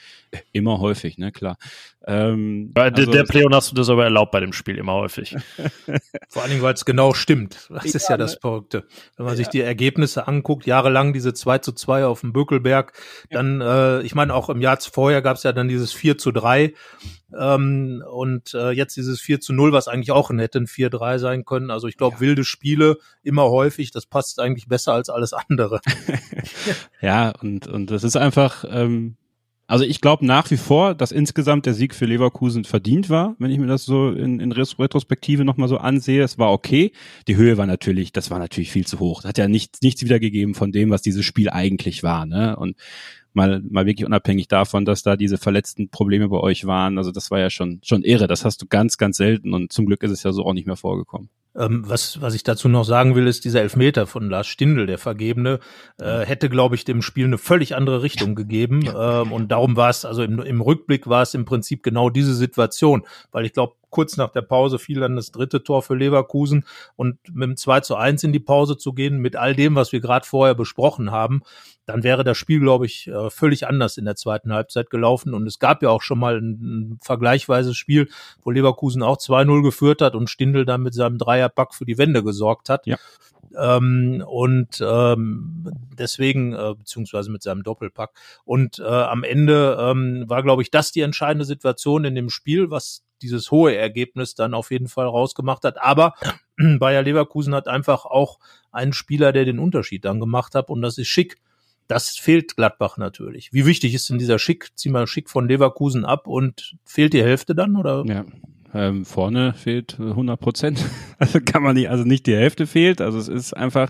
Immer 0.51 0.79
häufig, 0.79 1.17
ne, 1.17 1.31
klar. 1.31 1.57
Ähm, 2.05 2.71
bei 2.73 2.91
also, 2.91 3.09
der 3.09 3.23
Pleon 3.23 3.55
hast 3.55 3.71
du 3.71 3.75
das 3.75 3.89
aber 3.89 4.03
erlaubt 4.03 4.31
bei 4.31 4.41
dem 4.41 4.51
Spiel, 4.51 4.77
immer 4.77 4.93
häufig. 4.93 5.35
Vor 6.29 6.41
allen 6.41 6.51
Dingen, 6.51 6.61
weil 6.61 6.73
es 6.73 6.83
genau 6.83 7.13
stimmt. 7.13 7.67
Das 7.69 7.85
ja, 7.85 7.95
ist 7.95 8.09
ja 8.09 8.17
das 8.17 8.33
ne? 8.33 8.39
Verrückte. 8.41 8.87
Wenn 9.15 9.25
man 9.25 9.33
ja. 9.33 9.37
sich 9.37 9.47
die 9.47 9.61
Ergebnisse 9.61 10.27
anguckt, 10.27 10.65
jahrelang 10.65 11.13
diese 11.13 11.33
2 11.33 11.59
zu 11.59 11.71
2 11.71 12.05
auf 12.05 12.21
dem 12.21 12.33
Bökelberg, 12.33 12.93
dann, 13.29 13.61
äh, 13.61 14.01
ich 14.01 14.15
meine, 14.15 14.33
auch 14.33 14.49
im 14.49 14.61
Jahr 14.61 14.77
vorher 14.81 15.21
gab 15.21 15.37
es 15.37 15.43
ja 15.43 15.53
dann 15.53 15.67
dieses 15.67 15.93
4 15.93 16.17
zu 16.17 16.31
3 16.31 16.73
ähm, 17.39 18.03
und 18.09 18.53
äh, 18.53 18.71
jetzt 18.71 18.95
dieses 18.97 19.21
4 19.21 19.39
zu 19.39 19.53
0, 19.53 19.71
was 19.71 19.87
eigentlich 19.87 20.11
auch 20.11 20.29
hätte 20.31 20.59
ein 20.59 20.67
4-3 20.67 21.19
sein 21.19 21.45
können. 21.45 21.71
Also 21.71 21.87
ich 21.87 21.97
glaube, 21.97 22.15
ja. 22.15 22.21
wilde 22.21 22.43
Spiele 22.43 22.97
immer 23.23 23.49
häufig, 23.49 23.91
das 23.91 24.05
passt 24.05 24.39
eigentlich 24.39 24.67
besser 24.67 24.93
als 24.93 25.09
alles 25.09 25.33
andere. 25.33 25.81
ja, 27.01 27.33
und, 27.41 27.67
und 27.67 27.91
das 27.91 28.03
ist 28.03 28.15
einfach, 28.15 28.65
ähm, 28.67 29.15
also 29.65 29.85
ich 29.85 30.01
glaube 30.01 30.25
nach 30.25 30.51
wie 30.51 30.57
vor, 30.57 30.93
dass 30.93 31.11
insgesamt 31.11 31.65
der 31.65 31.73
Sieg 31.73 31.95
für 31.95 32.05
Leverkusen 32.05 32.65
verdient 32.65 33.09
war, 33.09 33.35
wenn 33.39 33.49
ich 33.49 33.59
mir 33.59 33.67
das 33.67 33.85
so 33.85 34.11
in, 34.11 34.39
in 34.39 34.51
Retrospektive 34.51 35.45
nochmal 35.45 35.69
so 35.69 35.77
ansehe. 35.77 36.23
Es 36.23 36.37
war 36.37 36.51
okay. 36.51 36.91
Die 37.27 37.37
Höhe 37.37 37.57
war 37.57 37.65
natürlich, 37.65 38.11
das 38.11 38.29
war 38.29 38.39
natürlich 38.39 38.71
viel 38.71 38.85
zu 38.85 38.99
hoch. 38.99 39.21
Das 39.21 39.29
hat 39.29 39.37
ja 39.37 39.47
nichts, 39.47 39.81
nichts 39.81 40.03
wiedergegeben 40.03 40.53
von 40.53 40.71
dem, 40.71 40.89
was 40.89 41.01
dieses 41.01 41.25
Spiel 41.25 41.49
eigentlich 41.49 42.03
war. 42.03 42.25
Ne? 42.25 42.55
Und 42.57 42.75
mal, 43.33 43.61
mal 43.69 43.85
wirklich 43.85 44.05
unabhängig 44.05 44.47
davon, 44.47 44.85
dass 44.85 45.03
da 45.03 45.15
diese 45.15 45.37
verletzten 45.37 45.89
Probleme 45.89 46.29
bei 46.29 46.37
euch 46.37 46.65
waren. 46.65 46.97
Also 46.97 47.11
das 47.11 47.31
war 47.31 47.39
ja 47.39 47.49
schon, 47.49 47.81
schon 47.83 48.03
irre. 48.03 48.27
Das 48.27 48.45
hast 48.45 48.61
du 48.61 48.67
ganz, 48.67 48.97
ganz 48.97 49.17
selten 49.17 49.53
und 49.53 49.71
zum 49.71 49.85
Glück 49.85 50.03
ist 50.03 50.11
es 50.11 50.23
ja 50.23 50.31
so 50.31 50.45
auch 50.45 50.53
nicht 50.53 50.67
mehr 50.67 50.77
vorgekommen. 50.77 51.29
Ähm, 51.55 51.83
was, 51.87 52.19
was 52.19 52.33
ich 52.33 52.43
dazu 52.43 52.67
noch 52.67 52.83
sagen 52.83 53.15
will, 53.15 53.27
ist 53.27 53.45
dieser 53.45 53.61
Elfmeter 53.61 54.07
von 54.07 54.27
Lars 54.29 54.47
Stindl, 54.47 54.87
der 54.87 54.97
Vergebene, 54.97 55.59
äh, 55.99 56.25
hätte, 56.25 56.49
glaube 56.49 56.75
ich, 56.75 56.83
dem 56.83 57.01
Spiel 57.03 57.25
eine 57.25 57.37
völlig 57.37 57.75
andere 57.75 58.01
Richtung 58.01 58.33
gegeben. 58.33 58.83
Ähm, 58.87 59.31
und 59.31 59.51
darum 59.51 59.75
war 59.75 59.89
es, 59.89 60.03
also 60.03 60.23
im, 60.23 60.39
im 60.39 60.61
Rückblick 60.61 61.07
war 61.07 61.21
es 61.21 61.35
im 61.35 61.45
Prinzip 61.45 61.83
genau 61.83 62.09
diese 62.09 62.33
Situation, 62.33 63.03
weil 63.31 63.45
ich 63.45 63.53
glaube, 63.53 63.73
kurz 63.93 64.17
nach 64.17 64.31
der 64.31 64.41
Pause 64.41 64.79
fiel 64.79 64.99
dann 64.99 65.15
das 65.15 65.31
dritte 65.31 65.63
Tor 65.63 65.81
für 65.83 65.95
Leverkusen 65.95 66.65
und 66.97 67.17
mit 67.31 67.47
dem 67.47 67.57
2 67.57 67.79
zu 67.79 67.95
1 67.95 68.23
in 68.23 68.33
die 68.33 68.39
Pause 68.39 68.75
zu 68.77 68.91
gehen, 68.91 69.19
mit 69.19 69.37
all 69.37 69.55
dem, 69.55 69.75
was 69.75 69.93
wir 69.93 70.01
gerade 70.01 70.25
vorher 70.25 70.55
besprochen 70.55 71.11
haben, 71.11 71.43
dann 71.85 72.03
wäre 72.03 72.23
das 72.23 72.37
Spiel, 72.37 72.59
glaube 72.59 72.85
ich, 72.85 73.07
äh, 73.07 73.29
völlig 73.29 73.67
anders 73.67 73.97
in 73.97 74.05
der 74.05 74.15
zweiten 74.15 74.53
Halbzeit 74.53 74.89
gelaufen. 74.89 75.33
Und 75.33 75.47
es 75.47 75.59
gab 75.59 75.83
ja 75.83 75.89
auch 75.89 76.01
schon 76.01 76.19
mal 76.19 76.37
ein, 76.37 76.51
ein 76.51 76.99
vergleichweises 77.01 77.77
Spiel, 77.77 78.09
wo 78.41 78.51
Leverkusen 78.51 79.03
auch 79.03 79.17
2-0 79.17 79.61
geführt 79.61 80.01
hat 80.01 80.15
und 80.15 80.29
Stindl 80.29 80.65
dann 80.65 80.81
mit 80.81 80.93
seinem 80.93 81.17
Dreierpack 81.17 81.73
für 81.73 81.85
die 81.85 81.97
Wende 81.97 82.23
gesorgt 82.23 82.69
hat. 82.69 82.87
Ja. 82.87 82.97
Ähm, 83.55 84.23
und 84.25 84.81
ähm, 84.81 85.71
deswegen, 85.97 86.53
äh, 86.53 86.73
beziehungsweise 86.77 87.31
mit 87.31 87.43
seinem 87.43 87.63
Doppelpack. 87.63 88.11
Und 88.45 88.79
äh, 88.79 88.83
am 88.83 89.23
Ende 89.23 89.77
ähm, 89.79 90.23
war, 90.27 90.43
glaube 90.43 90.61
ich, 90.61 90.71
das 90.71 90.91
die 90.91 91.01
entscheidende 91.01 91.45
Situation 91.45 92.05
in 92.05 92.15
dem 92.15 92.29
Spiel, 92.29 92.71
was 92.71 93.03
dieses 93.23 93.49
hohe 93.49 93.75
Ergebnis 93.75 94.35
dann 94.35 94.53
auf 94.53 94.69
jeden 94.69 94.87
Fall 94.87 95.07
rausgemacht 95.07 95.63
hat. 95.63 95.81
Aber 95.81 96.13
Bayer 96.79 97.01
Leverkusen 97.01 97.55
hat 97.55 97.67
einfach 97.67 98.05
auch 98.05 98.39
einen 98.71 98.93
Spieler, 98.93 99.31
der 99.31 99.45
den 99.45 99.59
Unterschied 99.59 100.05
dann 100.05 100.19
gemacht 100.19 100.53
hat, 100.55 100.69
und 100.69 100.81
das 100.81 100.97
ist 100.97 101.07
Schick. 101.07 101.37
Das 101.87 102.15
fehlt 102.17 102.55
Gladbach 102.55 102.97
natürlich. 102.97 103.51
Wie 103.51 103.65
wichtig 103.65 103.93
ist 103.93 104.09
denn 104.09 104.17
dieser 104.17 104.39
Schick? 104.39 104.69
Zieh 104.75 104.89
mal 104.89 105.05
Schick 105.05 105.29
von 105.29 105.47
Leverkusen 105.47 106.05
ab 106.05 106.27
und 106.27 106.75
fehlt 106.85 107.13
die 107.13 107.23
Hälfte 107.23 107.55
dann 107.55 107.75
oder? 107.75 108.05
Ja, 108.07 108.25
ähm, 108.73 109.05
vorne 109.05 109.53
fehlt 109.53 109.99
100 109.99 110.39
Prozent. 110.39 110.83
Also 111.19 111.39
kann 111.39 111.63
man 111.63 111.75
nicht, 111.75 111.89
also 111.89 112.03
nicht 112.03 112.27
die 112.27 112.35
Hälfte 112.35 112.67
fehlt. 112.67 112.99
Also 112.99 113.17
es 113.17 113.29
ist 113.29 113.53
einfach 113.53 113.89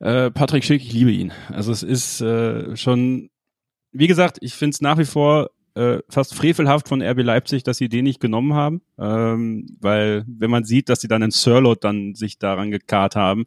äh, 0.00 0.30
Patrick 0.30 0.64
Schick, 0.64 0.82
ich 0.82 0.92
liebe 0.92 1.10
ihn. 1.10 1.32
Also 1.48 1.72
es 1.72 1.82
ist 1.82 2.20
äh, 2.20 2.76
schon, 2.76 3.30
wie 3.92 4.06
gesagt, 4.06 4.38
ich 4.42 4.54
finde 4.54 4.74
es 4.74 4.80
nach 4.82 4.98
wie 4.98 5.06
vor 5.06 5.50
äh, 5.74 5.98
fast 6.08 6.34
frevelhaft 6.34 6.88
von 6.88 7.02
RB 7.02 7.22
Leipzig, 7.22 7.64
dass 7.64 7.78
sie 7.78 7.88
den 7.88 8.04
nicht 8.04 8.20
genommen 8.20 8.54
haben, 8.54 8.82
ähm, 8.98 9.76
weil 9.80 10.24
wenn 10.26 10.50
man 10.50 10.64
sieht, 10.64 10.88
dass 10.88 11.00
sie 11.00 11.08
dann 11.08 11.22
in 11.22 11.30
Sirlot 11.30 11.84
dann 11.84 12.14
sich 12.14 12.38
daran 12.38 12.70
gekarrt 12.70 13.16
haben, 13.16 13.44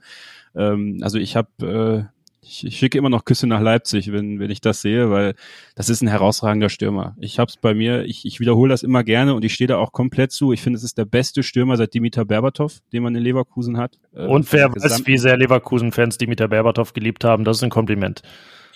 ähm, 0.56 1.00
also 1.02 1.18
ich 1.18 1.36
habe 1.36 2.10
äh, 2.12 2.18
ich, 2.48 2.66
ich 2.66 2.78
schicke 2.78 2.98
immer 2.98 3.10
noch 3.10 3.26
Küsse 3.26 3.48
nach 3.48 3.62
Leipzig, 3.62 4.12
wenn, 4.12 4.40
wenn 4.40 4.50
ich 4.50 4.62
das 4.62 4.82
sehe, 4.82 5.10
weil 5.10 5.36
das 5.76 5.90
ist 5.90 6.02
ein 6.02 6.08
herausragender 6.08 6.70
Stürmer. 6.70 7.16
Ich 7.20 7.40
habe 7.40 7.50
es 7.50 7.58
bei 7.58 7.74
mir, 7.74 8.06
ich, 8.06 8.26
ich 8.26 8.40
wiederhole 8.40 8.70
das 8.70 8.84
immer 8.84 9.04
gerne 9.04 9.34
und 9.36 9.44
ich 9.44 9.54
stehe 9.54 9.68
da 9.68 9.78
auch 9.78 9.92
komplett 9.92 10.32
zu. 10.32 10.54
Ich 10.54 10.62
finde, 10.62 10.78
es 10.78 10.84
ist 10.84 10.98
der 10.98 11.06
beste 11.06 11.44
Stürmer 11.44 11.78
seit 11.78 11.94
Dimitar 11.94 12.26
Berbatov, 12.26 12.80
den 12.94 13.04
man 13.04 13.16
in 13.16 13.24
Leverkusen 13.24 13.78
hat. 13.78 14.00
Äh, 14.16 14.26
und 14.26 14.52
wer 14.54 14.74
weiß, 14.74 15.06
wie 15.06 15.18
sehr 15.18 15.38
Leverkusen-Fans 15.38 16.18
Dimitar 16.18 16.48
Berbatov 16.48 16.94
geliebt 16.94 17.24
haben, 17.24 17.44
das 17.44 17.58
ist 17.58 17.64
ein 17.64 17.70
Kompliment. 17.70 18.22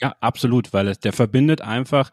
Ja, 0.02 0.16
absolut, 0.20 0.74
weil 0.74 0.88
es, 0.88 1.00
der 1.00 1.14
verbindet 1.14 1.62
einfach 1.62 2.12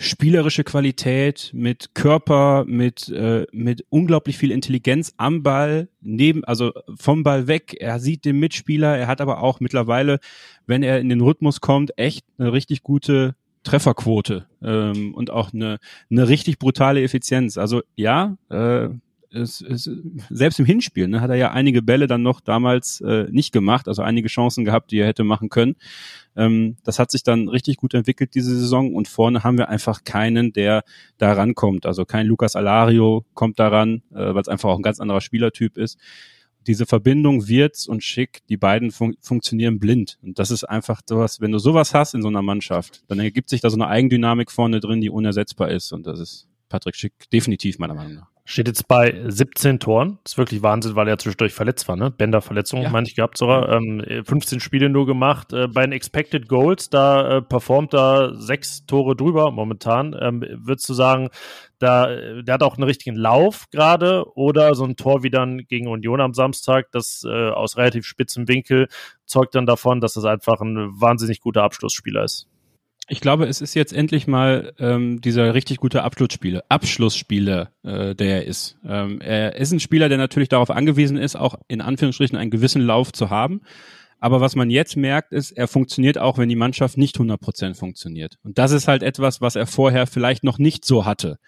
spielerische 0.00 0.64
Qualität, 0.64 1.50
mit 1.52 1.94
Körper, 1.94 2.64
mit, 2.66 3.10
äh, 3.10 3.46
mit 3.52 3.84
unglaublich 3.90 4.38
viel 4.38 4.50
Intelligenz 4.50 5.12
am 5.18 5.42
Ball, 5.42 5.88
neben, 6.00 6.42
also 6.44 6.72
vom 6.96 7.22
Ball 7.22 7.46
weg. 7.48 7.76
Er 7.78 8.00
sieht 8.00 8.24
den 8.24 8.38
Mitspieler, 8.38 8.96
er 8.96 9.06
hat 9.06 9.20
aber 9.20 9.42
auch 9.42 9.60
mittlerweile, 9.60 10.18
wenn 10.66 10.82
er 10.82 11.00
in 11.00 11.10
den 11.10 11.20
Rhythmus 11.20 11.60
kommt, 11.60 11.98
echt 11.98 12.24
eine 12.38 12.50
richtig 12.52 12.82
gute 12.82 13.34
Trefferquote 13.62 14.46
ähm, 14.62 15.14
und 15.14 15.30
auch 15.30 15.52
eine, 15.52 15.78
eine 16.10 16.28
richtig 16.28 16.58
brutale 16.58 17.02
Effizienz. 17.02 17.58
Also 17.58 17.82
ja, 17.94 18.38
äh, 18.48 18.88
es, 19.32 19.60
es, 19.60 19.90
selbst 20.28 20.58
im 20.58 20.66
Hinspiel 20.66 21.08
ne, 21.08 21.20
hat 21.20 21.30
er 21.30 21.36
ja 21.36 21.50
einige 21.52 21.82
Bälle 21.82 22.06
dann 22.06 22.22
noch 22.22 22.40
damals 22.40 23.00
äh, 23.00 23.26
nicht 23.30 23.52
gemacht, 23.52 23.88
also 23.88 24.02
einige 24.02 24.28
Chancen 24.28 24.64
gehabt, 24.64 24.90
die 24.90 24.98
er 24.98 25.06
hätte 25.06 25.24
machen 25.24 25.48
können. 25.48 25.76
Ähm, 26.36 26.76
das 26.84 26.98
hat 26.98 27.10
sich 27.10 27.22
dann 27.22 27.48
richtig 27.48 27.76
gut 27.76 27.94
entwickelt 27.94 28.34
diese 28.34 28.56
Saison 28.56 28.94
und 28.94 29.08
vorne 29.08 29.44
haben 29.44 29.58
wir 29.58 29.68
einfach 29.68 30.04
keinen, 30.04 30.52
der 30.52 30.84
da 31.18 31.32
rankommt. 31.32 31.86
Also 31.86 32.04
kein 32.04 32.26
Lucas 32.26 32.56
Alario 32.56 33.24
kommt 33.34 33.58
daran, 33.58 34.02
äh, 34.12 34.34
weil 34.34 34.42
es 34.42 34.48
einfach 34.48 34.68
auch 34.68 34.76
ein 34.76 34.82
ganz 34.82 35.00
anderer 35.00 35.20
Spielertyp 35.20 35.76
ist. 35.76 35.98
Diese 36.66 36.84
Verbindung 36.84 37.48
Wirtz 37.48 37.86
und 37.86 38.04
Schick, 38.04 38.40
die 38.48 38.58
beiden 38.58 38.90
fun 38.90 39.16
funktionieren 39.20 39.78
blind. 39.78 40.18
Und 40.22 40.38
das 40.38 40.50
ist 40.50 40.64
einfach 40.64 41.00
sowas, 41.08 41.40
wenn 41.40 41.52
du 41.52 41.58
sowas 41.58 41.94
hast 41.94 42.14
in 42.14 42.20
so 42.20 42.28
einer 42.28 42.42
Mannschaft, 42.42 43.02
dann 43.08 43.18
ergibt 43.18 43.48
sich 43.48 43.62
da 43.62 43.70
so 43.70 43.76
eine 43.76 43.88
Eigendynamik 43.88 44.50
vorne 44.50 44.80
drin, 44.80 45.00
die 45.00 45.08
unersetzbar 45.08 45.70
ist. 45.70 45.92
Und 45.92 46.06
das 46.06 46.20
ist 46.20 46.48
Patrick 46.68 46.96
Schick 46.96 47.12
definitiv 47.32 47.78
meiner 47.78 47.94
Meinung 47.94 48.14
nach. 48.14 48.30
Steht 48.50 48.66
jetzt 48.66 48.88
bei 48.88 49.14
17 49.28 49.78
Toren. 49.78 50.18
Das 50.24 50.32
ist 50.32 50.38
wirklich 50.38 50.60
Wahnsinn, 50.60 50.96
weil 50.96 51.06
er 51.06 51.18
zwischendurch 51.18 51.54
verletzt 51.54 51.86
war, 51.86 51.94
ne? 51.94 52.10
Bänderverletzung, 52.10 52.82
ja. 52.82 52.90
meine 52.90 53.06
ich 53.06 53.14
gehabt 53.14 53.38
sogar. 53.38 53.68
Ähm, 53.68 54.04
15 54.24 54.58
Spiele 54.58 54.88
nur 54.88 55.06
gemacht. 55.06 55.52
Äh, 55.52 55.68
bei 55.68 55.82
den 55.82 55.92
Expected 55.92 56.48
Goals, 56.48 56.90
da 56.90 57.36
äh, 57.36 57.42
performt 57.42 57.94
er 57.94 58.34
sechs 58.34 58.84
Tore 58.86 59.14
drüber 59.14 59.52
momentan. 59.52 60.16
Ähm, 60.20 60.44
würdest 60.52 60.88
du 60.88 60.94
sagen, 60.94 61.28
da, 61.78 62.08
der 62.42 62.54
hat 62.54 62.64
auch 62.64 62.76
einen 62.76 62.82
richtigen 62.82 63.14
Lauf 63.14 63.70
gerade 63.70 64.24
oder 64.34 64.74
so 64.74 64.84
ein 64.84 64.96
Tor 64.96 65.22
wie 65.22 65.30
dann 65.30 65.58
gegen 65.68 65.86
Union 65.86 66.20
am 66.20 66.34
Samstag, 66.34 66.90
das 66.90 67.22
äh, 67.24 67.50
aus 67.50 67.76
relativ 67.76 68.04
spitzem 68.04 68.48
Winkel 68.48 68.88
zeugt 69.26 69.54
dann 69.54 69.66
davon, 69.66 70.00
dass 70.00 70.14
das 70.14 70.24
einfach 70.24 70.60
ein 70.60 70.90
wahnsinnig 71.00 71.40
guter 71.40 71.62
Abschlussspieler 71.62 72.24
ist. 72.24 72.48
Ich 73.08 73.20
glaube, 73.20 73.46
es 73.46 73.60
ist 73.60 73.74
jetzt 73.74 73.92
endlich 73.92 74.28
mal 74.28 74.72
ähm, 74.78 75.20
dieser 75.20 75.52
richtig 75.52 75.78
gute 75.78 76.04
Abschlussspieler, 76.04 76.62
Abschlussspieler, 76.68 77.70
äh, 77.82 78.14
der 78.14 78.36
er 78.36 78.46
ist. 78.46 78.78
Ähm, 78.86 79.20
er 79.20 79.56
ist 79.56 79.72
ein 79.72 79.80
Spieler, 79.80 80.08
der 80.08 80.18
natürlich 80.18 80.48
darauf 80.48 80.70
angewiesen 80.70 81.16
ist, 81.16 81.34
auch 81.34 81.56
in 81.66 81.80
Anführungsstrichen 81.80 82.38
einen 82.38 82.52
gewissen 82.52 82.82
Lauf 82.82 83.12
zu 83.12 83.30
haben. 83.30 83.62
Aber 84.20 84.42
was 84.42 84.54
man 84.54 84.68
jetzt 84.68 84.96
merkt, 84.96 85.32
ist, 85.32 85.50
er 85.52 85.66
funktioniert 85.66 86.18
auch, 86.18 86.36
wenn 86.36 86.50
die 86.50 86.56
Mannschaft 86.56 86.98
nicht 86.98 87.16
100% 87.16 87.74
funktioniert. 87.74 88.36
Und 88.42 88.58
das 88.58 88.70
ist 88.70 88.86
halt 88.86 89.02
etwas, 89.02 89.40
was 89.40 89.56
er 89.56 89.66
vorher 89.66 90.06
vielleicht 90.06 90.44
noch 90.44 90.58
nicht 90.58 90.84
so 90.84 91.06
hatte, 91.06 91.38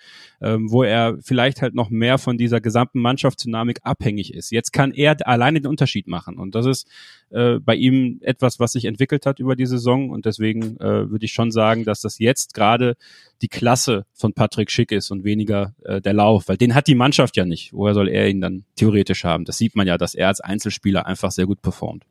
ähm, 0.41 0.73
wo 0.73 0.83
er 0.83 1.19
vielleicht 1.21 1.61
halt 1.61 1.75
noch 1.75 1.91
mehr 1.91 2.17
von 2.17 2.39
dieser 2.39 2.63
gesamten 2.63 3.01
Mannschaftsdynamik 3.01 3.81
abhängig 3.83 4.33
ist. 4.33 4.51
Jetzt 4.51 4.73
kann 4.73 4.93
er 4.93 5.17
alleine 5.29 5.61
den 5.61 5.69
Unterschied 5.69 6.09
machen. 6.09 6.39
Und 6.39 6.55
das 6.55 6.65
ist 6.65 6.89
äh, 7.29 7.59
bei 7.59 7.75
ihm 7.75 8.21
etwas, 8.23 8.59
was 8.59 8.73
sich 8.73 8.87
entwickelt 8.87 9.27
hat 9.27 9.39
über 9.39 9.55
die 9.55 9.67
Saison. 9.67 10.09
Und 10.09 10.25
deswegen 10.25 10.79
äh, 10.79 11.11
würde 11.11 11.27
ich 11.27 11.33
schon 11.33 11.51
sagen, 11.51 11.85
dass 11.85 12.01
das 12.01 12.19
jetzt 12.19 12.55
gerade 12.55 12.97
die 13.43 13.49
Klasse 13.49 14.07
von 14.15 14.33
Patrick 14.33 14.71
Schick 14.71 14.93
ist 14.93 15.11
und 15.11 15.25
weniger 15.25 15.75
äh, 15.85 16.01
der 16.01 16.15
Lauf, 16.15 16.49
weil 16.49 16.57
den 16.57 16.75
hat 16.75 16.87
die 16.87 16.95
Mannschaft 16.95 17.37
ja 17.37 17.45
nicht. 17.45 17.75
Woher 17.75 17.93
soll 17.93 18.09
er 18.09 18.31
ihn 18.31 18.41
dann 18.41 18.65
theoretisch 18.77 19.25
haben? 19.25 19.45
Das 19.45 19.59
sieht 19.59 19.77
man 19.77 19.87
ja, 19.87 19.99
dass 19.99 20.15
er 20.15 20.29
als 20.29 20.41
Einzelspieler 20.41 21.05
einfach 21.05 21.33
sehr 21.33 21.47
gut 21.47 21.61
performt. 21.61 22.05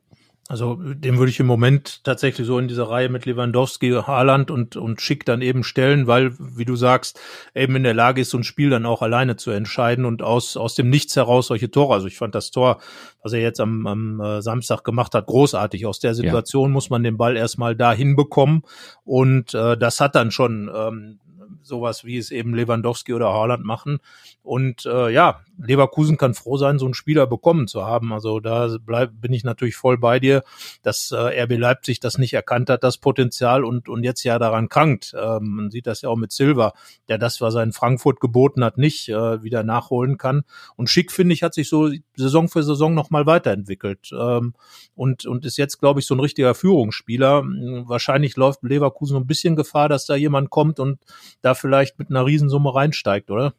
Also 0.52 0.76
dem 0.76 1.18
würde 1.18 1.30
ich 1.30 1.39
im 1.39 1.45
Moment 1.45 2.04
tatsächlich 2.04 2.45
so 2.45 2.60
in 2.60 2.68
dieser 2.68 2.89
Reihe 2.89 3.08
mit 3.08 3.26
Lewandowski, 3.26 3.91
Haaland 4.06 4.52
und, 4.52 4.76
und 4.76 4.99
Schick 4.99 5.24
dann 5.24 5.41
eben 5.41 5.64
stellen, 5.64 6.08
weil, 6.08 6.34
wie 6.38 6.66
du 6.66 6.76
sagst, 6.76 7.18
eben 7.56 7.78
in 7.78 7.84
der 7.84 7.93
Lage 7.93 8.20
ist, 8.20 8.32
so 8.32 8.38
ein 8.38 8.43
Spiel 8.43 8.70
dann 8.70 8.86
auch 8.86 9.02
alleine 9.02 9.38
zu 9.38 9.52
entscheiden 9.52 10.04
und 10.04 10.22
aus, 10.22 10.58
aus 10.58 10.76
dem 10.76 10.89
Nichts 10.89 11.16
heraus 11.16 11.47
solche 11.47 11.72
Tore. 11.72 11.93
Also 11.93 12.08
ich 12.08 12.18
fand 12.18 12.36
das 12.36 12.52
Tor, 12.52 12.82
was 13.24 13.32
er 13.32 13.39
jetzt 13.39 13.62
am, 13.62 13.88
am 13.88 14.20
äh, 14.20 14.41
Samstag 14.41 14.84
gemacht 14.84 15.16
hat, 15.16 15.28
großartig. 15.28 15.86
Aus 15.86 15.99
der 15.99 16.16
Situation 16.16 16.72
ja. 16.72 16.74
muss 16.74 16.89
man 16.89 17.02
den 17.02 17.16
Ball 17.16 17.38
erstmal 17.38 17.74
da 17.74 17.93
hinbekommen 17.93 18.64
und 19.06 19.54
äh, 19.54 19.78
das 19.78 20.02
hat 20.02 20.16
dann 20.16 20.32
schon 20.32 20.70
ähm, 20.76 21.20
sowas 21.62 22.06
wie 22.06 22.18
es 22.18 22.32
eben 22.32 22.54
Lewandowski 22.54 23.14
oder 23.14 23.34
Haaland 23.34 23.64
machen. 23.64 23.99
Und 24.43 24.86
äh, 24.86 25.10
ja, 25.12 25.41
Leverkusen 25.58 26.18
kann 26.18 26.34
froh 26.34 26.58
sein, 26.58 26.80
so 26.80 26.86
einen 26.86 26.93
Spieler 26.93 27.28
bekommen 27.28 27.68
zu 27.68 27.86
haben. 27.86 28.14
Also 28.14 28.39
da 28.39 28.70
bleib, 28.84 29.12
bin 29.14 29.34
ich 29.34 29.43
natürlich 29.43 29.76
voll 29.76 29.97
bei 29.97 30.20
dir, 30.20 30.41
dass 30.84 31.12
äh, 31.12 31.44
RB 31.44 31.58
Leipzig 31.58 32.00
das 32.00 32.18
nicht 32.18 32.34
erkannt 32.34 32.70
hat, 32.70 32.84
das 32.84 32.98
Potenzial 32.98 33.64
und, 33.64 33.89
und 33.89 34.04
jetzt 34.04 34.24
ja 34.24 34.39
daran 34.39 34.70
krankt. 34.70 35.14
Ähm, 35.18 35.56
man 35.56 35.72
sieht 35.72 35.88
das 35.88 36.02
ja 36.02 36.10
auch 36.10 36.16
mit 36.16 36.32
Silva, 36.32 36.74
der 37.08 37.18
das, 37.18 37.42
was 37.42 37.56
er 37.56 37.64
in 37.64 37.74
Frankfurt 37.74 38.20
geboten 38.20 38.64
hat, 38.64 38.78
nicht 38.78 39.10
äh, 39.10 39.44
wieder 39.44 39.64
nachholen 39.64 40.18
kann. 40.18 40.44
Und 40.76 40.89
Schick, 40.89 41.12
finde 41.12 41.34
ich, 41.34 41.44
hat 41.44 41.54
sich 41.54 41.70
so 41.70 41.89
Saison 42.16 42.48
für 42.48 42.64
Saison 42.64 42.94
nochmal 42.94 43.26
weiterentwickelt 43.26 44.12
ähm, 44.14 44.54
und, 44.96 45.26
und 45.26 45.46
ist 45.46 45.58
jetzt, 45.58 45.80
glaube 45.80 46.00
ich, 46.00 46.06
so 46.06 46.16
ein 46.16 46.20
richtiger 46.20 46.56
Führungsspieler. 46.56 47.44
Wahrscheinlich 47.86 48.36
läuft 48.36 48.64
Leverkusen 48.64 49.18
ein 49.18 49.28
bisschen 49.28 49.56
Gefahr, 49.56 49.89
dass 49.89 50.06
da 50.06 50.16
jemand 50.16 50.50
kommt 50.50 50.80
und 50.80 51.00
da 51.42 51.54
vielleicht 51.54 52.00
mit 52.00 52.10
einer 52.10 52.26
Riesensumme 52.26 52.74
reinsteigt, 52.74 53.32
oder? 53.32 53.54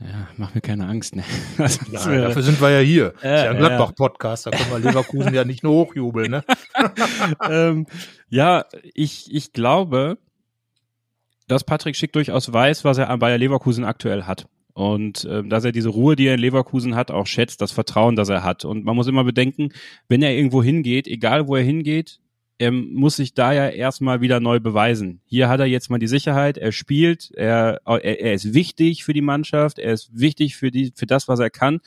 Ja, 0.00 0.28
mach 0.36 0.54
mir 0.54 0.60
keine 0.60 0.86
Angst. 0.86 1.16
Ne? 1.16 1.24
Ja, 1.58 2.06
wäre, 2.06 2.28
dafür 2.28 2.42
sind 2.42 2.60
wir 2.60 2.70
ja 2.70 2.80
hier. 2.80 3.14
Äh, 3.22 3.36
ist 3.36 3.44
ja 3.44 3.50
ein 3.50 3.58
Gladbach-Podcast, 3.58 4.46
da 4.46 4.50
können 4.50 4.70
wir 4.70 4.78
Leverkusen 4.78 5.34
ja 5.34 5.44
nicht 5.44 5.62
nur 5.62 5.72
hochjubeln. 5.72 6.30
Ne? 6.30 6.44
ähm, 7.48 7.86
ja, 8.28 8.64
ich, 8.94 9.32
ich 9.32 9.52
glaube, 9.52 10.18
dass 11.46 11.64
Patrick 11.64 11.96
Schick 11.96 12.12
durchaus 12.12 12.52
weiß, 12.52 12.84
was 12.84 12.98
er 12.98 13.10
an 13.10 13.18
Bayer 13.18 13.38
Leverkusen 13.38 13.84
aktuell 13.84 14.24
hat. 14.24 14.46
Und 14.72 15.24
äh, 15.24 15.44
dass 15.44 15.64
er 15.64 15.70
diese 15.70 15.90
Ruhe, 15.90 16.16
die 16.16 16.26
er 16.26 16.34
in 16.34 16.40
Leverkusen 16.40 16.96
hat, 16.96 17.12
auch 17.12 17.26
schätzt, 17.26 17.60
das 17.60 17.70
Vertrauen, 17.70 18.16
das 18.16 18.28
er 18.28 18.42
hat. 18.42 18.64
Und 18.64 18.84
man 18.84 18.96
muss 18.96 19.06
immer 19.06 19.22
bedenken, 19.22 19.68
wenn 20.08 20.22
er 20.22 20.34
irgendwo 20.34 20.62
hingeht, 20.62 21.06
egal 21.06 21.46
wo 21.46 21.54
er 21.54 21.62
hingeht, 21.62 22.20
er 22.58 22.70
muss 22.70 23.16
sich 23.16 23.34
da 23.34 23.52
ja 23.52 23.68
erstmal 23.68 24.20
wieder 24.20 24.40
neu 24.40 24.60
beweisen. 24.60 25.20
Hier 25.24 25.48
hat 25.48 25.60
er 25.60 25.66
jetzt 25.66 25.90
mal 25.90 25.98
die 25.98 26.06
Sicherheit, 26.06 26.56
er 26.56 26.72
spielt, 26.72 27.30
er, 27.34 27.80
er, 27.84 28.20
er 28.20 28.34
ist 28.34 28.54
wichtig 28.54 29.04
für 29.04 29.12
die 29.12 29.22
Mannschaft, 29.22 29.78
er 29.78 29.92
ist 29.92 30.10
wichtig 30.12 30.56
für, 30.56 30.70
die, 30.70 30.92
für 30.94 31.06
das, 31.06 31.26
was 31.26 31.40
er 31.40 31.50
kann. 31.50 31.80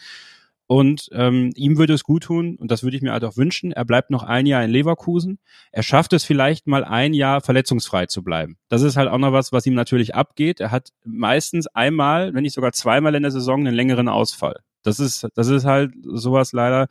Und 0.70 1.08
ähm, 1.14 1.52
ihm 1.56 1.78
würde 1.78 1.94
es 1.94 2.04
gut 2.04 2.24
tun, 2.24 2.58
und 2.58 2.70
das 2.70 2.84
würde 2.84 2.98
ich 2.98 3.02
mir 3.02 3.14
halt 3.14 3.24
auch 3.24 3.38
wünschen, 3.38 3.72
er 3.72 3.86
bleibt 3.86 4.10
noch 4.10 4.24
ein 4.24 4.46
Jahr 4.46 4.66
in 4.66 4.70
Leverkusen. 4.70 5.40
Er 5.72 5.82
schafft 5.82 6.12
es 6.12 6.26
vielleicht 6.26 6.68
mal 6.68 6.84
ein 6.84 7.14
Jahr 7.14 7.40
verletzungsfrei 7.40 8.08
zu 8.08 8.22
bleiben. 8.22 8.58
Das 8.68 8.82
ist 8.82 8.98
halt 8.98 9.08
auch 9.08 9.18
noch 9.18 9.32
was, 9.32 9.54
was 9.54 9.66
ihm 9.66 9.76
natürlich 9.76 10.14
abgeht. 10.14 10.60
Er 10.60 10.72
hat 10.72 10.90
meistens 11.06 11.68
einmal, 11.68 12.34
wenn 12.34 12.44
nicht 12.44 12.54
sogar 12.54 12.74
zweimal 12.74 13.16
in 13.16 13.24
der 13.24 13.32
Saison 13.32 13.62
einen 13.62 13.76
längeren 13.76 14.10
Ausfall. 14.10 14.60
Das 14.84 15.00
ist, 15.00 15.26
das 15.36 15.48
ist 15.48 15.64
halt 15.64 15.94
sowas 16.04 16.52
leider, 16.52 16.88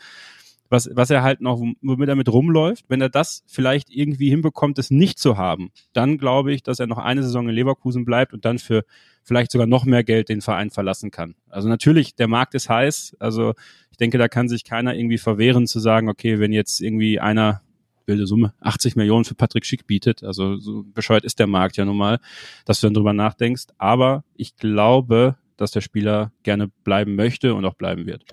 was, 0.68 0.90
was 0.92 1.10
er 1.10 1.22
halt 1.22 1.40
noch, 1.40 1.60
womit 1.80 2.08
er 2.08 2.16
mit 2.16 2.28
rumläuft. 2.28 2.84
Wenn 2.88 3.00
er 3.00 3.08
das 3.08 3.42
vielleicht 3.46 3.90
irgendwie 3.90 4.30
hinbekommt, 4.30 4.78
es 4.78 4.90
nicht 4.90 5.18
zu 5.18 5.36
haben, 5.36 5.70
dann 5.92 6.18
glaube 6.18 6.52
ich, 6.52 6.62
dass 6.62 6.80
er 6.80 6.86
noch 6.86 6.98
eine 6.98 7.22
Saison 7.22 7.48
in 7.48 7.54
Leverkusen 7.54 8.04
bleibt 8.04 8.32
und 8.32 8.44
dann 8.44 8.58
für 8.58 8.84
vielleicht 9.22 9.50
sogar 9.50 9.66
noch 9.66 9.84
mehr 9.84 10.04
Geld 10.04 10.28
den 10.28 10.40
Verein 10.40 10.70
verlassen 10.70 11.10
kann. 11.10 11.34
Also 11.48 11.68
natürlich, 11.68 12.14
der 12.14 12.28
Markt 12.28 12.54
ist 12.54 12.68
heiß. 12.68 13.16
Also 13.18 13.54
ich 13.90 13.96
denke, 13.96 14.18
da 14.18 14.28
kann 14.28 14.48
sich 14.48 14.64
keiner 14.64 14.94
irgendwie 14.94 15.18
verwehren 15.18 15.66
zu 15.66 15.80
sagen, 15.80 16.08
okay, 16.08 16.38
wenn 16.38 16.52
jetzt 16.52 16.80
irgendwie 16.80 17.18
einer 17.18 17.62
wilde 18.06 18.26
Summe, 18.26 18.54
80 18.60 18.94
Millionen 18.94 19.24
für 19.24 19.34
Patrick 19.34 19.66
Schick 19.66 19.86
bietet, 19.86 20.22
also 20.22 20.56
so 20.58 20.84
bescheuert 20.84 21.24
ist 21.24 21.40
der 21.40 21.48
Markt 21.48 21.76
ja 21.76 21.84
nun 21.84 21.96
mal, 21.96 22.20
dass 22.64 22.80
du 22.80 22.86
dann 22.86 22.94
drüber 22.94 23.12
nachdenkst. 23.12 23.64
Aber 23.78 24.24
ich 24.34 24.56
glaube, 24.56 25.36
dass 25.56 25.72
der 25.72 25.80
Spieler 25.80 26.32
gerne 26.42 26.68
bleiben 26.84 27.16
möchte 27.16 27.54
und 27.54 27.64
auch 27.64 27.74
bleiben 27.74 28.06
wird. 28.06 28.24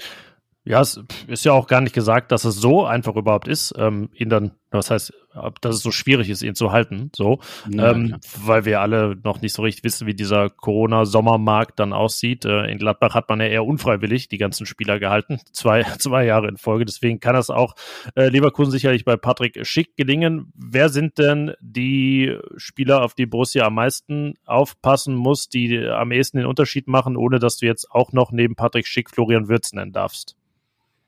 Ja, 0.65 0.79
es 0.79 1.01
ist 1.27 1.43
ja 1.43 1.51
auch 1.51 1.67
gar 1.67 1.81
nicht 1.81 1.93
gesagt, 1.93 2.31
dass 2.31 2.45
es 2.45 2.55
so 2.55 2.85
einfach 2.85 3.15
überhaupt 3.17 3.49
ist, 3.49 3.73
ähm, 3.77 4.09
ihn 4.13 4.29
dann, 4.29 4.51
was 4.71 4.89
heißt, 4.89 5.13
dass 5.61 5.75
es 5.75 5.81
so 5.81 5.91
schwierig 5.91 6.29
ist, 6.29 6.41
ihn 6.41 6.55
zu 6.55 6.71
halten, 6.71 7.11
so, 7.13 7.39
Nein, 7.67 7.95
ähm, 7.95 8.07
ja. 8.11 8.17
weil 8.45 8.63
wir 8.63 8.79
alle 8.79 9.17
noch 9.23 9.41
nicht 9.41 9.53
so 9.53 9.61
richtig 9.61 9.83
wissen, 9.83 10.07
wie 10.07 10.13
dieser 10.13 10.49
Corona-Sommermarkt 10.49 11.79
dann 11.79 11.91
aussieht. 11.91 12.45
Äh, 12.45 12.71
in 12.71 12.77
Gladbach 12.77 13.13
hat 13.13 13.27
man 13.27 13.41
ja 13.41 13.47
eher 13.47 13.65
unfreiwillig 13.65 14.29
die 14.29 14.37
ganzen 14.37 14.65
Spieler 14.65 14.99
gehalten, 14.99 15.39
zwei, 15.51 15.83
zwei 15.97 16.25
Jahre 16.25 16.47
in 16.47 16.57
Folge. 16.57 16.85
Deswegen 16.85 17.19
kann 17.19 17.33
das 17.33 17.49
auch 17.49 17.75
äh, 18.15 18.29
Leverkusen 18.29 18.71
sicherlich 18.71 19.03
bei 19.03 19.17
Patrick 19.17 19.65
Schick 19.65 19.97
gelingen. 19.97 20.53
Wer 20.55 20.87
sind 20.87 21.17
denn 21.17 21.53
die 21.59 22.37
Spieler, 22.55 23.03
auf 23.03 23.15
die 23.15 23.25
Borussia 23.25 23.65
am 23.65 23.75
meisten 23.75 24.35
aufpassen 24.45 25.15
muss, 25.15 25.49
die 25.49 25.77
am 25.77 26.11
ehesten 26.11 26.37
den 26.37 26.47
Unterschied 26.47 26.87
machen, 26.87 27.17
ohne 27.17 27.39
dass 27.39 27.57
du 27.57 27.65
jetzt 27.65 27.91
auch 27.91 28.13
noch 28.13 28.31
neben 28.31 28.55
Patrick 28.55 28.87
Schick 28.87 29.09
Florian 29.09 29.49
Würz 29.49 29.73
nennen 29.73 29.91
darfst? 29.91 30.37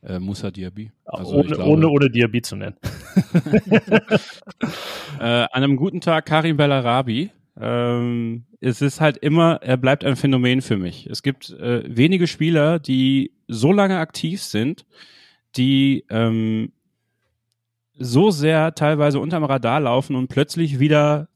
Äh, 0.06 0.20
Musa 0.20 0.52
Diaby. 0.52 0.92
Also 1.06 1.36
ohne, 1.36 1.48
glaube, 1.48 1.70
ohne, 1.70 1.90
ohne 1.90 2.10
Diaby 2.10 2.42
zu 2.42 2.56
nennen. 2.56 2.76
äh, 5.20 5.24
an 5.24 5.50
einem 5.52 5.76
guten 5.76 6.02
Tag 6.02 6.26
Karim 6.26 6.58
Bellarabi. 6.58 7.32
Ähm, 7.60 8.46
es 8.60 8.82
ist 8.82 9.00
halt 9.00 9.18
immer, 9.18 9.62
er 9.62 9.78
bleibt 9.78 10.04
ein 10.04 10.16
Phänomen 10.16 10.62
für 10.62 10.78
mich. 10.78 11.08
Es 11.08 11.24
gibt 11.24 11.52
äh, 11.52 11.84
wenige 11.88 12.28
Spieler, 12.28 12.80
die 12.80 13.32
so 13.48 13.72
lange 13.72 13.98
aktiv 13.98 14.42
sind, 14.42 14.86
die 15.56 16.06
ähm, 16.10 16.72
so 17.98 18.32
sehr 18.32 18.76
teilweise 18.76 19.20
unterm 19.20 19.46
Radar 19.46 19.80
laufen 19.80 20.16
und 20.16 20.28
plötzlich 20.28 20.80
wieder 20.80 21.30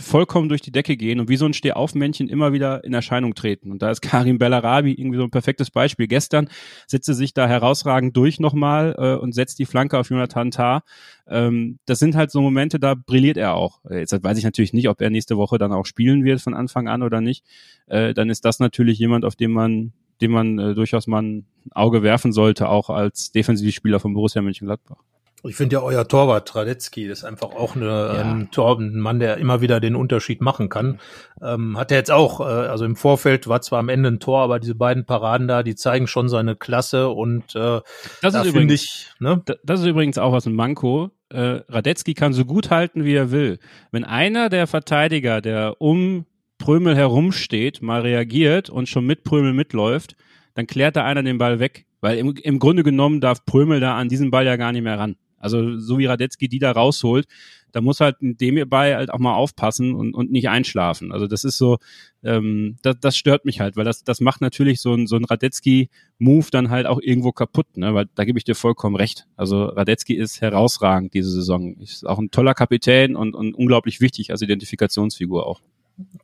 vollkommen 0.00 0.48
durch 0.48 0.60
die 0.60 0.72
Decke 0.72 0.96
gehen 0.96 1.20
und 1.20 1.28
wie 1.28 1.36
so 1.36 1.46
ein 1.46 1.52
Stehaufmännchen 1.52 2.28
immer 2.28 2.52
wieder 2.52 2.84
in 2.84 2.94
Erscheinung 2.94 3.34
treten. 3.34 3.70
Und 3.70 3.82
da 3.82 3.90
ist 3.90 4.00
Karim 4.00 4.38
Bellarabi 4.38 4.92
irgendwie 4.92 5.18
so 5.18 5.24
ein 5.24 5.30
perfektes 5.30 5.70
Beispiel. 5.70 6.06
Gestern 6.06 6.48
setzt 6.86 7.08
er 7.08 7.14
sich 7.14 7.34
da 7.34 7.46
herausragend 7.46 8.16
durch 8.16 8.40
nochmal 8.40 8.94
äh, 8.98 9.14
und 9.14 9.34
setzt 9.34 9.58
die 9.58 9.66
Flanke 9.66 9.98
auf 9.98 10.10
Jonathan 10.10 10.50
Tah. 10.50 10.82
Ähm, 11.26 11.78
das 11.86 11.98
sind 11.98 12.14
halt 12.14 12.30
so 12.30 12.40
Momente, 12.40 12.78
da 12.78 12.94
brilliert 12.94 13.36
er 13.36 13.54
auch. 13.54 13.80
Jetzt 13.90 14.12
weiß 14.22 14.38
ich 14.38 14.44
natürlich 14.44 14.72
nicht, 14.72 14.88
ob 14.88 15.00
er 15.00 15.10
nächste 15.10 15.36
Woche 15.36 15.58
dann 15.58 15.72
auch 15.72 15.86
spielen 15.86 16.24
wird 16.24 16.40
von 16.40 16.54
Anfang 16.54 16.88
an 16.88 17.02
oder 17.02 17.20
nicht. 17.20 17.44
Äh, 17.86 18.14
dann 18.14 18.30
ist 18.30 18.44
das 18.44 18.58
natürlich 18.58 18.98
jemand, 18.98 19.24
auf 19.24 19.36
den 19.36 19.52
man 19.52 19.92
dem 20.22 20.30
man 20.30 20.58
äh, 20.58 20.74
durchaus 20.74 21.06
mal 21.06 21.22
ein 21.22 21.46
Auge 21.72 22.02
werfen 22.02 22.32
sollte, 22.32 22.68
auch 22.68 22.88
als 22.90 23.32
Defensivspieler 23.32 23.98
von 23.98 24.14
Borussia 24.14 24.40
Mönchengladbach. 24.40 25.02
Ich 25.44 25.56
finde 25.56 25.74
ja 25.74 25.82
euer 25.82 26.06
Torwart 26.06 26.54
Radetzky 26.54 27.04
ist 27.06 27.24
einfach 27.24 27.50
auch 27.50 27.74
eine, 27.74 27.86
ja. 27.86 28.22
ein, 28.22 28.50
Tor, 28.52 28.78
ein 28.78 29.00
Mann, 29.00 29.18
der 29.18 29.38
immer 29.38 29.60
wieder 29.60 29.80
den 29.80 29.96
Unterschied 29.96 30.40
machen 30.40 30.68
kann. 30.68 31.00
Ähm, 31.42 31.76
hat 31.76 31.90
er 31.90 31.98
jetzt 31.98 32.12
auch, 32.12 32.40
äh, 32.40 32.44
also 32.44 32.84
im 32.84 32.94
Vorfeld 32.94 33.48
war 33.48 33.60
zwar 33.60 33.80
am 33.80 33.88
Ende 33.88 34.10
ein 34.10 34.20
Tor, 34.20 34.40
aber 34.40 34.60
diese 34.60 34.76
beiden 34.76 35.04
Paraden 35.04 35.48
da, 35.48 35.64
die 35.64 35.74
zeigen 35.74 36.06
schon 36.06 36.28
seine 36.28 36.54
Klasse 36.54 37.08
und 37.08 37.56
äh, 37.56 37.80
das 38.20 38.34
da 38.34 38.42
ist 38.42 38.46
übrigens, 38.46 38.72
ich, 38.72 39.06
ne? 39.18 39.42
Das 39.64 39.80
ist 39.80 39.86
übrigens 39.86 40.16
auch 40.18 40.32
was 40.32 40.46
ein 40.46 40.54
Manko. 40.54 41.10
Äh, 41.30 41.62
Radetzky 41.68 42.14
kann 42.14 42.32
so 42.32 42.44
gut 42.44 42.70
halten, 42.70 43.04
wie 43.04 43.14
er 43.14 43.32
will. 43.32 43.58
Wenn 43.90 44.04
einer 44.04 44.48
der 44.48 44.68
Verteidiger, 44.68 45.40
der 45.40 45.80
um 45.80 46.26
Prömel 46.58 46.94
herumsteht, 46.94 47.82
mal 47.82 48.02
reagiert 48.02 48.70
und 48.70 48.88
schon 48.88 49.06
mit 49.06 49.24
Prömel 49.24 49.52
mitläuft, 49.52 50.14
dann 50.54 50.68
klärt 50.68 50.94
da 50.94 51.04
einer 51.04 51.24
den 51.24 51.38
Ball 51.38 51.58
weg. 51.58 51.86
Weil 52.00 52.18
im, 52.18 52.34
im 52.36 52.58
Grunde 52.58 52.82
genommen 52.82 53.20
darf 53.20 53.44
Prömel 53.44 53.80
da 53.80 53.96
an 53.96 54.08
diesen 54.08 54.30
Ball 54.30 54.46
ja 54.46 54.56
gar 54.56 54.72
nicht 54.72 54.82
mehr 54.82 54.98
ran. 54.98 55.16
Also 55.42 55.78
so 55.78 55.98
wie 55.98 56.06
Radetzky 56.06 56.48
die 56.48 56.58
da 56.58 56.72
rausholt, 56.72 57.26
da 57.72 57.80
muss 57.80 58.00
halt 58.00 58.16
dem 58.20 58.56
hierbei 58.56 58.94
halt 58.94 59.10
auch 59.10 59.18
mal 59.18 59.34
aufpassen 59.34 59.94
und, 59.94 60.14
und 60.14 60.30
nicht 60.30 60.48
einschlafen. 60.48 61.10
Also 61.10 61.26
das 61.26 61.44
ist 61.44 61.58
so, 61.58 61.78
ähm, 62.22 62.76
das, 62.82 62.96
das 63.00 63.16
stört 63.16 63.44
mich 63.44 63.60
halt, 63.60 63.76
weil 63.76 63.84
das, 63.84 64.04
das 64.04 64.20
macht 64.20 64.40
natürlich 64.40 64.80
so 64.80 64.94
ein, 64.94 65.06
so 65.06 65.16
ein 65.16 65.24
Radetzky-Move 65.24 66.46
dann 66.50 66.70
halt 66.70 66.86
auch 66.86 67.00
irgendwo 67.00 67.32
kaputt, 67.32 67.76
ne? 67.76 67.94
Weil 67.94 68.06
da 68.14 68.24
gebe 68.24 68.38
ich 68.38 68.44
dir 68.44 68.54
vollkommen 68.54 68.96
recht. 68.96 69.26
Also 69.36 69.64
Radetzky 69.64 70.14
ist 70.14 70.40
herausragend 70.40 71.14
diese 71.14 71.30
Saison. 71.30 71.76
Ist 71.78 72.06
auch 72.06 72.18
ein 72.18 72.30
toller 72.30 72.54
Kapitän 72.54 73.16
und, 73.16 73.34
und 73.34 73.54
unglaublich 73.54 74.00
wichtig 74.00 74.30
als 74.30 74.42
Identifikationsfigur 74.42 75.46
auch. 75.46 75.60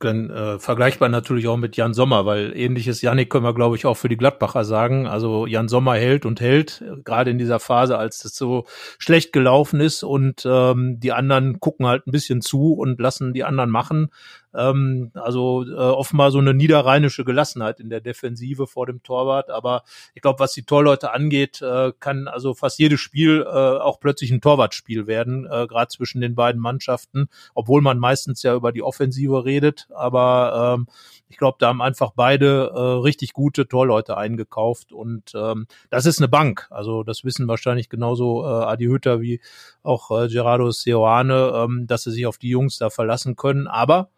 Dann, 0.00 0.30
äh, 0.30 0.58
vergleichbar 0.58 1.08
natürlich 1.08 1.46
auch 1.48 1.56
mit 1.56 1.76
Jan 1.76 1.92
Sommer, 1.92 2.24
weil 2.24 2.56
ähnliches 2.56 3.02
Janik 3.02 3.30
können 3.30 3.44
wir, 3.44 3.54
glaube 3.54 3.76
ich, 3.76 3.84
auch 3.84 3.96
für 3.96 4.08
die 4.08 4.16
Gladbacher 4.16 4.64
sagen. 4.64 5.06
Also 5.06 5.46
Jan 5.46 5.68
Sommer 5.68 5.94
hält 5.94 6.24
und 6.24 6.40
hält, 6.40 6.82
gerade 7.04 7.30
in 7.30 7.38
dieser 7.38 7.60
Phase, 7.60 7.98
als 7.98 8.20
das 8.20 8.34
so 8.34 8.64
schlecht 8.98 9.32
gelaufen 9.32 9.80
ist 9.80 10.02
und 10.02 10.46
ähm, 10.46 11.00
die 11.00 11.12
anderen 11.12 11.60
gucken 11.60 11.86
halt 11.86 12.06
ein 12.06 12.12
bisschen 12.12 12.40
zu 12.40 12.72
und 12.72 13.00
lassen 13.00 13.34
die 13.34 13.44
anderen 13.44 13.70
machen. 13.70 14.10
Ähm, 14.54 15.10
also 15.14 15.64
äh, 15.64 15.74
offenbar 15.74 16.30
so 16.30 16.38
eine 16.38 16.54
niederrheinische 16.54 17.24
Gelassenheit 17.24 17.80
in 17.80 17.90
der 17.90 18.00
Defensive 18.00 18.66
vor 18.66 18.86
dem 18.86 19.02
Torwart. 19.02 19.50
Aber 19.50 19.82
ich 20.14 20.22
glaube, 20.22 20.40
was 20.40 20.52
die 20.52 20.64
Torleute 20.64 21.12
angeht, 21.12 21.60
äh, 21.62 21.92
kann 21.98 22.28
also 22.28 22.54
fast 22.54 22.78
jedes 22.78 23.00
Spiel 23.00 23.44
äh, 23.46 23.48
auch 23.48 24.00
plötzlich 24.00 24.30
ein 24.30 24.40
Torwartspiel 24.40 25.06
werden, 25.06 25.46
äh, 25.46 25.66
gerade 25.66 25.88
zwischen 25.88 26.20
den 26.20 26.34
beiden 26.34 26.60
Mannschaften, 26.60 27.28
obwohl 27.54 27.82
man 27.82 27.98
meistens 27.98 28.42
ja 28.42 28.54
über 28.54 28.72
die 28.72 28.82
Offensive 28.82 29.44
redet. 29.44 29.88
Aber 29.94 30.76
ähm, 30.78 30.86
ich 31.28 31.36
glaube, 31.36 31.58
da 31.60 31.68
haben 31.68 31.82
einfach 31.82 32.12
beide 32.14 32.72
äh, 32.74 32.80
richtig 32.80 33.32
gute 33.32 33.68
Torleute 33.68 34.16
eingekauft 34.16 34.92
und 34.92 35.32
ähm, 35.34 35.66
das 35.90 36.06
ist 36.06 36.18
eine 36.18 36.28
Bank. 36.28 36.66
Also 36.70 37.02
das 37.02 37.24
wissen 37.24 37.48
wahrscheinlich 37.48 37.88
genauso 37.88 38.44
äh, 38.44 38.64
Adi 38.64 38.86
Hütter 38.86 39.20
wie 39.20 39.40
auch 39.82 40.10
äh, 40.10 40.28
Gerardo 40.28 40.70
Seoane, 40.70 41.52
ähm, 41.54 41.86
dass 41.86 42.04
sie 42.04 42.12
sich 42.12 42.26
auf 42.26 42.38
die 42.38 42.48
Jungs 42.48 42.78
da 42.78 42.90
verlassen 42.90 43.36
können. 43.36 43.66
Aber 43.66 44.08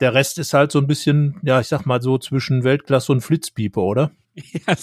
der 0.00 0.14
Rest 0.14 0.38
ist 0.38 0.54
halt 0.54 0.72
so 0.72 0.78
ein 0.78 0.86
bisschen, 0.86 1.40
ja, 1.42 1.60
ich 1.60 1.68
sag 1.68 1.86
mal 1.86 2.02
so 2.02 2.18
zwischen 2.18 2.64
Weltklasse 2.64 3.12
und 3.12 3.20
Flitzpiepe, 3.20 3.80
oder? 3.80 4.10
Ja. 4.66 4.74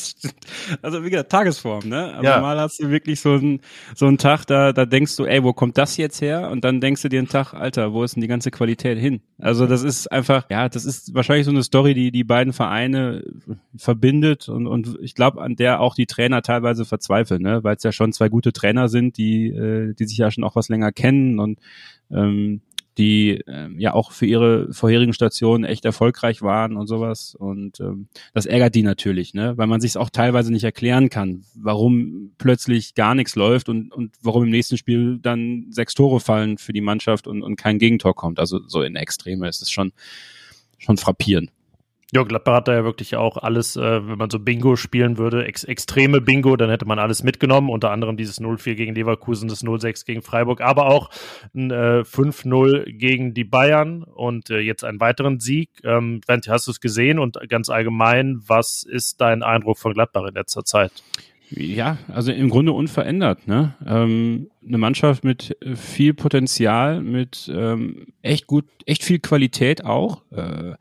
Also 0.81 1.03
wie 1.03 1.09
gesagt, 1.09 1.31
Tagesform, 1.31 1.89
ne? 1.89 2.13
Aber 2.13 2.23
ja. 2.23 2.39
mal 2.39 2.57
hast 2.59 2.81
du 2.81 2.89
wirklich 2.89 3.19
so 3.19 3.33
einen 3.33 3.59
so 3.95 4.07
einen 4.07 4.17
Tag, 4.17 4.45
da, 4.45 4.71
da 4.71 4.85
denkst 4.85 5.15
du, 5.17 5.25
ey, 5.25 5.43
wo 5.43 5.53
kommt 5.53 5.77
das 5.77 5.97
jetzt 5.97 6.21
her? 6.21 6.49
Und 6.49 6.63
dann 6.63 6.79
denkst 6.79 7.01
du 7.01 7.09
dir 7.09 7.19
einen 7.19 7.27
Tag, 7.27 7.53
Alter, 7.53 7.93
wo 7.93 8.03
ist 8.03 8.15
denn 8.15 8.21
die 8.21 8.27
ganze 8.27 8.51
Qualität 8.51 8.97
hin? 8.97 9.21
Also 9.39 9.67
das 9.67 9.83
ist 9.83 10.11
einfach, 10.11 10.45
ja, 10.49 10.69
das 10.69 10.85
ist 10.85 11.13
wahrscheinlich 11.13 11.45
so 11.45 11.51
eine 11.51 11.63
Story, 11.63 11.93
die 11.93 12.11
die 12.11 12.23
beiden 12.23 12.53
Vereine 12.53 13.23
verbindet 13.75 14.47
und, 14.49 14.67
und 14.67 14.97
ich 15.01 15.15
glaube, 15.15 15.41
an 15.41 15.55
der 15.55 15.81
auch 15.81 15.95
die 15.95 16.05
Trainer 16.05 16.41
teilweise 16.41 16.85
verzweifeln, 16.85 17.41
ne? 17.41 17.63
Weil 17.63 17.75
es 17.75 17.83
ja 17.83 17.91
schon 17.91 18.13
zwei 18.13 18.29
gute 18.29 18.53
Trainer 18.53 18.87
sind, 18.87 19.17
die, 19.17 19.47
äh, 19.47 19.93
die 19.93 20.05
sich 20.05 20.17
ja 20.17 20.31
schon 20.31 20.43
auch 20.43 20.55
was 20.55 20.69
länger 20.69 20.91
kennen 20.91 21.39
und 21.39 21.59
ähm, 22.09 22.61
die 22.97 23.41
ähm, 23.47 23.79
ja 23.79 23.93
auch 23.93 24.11
für 24.11 24.25
ihre 24.25 24.73
vorherigen 24.73 25.13
Stationen 25.13 25.63
echt 25.63 25.85
erfolgreich 25.85 26.41
waren 26.41 26.75
und 26.75 26.87
sowas. 26.87 27.35
Und 27.35 27.79
ähm, 27.79 28.07
das 28.33 28.45
ärgert 28.45 28.75
die 28.75 28.83
natürlich, 28.83 29.33
ne? 29.33 29.57
weil 29.57 29.67
man 29.67 29.79
sich 29.79 29.91
es 29.91 29.97
auch 29.97 30.09
teilweise 30.09 30.51
nicht 30.51 30.63
erklären 30.63 31.09
kann, 31.09 31.43
warum 31.55 32.33
plötzlich 32.37 32.93
gar 32.93 33.15
nichts 33.15 33.35
läuft 33.35 33.69
und, 33.69 33.91
und 33.93 34.15
warum 34.21 34.43
im 34.43 34.49
nächsten 34.49 34.77
Spiel 34.77 35.19
dann 35.21 35.67
sechs 35.69 35.93
Tore 35.93 36.19
fallen 36.19 36.57
für 36.57 36.73
die 36.73 36.81
Mannschaft 36.81 37.27
und, 37.27 37.43
und 37.43 37.55
kein 37.55 37.79
Gegentor 37.79 38.15
kommt. 38.15 38.39
Also 38.39 38.59
so 38.67 38.81
in 38.81 38.95
Extreme 38.95 39.47
ist 39.47 39.61
es 39.61 39.71
schon, 39.71 39.93
schon 40.77 40.97
frappierend. 40.97 41.51
Ja, 42.13 42.23
Gladbach 42.23 42.55
hat 42.55 42.67
da 42.67 42.73
ja 42.73 42.83
wirklich 42.83 43.15
auch 43.15 43.37
alles, 43.37 43.77
äh, 43.77 44.05
wenn 44.05 44.17
man 44.17 44.29
so 44.29 44.37
Bingo 44.37 44.75
spielen 44.75 45.17
würde, 45.17 45.45
ex 45.45 45.63
extreme 45.63 46.19
Bingo, 46.19 46.57
dann 46.57 46.69
hätte 46.69 46.85
man 46.85 46.99
alles 46.99 47.23
mitgenommen, 47.23 47.69
unter 47.69 47.89
anderem 47.91 48.17
dieses 48.17 48.41
0-4 48.41 48.75
gegen 48.75 48.93
Leverkusen, 48.95 49.47
das 49.47 49.63
0-6 49.63 50.05
gegen 50.05 50.21
Freiburg, 50.21 50.59
aber 50.59 50.87
auch 50.87 51.09
ein 51.55 51.71
äh, 51.71 52.03
5-0 52.03 52.91
gegen 52.91 53.33
die 53.33 53.45
Bayern 53.45 54.03
und 54.03 54.49
äh, 54.49 54.59
jetzt 54.59 54.83
einen 54.83 54.99
weiteren 54.99 55.39
Sieg. 55.39 55.69
Ähm, 55.85 56.19
hast 56.27 56.67
du 56.67 56.71
es 56.71 56.81
gesehen 56.81 57.17
und 57.17 57.37
ganz 57.47 57.69
allgemein, 57.69 58.41
was 58.45 58.83
ist 58.83 59.21
dein 59.21 59.41
Eindruck 59.41 59.77
von 59.77 59.93
Gladbach 59.93 60.27
in 60.27 60.33
letzter 60.33 60.65
Zeit? 60.65 60.91
Ja, 61.49 61.97
also 62.07 62.33
im 62.33 62.49
Grunde 62.49 62.73
unverändert. 62.73 63.47
Ne? 63.47 63.75
Ähm, 63.85 64.49
eine 64.65 64.77
Mannschaft 64.77 65.23
mit 65.23 65.55
äh, 65.61 65.75
viel 65.75 66.13
Potenzial, 66.13 67.01
mit 67.01 67.49
ähm, 67.53 68.07
echt 68.21 68.47
gut, 68.47 68.65
echt 68.85 69.03
viel 69.03 69.19
Qualität 69.19 69.85
auch. 69.85 70.23
Äh, 70.31 70.73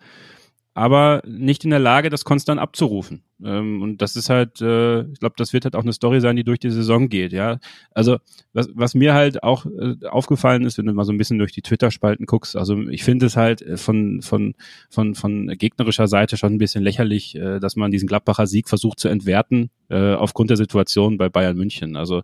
aber 0.74 1.22
nicht 1.26 1.64
in 1.64 1.70
der 1.70 1.78
Lage, 1.78 2.10
das 2.10 2.24
konstant 2.24 2.60
abzurufen. 2.60 3.24
Ähm, 3.42 3.82
und 3.82 4.02
das 4.02 4.16
ist 4.16 4.30
halt, 4.30 4.60
äh, 4.60 5.02
ich 5.02 5.18
glaube, 5.18 5.34
das 5.36 5.52
wird 5.52 5.64
halt 5.64 5.74
auch 5.74 5.82
eine 5.82 5.92
Story 5.92 6.20
sein, 6.20 6.36
die 6.36 6.44
durch 6.44 6.60
die 6.60 6.70
Saison 6.70 7.08
geht, 7.08 7.32
ja. 7.32 7.58
Also 7.92 8.18
was, 8.52 8.68
was 8.74 8.94
mir 8.94 9.14
halt 9.14 9.42
auch 9.42 9.66
äh, 9.66 9.96
aufgefallen 10.06 10.64
ist, 10.64 10.78
wenn 10.78 10.86
du 10.86 10.92
mal 10.92 11.04
so 11.04 11.12
ein 11.12 11.18
bisschen 11.18 11.38
durch 11.38 11.52
die 11.52 11.62
Twitter-Spalten 11.62 12.26
guckst, 12.26 12.56
also 12.56 12.78
ich 12.88 13.02
finde 13.02 13.26
es 13.26 13.36
halt 13.36 13.64
von, 13.76 14.22
von, 14.22 14.54
von, 14.90 15.14
von 15.14 15.48
gegnerischer 15.48 16.06
Seite 16.06 16.36
schon 16.36 16.54
ein 16.54 16.58
bisschen 16.58 16.84
lächerlich, 16.84 17.34
äh, 17.34 17.58
dass 17.58 17.76
man 17.76 17.90
diesen 17.90 18.06
Gladbacher 18.08 18.46
Sieg 18.46 18.68
versucht 18.68 19.00
zu 19.00 19.08
entwerten, 19.08 19.70
äh, 19.88 20.14
aufgrund 20.14 20.50
der 20.50 20.56
Situation 20.56 21.18
bei 21.18 21.28
Bayern 21.28 21.56
München. 21.56 21.96
Also 21.96 22.22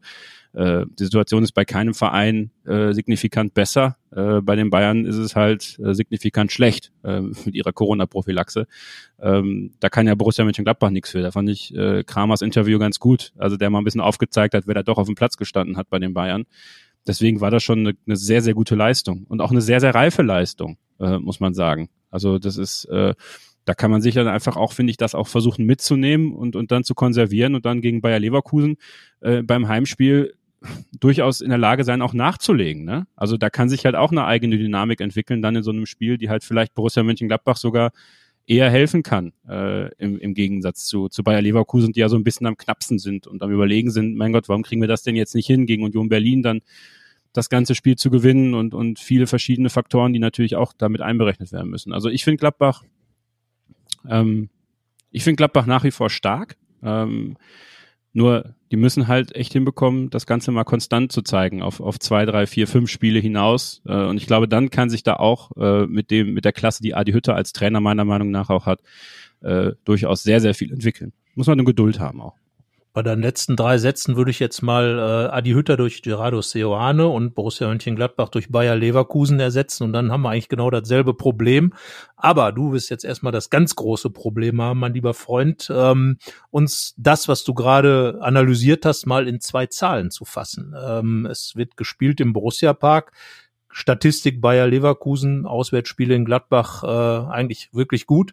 äh, 0.56 0.86
die 0.98 1.04
Situation 1.04 1.42
ist 1.42 1.52
bei 1.52 1.66
keinem 1.66 1.92
Verein 1.92 2.50
äh, 2.64 2.94
signifikant 2.94 3.52
besser. 3.52 3.98
Äh, 4.10 4.40
bei 4.40 4.56
den 4.56 4.70
Bayern 4.70 5.04
ist 5.04 5.16
es 5.16 5.36
halt 5.36 5.78
äh, 5.84 5.92
signifikant 5.92 6.50
schlecht 6.50 6.92
äh, 7.04 7.20
mit 7.20 7.54
ihrer 7.54 7.72
Corona-Prophylaxe. 7.72 8.66
Ähm, 9.20 9.72
da 9.80 9.90
kann 9.90 10.06
ja 10.06 10.14
Borussia 10.14 10.46
Mönchengladbach 10.46 10.88
nichts 10.88 11.10
für. 11.10 11.20
Da 11.20 11.30
fand 11.30 11.50
ich 11.50 11.74
äh, 11.74 12.04
Kramers 12.04 12.40
Interview 12.40 12.78
ganz 12.78 12.98
gut. 12.98 13.34
Also 13.36 13.58
der 13.58 13.68
mal 13.68 13.78
ein 13.78 13.84
bisschen 13.84 14.00
aufgezeigt 14.00 14.54
hat, 14.54 14.66
wer 14.66 14.74
da 14.74 14.82
doch 14.82 14.96
auf 14.96 15.06
dem 15.06 15.14
Platz 15.14 15.36
gestanden 15.36 15.76
hat 15.76 15.90
bei 15.90 15.98
den 15.98 16.14
Bayern. 16.14 16.44
Deswegen 17.06 17.42
war 17.42 17.50
das 17.50 17.62
schon 17.62 17.80
eine, 17.80 17.94
eine 18.06 18.16
sehr, 18.16 18.40
sehr 18.40 18.54
gute 18.54 18.76
Leistung 18.76 19.26
und 19.28 19.42
auch 19.42 19.50
eine 19.50 19.60
sehr, 19.60 19.80
sehr 19.80 19.94
reife 19.94 20.22
Leistung, 20.22 20.78
äh, 20.98 21.18
muss 21.18 21.38
man 21.38 21.52
sagen. 21.52 21.90
Also 22.10 22.38
das 22.38 22.56
ist, 22.56 22.86
äh, 22.86 23.14
da 23.66 23.74
kann 23.74 23.90
man 23.90 24.00
sich 24.00 24.14
dann 24.14 24.28
einfach 24.28 24.56
auch, 24.56 24.72
finde 24.72 24.92
ich, 24.92 24.96
das 24.96 25.14
auch 25.14 25.26
versuchen 25.26 25.66
mitzunehmen 25.66 26.32
und, 26.32 26.56
und 26.56 26.72
dann 26.72 26.82
zu 26.82 26.94
konservieren 26.94 27.54
und 27.54 27.66
dann 27.66 27.82
gegen 27.82 28.00
Bayer 28.00 28.20
Leverkusen 28.20 28.76
äh, 29.20 29.42
beim 29.42 29.68
Heimspiel 29.68 30.34
durchaus 30.98 31.40
in 31.40 31.50
der 31.50 31.58
Lage 31.58 31.84
sein, 31.84 32.02
auch 32.02 32.14
nachzulegen. 32.14 32.84
Ne? 32.84 33.06
Also 33.14 33.36
da 33.36 33.50
kann 33.50 33.68
sich 33.68 33.84
halt 33.84 33.94
auch 33.94 34.10
eine 34.10 34.24
eigene 34.24 34.58
Dynamik 34.58 35.00
entwickeln, 35.00 35.42
dann 35.42 35.56
in 35.56 35.62
so 35.62 35.70
einem 35.70 35.86
Spiel, 35.86 36.18
die 36.18 36.28
halt 36.28 36.44
vielleicht 36.44 36.74
Borussia 36.74 37.02
Mönchengladbach 37.02 37.56
sogar 37.56 37.92
eher 38.46 38.70
helfen 38.70 39.02
kann, 39.02 39.32
äh, 39.48 39.92
im, 39.96 40.18
im 40.18 40.34
Gegensatz 40.34 40.86
zu, 40.86 41.08
zu 41.08 41.24
Bayer 41.24 41.42
Leverkusen, 41.42 41.92
die 41.92 42.00
ja 42.00 42.08
so 42.08 42.16
ein 42.16 42.24
bisschen 42.24 42.46
am 42.46 42.56
knappsten 42.56 42.98
sind 42.98 43.26
und 43.26 43.42
am 43.42 43.50
überlegen 43.50 43.90
sind, 43.90 44.16
mein 44.16 44.32
Gott, 44.32 44.48
warum 44.48 44.62
kriegen 44.62 44.80
wir 44.80 44.88
das 44.88 45.02
denn 45.02 45.16
jetzt 45.16 45.34
nicht 45.34 45.46
hin, 45.46 45.66
gegen 45.66 45.82
Union 45.82 46.08
Berlin 46.08 46.42
dann 46.42 46.60
das 47.32 47.50
ganze 47.50 47.74
Spiel 47.74 47.96
zu 47.96 48.08
gewinnen 48.08 48.54
und, 48.54 48.72
und 48.72 48.98
viele 48.98 49.26
verschiedene 49.26 49.68
Faktoren, 49.68 50.12
die 50.12 50.20
natürlich 50.20 50.56
auch 50.56 50.72
damit 50.72 51.02
einberechnet 51.02 51.52
werden 51.52 51.70
müssen. 51.70 51.92
Also 51.92 52.08
ich 52.08 52.24
finde 52.24 52.38
Gladbach, 52.38 52.82
ähm, 54.08 54.48
ich 55.10 55.24
finde 55.24 55.36
Gladbach 55.36 55.66
nach 55.66 55.84
wie 55.84 55.90
vor 55.90 56.08
stark. 56.08 56.56
Ähm, 56.82 57.36
nur, 58.16 58.54
die 58.70 58.76
müssen 58.76 59.08
halt 59.08 59.36
echt 59.36 59.52
hinbekommen, 59.52 60.08
das 60.08 60.24
Ganze 60.24 60.50
mal 60.50 60.64
konstant 60.64 61.12
zu 61.12 61.20
zeigen, 61.20 61.60
auf, 61.60 61.80
auf 61.80 61.98
zwei, 61.98 62.24
drei, 62.24 62.46
vier, 62.46 62.66
fünf 62.66 62.90
Spiele 62.90 63.20
hinaus. 63.20 63.82
Äh, 63.84 64.06
und 64.06 64.16
ich 64.16 64.26
glaube, 64.26 64.48
dann 64.48 64.70
kann 64.70 64.88
sich 64.88 65.02
da 65.02 65.16
auch 65.16 65.52
äh, 65.58 65.86
mit 65.86 66.10
dem, 66.10 66.32
mit 66.32 66.46
der 66.46 66.54
Klasse, 66.54 66.82
die 66.82 66.94
Adi 66.94 67.12
Hütter 67.12 67.36
als 67.36 67.52
Trainer 67.52 67.80
meiner 67.80 68.06
Meinung 68.06 68.30
nach 68.30 68.48
auch 68.48 68.64
hat, 68.64 68.80
äh, 69.42 69.72
durchaus 69.84 70.22
sehr, 70.22 70.40
sehr 70.40 70.54
viel 70.54 70.72
entwickeln. 70.72 71.12
Muss 71.34 71.46
man 71.46 71.58
eine 71.58 71.66
Geduld 71.66 72.00
haben 72.00 72.22
auch. 72.22 72.34
Bei 72.96 73.02
den 73.02 73.20
letzten 73.20 73.56
drei 73.56 73.76
Sätzen 73.76 74.16
würde 74.16 74.30
ich 74.30 74.38
jetzt 74.38 74.62
mal 74.62 74.98
äh, 74.98 75.30
Adi 75.30 75.50
Hütter 75.50 75.76
durch 75.76 76.00
Gerardo 76.00 76.40
Seoane 76.40 77.06
und 77.06 77.34
Borussia 77.34 77.68
Mönchengladbach 77.68 78.30
durch 78.30 78.48
Bayer 78.48 78.74
Leverkusen 78.74 79.38
ersetzen 79.38 79.84
und 79.84 79.92
dann 79.92 80.10
haben 80.10 80.22
wir 80.22 80.30
eigentlich 80.30 80.48
genau 80.48 80.70
dasselbe 80.70 81.12
Problem. 81.12 81.74
Aber 82.16 82.52
du 82.52 82.72
wirst 82.72 82.88
jetzt 82.88 83.04
erstmal 83.04 83.32
das 83.32 83.50
ganz 83.50 83.76
große 83.76 84.08
Problem 84.08 84.62
haben, 84.62 84.80
mein 84.80 84.94
lieber 84.94 85.12
Freund, 85.12 85.70
ähm, 85.70 86.16
uns 86.48 86.94
das, 86.96 87.28
was 87.28 87.44
du 87.44 87.52
gerade 87.52 88.16
analysiert 88.22 88.86
hast, 88.86 89.04
mal 89.04 89.28
in 89.28 89.40
zwei 89.40 89.66
Zahlen 89.66 90.10
zu 90.10 90.24
fassen. 90.24 90.74
Ähm, 90.82 91.26
es 91.26 91.52
wird 91.54 91.76
gespielt 91.76 92.18
im 92.22 92.32
Borussia 92.32 92.72
Park. 92.72 93.12
Statistik 93.68 94.40
Bayer 94.40 94.68
Leverkusen, 94.68 95.44
Auswärtsspiele 95.44 96.14
in 96.14 96.24
Gladbach 96.24 96.82
äh, 96.82 97.30
eigentlich 97.30 97.68
wirklich 97.74 98.06
gut 98.06 98.32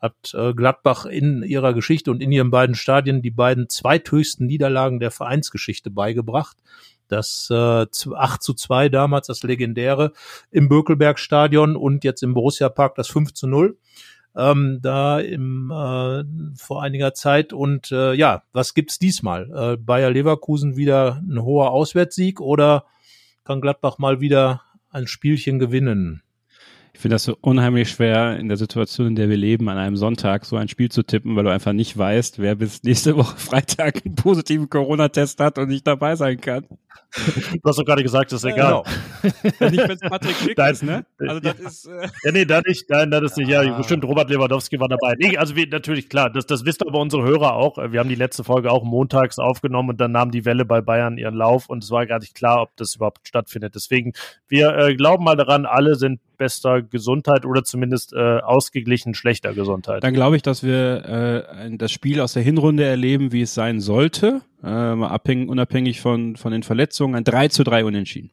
hat 0.00 0.34
äh, 0.34 0.54
Gladbach 0.54 1.04
in 1.04 1.42
ihrer 1.42 1.74
Geschichte 1.74 2.10
und 2.10 2.22
in 2.22 2.32
ihren 2.32 2.50
beiden 2.50 2.74
Stadien 2.74 3.22
die 3.22 3.30
beiden 3.30 3.68
zweithöchsten 3.68 4.46
Niederlagen 4.46 4.98
der 4.98 5.10
Vereinsgeschichte 5.10 5.90
beigebracht. 5.90 6.56
Das 7.08 7.48
äh, 7.50 7.54
8 7.54 8.42
zu 8.42 8.54
2 8.54 8.88
damals, 8.88 9.26
das 9.26 9.42
legendäre 9.42 10.12
im 10.50 10.68
Bökelberg-Stadion 10.68 11.76
und 11.76 12.04
jetzt 12.04 12.22
im 12.22 12.34
Borussia-Park 12.34 12.94
das 12.94 13.08
5 13.08 13.34
zu 13.34 13.46
0. 13.46 13.76
Ähm, 14.36 14.78
da 14.80 15.18
im, 15.18 15.72
äh, 15.72 16.22
vor 16.56 16.82
einiger 16.82 17.14
Zeit. 17.14 17.52
Und 17.52 17.90
äh, 17.90 18.14
ja, 18.14 18.44
was 18.52 18.74
gibt's 18.74 19.00
diesmal? 19.00 19.50
Äh, 19.50 19.76
Bayer 19.76 20.10
Leverkusen 20.10 20.76
wieder 20.76 21.20
ein 21.28 21.42
hoher 21.42 21.72
Auswärtssieg 21.72 22.40
oder 22.40 22.84
kann 23.44 23.60
Gladbach 23.60 23.98
mal 23.98 24.20
wieder 24.20 24.62
ein 24.90 25.08
Spielchen 25.08 25.58
gewinnen? 25.58 26.22
Ich 26.92 27.00
finde 27.00 27.14
das 27.14 27.24
so 27.24 27.36
unheimlich 27.40 27.90
schwer 27.90 28.38
in 28.38 28.48
der 28.48 28.56
Situation, 28.56 29.08
in 29.08 29.14
der 29.14 29.28
wir 29.28 29.36
leben, 29.36 29.68
an 29.68 29.78
einem 29.78 29.96
Sonntag 29.96 30.44
so 30.44 30.56
ein 30.56 30.68
Spiel 30.68 30.90
zu 30.90 31.02
tippen, 31.02 31.36
weil 31.36 31.44
du 31.44 31.50
einfach 31.50 31.72
nicht 31.72 31.96
weißt, 31.96 32.38
wer 32.38 32.54
bis 32.56 32.82
nächste 32.82 33.16
Woche 33.16 33.36
Freitag 33.38 34.04
einen 34.04 34.16
positiven 34.16 34.68
Corona-Test 34.68 35.40
hat 35.40 35.58
und 35.58 35.68
nicht 35.68 35.86
dabei 35.86 36.16
sein 36.16 36.40
kann. 36.40 36.66
Du 37.12 37.68
hast 37.68 37.78
doch 37.78 37.84
gerade 37.84 38.02
gesagt, 38.02 38.30
das 38.30 38.44
ist 38.44 38.50
egal. 38.50 38.84
Genau. 39.22 39.52
Wenn 39.58 39.72
nicht, 39.72 39.82
wenn 39.82 39.96
es 39.96 40.00
Patrick 40.00 40.36
Schick 40.36 40.58
ist, 40.58 40.82
ne? 40.84 41.04
Also 41.18 41.40
das 41.40 41.58
ja. 41.58 41.66
ist. 41.66 41.86
Äh 41.86 42.08
ja, 42.24 42.32
nee, 42.32 42.44
da 42.44 42.60
nicht, 42.64 42.88
nein, 42.88 43.10
das 43.10 43.22
ist 43.22 43.36
nicht, 43.36 43.48
ja, 43.48 43.62
ah. 43.62 43.76
bestimmt 43.76 44.04
Robert 44.04 44.30
Lewandowski 44.30 44.78
war 44.78 44.88
dabei. 44.88 45.14
Nee, 45.18 45.36
also 45.36 45.56
wir, 45.56 45.66
natürlich, 45.66 46.08
klar, 46.08 46.30
das, 46.30 46.46
das 46.46 46.64
wisst 46.64 46.86
aber 46.86 47.00
unsere 47.00 47.24
Hörer 47.24 47.54
auch. 47.54 47.78
Wir 47.78 47.98
haben 47.98 48.08
die 48.08 48.14
letzte 48.14 48.44
Folge 48.44 48.70
auch 48.70 48.84
montags 48.84 49.38
aufgenommen 49.38 49.90
und 49.90 50.00
dann 50.00 50.12
nahm 50.12 50.30
die 50.30 50.44
Welle 50.44 50.64
bei 50.64 50.80
Bayern 50.80 51.18
ihren 51.18 51.34
Lauf 51.34 51.68
und 51.68 51.82
es 51.82 51.90
war 51.90 52.06
gar 52.06 52.20
nicht 52.20 52.34
klar, 52.34 52.62
ob 52.62 52.76
das 52.76 52.94
überhaupt 52.94 53.26
stattfindet. 53.26 53.74
Deswegen, 53.74 54.12
wir 54.46 54.76
äh, 54.76 54.94
glauben 54.94 55.24
mal 55.24 55.36
daran, 55.36 55.66
alle 55.66 55.96
sind 55.96 56.20
bester 56.40 56.80
Gesundheit 56.80 57.44
oder 57.44 57.64
zumindest 57.64 58.14
äh, 58.14 58.38
ausgeglichen 58.38 59.12
schlechter 59.12 59.52
Gesundheit. 59.52 60.02
Dann 60.02 60.14
glaube 60.14 60.36
ich, 60.36 60.42
dass 60.42 60.64
wir 60.64 61.44
äh, 61.54 61.76
das 61.76 61.92
Spiel 61.92 62.18
aus 62.22 62.32
der 62.32 62.42
Hinrunde 62.42 62.82
erleben, 62.82 63.30
wie 63.30 63.42
es 63.42 63.52
sein 63.52 63.78
sollte, 63.78 64.40
äh, 64.62 64.66
abhängig, 64.66 65.50
unabhängig 65.50 66.00
von, 66.00 66.36
von 66.36 66.50
den 66.50 66.62
Verletzungen. 66.62 67.14
Ein 67.14 67.24
3 67.24 67.48
zu 67.48 67.62
3 67.62 67.84
Unentschieden. 67.84 68.30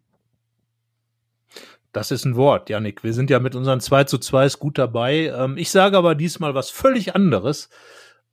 Das 1.91 2.11
ist 2.11 2.23
ein 2.23 2.37
Wort, 2.37 2.69
Janik. 2.69 3.03
Wir 3.03 3.13
sind 3.13 3.29
ja 3.29 3.39
mit 3.39 3.55
unseren 3.55 3.81
2 3.81 4.05
zu 4.05 4.19
2 4.19 4.47
gut 4.57 4.77
dabei. 4.77 5.33
Ähm, 5.37 5.57
ich 5.57 5.69
sage 5.69 5.97
aber 5.97 6.15
diesmal 6.15 6.55
was 6.55 6.69
völlig 6.69 7.13
anderes 7.13 7.67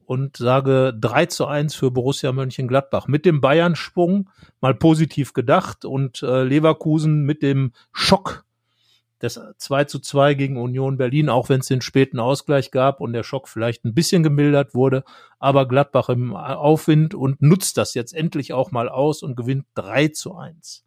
und 0.04 0.36
sage 0.36 0.94
3 1.00 1.26
zu 1.26 1.46
1 1.46 1.74
für 1.74 1.90
Borussia 1.90 2.30
Mönchengladbach. 2.30 3.08
Mit 3.08 3.26
dem 3.26 3.40
Bayern-Sprung 3.40 4.30
mal 4.60 4.74
positiv 4.74 5.32
gedacht 5.32 5.84
und 5.84 6.22
äh, 6.22 6.44
Leverkusen 6.44 7.24
mit 7.24 7.42
dem 7.42 7.72
Schock 7.92 8.43
das 9.24 9.40
2 9.58 9.84
zu 9.84 9.98
2 9.98 10.34
gegen 10.34 10.56
Union 10.56 10.96
Berlin, 10.96 11.28
auch 11.28 11.48
wenn 11.48 11.60
es 11.60 11.66
den 11.66 11.80
späten 11.80 12.20
Ausgleich 12.20 12.70
gab 12.70 13.00
und 13.00 13.12
der 13.12 13.22
Schock 13.22 13.48
vielleicht 13.48 13.84
ein 13.84 13.94
bisschen 13.94 14.22
gemildert 14.22 14.74
wurde, 14.74 15.04
aber 15.38 15.66
Gladbach 15.66 16.08
im 16.08 16.34
Aufwind 16.36 17.14
und 17.14 17.42
nutzt 17.42 17.76
das 17.76 17.94
jetzt 17.94 18.14
endlich 18.14 18.52
auch 18.52 18.70
mal 18.70 18.88
aus 18.88 19.22
und 19.22 19.36
gewinnt 19.36 19.66
3 19.74 20.08
zu 20.08 20.36
1. 20.36 20.84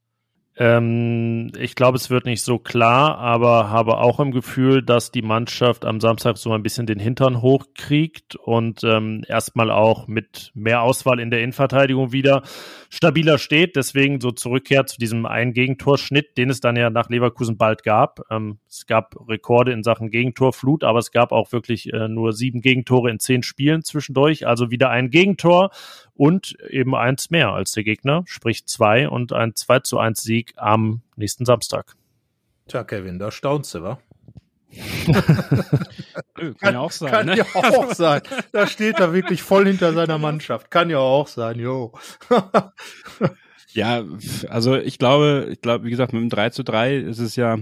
Ähm, 0.60 1.51
ich 1.55 1.76
glaube, 1.76 1.97
es 1.97 2.10
wird 2.10 2.26
nicht 2.26 2.41
so 2.41 2.58
klar, 2.58 3.20
aber 3.20 3.70
habe 3.70 3.97
auch 3.97 4.20
im 4.20 4.32
Gefühl, 4.32 4.82
dass 4.82 5.12
die 5.12 5.22
Mannschaft 5.22 5.86
am 5.86 5.99
Samstag 5.99 6.38
so 6.38 6.51
ein 6.51 6.64
bisschen 6.64 6.88
den 6.88 6.97
Hintern 6.97 7.43
hochkriegt 7.43 8.36
und 8.36 8.84
ähm, 8.84 9.24
erstmal 9.28 9.70
auch 9.70 10.08
mit 10.08 10.51
mehr 10.55 10.82
Auswahl 10.82 11.20
in 11.20 11.30
der 11.30 11.41
Innenverteidigung 11.41 12.12
wieder 12.12 12.41
stabiler 12.89 13.38
steht. 13.38 13.76
Deswegen 13.76 14.20
so 14.20 14.32
zurückkehrt 14.32 14.89
zu 14.89 14.97
diesem 14.97 15.28
einen 15.28 15.53
Gegentorschnitt, 15.53 16.38
den 16.39 16.49
es 16.49 16.60
dann 16.60 16.76
ja 16.76 16.89
nach 16.89 17.10
Leverkusen 17.10 17.58
bald 17.58 17.84
gab. 17.84 18.22
Ähm, 18.32 18.58
es 18.68 18.88
gab 18.88 19.16
Rekorde 19.30 19.74
in 19.74 19.84
Sachen 19.84 20.10
Gegentorflut, 20.10 20.84
aber 20.84 20.97
es 20.97 21.12
gab 21.12 21.34
auch 21.34 21.51
wirklich 21.51 21.93
äh, 21.93 22.08
nur 22.08 22.34
sieben 22.34 22.62
Gegentore 22.62 23.12
in 23.12 23.20
zehn 23.20 23.43
Spielen 23.43 23.84
zwischendurch. 23.84 24.47
Also 24.47 24.72
wieder 24.72 24.89
ein 24.89 25.12
Gegentor 25.12 25.70
und 26.18 26.57
eben 26.70 26.95
eins 26.95 27.30
mehr 27.30 27.49
als 27.49 27.72
der 27.72 27.84
Gegner, 27.84 28.24
sprich 28.26 28.65
zwei 28.65 29.07
und 29.07 29.34
ein 29.34 29.55
2 29.55 29.80
zu 29.82 29.99
1 29.99 30.22
Sieg 30.22 30.53
am 30.57 31.01
nächsten 31.15 31.45
Samstag. 31.45 31.95
Tja, 32.68 32.84
Kevin, 32.84 33.20
da 33.20 33.32
staunst 33.32 33.76
du, 33.76 33.84
wa? 33.84 33.99
kann, 36.59 36.74
ja 36.74 36.80
auch 36.80 36.91
sein. 36.91 37.11
Kann 37.11 37.26
ne? 37.28 37.38
ja 37.38 37.45
auch 37.53 37.93
sein. 37.93 38.22
Da 38.51 38.68
steht 38.68 38.99
er 38.99 39.13
wirklich 39.13 39.41
voll 39.41 39.65
hinter 39.65 39.93
seiner 39.93 40.18
Mannschaft. 40.18 40.70
Kann 40.70 40.89
ja 40.89 40.99
auch 40.99 41.28
sein, 41.28 41.59
jo. 41.59 41.93
ja, 43.74 44.03
also 44.49 44.76
ich 44.76 44.99
glaube, 44.99 45.47
ich 45.51 45.61
glaube, 45.61 45.86
wie 45.86 45.89
gesagt, 45.89 46.11
mit 46.13 46.22
dem 46.22 46.30
3 46.30 46.49
zu 46.49 46.63
3 46.63 46.97
ist 46.97 47.20
es 47.20 47.36
ja, 47.38 47.59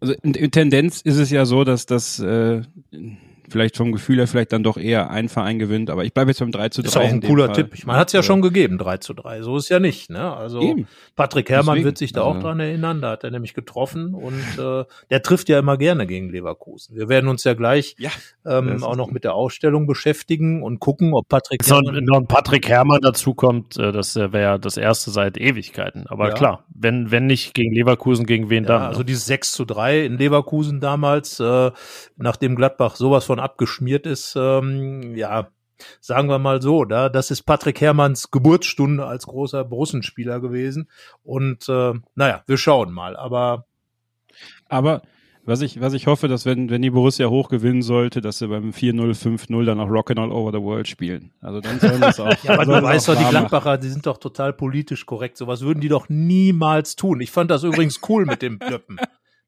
also 0.00 0.14
in, 0.22 0.34
in 0.34 0.50
Tendenz 0.50 1.00
ist 1.00 1.18
es 1.18 1.30
ja 1.30 1.44
so, 1.44 1.62
dass 1.62 1.86
das, 1.86 2.18
äh, 2.18 2.62
vielleicht 3.48 3.76
vom 3.76 3.92
Gefühl 3.92 4.18
her 4.18 4.26
vielleicht 4.26 4.52
dann 4.52 4.62
doch 4.62 4.76
eher 4.76 5.10
ein 5.10 5.28
Verein 5.28 5.58
gewinnt, 5.58 5.90
aber 5.90 6.04
ich 6.04 6.12
bleibe 6.14 6.30
jetzt 6.30 6.40
beim 6.40 6.52
3 6.52 6.68
zu 6.70 6.82
3. 6.82 6.88
Ist 6.88 6.96
auch 6.96 7.02
ein 7.02 7.20
cooler 7.20 7.46
Fall. 7.46 7.56
Tipp. 7.56 7.74
Ich 7.74 7.86
meine, 7.86 7.98
hat 7.98 8.08
es 8.08 8.12
ja 8.12 8.22
schon 8.22 8.42
gegeben, 8.42 8.78
3 8.78 8.98
zu 8.98 9.14
3. 9.14 9.42
So 9.42 9.56
ist 9.56 9.68
ja 9.68 9.80
nicht, 9.80 10.10
ne? 10.10 10.34
Also 10.34 10.60
Eben. 10.60 10.86
Patrick 11.16 11.50
Herrmann 11.50 11.74
Deswegen. 11.74 11.84
wird 11.84 11.98
sich 11.98 12.12
da 12.12 12.22
auch 12.22 12.36
also 12.36 12.46
dran 12.46 12.60
erinnern, 12.60 13.00
da 13.00 13.10
hat 13.10 13.24
er 13.24 13.30
nämlich 13.30 13.54
getroffen 13.54 14.14
und 14.14 14.42
äh, 14.58 14.84
der 15.10 15.22
trifft 15.22 15.48
ja 15.48 15.58
immer 15.58 15.76
gerne 15.76 16.06
gegen 16.06 16.30
Leverkusen. 16.30 16.96
Wir 16.96 17.08
werden 17.08 17.28
uns 17.28 17.44
ja 17.44 17.54
gleich 17.54 17.96
ja, 17.98 18.10
ähm, 18.46 18.82
auch 18.82 18.96
noch 18.96 19.10
mit 19.10 19.24
der 19.24 19.34
Ausstellung 19.34 19.86
beschäftigen 19.86 20.62
und 20.62 20.80
gucken, 20.80 21.14
ob 21.14 21.28
Patrick 21.28 21.66
Herrmann. 21.66 21.94
Wenn 21.94 22.04
noch 22.04 22.18
ein 22.18 22.26
Patrick 22.26 22.68
Herrmann 22.68 23.00
dazu 23.02 23.34
kommt, 23.34 23.76
äh, 23.76 23.92
das 23.92 24.16
wäre 24.16 24.58
das 24.58 24.76
erste 24.76 25.10
seit 25.10 25.36
Ewigkeiten. 25.36 26.06
Aber 26.06 26.28
ja. 26.28 26.34
klar, 26.34 26.64
wenn, 26.68 27.10
wenn 27.10 27.26
nicht 27.26 27.54
gegen 27.54 27.74
Leverkusen, 27.74 28.26
gegen 28.26 28.50
wen 28.50 28.64
ja, 28.64 28.68
dann? 28.68 28.82
Also 28.82 29.00
ne? 29.00 29.06
dieses 29.06 29.26
6 29.26 29.52
zu 29.52 29.64
3 29.64 30.04
in 30.04 30.18
Leverkusen 30.18 30.80
damals, 30.80 31.40
äh, 31.40 31.70
nachdem 32.16 32.56
Gladbach 32.56 32.96
sowas 32.96 33.24
von 33.24 33.38
abgeschmiert 33.42 34.06
ist, 34.06 34.34
ähm, 34.36 35.14
ja, 35.16 35.48
sagen 36.00 36.28
wir 36.28 36.38
mal 36.38 36.62
so, 36.62 36.84
da, 36.84 37.08
das 37.08 37.30
ist 37.30 37.42
Patrick 37.42 37.80
Herrmanns 37.80 38.30
Geburtsstunde 38.30 39.06
als 39.06 39.26
großer 39.26 39.64
Borussenspieler 39.64 40.40
gewesen. 40.40 40.88
Und 41.22 41.68
äh, 41.68 41.94
naja, 42.14 42.42
wir 42.46 42.56
schauen 42.56 42.92
mal. 42.92 43.16
Aber 43.16 43.66
aber 44.68 45.02
was 45.44 45.60
ich, 45.60 45.80
was 45.80 45.92
ich 45.92 46.06
hoffe, 46.06 46.28
dass 46.28 46.46
wenn, 46.46 46.70
wenn 46.70 46.82
die 46.82 46.90
Borussia 46.90 47.28
hoch 47.28 47.48
gewinnen 47.48 47.82
sollte, 47.82 48.20
dass 48.20 48.38
sie 48.38 48.46
beim 48.46 48.70
4-0, 48.70 49.20
5-0 49.20 49.64
dann 49.64 49.80
auch 49.80 49.88
Rockin' 49.88 50.18
All 50.18 50.30
Over 50.30 50.52
the 50.52 50.62
World 50.62 50.86
spielen. 50.86 51.32
Also 51.40 51.60
dann 51.60 51.80
sollen 51.80 52.00
das 52.00 52.20
auch. 52.20 52.44
ja, 52.44 52.52
aber 52.52 52.64
du 52.64 52.80
weißt 52.80 53.08
doch, 53.08 53.16
die 53.16 53.24
Gladbacher, 53.24 53.76
die 53.76 53.88
sind 53.88 54.06
doch 54.06 54.18
total 54.18 54.52
politisch 54.52 55.04
korrekt. 55.04 55.36
Sowas 55.36 55.62
würden 55.62 55.80
die 55.80 55.88
doch 55.88 56.08
niemals 56.08 56.94
tun. 56.94 57.20
Ich 57.20 57.32
fand 57.32 57.50
das 57.50 57.64
übrigens 57.64 58.00
cool 58.08 58.24
mit 58.24 58.40
dem 58.40 58.58
Blöppen. 58.60 58.98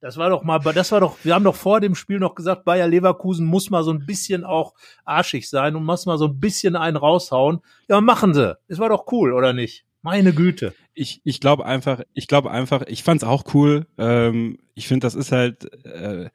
Das 0.05 0.19
war 0.19 0.29
doch 0.29 0.43
mal, 0.43 0.59
das 0.59 0.93
war 0.93 1.01
doch, 1.01 1.17
wir 1.23 1.35
haben 1.35 1.45
doch 1.45 1.55
vor 1.55 1.81
dem 1.81 1.95
Spiel 1.95 2.19
noch 2.19 2.35
gesagt, 2.35 2.67
Bayer 2.67 2.87
Leverkusen 2.87 3.47
muss 3.47 3.71
mal 3.71 3.83
so 3.83 3.91
ein 3.91 4.05
bisschen 4.05 4.45
auch 4.45 4.75
arschig 5.07 5.49
sein 5.49 5.77
und 5.77 5.85
muss 5.87 6.05
mal 6.05 6.19
so 6.19 6.27
ein 6.27 6.39
bisschen 6.39 6.77
einen 6.77 6.99
raushauen. 6.99 7.61
Ja, 7.89 8.03
machen 8.03 8.35
sie. 8.35 8.55
Es 8.69 8.79
war 8.79 8.91
doch 8.91 9.11
cool, 9.13 9.33
oder 9.33 9.55
nicht? 9.55 9.87
Meine 10.03 10.35
Güte. 10.35 10.75
Ich, 10.93 11.23
ich 11.25 11.41
glaube 11.41 11.65
einfach, 11.65 12.03
ich 12.13 12.29
glaube 12.29 12.51
einfach, 12.51 12.83
ich 12.87 13.03
fand's 13.03 13.25
auch 13.25 13.45
cool. 13.55 13.87
Ähm, 13.97 14.59
ich 14.75 14.89
finde, 14.89 15.07
das 15.07 15.15
ist 15.15 15.33
halt, 15.33 15.73
äh, 15.87 16.29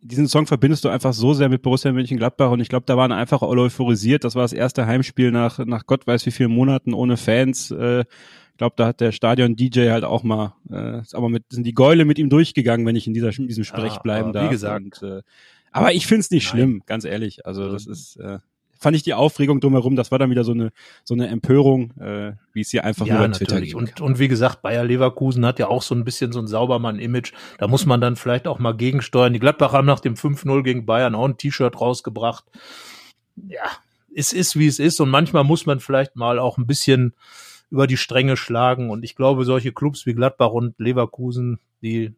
diesen 0.00 0.26
Song 0.26 0.48
verbindest 0.48 0.84
du 0.84 0.88
einfach 0.88 1.12
so 1.12 1.34
sehr 1.34 1.50
mit 1.50 1.62
Borussia 1.62 1.92
Mönchengladbach 1.92 2.50
und 2.50 2.58
ich 2.58 2.68
glaube, 2.68 2.84
da 2.84 2.96
waren 2.96 3.12
einfach 3.12 3.42
alle 3.42 3.62
euphorisiert. 3.62 4.24
Das 4.24 4.34
war 4.34 4.42
das 4.42 4.52
erste 4.52 4.86
Heimspiel 4.86 5.30
nach, 5.30 5.60
nach 5.60 5.86
Gott 5.86 6.04
weiß 6.04 6.26
wie 6.26 6.32
vielen 6.32 6.50
Monaten 6.50 6.94
ohne 6.94 7.16
Fans. 7.16 7.70
Äh, 7.70 8.04
glaube, 8.60 8.74
da 8.76 8.88
hat 8.88 9.00
der 9.00 9.10
Stadion-DJ 9.10 9.88
halt 9.88 10.04
auch 10.04 10.22
mal, 10.22 10.54
äh, 10.70 11.00
aber 11.14 11.30
mit, 11.30 11.44
sind 11.48 11.64
die 11.64 11.72
Gäule 11.72 12.04
mit 12.04 12.18
ihm 12.18 12.28
durchgegangen, 12.28 12.84
wenn 12.84 12.94
ich 12.94 13.06
in 13.06 13.14
dieser, 13.14 13.36
in 13.36 13.48
diesem 13.48 13.64
Sprech 13.64 13.94
ah, 13.94 14.00
bleiben 14.00 14.34
darf. 14.34 14.44
Wie 14.44 14.50
gesagt. 14.50 15.02
Und, 15.02 15.02
äh, 15.02 15.22
aber 15.72 15.94
ich 15.94 16.06
find's 16.06 16.30
nicht 16.30 16.44
Nein. 16.44 16.50
schlimm, 16.50 16.82
ganz 16.84 17.06
ehrlich. 17.06 17.46
Also 17.46 17.72
das 17.72 17.86
ist, 17.86 18.16
äh, 18.16 18.38
fand 18.78 18.96
ich 18.96 19.02
die 19.02 19.14
Aufregung 19.14 19.60
drumherum, 19.60 19.96
das 19.96 20.10
war 20.10 20.18
dann 20.18 20.28
wieder 20.28 20.44
so 20.44 20.52
eine 20.52 20.72
so 21.04 21.14
eine 21.14 21.28
Empörung, 21.28 21.96
äh, 22.00 22.32
wie 22.52 22.60
es 22.60 22.68
hier 22.68 22.84
einfach 22.84 23.06
ja, 23.06 23.14
nur 23.14 23.28
bei 23.28 23.32
Twitter 23.32 23.54
natürlich. 23.54 23.74
Und, 23.74 23.98
und 24.02 24.18
wie 24.18 24.28
gesagt, 24.28 24.60
Bayer 24.60 24.84
Leverkusen 24.84 25.46
hat 25.46 25.58
ja 25.58 25.68
auch 25.68 25.80
so 25.80 25.94
ein 25.94 26.04
bisschen 26.04 26.30
so 26.30 26.38
ein 26.38 26.46
Saubermann-Image. 26.46 27.32
Da 27.56 27.66
muss 27.66 27.86
man 27.86 28.02
dann 28.02 28.16
vielleicht 28.16 28.46
auch 28.46 28.58
mal 28.58 28.76
gegensteuern. 28.76 29.32
Die 29.32 29.38
Gladbacher 29.38 29.78
haben 29.78 29.86
nach 29.86 30.00
dem 30.00 30.16
5-0 30.16 30.62
gegen 30.64 30.84
Bayern 30.84 31.14
auch 31.14 31.24
ein 31.24 31.38
T-Shirt 31.38 31.80
rausgebracht. 31.80 32.44
Ja, 33.36 33.70
es 34.14 34.34
ist, 34.34 34.58
wie 34.58 34.66
es 34.66 34.78
ist. 34.78 35.00
Und 35.00 35.08
manchmal 35.08 35.44
muss 35.44 35.64
man 35.64 35.80
vielleicht 35.80 36.14
mal 36.14 36.38
auch 36.38 36.58
ein 36.58 36.66
bisschen 36.66 37.14
über 37.70 37.86
die 37.86 37.96
Stränge 37.96 38.36
schlagen. 38.36 38.90
Und 38.90 39.04
ich 39.04 39.16
glaube, 39.16 39.44
solche 39.44 39.72
Clubs 39.72 40.06
wie 40.06 40.14
Gladbach 40.14 40.50
und 40.50 40.78
Leverkusen, 40.78 41.60
die 41.82 42.14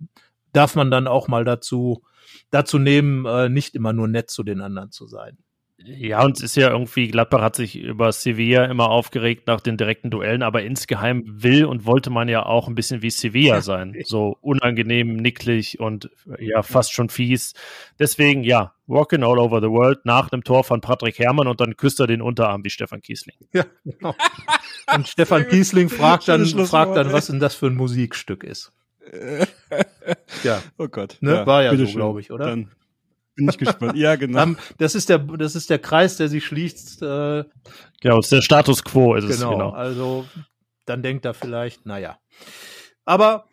darf 0.52 0.74
man 0.74 0.90
dann 0.90 1.06
auch 1.06 1.28
mal 1.28 1.44
dazu, 1.44 2.02
dazu 2.50 2.78
nehmen, 2.78 3.26
äh, 3.26 3.48
nicht 3.48 3.74
immer 3.74 3.92
nur 3.92 4.08
nett 4.08 4.30
zu 4.30 4.42
den 4.42 4.60
anderen 4.60 4.90
zu 4.90 5.06
sein. 5.06 5.38
Ja, 5.84 6.24
und 6.24 6.36
es 6.36 6.42
ist 6.42 6.56
ja 6.56 6.70
irgendwie, 6.70 7.08
Gladbach 7.08 7.40
hat 7.40 7.56
sich 7.56 7.76
über 7.76 8.12
Sevilla 8.12 8.64
immer 8.66 8.88
aufgeregt 8.88 9.46
nach 9.46 9.60
den 9.60 9.76
direkten 9.76 10.10
Duellen, 10.10 10.42
aber 10.42 10.62
insgeheim 10.62 11.24
will 11.26 11.64
und 11.64 11.86
wollte 11.86 12.10
man 12.10 12.28
ja 12.28 12.44
auch 12.44 12.68
ein 12.68 12.74
bisschen 12.74 13.02
wie 13.02 13.10
Sevilla 13.10 13.60
sein. 13.62 13.96
So 14.04 14.36
unangenehm, 14.40 15.16
nicklig 15.16 15.80
und 15.80 16.10
ja, 16.38 16.62
fast 16.62 16.92
schon 16.92 17.08
fies. 17.08 17.54
Deswegen, 17.98 18.44
ja, 18.44 18.74
Walking 18.86 19.22
All 19.24 19.38
Over 19.38 19.60
the 19.60 19.68
World 19.68 20.04
nach 20.04 20.30
einem 20.30 20.44
Tor 20.44 20.64
von 20.64 20.80
Patrick 20.80 21.18
Herrmann 21.18 21.48
und 21.48 21.60
dann 21.60 21.76
küsst 21.76 22.00
er 22.00 22.06
den 22.06 22.22
Unterarm 22.22 22.64
wie 22.64 22.70
Stefan 22.70 23.00
Kiesling. 23.00 23.36
Ja, 23.52 23.64
genau. 23.84 24.14
Und 24.94 25.08
Stefan 25.08 25.48
Kiesling 25.48 25.88
fragt 25.88 26.28
dann, 26.28 26.46
fragt 26.46 26.96
dann, 26.96 27.12
was 27.12 27.26
denn 27.26 27.40
das 27.40 27.54
für 27.54 27.66
ein 27.66 27.74
Musikstück 27.74 28.44
ist. 28.44 28.72
ja. 30.42 30.62
Oh 30.78 30.88
Gott. 30.88 31.18
Ne? 31.20 31.34
Ja, 31.34 31.46
War 31.46 31.62
ja 31.64 31.76
so, 31.76 31.86
glaube 31.86 32.20
ich, 32.20 32.30
oder? 32.30 32.46
Dann 32.46 32.70
bin 33.34 33.48
ich 33.48 33.58
gespannt. 33.58 33.96
Ja, 33.96 34.16
genau. 34.16 34.54
Das 34.78 34.94
ist 34.94 35.08
der, 35.08 35.18
das 35.18 35.54
ist 35.54 35.70
der 35.70 35.78
Kreis, 35.78 36.16
der 36.16 36.28
sich 36.28 36.44
schließt. 36.44 37.02
Äh, 37.02 37.44
genau, 38.00 38.16
das 38.16 38.26
ist 38.26 38.32
der 38.32 38.42
Status 38.42 38.84
quo, 38.84 39.14
ist 39.14 39.22
genau, 39.22 39.32
es. 39.32 39.40
Genau, 39.40 39.70
also 39.70 40.26
dann 40.86 41.02
denkt 41.02 41.24
er 41.24 41.34
vielleicht, 41.34 41.86
naja. 41.86 42.18
Aber 43.04 43.46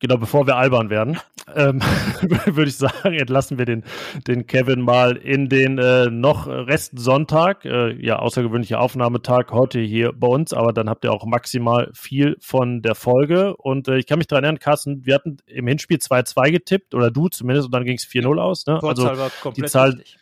genau, 0.00 0.16
bevor 0.16 0.46
wir 0.46 0.56
albern 0.56 0.90
werden, 0.90 1.18
ähm, 1.54 1.80
würde 2.46 2.68
ich 2.68 2.76
sagen, 2.76 3.14
entlassen 3.14 3.58
wir 3.58 3.64
den, 3.64 3.84
den 4.26 4.46
Kevin 4.46 4.80
mal 4.80 5.16
in 5.16 5.48
den 5.48 5.78
äh, 5.78 6.06
noch 6.06 6.46
Restsonntag. 6.46 7.64
Äh, 7.64 7.92
ja, 8.04 8.18
außergewöhnlicher 8.18 8.80
Aufnahmetag 8.80 9.50
heute 9.50 9.80
hier 9.80 10.12
bei 10.12 10.28
uns, 10.28 10.52
aber 10.52 10.72
dann 10.72 10.88
habt 10.88 11.04
ihr 11.04 11.12
auch 11.12 11.24
maximal 11.24 11.90
viel 11.94 12.36
von 12.40 12.82
der 12.82 12.94
Folge. 12.94 13.56
Und 13.56 13.88
äh, 13.88 13.98
ich 13.98 14.06
kann 14.06 14.18
mich 14.18 14.26
daran 14.26 14.44
erinnern, 14.44 14.60
Carsten, 14.60 15.06
wir 15.06 15.14
hatten 15.14 15.38
im 15.46 15.66
Hinspiel 15.66 15.98
2-2 15.98 16.50
getippt, 16.50 16.94
oder 16.94 17.10
du 17.10 17.28
zumindest, 17.28 17.66
und 17.66 17.74
dann 17.74 17.84
ging 17.84 17.96
es 17.96 18.04
4-0 18.04 18.40
aus. 18.40 18.66
Ne? 18.66 18.80
Also 18.82 19.10
die 19.56 19.62
Zahl. 19.64 19.90
Richtig 19.90 20.18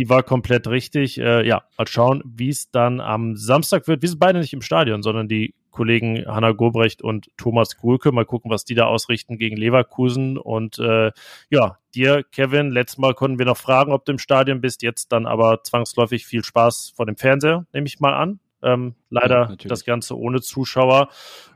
die 0.00 0.08
war 0.08 0.22
komplett 0.22 0.66
richtig. 0.66 1.20
Äh, 1.20 1.46
ja, 1.46 1.62
mal 1.76 1.86
schauen, 1.86 2.22
wie 2.24 2.48
es 2.48 2.70
dann 2.70 3.00
am 3.00 3.36
Samstag 3.36 3.86
wird. 3.86 4.00
Wir 4.00 4.08
sind 4.08 4.18
beide 4.18 4.38
nicht 4.38 4.54
im 4.54 4.62
Stadion, 4.62 5.02
sondern 5.02 5.28
die 5.28 5.54
Kollegen 5.70 6.24
Hanna 6.26 6.52
Gobrecht 6.52 7.02
und 7.02 7.28
Thomas 7.36 7.76
Grulke. 7.76 8.10
Mal 8.10 8.24
gucken, 8.24 8.50
was 8.50 8.64
die 8.64 8.74
da 8.74 8.86
ausrichten 8.86 9.36
gegen 9.36 9.58
Leverkusen. 9.58 10.38
Und 10.38 10.78
äh, 10.78 11.12
ja, 11.50 11.76
dir, 11.94 12.24
Kevin, 12.32 12.70
letztes 12.70 12.96
Mal 12.96 13.12
konnten 13.12 13.38
wir 13.38 13.44
noch 13.44 13.58
fragen, 13.58 13.92
ob 13.92 14.06
du 14.06 14.12
im 14.12 14.18
Stadion 14.18 14.62
bist. 14.62 14.82
Jetzt 14.82 15.12
dann 15.12 15.26
aber 15.26 15.62
zwangsläufig 15.64 16.24
viel 16.24 16.44
Spaß 16.44 16.94
vor 16.96 17.04
dem 17.04 17.18
Fernseher, 17.18 17.66
nehme 17.74 17.86
ich 17.86 18.00
mal 18.00 18.14
an. 18.14 18.40
Ähm, 18.62 18.94
leider 19.10 19.50
ja, 19.50 19.56
das 19.68 19.84
Ganze 19.84 20.18
ohne 20.18 20.40
Zuschauer. 20.40 21.10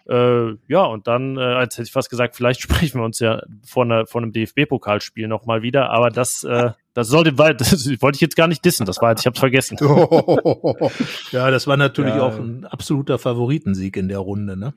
Äh, 0.06 0.50
ja, 0.68 0.82
und 0.82 1.06
dann, 1.06 1.38
äh, 1.38 1.40
als 1.40 1.78
hätte 1.78 1.86
ich 1.86 1.92
fast 1.92 2.10
gesagt, 2.10 2.36
vielleicht 2.36 2.60
sprechen 2.62 3.00
wir 3.00 3.06
uns 3.06 3.20
ja 3.20 3.40
vor, 3.64 3.84
einer, 3.84 4.06
vor 4.06 4.20
einem 4.20 4.32
DFB-Pokalspiel 4.32 5.28
nochmal 5.28 5.62
wieder, 5.62 5.88
aber 5.88 6.10
das, 6.10 6.44
äh, 6.44 6.72
das 6.94 7.08
sollte, 7.08 7.32
das 7.58 7.86
wollte 8.00 8.16
ich 8.16 8.20
jetzt 8.20 8.36
gar 8.36 8.48
nicht 8.48 8.64
dissen, 8.64 8.86
das 8.86 9.00
war 9.02 9.10
jetzt, 9.10 9.20
ich 9.20 9.26
hab's 9.26 9.38
vergessen. 9.38 9.76
ja, 11.32 11.50
das 11.50 11.66
war 11.66 11.76
natürlich 11.76 12.14
ja. 12.14 12.22
auch 12.22 12.38
ein 12.38 12.64
absoluter 12.64 13.18
Favoritensieg 13.18 13.96
in 13.96 14.08
der 14.08 14.18
Runde, 14.18 14.56
ne? 14.56 14.74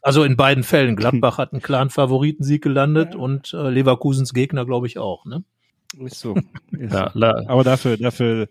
Also 0.00 0.22
in 0.22 0.36
beiden 0.36 0.62
Fällen. 0.62 0.94
Gladbach 0.94 1.36
hat 1.36 1.52
einen 1.52 1.62
klaren 1.62 1.90
Favoritensieg 1.90 2.62
gelandet 2.62 3.14
ja. 3.14 3.20
und 3.20 3.52
äh, 3.52 3.70
Leverkusens 3.70 4.32
Gegner, 4.32 4.64
glaube 4.64 4.86
ich, 4.86 4.98
auch, 4.98 5.24
ne? 5.24 5.42
Ist 5.98 6.20
so. 6.20 6.36
Ist 6.70 6.92
ja, 6.92 7.10
aber 7.14 7.64
dafür, 7.64 7.96
dafür 7.96 8.48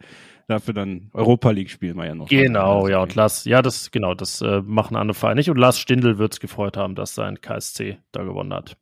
dafür 0.48 0.74
dann 0.74 1.10
Europa 1.14 1.52
League 1.52 1.70
spielen 1.70 1.98
wir 1.98 2.06
ja 2.06 2.16
noch. 2.16 2.28
Genau, 2.28 2.78
also 2.78 2.88
ja, 2.90 3.02
und 3.02 3.16
Lars, 3.16 3.46
ja, 3.46 3.62
das, 3.62 3.92
genau, 3.92 4.14
das 4.14 4.42
äh, 4.42 4.62
machen 4.62 4.96
andere 4.96 5.16
Vereine 5.16 5.40
nicht. 5.40 5.50
Und 5.50 5.58
Lars 5.58 5.80
Stindl 5.80 6.18
wird 6.18 6.34
es 6.34 6.40
gefreut 6.40 6.78
haben, 6.78 6.96
dass 6.96 7.16
sein 7.16 7.42
KSC 7.42 8.00
da 8.12 8.24
gewonnen 8.24 8.54
hat. 8.54 8.78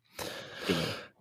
Genau. 0.68 0.80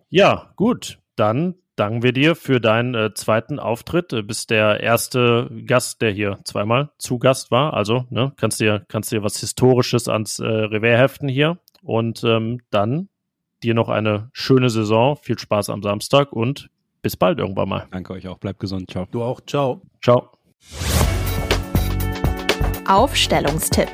Ja, 0.09 0.53
gut, 0.55 0.99
dann 1.15 1.55
danken 1.75 2.03
wir 2.03 2.13
dir 2.13 2.35
für 2.35 2.59
deinen 2.59 2.95
äh, 2.95 3.13
zweiten 3.13 3.59
Auftritt. 3.59 4.11
Du 4.11 4.23
bist 4.23 4.49
der 4.49 4.79
erste 4.81 5.49
Gast, 5.65 6.01
der 6.01 6.11
hier 6.11 6.39
zweimal 6.43 6.91
zu 6.97 7.19
Gast 7.19 7.51
war. 7.51 7.73
Also, 7.73 8.05
ne, 8.09 8.33
kannst 8.37 8.59
dir, 8.59 8.85
kannst 8.87 9.11
dir 9.11 9.23
was 9.23 9.37
Historisches 9.39 10.07
ans 10.07 10.39
äh, 10.39 10.45
Revers 10.45 10.99
heften 10.99 11.27
hier. 11.27 11.57
Und 11.81 12.23
ähm, 12.23 12.61
dann 12.69 13.09
dir 13.63 13.73
noch 13.73 13.89
eine 13.89 14.29
schöne 14.33 14.69
Saison. 14.69 15.15
Viel 15.15 15.39
Spaß 15.39 15.69
am 15.69 15.83
Samstag 15.83 16.33
und 16.33 16.69
bis 17.01 17.17
bald 17.17 17.39
irgendwann 17.39 17.69
mal. 17.69 17.87
Danke 17.91 18.13
euch 18.13 18.27
auch. 18.27 18.37
Bleibt 18.37 18.59
gesund. 18.59 18.89
Ciao. 18.89 19.07
Du 19.11 19.23
auch. 19.23 19.41
Ciao. 19.41 19.81
Ciao. 20.01 20.29
Aufstellungstipp. 22.87 23.89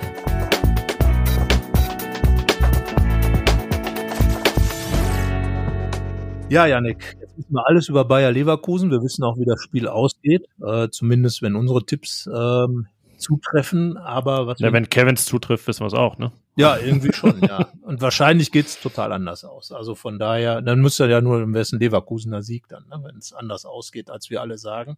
Ja, 6.50 6.66
Janik, 6.66 7.16
wissen 7.40 7.54
wir 7.54 7.68
alles 7.68 7.90
über 7.90 8.06
Bayer 8.06 8.32
Leverkusen. 8.32 8.92
Wir 8.92 9.02
wissen 9.02 9.24
auch, 9.24 9.38
wie 9.38 9.46
das 9.46 9.62
Spiel 9.62 9.88
ausgeht. 9.88 10.46
Äh, 10.62 10.90
zumindest 10.90 11.42
wenn 11.42 11.56
unsere 11.56 11.86
Tipps 11.86 12.30
ähm, 12.32 12.88
zutreffen, 13.20 13.98
aber 13.98 14.48
was. 14.48 14.60
Ja, 14.60 14.74
wenn 14.74 14.90
Kevins 14.90 15.26
zutrifft, 15.26 15.68
wissen 15.68 15.82
wir 15.82 15.88
es 15.88 15.94
auch, 15.94 16.18
ne? 16.18 16.32
Ja, 16.60 16.76
irgendwie 16.78 17.14
schon, 17.14 17.42
ja. 17.42 17.70
Und 17.84 18.02
wahrscheinlich 18.02 18.52
geht's 18.52 18.82
total 18.82 19.14
anders 19.14 19.46
aus. 19.46 19.72
Also 19.72 19.96
von 19.96 20.20
daher, 20.20 20.62
dann 20.62 20.82
müsste 20.82 21.08
ja 21.08 21.22
nur 21.22 21.42
im 21.42 21.54
Westen 21.54 21.80
Leverkusener 21.80 22.42
Sieg 22.42 22.68
dann, 22.68 22.84
ne, 22.90 23.00
wenn 23.02 23.18
es 23.18 23.32
anders 23.32 23.64
ausgeht, 23.66 24.10
als 24.10 24.30
wir 24.30 24.42
alle 24.42 24.58
sagen. 24.58 24.98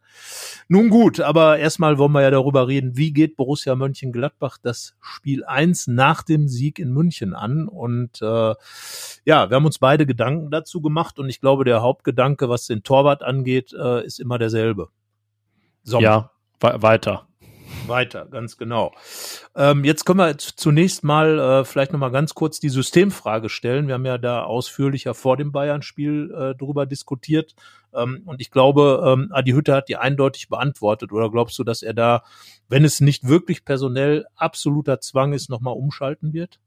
Nun 0.67 0.89
gut, 0.89 1.19
aber 1.19 1.59
erstmal 1.59 1.99
wollen 1.99 2.13
wir 2.13 2.23
ja 2.23 2.31
darüber 2.31 2.67
reden, 2.67 2.97
wie 2.97 3.13
geht 3.13 3.35
Borussia 3.35 3.75
Mönchengladbach 3.75 4.57
das 4.59 4.95
Spiel 5.01 5.43
eins 5.45 5.85
nach 5.85 6.23
dem 6.23 6.47
Sieg 6.47 6.79
in 6.79 6.91
München 6.91 7.35
an? 7.35 7.67
Und 7.67 8.23
äh, 8.23 8.55
ja, 9.25 9.49
wir 9.49 9.55
haben 9.55 9.65
uns 9.65 9.77
beide 9.77 10.07
Gedanken 10.07 10.49
dazu 10.49 10.81
gemacht 10.81 11.19
und 11.19 11.29
ich 11.29 11.41
glaube, 11.41 11.63
der 11.63 11.83
Hauptgedanke, 11.83 12.49
was 12.49 12.65
den 12.65 12.81
Torwart 12.81 13.21
angeht, 13.21 13.71
äh, 13.73 14.03
ist 14.03 14.19
immer 14.19 14.39
derselbe. 14.39 14.89
Sommer. 15.83 16.01
Ja, 16.03 16.31
weiter 16.59 17.27
weiter, 17.87 18.25
ganz 18.25 18.57
genau. 18.57 18.93
Ähm, 19.55 19.83
jetzt 19.83 20.05
können 20.05 20.19
wir 20.19 20.37
zunächst 20.37 21.03
mal 21.03 21.39
äh, 21.39 21.65
vielleicht 21.65 21.91
noch 21.91 21.99
mal 21.99 22.11
ganz 22.11 22.33
kurz 22.33 22.59
die 22.59 22.69
Systemfrage 22.69 23.49
stellen. 23.49 23.87
Wir 23.87 23.95
haben 23.95 24.05
ja 24.05 24.17
da 24.17 24.43
ausführlicher 24.43 25.13
vor 25.13 25.37
dem 25.37 25.51
Bayern-Spiel 25.51 26.31
äh, 26.31 26.55
drüber 26.55 26.85
diskutiert. 26.85 27.55
Ähm, 27.93 28.23
und 28.25 28.41
ich 28.41 28.51
glaube, 28.51 29.03
ähm, 29.05 29.29
Adi 29.31 29.51
Hütte 29.51 29.73
hat 29.73 29.89
die 29.89 29.97
eindeutig 29.97 30.49
beantwortet. 30.49 31.11
Oder 31.11 31.29
glaubst 31.29 31.57
du, 31.59 31.63
dass 31.63 31.81
er 31.81 31.93
da, 31.93 32.23
wenn 32.67 32.85
es 32.85 33.01
nicht 33.01 33.27
wirklich 33.27 33.65
personell 33.65 34.25
absoluter 34.35 34.99
Zwang 34.99 35.33
ist, 35.33 35.49
noch 35.49 35.61
mal 35.61 35.71
umschalten 35.71 36.33
wird? 36.33 36.59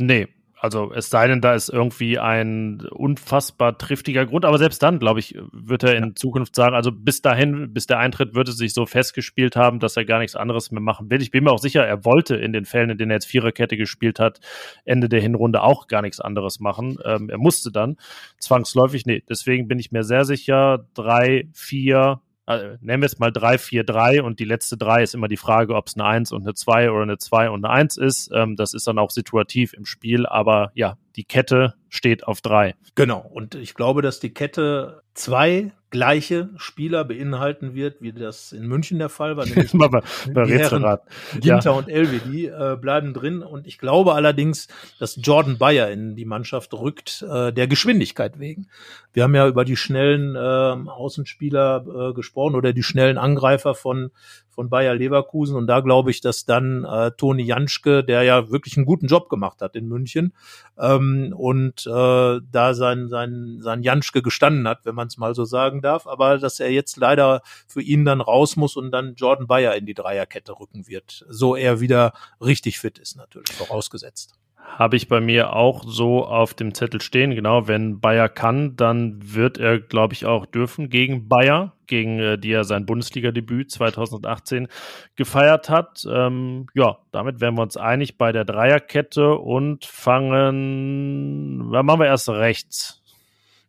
Nee, 0.00 0.28
also 0.62 0.92
es 0.92 1.10
sei 1.10 1.26
denn, 1.26 1.40
da 1.40 1.54
ist 1.54 1.70
irgendwie 1.70 2.20
ein 2.20 2.82
unfassbar 2.92 3.76
triftiger 3.78 4.26
Grund, 4.26 4.44
aber 4.44 4.58
selbst 4.58 4.80
dann, 4.80 5.00
glaube 5.00 5.18
ich, 5.18 5.36
wird 5.50 5.82
er 5.82 5.96
in 5.96 6.14
Zukunft 6.14 6.54
sagen, 6.54 6.76
also 6.76 6.92
bis 6.92 7.20
dahin, 7.20 7.74
bis 7.74 7.88
der 7.88 7.98
Eintritt 7.98 8.36
wird 8.36 8.48
es 8.48 8.58
sich 8.58 8.72
so 8.72 8.86
festgespielt 8.86 9.56
haben, 9.56 9.80
dass 9.80 9.96
er 9.96 10.04
gar 10.04 10.20
nichts 10.20 10.36
anderes 10.36 10.70
mehr 10.70 10.80
machen 10.80 11.10
will. 11.10 11.20
Ich 11.20 11.32
bin 11.32 11.42
mir 11.42 11.50
auch 11.50 11.58
sicher, 11.58 11.84
er 11.84 12.04
wollte 12.04 12.36
in 12.36 12.52
den 12.52 12.64
Fällen, 12.64 12.90
in 12.90 12.96
denen 12.96 13.10
er 13.10 13.16
jetzt 13.16 13.26
Viererkette 13.26 13.76
gespielt 13.76 14.20
hat, 14.20 14.38
Ende 14.84 15.08
der 15.08 15.20
Hinrunde 15.20 15.64
auch 15.64 15.88
gar 15.88 16.00
nichts 16.00 16.20
anderes 16.20 16.60
machen. 16.60 16.96
Ähm, 17.04 17.28
er 17.28 17.38
musste 17.38 17.72
dann 17.72 17.96
zwangsläufig, 18.38 19.04
nee, 19.04 19.24
deswegen 19.28 19.66
bin 19.66 19.80
ich 19.80 19.90
mir 19.90 20.04
sehr 20.04 20.24
sicher, 20.24 20.86
drei, 20.94 21.48
vier, 21.52 22.20
also 22.52 22.76
nennen 22.80 23.02
wir 23.02 23.06
es 23.06 23.18
mal 23.18 23.32
3, 23.32 23.58
4, 23.58 23.84
3 23.84 24.22
und 24.22 24.38
die 24.38 24.44
letzte 24.44 24.76
3 24.76 25.02
ist 25.02 25.14
immer 25.14 25.28
die 25.28 25.36
Frage, 25.36 25.74
ob 25.74 25.88
es 25.88 25.94
eine 25.94 26.04
1 26.04 26.32
und 26.32 26.42
eine 26.42 26.54
2 26.54 26.90
oder 26.90 27.02
eine 27.02 27.18
2 27.18 27.50
und 27.50 27.64
eine 27.64 27.72
1 27.72 27.96
ist. 27.96 28.30
Ähm, 28.32 28.56
das 28.56 28.74
ist 28.74 28.86
dann 28.86 28.98
auch 28.98 29.10
situativ 29.10 29.72
im 29.72 29.84
Spiel, 29.84 30.26
aber 30.26 30.70
ja, 30.74 30.96
die 31.16 31.24
Kette 31.24 31.74
steht 31.88 32.24
auf 32.26 32.40
3. 32.40 32.74
Genau, 32.94 33.20
und 33.20 33.54
ich 33.54 33.74
glaube, 33.74 34.02
dass 34.02 34.20
die 34.20 34.32
Kette 34.32 35.02
zwei 35.14 35.72
gleiche 35.92 36.48
Spieler 36.56 37.04
beinhalten 37.04 37.74
wird, 37.74 38.02
wie 38.02 38.12
das 38.12 38.50
in 38.50 38.66
München 38.66 38.98
der 38.98 39.10
Fall 39.10 39.36
war. 39.36 39.44
Nämlich 39.44 39.70
bei, 39.74 39.88
bei 39.88 40.44
die 40.44 40.52
Herren 40.54 40.98
Ginter 41.34 41.70
ja. 41.70 41.70
und 41.70 41.88
Elvedi 41.88 42.46
äh, 42.46 42.76
bleiben 42.80 43.14
drin. 43.14 43.42
Und 43.42 43.68
ich 43.68 43.78
glaube 43.78 44.14
allerdings, 44.14 44.66
dass 44.98 45.18
Jordan 45.22 45.58
Bayer 45.58 45.90
in 45.90 46.16
die 46.16 46.24
Mannschaft 46.24 46.74
rückt, 46.74 47.24
äh, 47.30 47.52
der 47.52 47.68
Geschwindigkeit 47.68 48.40
wegen. 48.40 48.66
Wir 49.12 49.22
haben 49.22 49.34
ja 49.34 49.46
über 49.46 49.64
die 49.64 49.76
schnellen 49.76 50.34
äh, 50.34 50.38
Außenspieler 50.38 52.10
äh, 52.10 52.14
gesprochen 52.14 52.56
oder 52.56 52.72
die 52.72 52.82
schnellen 52.82 53.18
Angreifer 53.18 53.74
von 53.74 54.10
von 54.52 54.68
Bayer 54.68 54.94
Leverkusen. 54.94 55.56
Und 55.56 55.66
da 55.66 55.80
glaube 55.80 56.10
ich, 56.10 56.20
dass 56.20 56.44
dann 56.44 56.84
äh, 56.84 57.10
Toni 57.12 57.42
Janschke, 57.42 58.04
der 58.04 58.22
ja 58.22 58.50
wirklich 58.50 58.76
einen 58.76 58.86
guten 58.86 59.06
Job 59.06 59.28
gemacht 59.28 59.62
hat 59.62 59.74
in 59.74 59.88
München 59.88 60.34
ähm, 60.78 61.34
und 61.36 61.86
äh, 61.86 62.40
da 62.52 62.74
sein, 62.74 63.08
sein, 63.08 63.58
sein 63.60 63.82
Janschke 63.82 64.22
gestanden 64.22 64.68
hat, 64.68 64.84
wenn 64.84 64.94
man 64.94 65.08
es 65.08 65.16
mal 65.16 65.34
so 65.34 65.44
sagen 65.44 65.80
darf, 65.82 66.06
aber 66.06 66.38
dass 66.38 66.60
er 66.60 66.70
jetzt 66.70 66.96
leider 66.96 67.42
für 67.66 67.82
ihn 67.82 68.04
dann 68.04 68.20
raus 68.20 68.56
muss 68.56 68.76
und 68.76 68.90
dann 68.90 69.14
Jordan 69.14 69.46
Bayer 69.46 69.74
in 69.74 69.86
die 69.86 69.94
Dreierkette 69.94 70.58
rücken 70.58 70.86
wird, 70.86 71.24
so 71.28 71.56
er 71.56 71.80
wieder 71.80 72.12
richtig 72.40 72.78
fit 72.78 72.98
ist 72.98 73.16
natürlich, 73.16 73.52
vorausgesetzt. 73.52 74.38
Habe 74.64 74.96
ich 74.96 75.08
bei 75.08 75.20
mir 75.20 75.54
auch 75.54 75.84
so 75.86 76.24
auf 76.24 76.54
dem 76.54 76.72
Zettel 76.72 77.02
stehen. 77.02 77.34
Genau, 77.34 77.68
wenn 77.68 78.00
Bayer 78.00 78.28
kann, 78.28 78.74
dann 78.76 79.18
wird 79.20 79.58
er, 79.58 79.80
glaube 79.80 80.14
ich, 80.14 80.24
auch 80.24 80.46
dürfen 80.46 80.88
gegen 80.88 81.28
Bayer, 81.28 81.72
gegen 81.86 82.18
äh, 82.18 82.38
die 82.38 82.52
er 82.52 82.64
sein 82.64 82.86
Bundesliga-Debüt 82.86 83.70
2018 83.70 84.68
gefeiert 85.14 85.68
hat. 85.68 86.06
Ähm, 86.10 86.68
ja, 86.74 86.98
damit 87.10 87.40
wären 87.40 87.54
wir 87.56 87.62
uns 87.62 87.76
einig 87.76 88.16
bei 88.16 88.32
der 88.32 88.46
Dreierkette 88.46 89.36
und 89.36 89.84
fangen, 89.84 91.68
machen 91.68 92.00
wir 92.00 92.06
erst 92.06 92.30
rechts? 92.30 93.01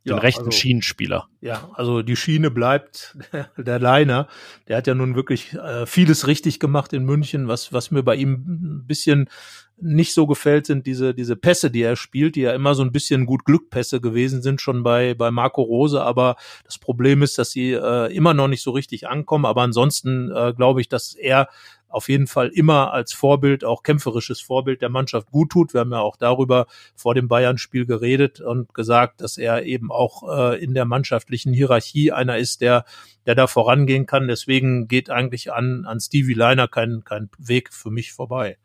Den 0.06 0.16
ja, 0.16 0.18
rechten 0.18 0.46
also, 0.46 0.52
Schienenspieler. 0.52 1.30
Ja, 1.40 1.70
also 1.74 2.02
die 2.02 2.16
Schiene 2.16 2.52
bleibt 2.52 3.18
der 3.58 3.80
Leiner. 3.80 4.28
Der 4.68 4.78
hat 4.78 4.88
ja 4.88 4.96
nun 4.96 5.16
wirklich 5.16 5.54
äh, 5.54 5.86
vieles 5.86 6.28
richtig 6.28 6.60
gemacht 6.60 6.92
in 6.94 7.06
München. 7.06 7.48
Was, 7.48 7.72
was 7.72 7.90
mir 7.92 8.04
bei 8.04 8.16
ihm 8.16 8.34
ein 8.34 8.84
bisschen 8.86 9.30
nicht 9.78 10.14
so 10.14 10.28
gefällt, 10.28 10.66
sind 10.66 10.86
diese, 10.86 11.14
diese 11.14 11.36
Pässe, 11.36 11.72
die 11.72 11.82
er 11.82 11.96
spielt, 11.96 12.36
die 12.36 12.42
ja 12.42 12.54
immer 12.54 12.76
so 12.76 12.84
ein 12.84 12.92
bisschen 12.92 13.26
gut 13.26 13.46
Glückpässe 13.46 14.02
gewesen 14.02 14.42
sind, 14.42 14.62
schon 14.62 14.84
bei, 14.84 15.14
bei 15.14 15.32
Marco 15.32 15.62
Rose. 15.62 16.02
Aber 16.02 16.36
das 16.66 16.78
Problem 16.78 17.22
ist, 17.22 17.38
dass 17.38 17.52
sie 17.52 17.72
äh, 17.72 18.14
immer 18.14 18.34
noch 18.34 18.48
nicht 18.48 18.62
so 18.62 18.72
richtig 18.72 19.08
ankommen. 19.08 19.46
Aber 19.46 19.62
ansonsten 19.62 20.32
äh, 20.32 20.54
glaube 20.56 20.82
ich, 20.82 20.90
dass 20.90 21.16
er 21.16 21.48
auf 21.94 22.10
jeden 22.10 22.28
Fall 22.28 22.48
immer 22.48 22.92
als 22.92 23.14
Vorbild, 23.14 23.64
auch 23.64 23.84
kämpferisches 23.84 24.42
Vorbild 24.42 24.82
der 24.82 24.90
Mannschaft 24.90 25.30
gut 25.32 25.52
tut. 25.52 25.74
Wir 25.74 25.82
haben 25.82 25.92
ja 25.92 26.00
auch 26.00 26.16
darüber 26.16 26.66
vor 26.96 27.14
dem 27.14 27.28
Bayern-Spiel 27.28 27.86
geredet 27.86 28.42
und 28.42 28.74
gesagt, 28.74 29.22
dass 29.22 29.38
er 29.38 29.64
eben 29.64 29.92
auch 29.92 30.24
äh, 30.28 30.64
in 30.64 30.74
der 30.74 30.86
mannschaftlichen 30.86 31.54
Hierarchie 31.54 32.12
einer 32.12 32.38
ist, 32.38 32.62
der, 32.62 32.86
der 33.26 33.36
da 33.36 33.48
vorangehen 33.48 34.06
kann. 34.06 34.28
Deswegen 34.28 34.88
geht 34.88 35.10
eigentlich 35.10 35.54
an, 35.54 35.86
an 35.86 36.00
Stevie 36.00 36.34
Leiner 36.34 36.68
kein, 36.68 37.04
kein 37.04 37.30
Weg 37.38 37.72
für 37.74 37.92
mich 37.92 38.12
vorbei. 38.12 38.58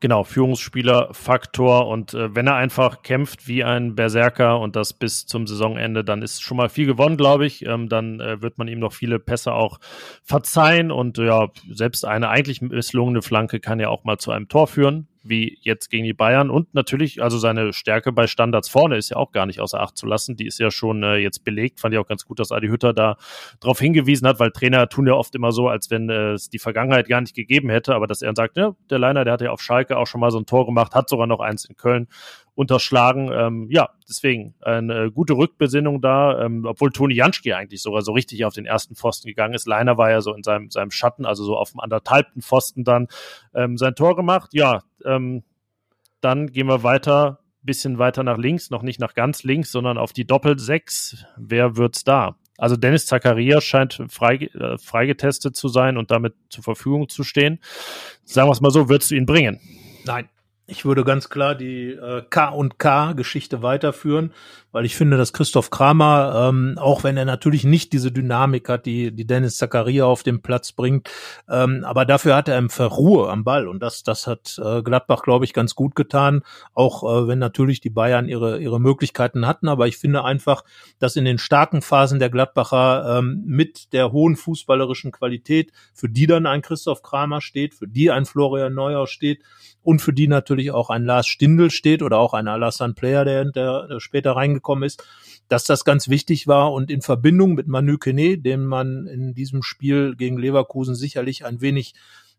Genau, 0.00 0.24
Führungsspieler-Faktor 0.24 1.88
und 1.88 2.14
äh, 2.14 2.34
wenn 2.34 2.46
er 2.46 2.56
einfach 2.56 3.02
kämpft 3.02 3.48
wie 3.48 3.64
ein 3.64 3.94
Berserker 3.94 4.60
und 4.60 4.76
das 4.76 4.92
bis 4.92 5.26
zum 5.26 5.46
Saisonende, 5.46 6.04
dann 6.04 6.22
ist 6.22 6.42
schon 6.42 6.56
mal 6.56 6.68
viel 6.68 6.86
gewonnen, 6.86 7.16
glaube 7.16 7.46
ich. 7.46 7.64
Ähm, 7.66 7.88
dann 7.88 8.20
äh, 8.20 8.42
wird 8.42 8.58
man 8.58 8.68
ihm 8.68 8.78
noch 8.78 8.92
viele 8.92 9.18
Pässe 9.18 9.52
auch 9.52 9.78
verzeihen 10.22 10.90
und 10.90 11.18
ja, 11.18 11.48
selbst 11.70 12.04
eine 12.04 12.28
eigentlich 12.28 12.60
misslungene 12.60 13.22
Flanke 13.22 13.60
kann 13.60 13.80
ja 13.80 13.88
auch 13.88 14.04
mal 14.04 14.18
zu 14.18 14.30
einem 14.30 14.48
Tor 14.48 14.66
führen 14.66 15.08
wie 15.28 15.58
jetzt 15.60 15.90
gegen 15.90 16.04
die 16.04 16.12
Bayern. 16.12 16.50
Und 16.50 16.74
natürlich, 16.74 17.22
also 17.22 17.38
seine 17.38 17.72
Stärke 17.72 18.12
bei 18.12 18.26
Standards 18.26 18.68
vorne 18.68 18.96
ist 18.96 19.10
ja 19.10 19.16
auch 19.16 19.32
gar 19.32 19.46
nicht 19.46 19.60
außer 19.60 19.80
Acht 19.80 19.96
zu 19.96 20.06
lassen. 20.06 20.36
Die 20.36 20.46
ist 20.46 20.58
ja 20.58 20.70
schon 20.70 21.02
äh, 21.02 21.16
jetzt 21.16 21.44
belegt. 21.44 21.80
Fand 21.80 21.94
ich 21.94 21.98
auch 21.98 22.06
ganz 22.06 22.24
gut, 22.24 22.38
dass 22.38 22.52
Adi 22.52 22.68
Hütter 22.68 22.92
da 22.92 23.16
darauf 23.60 23.78
hingewiesen 23.78 24.26
hat, 24.26 24.40
weil 24.40 24.50
Trainer 24.50 24.88
tun 24.88 25.06
ja 25.06 25.14
oft 25.14 25.34
immer 25.34 25.52
so, 25.52 25.68
als 25.68 25.90
wenn 25.90 26.08
äh, 26.08 26.32
es 26.32 26.48
die 26.48 26.58
Vergangenheit 26.58 27.08
gar 27.08 27.20
nicht 27.20 27.34
gegeben 27.34 27.70
hätte. 27.70 27.94
Aber 27.94 28.06
dass 28.06 28.22
er 28.22 28.26
dann 28.26 28.36
sagt, 28.36 28.56
ja, 28.56 28.74
der 28.90 28.98
Leiner, 28.98 29.24
der 29.24 29.34
hat 29.34 29.40
ja 29.40 29.50
auf 29.50 29.60
Schalke 29.60 29.96
auch 29.96 30.06
schon 30.06 30.20
mal 30.20 30.30
so 30.30 30.38
ein 30.38 30.46
Tor 30.46 30.66
gemacht, 30.66 30.94
hat 30.94 31.08
sogar 31.08 31.26
noch 31.26 31.40
eins 31.40 31.64
in 31.64 31.76
Köln 31.76 32.08
unterschlagen. 32.56 33.30
Ähm, 33.32 33.68
ja, 33.70 33.90
deswegen 34.08 34.54
eine 34.60 35.12
gute 35.12 35.34
Rückbesinnung 35.34 36.00
da, 36.00 36.44
ähm, 36.44 36.64
obwohl 36.64 36.90
Toni 36.90 37.14
Janschke 37.14 37.54
eigentlich 37.54 37.82
sogar 37.82 38.02
so 38.02 38.12
richtig 38.12 38.44
auf 38.44 38.54
den 38.54 38.66
ersten 38.66 38.96
Pfosten 38.96 39.28
gegangen 39.28 39.54
ist. 39.54 39.68
Leiner 39.68 39.98
war 39.98 40.10
ja 40.10 40.20
so 40.22 40.34
in 40.34 40.42
seinem, 40.42 40.70
seinem 40.70 40.90
Schatten, 40.90 41.26
also 41.26 41.44
so 41.44 41.56
auf 41.56 41.70
dem 41.70 41.80
anderthalbten 41.80 42.42
Pfosten 42.42 42.82
dann 42.82 43.08
ähm, 43.54 43.76
sein 43.76 43.94
Tor 43.94 44.16
gemacht. 44.16 44.50
Ja, 44.54 44.82
ähm, 45.04 45.44
dann 46.22 46.48
gehen 46.48 46.66
wir 46.66 46.82
weiter, 46.82 47.40
bisschen 47.62 47.98
weiter 47.98 48.22
nach 48.22 48.38
links, 48.38 48.70
noch 48.70 48.82
nicht 48.82 49.00
nach 49.00 49.14
ganz 49.14 49.42
links, 49.42 49.70
sondern 49.70 49.98
auf 49.98 50.14
die 50.14 50.26
Doppel-6. 50.26 51.24
Wer 51.36 51.76
wird's 51.76 52.04
da? 52.04 52.36
Also 52.56 52.76
Dennis 52.76 53.04
Zakaria 53.04 53.60
scheint 53.60 54.02
frei, 54.08 54.36
äh, 54.36 54.78
freigetestet 54.78 55.56
zu 55.56 55.68
sein 55.68 55.98
und 55.98 56.10
damit 56.10 56.34
zur 56.48 56.64
Verfügung 56.64 57.10
zu 57.10 57.22
stehen. 57.22 57.60
Sagen 58.24 58.48
wir 58.48 58.52
es 58.52 58.62
mal 58.62 58.70
so, 58.70 58.88
würdest 58.88 59.10
du 59.10 59.14
ihn 59.14 59.26
bringen? 59.26 59.60
Nein. 60.06 60.30
Ich 60.68 60.84
würde 60.84 61.04
ganz 61.04 61.28
klar 61.28 61.54
die 61.54 61.90
äh, 61.90 62.22
K 62.28 62.48
und 62.48 62.80
K 62.80 63.12
Geschichte 63.12 63.62
weiterführen, 63.62 64.32
weil 64.72 64.84
ich 64.84 64.96
finde, 64.96 65.16
dass 65.16 65.32
Christoph 65.32 65.70
Kramer, 65.70 66.48
ähm, 66.48 66.76
auch 66.76 67.04
wenn 67.04 67.16
er 67.16 67.24
natürlich 67.24 67.62
nicht 67.62 67.92
diese 67.92 68.10
Dynamik 68.10 68.68
hat, 68.68 68.84
die, 68.84 69.12
die 69.12 69.28
Dennis 69.28 69.58
Zakaria 69.58 70.06
auf 70.06 70.24
den 70.24 70.42
Platz 70.42 70.72
bringt, 70.72 71.08
ähm, 71.48 71.84
aber 71.84 72.04
dafür 72.04 72.34
hat 72.34 72.48
er 72.48 72.58
einfach 72.58 72.96
Ruhe 72.96 73.30
am 73.30 73.44
Ball 73.44 73.68
und 73.68 73.80
das, 73.80 74.02
das 74.02 74.26
hat 74.26 74.60
äh, 74.60 74.82
Gladbach, 74.82 75.22
glaube 75.22 75.44
ich, 75.44 75.52
ganz 75.52 75.76
gut 75.76 75.94
getan, 75.94 76.42
auch 76.74 77.04
äh, 77.04 77.28
wenn 77.28 77.38
natürlich 77.38 77.80
die 77.80 77.90
Bayern 77.90 78.28
ihre, 78.28 78.58
ihre 78.58 78.80
Möglichkeiten 78.80 79.46
hatten, 79.46 79.68
aber 79.68 79.86
ich 79.86 79.98
finde 79.98 80.24
einfach, 80.24 80.64
dass 80.98 81.14
in 81.14 81.24
den 81.24 81.38
starken 81.38 81.80
Phasen 81.80 82.18
der 82.18 82.28
Gladbacher 82.28 83.18
ähm, 83.18 83.44
mit 83.46 83.92
der 83.92 84.10
hohen 84.10 84.34
fußballerischen 84.34 85.12
Qualität, 85.12 85.70
für 85.94 86.08
die 86.08 86.26
dann 86.26 86.44
ein 86.44 86.62
Christoph 86.62 87.02
Kramer 87.02 87.40
steht, 87.40 87.72
für 87.72 87.86
die 87.86 88.10
ein 88.10 88.26
Florian 88.26 88.74
Neuer 88.74 89.06
steht 89.06 89.44
und 89.86 90.02
für 90.02 90.12
die 90.12 90.26
natürlich 90.26 90.72
auch 90.72 90.90
ein 90.90 91.04
Lars 91.04 91.28
Stindl 91.28 91.70
steht 91.70 92.02
oder 92.02 92.18
auch 92.18 92.34
ein 92.34 92.48
Alassane 92.48 92.94
Player, 92.94 93.24
der, 93.24 93.44
der, 93.44 94.00
später 94.00 94.32
reingekommen 94.32 94.66
gekommen 94.66 94.82
ist, 94.82 95.04
dass 95.48 95.64
das 95.64 95.84
ganz 95.84 96.08
wichtig 96.08 96.48
war 96.48 96.72
und 96.72 96.90
in 96.90 97.02
Verbindung 97.02 97.54
mit 97.54 97.68
Manu 97.68 97.96
Kene, 97.96 98.36
den 98.36 98.66
man 98.66 99.06
in 99.06 99.32
diesem 99.32 99.62
Spiel 99.62 100.16
gegen 100.16 100.38
Leverkusen 100.38 100.96
sicherlich 100.96 101.44
ein 101.44 101.60
wenig 101.60 101.94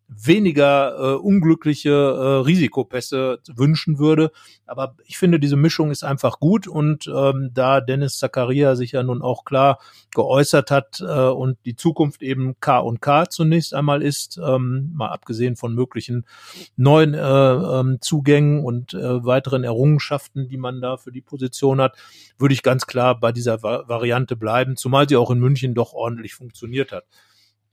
weniger 0.07 0.95
äh, 0.97 1.15
unglückliche 1.15 1.89
äh, 1.89 2.45
Risikopässe 2.45 3.39
wünschen 3.53 3.99
würde. 3.99 4.31
Aber 4.65 4.95
ich 5.05 5.17
finde, 5.17 5.39
diese 5.39 5.57
Mischung 5.57 5.91
ist 5.91 6.03
einfach 6.03 6.39
gut 6.39 6.67
und 6.67 7.07
ähm, 7.13 7.51
da 7.53 7.81
Dennis 7.81 8.17
Zakaria 8.17 8.75
sich 8.75 8.93
ja 8.93 9.03
nun 9.03 9.21
auch 9.21 9.43
klar 9.43 9.79
geäußert 10.15 10.71
hat 10.71 11.01
äh, 11.01 11.05
und 11.05 11.57
die 11.65 11.75
Zukunft 11.75 12.21
eben 12.21 12.55
K 12.59 12.79
und 12.79 13.01
K 13.01 13.29
zunächst 13.29 13.73
einmal 13.73 14.01
ist, 14.01 14.39
ähm, 14.43 14.91
mal 14.95 15.09
abgesehen 15.09 15.57
von 15.57 15.75
möglichen 15.75 16.25
neuen 16.77 17.13
äh, 17.13 17.19
ähm, 17.19 17.97
Zugängen 17.99 18.63
und 18.63 18.93
äh, 18.93 19.25
weiteren 19.25 19.63
Errungenschaften, 19.63 20.47
die 20.47 20.57
man 20.57 20.79
da 20.79 20.97
für 20.97 21.11
die 21.11 21.21
Position 21.21 21.81
hat, 21.81 21.97
würde 22.37 22.53
ich 22.53 22.63
ganz 22.63 22.87
klar 22.87 23.19
bei 23.19 23.31
dieser 23.31 23.61
Va 23.61 23.83
Variante 23.87 24.35
bleiben, 24.35 24.77
zumal 24.77 25.07
sie 25.07 25.17
auch 25.17 25.31
in 25.31 25.39
München 25.39 25.73
doch 25.73 25.93
ordentlich 25.93 26.33
funktioniert 26.33 26.91
hat. 26.91 27.05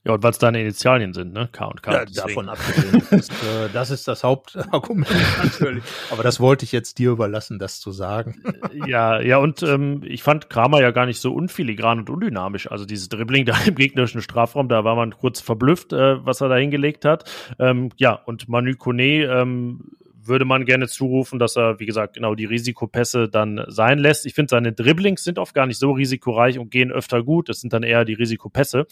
Ja, 0.05 0.13
und 0.13 0.23
weil 0.23 0.33
es 0.33 0.39
deine 0.39 0.61
Initialien 0.61 1.15
sind, 1.15 1.33
ne? 1.33 1.49
K 1.51 1.65
und 1.65 1.83
K. 1.83 1.93
Ja, 1.93 2.05
davon 2.05 2.49
abgesehen. 2.51 3.03
Das 3.11 3.21
ist, 3.21 3.31
äh, 3.31 3.69
das 3.73 3.91
ist 3.91 4.07
das 4.09 4.23
Hauptargument 4.23 5.11
natürlich. 5.43 5.83
Aber 6.11 6.23
das 6.23 6.41
wollte 6.41 6.65
ich 6.65 6.73
jetzt 6.73 6.99
dir 6.99 7.11
überlassen, 7.11 7.59
das 7.59 7.81
zu 7.81 7.91
sagen. 7.91 8.43
Ja, 8.87 9.21
ja, 9.21 9.39
und 9.39 9.63
ähm, 9.63 10.03
ich 10.05 10.23
fand 10.23 10.51
Kramer 10.51 10.81
ja 10.81 10.91
gar 10.91 11.07
nicht 11.07 11.21
so 11.21 11.33
unfiligran 11.33 12.01
und 12.01 12.11
undynamisch. 12.11 12.71
Also 12.71 12.85
dieses 12.85 13.09
Dribbling 13.09 13.45
da 13.47 13.57
im 13.67 13.75
gegnerischen 13.75 14.21
Strafraum, 14.21 14.69
da 14.69 14.85
war 14.85 14.95
man 14.95 15.17
kurz 15.17 15.41
verblüfft, 15.41 15.93
äh, 15.93 16.25
was 16.25 16.41
er 16.41 16.49
da 16.49 16.57
hingelegt 16.57 17.05
hat. 17.05 17.31
Ähm, 17.59 17.91
ja, 17.97 18.13
und 18.13 18.49
Manu 18.49 18.75
Kone 18.77 19.25
ähm, 19.25 19.97
würde 20.27 20.45
man 20.45 20.65
gerne 20.65 20.89
zurufen, 20.89 21.39
dass 21.39 21.57
er, 21.57 21.81
wie 21.81 21.87
gesagt, 21.87 22.15
genau 22.15 22.35
die 22.35 22.45
Risikopässe 22.45 23.29
dann 23.29 23.65
sein 23.69 23.99
lässt. 23.99 24.27
Ich 24.27 24.35
finde, 24.35 24.51
seine 24.51 24.73
Dribblings 24.73 25.25
sind 25.25 25.39
oft 25.39 25.55
gar 25.55 25.67
nicht 25.67 25.79
so 25.79 25.93
risikoreich 25.93 26.59
und 26.59 26.71
gehen 26.71 26.93
öfter 26.93 27.23
gut. 27.23 27.49
Das 27.49 27.61
sind 27.61 27.73
dann 27.73 27.83
eher 27.83 28.05
die 28.05 28.15
Risikopässe, 28.15 28.87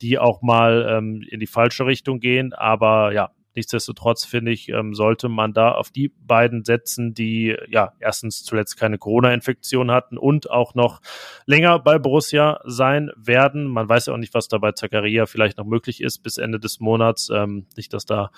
die 0.00 0.18
auch 0.18 0.42
mal 0.42 0.86
ähm, 0.88 1.24
in 1.28 1.40
die 1.40 1.46
falsche 1.46 1.86
Richtung 1.86 2.20
gehen. 2.20 2.52
Aber 2.52 3.12
ja, 3.12 3.30
Nichtsdestotrotz 3.58 4.24
finde 4.24 4.52
ich, 4.52 4.68
ähm, 4.68 4.94
sollte 4.94 5.28
man 5.28 5.52
da 5.52 5.72
auf 5.72 5.90
die 5.90 6.12
beiden 6.16 6.64
setzen, 6.64 7.12
die 7.12 7.56
ja 7.68 7.92
erstens 7.98 8.44
zuletzt 8.44 8.76
keine 8.78 8.98
Corona-Infektion 8.98 9.90
hatten 9.90 10.16
und 10.16 10.48
auch 10.48 10.76
noch 10.76 11.00
länger 11.44 11.80
bei 11.80 11.98
Borussia 11.98 12.60
sein 12.64 13.10
werden. 13.16 13.66
Man 13.66 13.88
weiß 13.88 14.06
ja 14.06 14.12
auch 14.12 14.18
nicht, 14.18 14.32
was 14.32 14.46
da 14.46 14.58
bei 14.58 14.70
Zakaria 14.70 15.26
vielleicht 15.26 15.58
noch 15.58 15.64
möglich 15.64 16.00
ist 16.00 16.20
bis 16.20 16.38
Ende 16.38 16.60
des 16.60 16.78
Monats. 16.78 17.30
Ähm, 17.34 17.66
nicht, 17.76 17.92
dass 17.92 18.06
da 18.06 18.30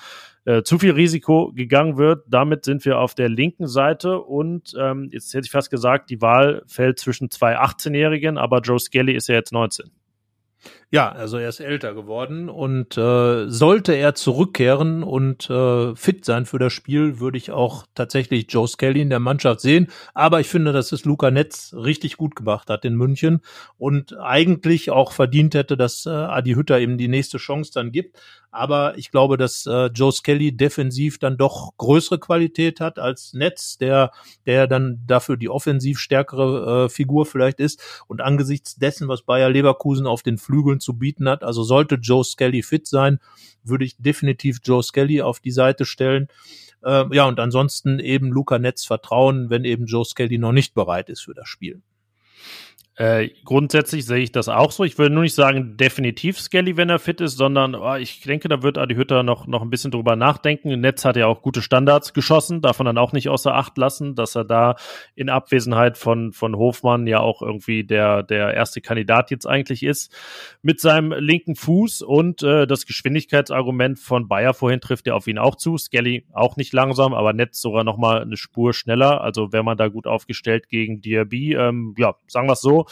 äh, 0.47 0.62
zu 0.62 0.79
viel 0.79 0.93
Risiko 0.93 1.53
gegangen 1.53 1.99
wird. 1.99 2.25
Damit 2.27 2.64
sind 2.64 2.87
wir 2.87 2.99
auf 2.99 3.14
der 3.14 3.29
linken 3.29 3.66
Seite 3.66 4.21
und 4.21 4.75
ähm, 4.81 5.11
jetzt 5.12 5.35
hätte 5.35 5.45
ich 5.45 5.51
fast 5.51 5.71
gesagt, 5.71 6.09
die 6.09 6.23
Wahl 6.23 6.62
fällt 6.66 6.99
zwischen 6.99 7.31
zwei 7.31 7.59
18-Jährigen, 7.61 8.39
aber 8.39 8.61
Joe 8.61 8.79
Skelly 8.79 9.12
ist 9.14 9.29
ja 9.29 9.35
jetzt 9.35 9.53
19. 9.53 9.91
Ja, 10.92 11.12
also 11.12 11.38
er 11.38 11.48
ist 11.48 11.61
älter 11.61 11.94
geworden 11.94 12.48
und 12.48 12.98
äh, 12.98 13.48
sollte 13.48 13.92
er 13.92 14.14
zurückkehren 14.14 15.04
und 15.04 15.48
äh, 15.48 15.94
fit 15.94 16.24
sein 16.24 16.46
für 16.46 16.58
das 16.58 16.72
Spiel, 16.72 17.20
würde 17.20 17.38
ich 17.38 17.52
auch 17.52 17.86
tatsächlich 17.94 18.46
Joe 18.48 18.66
Skelly 18.66 19.00
in 19.00 19.11
der 19.11 19.20
Mannschaft 19.20 19.61
sehen. 19.61 19.86
Aber 20.14 20.40
ich 20.40 20.48
finde, 20.48 20.72
dass 20.72 20.90
es 20.90 21.04
Luca 21.04 21.30
Netz 21.30 21.72
richtig 21.74 22.16
gut 22.16 22.34
gemacht 22.34 22.68
hat 22.68 22.84
in 22.84 22.96
München 22.96 23.40
und 23.78 24.18
eigentlich 24.18 24.90
auch 24.90 25.12
verdient 25.12 25.54
hätte, 25.54 25.76
dass 25.76 26.06
äh, 26.06 26.11
Adi 26.11 26.54
Hütter 26.54 26.80
ihm 26.80 26.98
die 26.98 27.08
nächste 27.08 27.38
Chance 27.38 27.70
dann 27.72 27.92
gibt. 27.92 28.18
Aber 28.52 28.98
ich 28.98 29.11
glaube, 29.11 29.36
dass 29.36 29.66
äh, 29.66 29.86
Joe 29.86 30.12
Skelly 30.12 30.56
defensiv 30.56 31.18
dann 31.18 31.36
doch 31.36 31.76
größere 31.76 32.18
Qualität 32.18 32.80
hat 32.80 32.98
als 32.98 33.32
Netz, 33.32 33.78
der, 33.78 34.11
der 34.44 34.66
dann 34.66 35.04
dafür 35.06 35.36
die 35.36 35.48
offensiv 35.48 36.00
stärkere 36.00 36.86
äh, 36.86 36.88
Figur 36.88 37.26
vielleicht 37.26 37.61
ist. 37.61 37.80
Und 38.08 38.20
angesichts 38.20 38.74
dessen, 38.76 39.08
was 39.08 39.22
Bayer 39.22 39.50
Leverkusen 39.50 40.06
auf 40.06 40.22
den 40.22 40.38
Flügeln 40.51 40.80
zu 40.80 40.94
bieten 40.94 41.28
hat, 41.28 41.42
also 41.44 41.62
sollte 41.62 41.96
Joe 41.96 42.24
Skelly 42.24 42.62
fit 42.62 42.86
sein, 42.86 43.20
würde 43.62 43.84
ich 43.84 43.96
definitiv 43.98 44.59
Joe 44.62 44.82
Skelly 44.82 45.22
auf 45.22 45.40
die 45.40 45.53
Seite 45.53 45.84
stellen. 45.84 46.28
Äh, 46.82 47.14
ja, 47.14 47.26
und 47.26 47.38
ansonsten 47.38 47.98
eben 47.98 48.28
Luca 48.28 48.59
Netz 48.59 48.84
vertrauen, 48.84 49.51
wenn 49.51 49.64
eben 49.64 49.86
Joe 49.86 50.05
Skelly 50.05 50.38
noch 50.38 50.53
nicht 50.53 50.74
bereit 50.74 51.09
ist 51.09 51.20
für 51.20 51.34
das 51.34 51.48
Spiel. 51.48 51.82
Äh, 53.01 53.30
grundsätzlich 53.46 54.05
sehe 54.05 54.18
ich 54.18 54.30
das 54.30 54.51
auch 54.51 54.70
so. 54.72 54.84
Ich 54.84 54.98
würde 54.98 55.14
nur 55.14 55.22
nicht 55.22 55.34
sagen, 55.34 55.78
definitiv 55.78 56.38
Skelly, 56.38 56.76
wenn 56.76 56.90
er 56.90 56.98
fit 56.98 57.22
ist, 57.22 57.38
sondern 57.38 57.74
oh, 57.74 57.94
ich 57.94 58.20
denke, 58.20 58.51
da 58.51 58.62
wird 58.62 58.76
Adi 58.76 58.94
Hütter 58.94 59.22
noch, 59.22 59.46
noch 59.46 59.62
ein 59.62 59.70
bisschen 59.70 59.90
drüber 59.90 60.16
nachdenken. 60.16 60.78
Netz 60.78 61.07
hat 61.07 61.16
ja 61.16 61.26
auch 61.26 61.40
gute 61.40 61.62
Standards 61.62 62.12
geschossen, 62.12 62.61
davon 62.61 62.84
dann 62.84 62.98
auch 62.98 63.14
nicht 63.14 63.30
außer 63.30 63.55
Acht 63.55 63.78
lassen, 63.78 64.16
dass 64.16 64.34
er 64.34 64.44
da 64.44 64.76
in 65.14 65.30
Abwesenheit 65.30 65.96
von, 65.96 66.34
von 66.34 66.55
Hofmann 66.55 67.07
ja 67.07 67.20
auch 67.20 67.40
irgendwie 67.40 67.84
der, 67.84 68.22
der 68.22 68.53
erste 68.53 68.82
Kandidat 68.82 69.30
jetzt 69.30 69.46
eigentlich 69.46 69.82
ist. 69.82 70.14
Mit 70.61 70.78
seinem 70.78 71.12
linken 71.12 71.57
Fuß 71.57 72.03
und 72.03 72.42
äh, 72.42 72.66
das 72.66 72.84
Geschwindigkeitsargument 72.84 73.98
von 73.98 74.28
Bayer 74.28 74.53
vorhin 74.53 74.82
trifft 74.82 75.07
ja 75.07 75.14
auf 75.14 75.26
ihn 75.26 75.38
auch 75.38 75.57
zu. 75.57 75.78
Skelly 75.78 76.26
auch 76.34 76.59
nicht 76.59 76.74
langsam, 76.74 77.14
aber 77.14 77.32
Netz 77.32 77.62
sogar 77.62 77.82
nochmal 77.82 78.20
eine 78.20 78.36
Spur 78.36 78.74
schneller. 78.74 79.22
Also 79.22 79.55
wäre 79.55 79.64
man 79.64 79.78
da 79.78 79.88
gut 79.88 80.07
aufgestellt 80.07 80.68
gegen 80.68 81.01
Diaby. 81.01 81.55
Ähm, 81.55 81.94
ja, 81.96 82.16
sagen 82.26 82.46
wir 82.46 82.53
es 82.53 82.61
so 82.61 82.84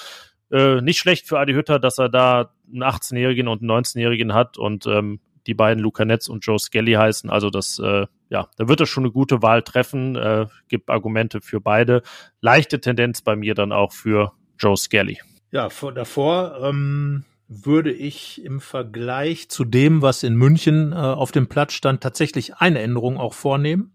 äh, 0.51 0.81
nicht 0.81 0.99
schlecht 0.99 1.27
für 1.27 1.39
Adi 1.39 1.53
Hütter, 1.53 1.79
dass 1.79 1.99
er 1.99 2.09
da 2.09 2.53
einen 2.73 2.83
18-Jährigen 2.83 3.49
und 3.49 3.63
einen 3.63 3.71
19-Jährigen 3.71 4.35
hat 4.35 4.59
und 4.59 4.87
ähm, 4.87 5.21
die 5.47 5.55
beiden 5.55 5.83
Luca 5.83 6.05
Netz 6.05 6.29
und 6.29 6.45
Joe 6.45 6.59
Skelly 6.59 6.93
heißen. 6.93 7.31
Also 7.31 7.51
das, 7.51 7.79
äh, 7.79 8.07
ja, 8.29 8.49
da 8.57 8.69
wird 8.69 8.81
er 8.81 8.87
schon 8.87 9.05
eine 9.05 9.13
gute 9.13 9.43
Wahl 9.43 9.63
treffen. 9.63 10.15
Äh, 10.15 10.47
gibt 10.69 10.91
Argumente 10.91 11.41
für 11.41 11.61
beide. 11.61 12.03
Leichte 12.41 12.81
Tendenz 12.81 13.23
bei 13.23 13.35
mir 13.35 13.55
dann 13.55 13.73
auch 13.73 13.93
für 13.93 14.33
Joe 14.59 14.77
Skelly. 14.77 15.19
Ja, 15.51 15.71
vor, 15.71 15.93
davor 15.93 16.59
ähm, 16.63 17.25
würde 17.49 17.91
ich 17.93 18.45
im 18.45 18.61
Vergleich 18.61 19.49
zu 19.49 19.65
dem, 19.65 20.03
was 20.03 20.23
in 20.23 20.35
München 20.35 20.93
äh, 20.93 20.97
auf 20.97 21.33
dem 21.33 21.49
Platz 21.49 21.73
stand, 21.73 22.03
tatsächlich 22.03 22.57
eine 22.57 22.81
Änderung 22.81 23.17
auch 23.17 23.33
vornehmen 23.33 23.93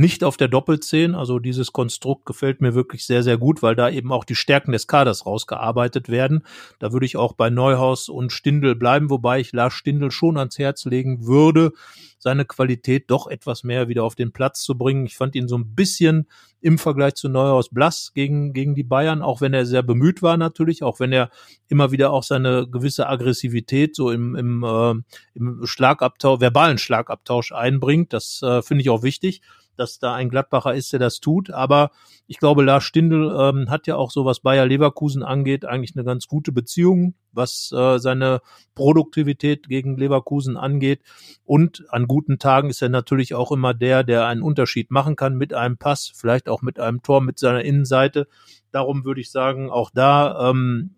nicht 0.00 0.24
auf 0.24 0.38
der 0.38 0.48
Doppelzehn. 0.48 1.14
Also 1.14 1.38
dieses 1.38 1.72
Konstrukt 1.72 2.24
gefällt 2.24 2.62
mir 2.62 2.74
wirklich 2.74 3.04
sehr, 3.04 3.22
sehr 3.22 3.36
gut, 3.36 3.62
weil 3.62 3.76
da 3.76 3.90
eben 3.90 4.12
auch 4.12 4.24
die 4.24 4.34
Stärken 4.34 4.72
des 4.72 4.86
Kaders 4.86 5.26
rausgearbeitet 5.26 6.08
werden. 6.08 6.44
Da 6.78 6.92
würde 6.92 7.04
ich 7.04 7.18
auch 7.18 7.34
bei 7.34 7.50
Neuhaus 7.50 8.08
und 8.08 8.32
Stindel 8.32 8.74
bleiben, 8.74 9.10
wobei 9.10 9.40
ich 9.40 9.52
Lars 9.52 9.74
Stindel 9.74 10.10
schon 10.10 10.38
ans 10.38 10.58
Herz 10.58 10.86
legen 10.86 11.26
würde, 11.26 11.72
seine 12.18 12.46
Qualität 12.46 13.10
doch 13.10 13.26
etwas 13.26 13.62
mehr 13.62 13.88
wieder 13.88 14.04
auf 14.04 14.14
den 14.14 14.32
Platz 14.32 14.62
zu 14.62 14.76
bringen. 14.76 15.04
Ich 15.04 15.16
fand 15.16 15.34
ihn 15.34 15.48
so 15.48 15.56
ein 15.56 15.74
bisschen 15.74 16.26
im 16.62 16.78
Vergleich 16.78 17.14
zu 17.14 17.28
Neuhaus 17.28 17.68
blass 17.68 18.12
gegen, 18.14 18.52
gegen 18.52 18.74
die 18.74 18.82
Bayern, 18.82 19.22
auch 19.22 19.40
wenn 19.40 19.54
er 19.54 19.64
sehr 19.66 19.82
bemüht 19.82 20.22
war 20.22 20.36
natürlich, 20.36 20.82
auch 20.82 21.00
wenn 21.00 21.12
er 21.12 21.30
immer 21.68 21.92
wieder 21.92 22.10
auch 22.10 22.22
seine 22.22 22.66
gewisse 22.68 23.06
Aggressivität 23.06 23.96
so 23.96 24.10
im, 24.10 24.34
im, 24.34 24.62
äh, 24.64 24.94
im 25.34 25.60
Schlagabtausch, 25.64 26.40
verbalen 26.40 26.78
Schlagabtausch 26.78 27.52
einbringt. 27.52 28.12
Das 28.12 28.42
äh, 28.42 28.62
finde 28.62 28.82
ich 28.82 28.90
auch 28.90 29.02
wichtig 29.02 29.42
dass 29.80 29.98
da 29.98 30.14
ein 30.14 30.28
Gladbacher 30.28 30.74
ist, 30.74 30.92
der 30.92 31.00
das 31.00 31.20
tut. 31.20 31.50
Aber 31.50 31.90
ich 32.26 32.38
glaube, 32.38 32.62
Lars 32.62 32.84
Stindl 32.84 33.34
ähm, 33.40 33.70
hat 33.70 33.86
ja 33.86 33.96
auch 33.96 34.10
so, 34.10 34.24
was 34.24 34.40
Bayer 34.40 34.66
Leverkusen 34.66 35.22
angeht, 35.22 35.64
eigentlich 35.64 35.96
eine 35.96 36.04
ganz 36.04 36.28
gute 36.28 36.52
Beziehung, 36.52 37.14
was 37.32 37.72
äh, 37.74 37.98
seine 37.98 38.42
Produktivität 38.74 39.68
gegen 39.68 39.96
Leverkusen 39.96 40.56
angeht. 40.56 41.00
Und 41.44 41.84
an 41.88 42.06
guten 42.06 42.38
Tagen 42.38 42.68
ist 42.68 42.82
er 42.82 42.90
natürlich 42.90 43.34
auch 43.34 43.50
immer 43.52 43.72
der, 43.72 44.04
der 44.04 44.26
einen 44.26 44.42
Unterschied 44.42 44.90
machen 44.90 45.16
kann 45.16 45.36
mit 45.36 45.54
einem 45.54 45.78
Pass, 45.78 46.12
vielleicht 46.14 46.48
auch 46.48 46.60
mit 46.60 46.78
einem 46.78 47.02
Tor 47.02 47.22
mit 47.22 47.38
seiner 47.38 47.64
Innenseite. 47.64 48.28
Darum 48.72 49.04
würde 49.04 49.22
ich 49.22 49.30
sagen, 49.30 49.70
auch 49.70 49.90
da 49.92 50.50
ähm, 50.50 50.94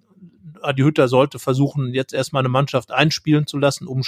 Adi 0.61 0.83
Hütter 0.83 1.09
sollte 1.09 1.39
versuchen, 1.39 1.93
jetzt 1.95 2.13
erstmal 2.13 2.41
eine 2.41 2.49
Mannschaft 2.49 2.93
einspielen 2.93 3.47
zu 3.47 3.59
lassen, 3.59 3.87
um, 3.87 4.03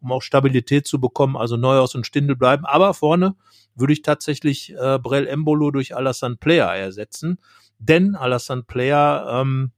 um 0.00 0.12
auch 0.12 0.22
Stabilität 0.22 0.86
zu 0.86 1.00
bekommen. 1.00 1.36
Also 1.36 1.56
Neuhaus 1.56 1.94
und 1.94 2.06
Stindel 2.06 2.36
bleiben. 2.36 2.64
Aber 2.66 2.94
vorne 2.94 3.36
würde 3.74 3.92
ich 3.92 4.02
tatsächlich 4.02 4.74
äh, 4.74 4.98
Brell 4.98 5.26
Embolo 5.26 5.70
durch 5.70 5.96
Alassane 5.96 6.36
Player 6.36 6.74
ersetzen. 6.74 7.38
Denn 7.78 8.14
Alassane 8.14 8.62
Player 8.62 9.40
ähm, 9.40 9.72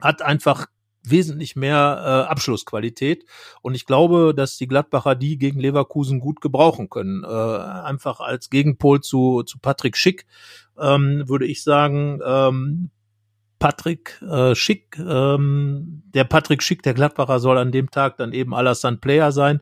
hat 0.00 0.22
einfach 0.22 0.66
wesentlich 1.02 1.56
mehr 1.56 2.02
äh, 2.26 2.30
Abschlussqualität. 2.30 3.24
Und 3.62 3.74
ich 3.74 3.86
glaube, 3.86 4.34
dass 4.36 4.56
die 4.56 4.66
Gladbacher 4.66 5.14
die 5.14 5.38
gegen 5.38 5.60
Leverkusen 5.60 6.20
gut 6.20 6.40
gebrauchen 6.40 6.90
können. 6.90 7.24
Äh, 7.24 7.26
einfach 7.28 8.20
als 8.20 8.50
Gegenpol 8.50 9.00
zu, 9.00 9.42
zu 9.44 9.58
Patrick 9.58 9.96
Schick 9.96 10.26
ähm, 10.78 11.22
würde 11.26 11.46
ich 11.46 11.62
sagen, 11.62 12.20
ähm, 12.24 12.90
Patrick 13.58 14.20
äh, 14.22 14.54
Schick, 14.54 14.98
ähm, 14.98 16.02
der 16.14 16.24
Patrick 16.24 16.62
Schick, 16.62 16.82
der 16.82 16.94
Gladbacher, 16.94 17.40
soll 17.40 17.58
an 17.58 17.72
dem 17.72 17.90
Tag 17.90 18.16
dann 18.16 18.32
eben 18.32 18.54
Alassane 18.54 18.98
Player 18.98 19.32
sein. 19.32 19.60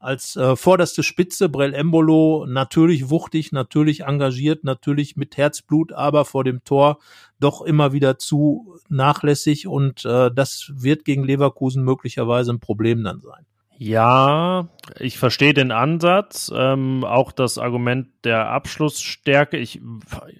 Als 0.00 0.36
äh, 0.36 0.54
vorderste 0.54 1.02
Spitze 1.02 1.48
Brell 1.48 1.74
Embolo 1.74 2.46
natürlich 2.46 3.10
wuchtig, 3.10 3.50
natürlich 3.50 4.02
engagiert, 4.02 4.62
natürlich 4.62 5.16
mit 5.16 5.36
Herzblut, 5.36 5.92
aber 5.92 6.24
vor 6.24 6.44
dem 6.44 6.62
Tor 6.62 6.98
doch 7.40 7.62
immer 7.62 7.92
wieder 7.92 8.16
zu 8.16 8.78
nachlässig 8.88 9.66
und 9.66 10.04
äh, 10.04 10.30
das 10.32 10.70
wird 10.72 11.04
gegen 11.04 11.24
Leverkusen 11.24 11.82
möglicherweise 11.82 12.52
ein 12.52 12.60
Problem 12.60 13.02
dann 13.02 13.20
sein. 13.20 13.44
Ja, 13.80 14.68
ich 14.98 15.18
verstehe 15.18 15.54
den 15.54 15.70
Ansatz, 15.70 16.50
ähm, 16.52 17.04
auch 17.04 17.30
das 17.30 17.58
Argument 17.58 18.08
der 18.24 18.50
Abschlussstärke. 18.50 19.56
Ich, 19.56 19.80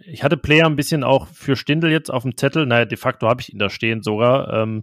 ich 0.07 0.24
hatte 0.24 0.36
Player 0.36 0.66
ein 0.66 0.74
bisschen 0.74 1.05
auch 1.05 1.28
für 1.28 1.55
Stindel 1.55 1.93
jetzt 1.93 2.11
auf 2.11 2.24
dem 2.24 2.36
Zettel. 2.36 2.66
Naja, 2.66 2.84
de 2.84 2.99
facto 2.99 3.28
habe 3.28 3.41
ich 3.41 3.53
ihn 3.53 3.61
da 3.61 3.70
stehen 3.70 4.03
sogar. 4.03 4.53
Ähm, 4.53 4.82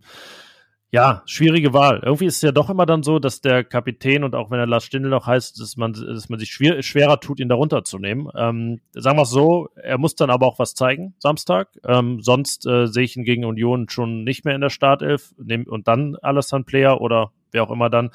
Ja, 0.91 1.24
schwierige 1.26 1.74
Wahl. 1.74 1.99
Irgendwie 2.06 2.28
ist 2.28 2.38
es 2.38 2.41
ja 2.43 2.53
doch 2.53 2.70
immer 2.70 2.86
dann 2.86 3.03
so, 3.03 3.20
dass 3.20 3.41
der 3.41 3.66
Kapitän 3.66 4.24
und 4.24 4.34
auch 4.34 4.49
wenn 4.49 4.60
er 4.60 4.68
Lars 4.68 4.86
Stindl 4.86 5.10
noch 5.10 5.28
heißt, 5.28 5.60
dass 5.60 5.76
man, 5.76 5.91
dass 5.91 6.30
man 6.30 6.39
sich 6.39 6.51
schwer, 6.51 6.82
schwerer 6.84 7.20
tut, 7.20 7.41
ihn 7.41 7.49
darunter 7.49 7.84
zu 7.84 7.99
nehmen. 7.99 8.30
Ähm, 8.38 8.80
sagen 8.93 9.18
wir 9.18 9.24
es 9.24 9.30
so, 9.30 9.68
er 9.76 9.97
muss 9.97 10.16
dann 10.16 10.30
aber 10.30 10.45
auch 10.47 10.60
was 10.60 10.76
zeigen, 10.76 11.14
Samstag. 11.20 11.68
Ähm, 11.86 12.22
sonst 12.22 12.66
äh, 12.66 12.88
sehe 12.88 13.03
ich 13.03 13.18
ihn 13.18 13.26
gegen 13.26 13.43
Union 13.43 13.89
schon 13.89 14.24
nicht 14.24 14.45
mehr 14.45 14.56
in 14.56 14.62
der 14.62 14.70
Startelf 14.70 15.34
nehm, 15.38 15.66
und 15.68 15.89
dann 15.89 16.16
Alassane 16.22 16.64
Player 16.64 17.01
oder 17.01 17.32
wer 17.56 17.64
auch 17.64 17.72
immer 17.72 17.89
dann 17.89 18.12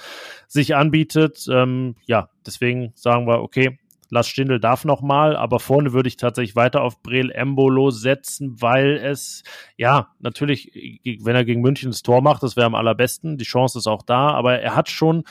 sich 0.46 0.76
anbietet. 0.76 1.46
Ähm, 1.50 1.96
ja, 2.06 2.28
deswegen 2.46 2.92
sagen 2.94 3.26
wir, 3.26 3.40
okay, 3.40 3.78
Lars 4.10 4.28
Stindl 4.28 4.60
darf 4.60 4.84
noch 4.84 5.02
mal, 5.02 5.36
aber 5.36 5.60
vorne 5.60 5.92
würde 5.92 6.08
ich 6.08 6.16
tatsächlich 6.16 6.56
weiter 6.56 6.82
auf 6.82 7.00
Brel 7.02 7.30
Embolo 7.30 7.90
setzen, 7.90 8.60
weil 8.60 8.96
es, 8.96 9.44
ja, 9.76 10.08
natürlich, 10.18 11.00
wenn 11.22 11.36
er 11.36 11.44
gegen 11.44 11.60
München 11.60 11.90
das 11.90 12.02
Tor 12.02 12.20
macht, 12.20 12.42
das 12.42 12.56
wäre 12.56 12.66
am 12.66 12.74
allerbesten. 12.74 13.38
Die 13.38 13.44
Chance 13.44 13.78
ist 13.78 13.86
auch 13.86 14.02
da, 14.02 14.30
aber 14.32 14.58
er 14.58 14.74
hat 14.74 14.90
schon 14.90 15.24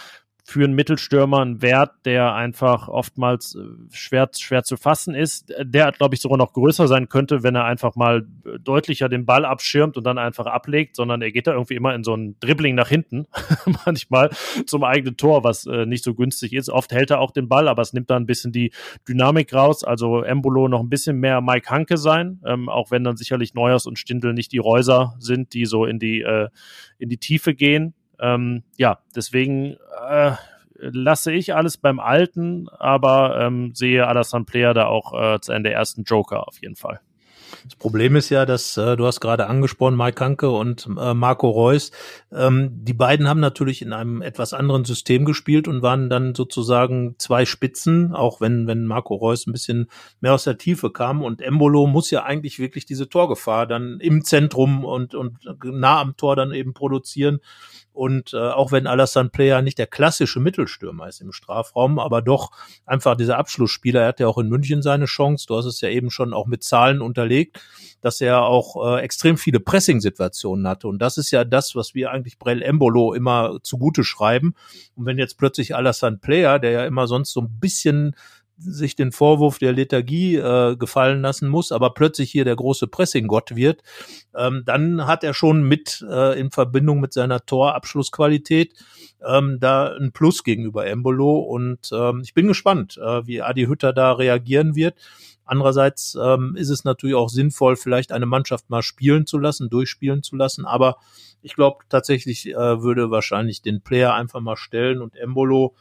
für 0.49 0.63
einen 0.63 0.73
Mittelstürmer 0.73 1.45
ein 1.45 1.61
Wert, 1.61 1.91
der 2.05 2.33
einfach 2.33 2.87
oftmals 2.87 3.53
äh, 3.53 3.59
schwer, 3.91 4.31
schwer 4.35 4.63
zu 4.63 4.77
fassen 4.77 5.13
ist, 5.13 5.53
der, 5.61 5.91
glaube 5.91 6.15
ich, 6.15 6.21
sogar 6.21 6.39
noch 6.39 6.53
größer 6.53 6.87
sein 6.87 7.07
könnte, 7.07 7.43
wenn 7.43 7.53
er 7.53 7.65
einfach 7.65 7.95
mal 7.95 8.25
deutlicher 8.63 9.09
den 9.09 9.27
Ball 9.27 9.45
abschirmt 9.45 9.95
und 9.95 10.05
dann 10.05 10.17
einfach 10.17 10.47
ablegt, 10.47 10.95
sondern 10.95 11.21
er 11.21 11.31
geht 11.31 11.45
da 11.45 11.53
irgendwie 11.53 11.75
immer 11.75 11.93
in 11.93 12.03
so 12.03 12.15
ein 12.15 12.35
Dribbling 12.39 12.73
nach 12.73 12.89
hinten, 12.89 13.27
manchmal 13.85 14.31
zum 14.65 14.83
eigenen 14.83 15.17
Tor, 15.17 15.43
was 15.43 15.67
äh, 15.67 15.85
nicht 15.85 16.03
so 16.03 16.15
günstig 16.15 16.53
ist. 16.53 16.69
Oft 16.69 16.91
hält 16.93 17.11
er 17.11 17.19
auch 17.19 17.29
den 17.29 17.47
Ball, 17.47 17.67
aber 17.67 17.83
es 17.83 17.93
nimmt 17.93 18.09
da 18.09 18.15
ein 18.15 18.25
bisschen 18.25 18.51
die 18.51 18.71
Dynamik 19.07 19.53
raus. 19.53 19.83
Also 19.83 20.23
Embolo 20.23 20.67
noch 20.67 20.79
ein 20.79 20.89
bisschen 20.89 21.19
mehr 21.19 21.41
Mike 21.41 21.69
Hanke 21.69 21.97
sein, 21.97 22.41
ähm, 22.43 22.69
auch 22.69 22.89
wenn 22.89 23.03
dann 23.03 23.17
sicherlich 23.17 23.53
Neuers 23.53 23.85
und 23.85 23.99
Stindl 23.99 24.33
nicht 24.33 24.51
die 24.51 24.57
Reuser 24.57 25.15
sind, 25.19 25.53
die 25.53 25.67
so 25.67 25.85
in 25.85 25.99
die, 25.99 26.21
äh, 26.21 26.49
in 26.97 27.09
die 27.09 27.17
Tiefe 27.17 27.53
gehen. 27.53 27.93
Ähm, 28.19 28.63
ja, 28.77 28.99
deswegen 29.15 29.77
äh, 30.09 30.33
lasse 30.79 31.31
ich 31.31 31.53
alles 31.53 31.77
beim 31.77 31.99
Alten, 31.99 32.67
aber 32.69 33.39
ähm, 33.41 33.73
sehe 33.73 34.07
Alassane 34.07 34.45
Player 34.45 34.73
da 34.73 34.85
auch 34.85 35.13
äh, 35.13 35.39
zu 35.41 35.51
Ende 35.51 35.71
ersten 35.71 36.03
Joker 36.03 36.47
auf 36.47 36.61
jeden 36.61 36.75
Fall. 36.75 37.01
Das 37.63 37.75
Problem 37.75 38.15
ist 38.15 38.29
ja, 38.29 38.45
dass 38.45 38.77
äh, 38.77 38.95
du 38.95 39.05
hast 39.05 39.19
gerade 39.19 39.47
angesprochen, 39.47 39.97
Mike 39.97 40.23
Hanke 40.23 40.49
und 40.49 40.87
äh, 40.97 41.13
Marco 41.13 41.49
Reus. 41.49 41.91
Ähm, 42.31 42.69
die 42.71 42.93
beiden 42.93 43.27
haben 43.27 43.39
natürlich 43.39 43.81
in 43.81 43.93
einem 43.93 44.21
etwas 44.21 44.53
anderen 44.53 44.85
System 44.85 45.25
gespielt 45.25 45.67
und 45.67 45.81
waren 45.81 46.09
dann 46.09 46.35
sozusagen 46.35 47.15
zwei 47.17 47.45
Spitzen, 47.45 48.13
auch 48.13 48.41
wenn 48.41 48.67
wenn 48.67 48.85
Marco 48.85 49.15
Reus 49.15 49.47
ein 49.47 49.51
bisschen 49.51 49.89
mehr 50.21 50.33
aus 50.33 50.43
der 50.43 50.57
Tiefe 50.57 50.91
kam. 50.91 51.21
Und 51.23 51.41
Embolo 51.41 51.87
muss 51.87 52.11
ja 52.11 52.23
eigentlich 52.23 52.59
wirklich 52.59 52.85
diese 52.85 53.09
Torgefahr 53.09 53.67
dann 53.67 53.99
im 53.99 54.23
Zentrum 54.23 54.85
und 54.85 55.15
und 55.15 55.37
nah 55.63 55.99
am 55.99 56.15
Tor 56.17 56.35
dann 56.35 56.51
eben 56.51 56.73
produzieren. 56.73 57.39
Und 57.99 58.33
äh, 58.33 58.37
auch 58.37 58.71
wenn 58.71 58.87
Alassane 58.87 59.27
Player 59.27 59.61
nicht 59.61 59.77
der 59.77 59.85
klassische 59.85 60.39
Mittelstürmer 60.39 61.09
ist 61.09 61.19
im 61.19 61.33
Strafraum, 61.33 61.99
aber 61.99 62.21
doch 62.21 62.51
einfach 62.85 63.17
dieser 63.17 63.37
Abschlussspieler, 63.37 64.03
er 64.03 64.07
hat 64.07 64.21
ja 64.21 64.27
auch 64.27 64.37
in 64.37 64.47
München 64.47 64.81
seine 64.81 65.03
Chance. 65.03 65.47
Du 65.47 65.57
hast 65.57 65.65
es 65.65 65.81
ja 65.81 65.89
eben 65.89 66.09
schon 66.09 66.33
auch 66.33 66.47
mit 66.47 66.63
Zahlen 66.63 67.01
unterlegt, 67.01 67.59
dass 67.99 68.21
er 68.21 68.43
auch 68.43 68.95
äh, 68.95 69.01
extrem 69.01 69.37
viele 69.37 69.59
Pressing-Situationen 69.59 70.65
hatte. 70.65 70.87
Und 70.87 70.99
das 70.99 71.17
ist 71.17 71.31
ja 71.31 71.43
das, 71.43 71.75
was 71.75 71.93
wir 71.93 72.11
eigentlich 72.11 72.39
Brell 72.39 72.61
Embolo 72.61 73.13
immer 73.13 73.57
zugute 73.63 74.05
schreiben. 74.05 74.55
Und 74.95 75.05
wenn 75.05 75.17
jetzt 75.17 75.37
plötzlich 75.37 75.75
Alassane 75.75 76.19
Player, 76.19 76.57
der 76.57 76.71
ja 76.71 76.85
immer 76.85 77.05
sonst 77.05 77.33
so 77.33 77.41
ein 77.41 77.59
bisschen 77.59 78.15
sich 78.59 78.95
den 78.95 79.11
Vorwurf 79.11 79.57
der 79.57 79.71
Lethargie 79.71 80.35
äh, 80.35 80.75
gefallen 80.75 81.21
lassen 81.21 81.47
muss, 81.47 81.71
aber 81.71 81.93
plötzlich 81.93 82.29
hier 82.31 82.45
der 82.45 82.55
große 82.55 82.87
Pressing-Gott 82.87 83.55
wird, 83.55 83.81
ähm, 84.35 84.63
dann 84.65 85.07
hat 85.07 85.23
er 85.23 85.33
schon 85.33 85.63
mit 85.63 86.05
äh, 86.09 86.39
in 86.39 86.51
Verbindung 86.51 86.99
mit 86.99 87.13
seiner 87.13 87.45
Torabschlussqualität 87.45 88.73
ähm, 89.25 89.57
da 89.59 89.95
ein 89.95 90.11
Plus 90.11 90.43
gegenüber 90.43 90.85
Embolo 90.85 91.39
und 91.39 91.89
ähm, 91.93 92.21
ich 92.23 92.33
bin 92.33 92.47
gespannt, 92.47 92.97
äh, 92.97 93.25
wie 93.25 93.41
Adi 93.41 93.65
Hütter 93.65 93.93
da 93.93 94.11
reagieren 94.11 94.75
wird. 94.75 94.95
Andererseits 95.45 96.15
ähm, 96.21 96.55
ist 96.55 96.69
es 96.69 96.83
natürlich 96.83 97.15
auch 97.15 97.29
sinnvoll, 97.29 97.75
vielleicht 97.75 98.11
eine 98.11 98.27
Mannschaft 98.27 98.69
mal 98.69 98.83
spielen 98.83 99.25
zu 99.25 99.39
lassen, 99.39 99.69
durchspielen 99.69 100.21
zu 100.21 100.35
lassen, 100.35 100.65
aber 100.65 100.97
ich 101.41 101.55
glaube 101.55 101.79
tatsächlich 101.89 102.49
äh, 102.49 102.81
würde 102.81 103.09
wahrscheinlich 103.09 103.61
den 103.61 103.81
Player 103.81 104.13
einfach 104.13 104.41
mal 104.41 104.57
stellen 104.57 105.01
und 105.01 105.15
Embolo 105.15 105.73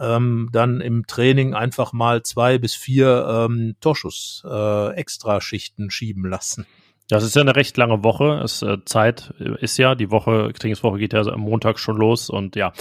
ähm, 0.00 0.48
dann 0.52 0.80
im 0.80 1.06
Training 1.06 1.54
einfach 1.54 1.92
mal 1.92 2.22
zwei 2.22 2.58
bis 2.58 2.74
vier 2.74 3.46
ähm, 3.48 3.76
Torschuss 3.80 4.42
äh, 4.48 4.94
Extraschichten 4.94 5.90
schieben 5.90 6.28
lassen. 6.28 6.66
Das 7.08 7.22
ist 7.22 7.36
ja 7.36 7.42
eine 7.42 7.54
recht 7.54 7.76
lange 7.76 8.02
Woche. 8.02 8.40
Es, 8.42 8.62
äh, 8.62 8.78
Zeit 8.84 9.32
ist 9.38 9.78
ja, 9.78 9.94
die 9.94 10.10
Woche, 10.10 10.52
Trainingswoche 10.58 10.98
geht 10.98 11.12
ja 11.12 11.20
am 11.20 11.40
Montag 11.40 11.78
schon 11.78 11.96
los 11.96 12.30
und 12.30 12.56
ja, 12.56 12.72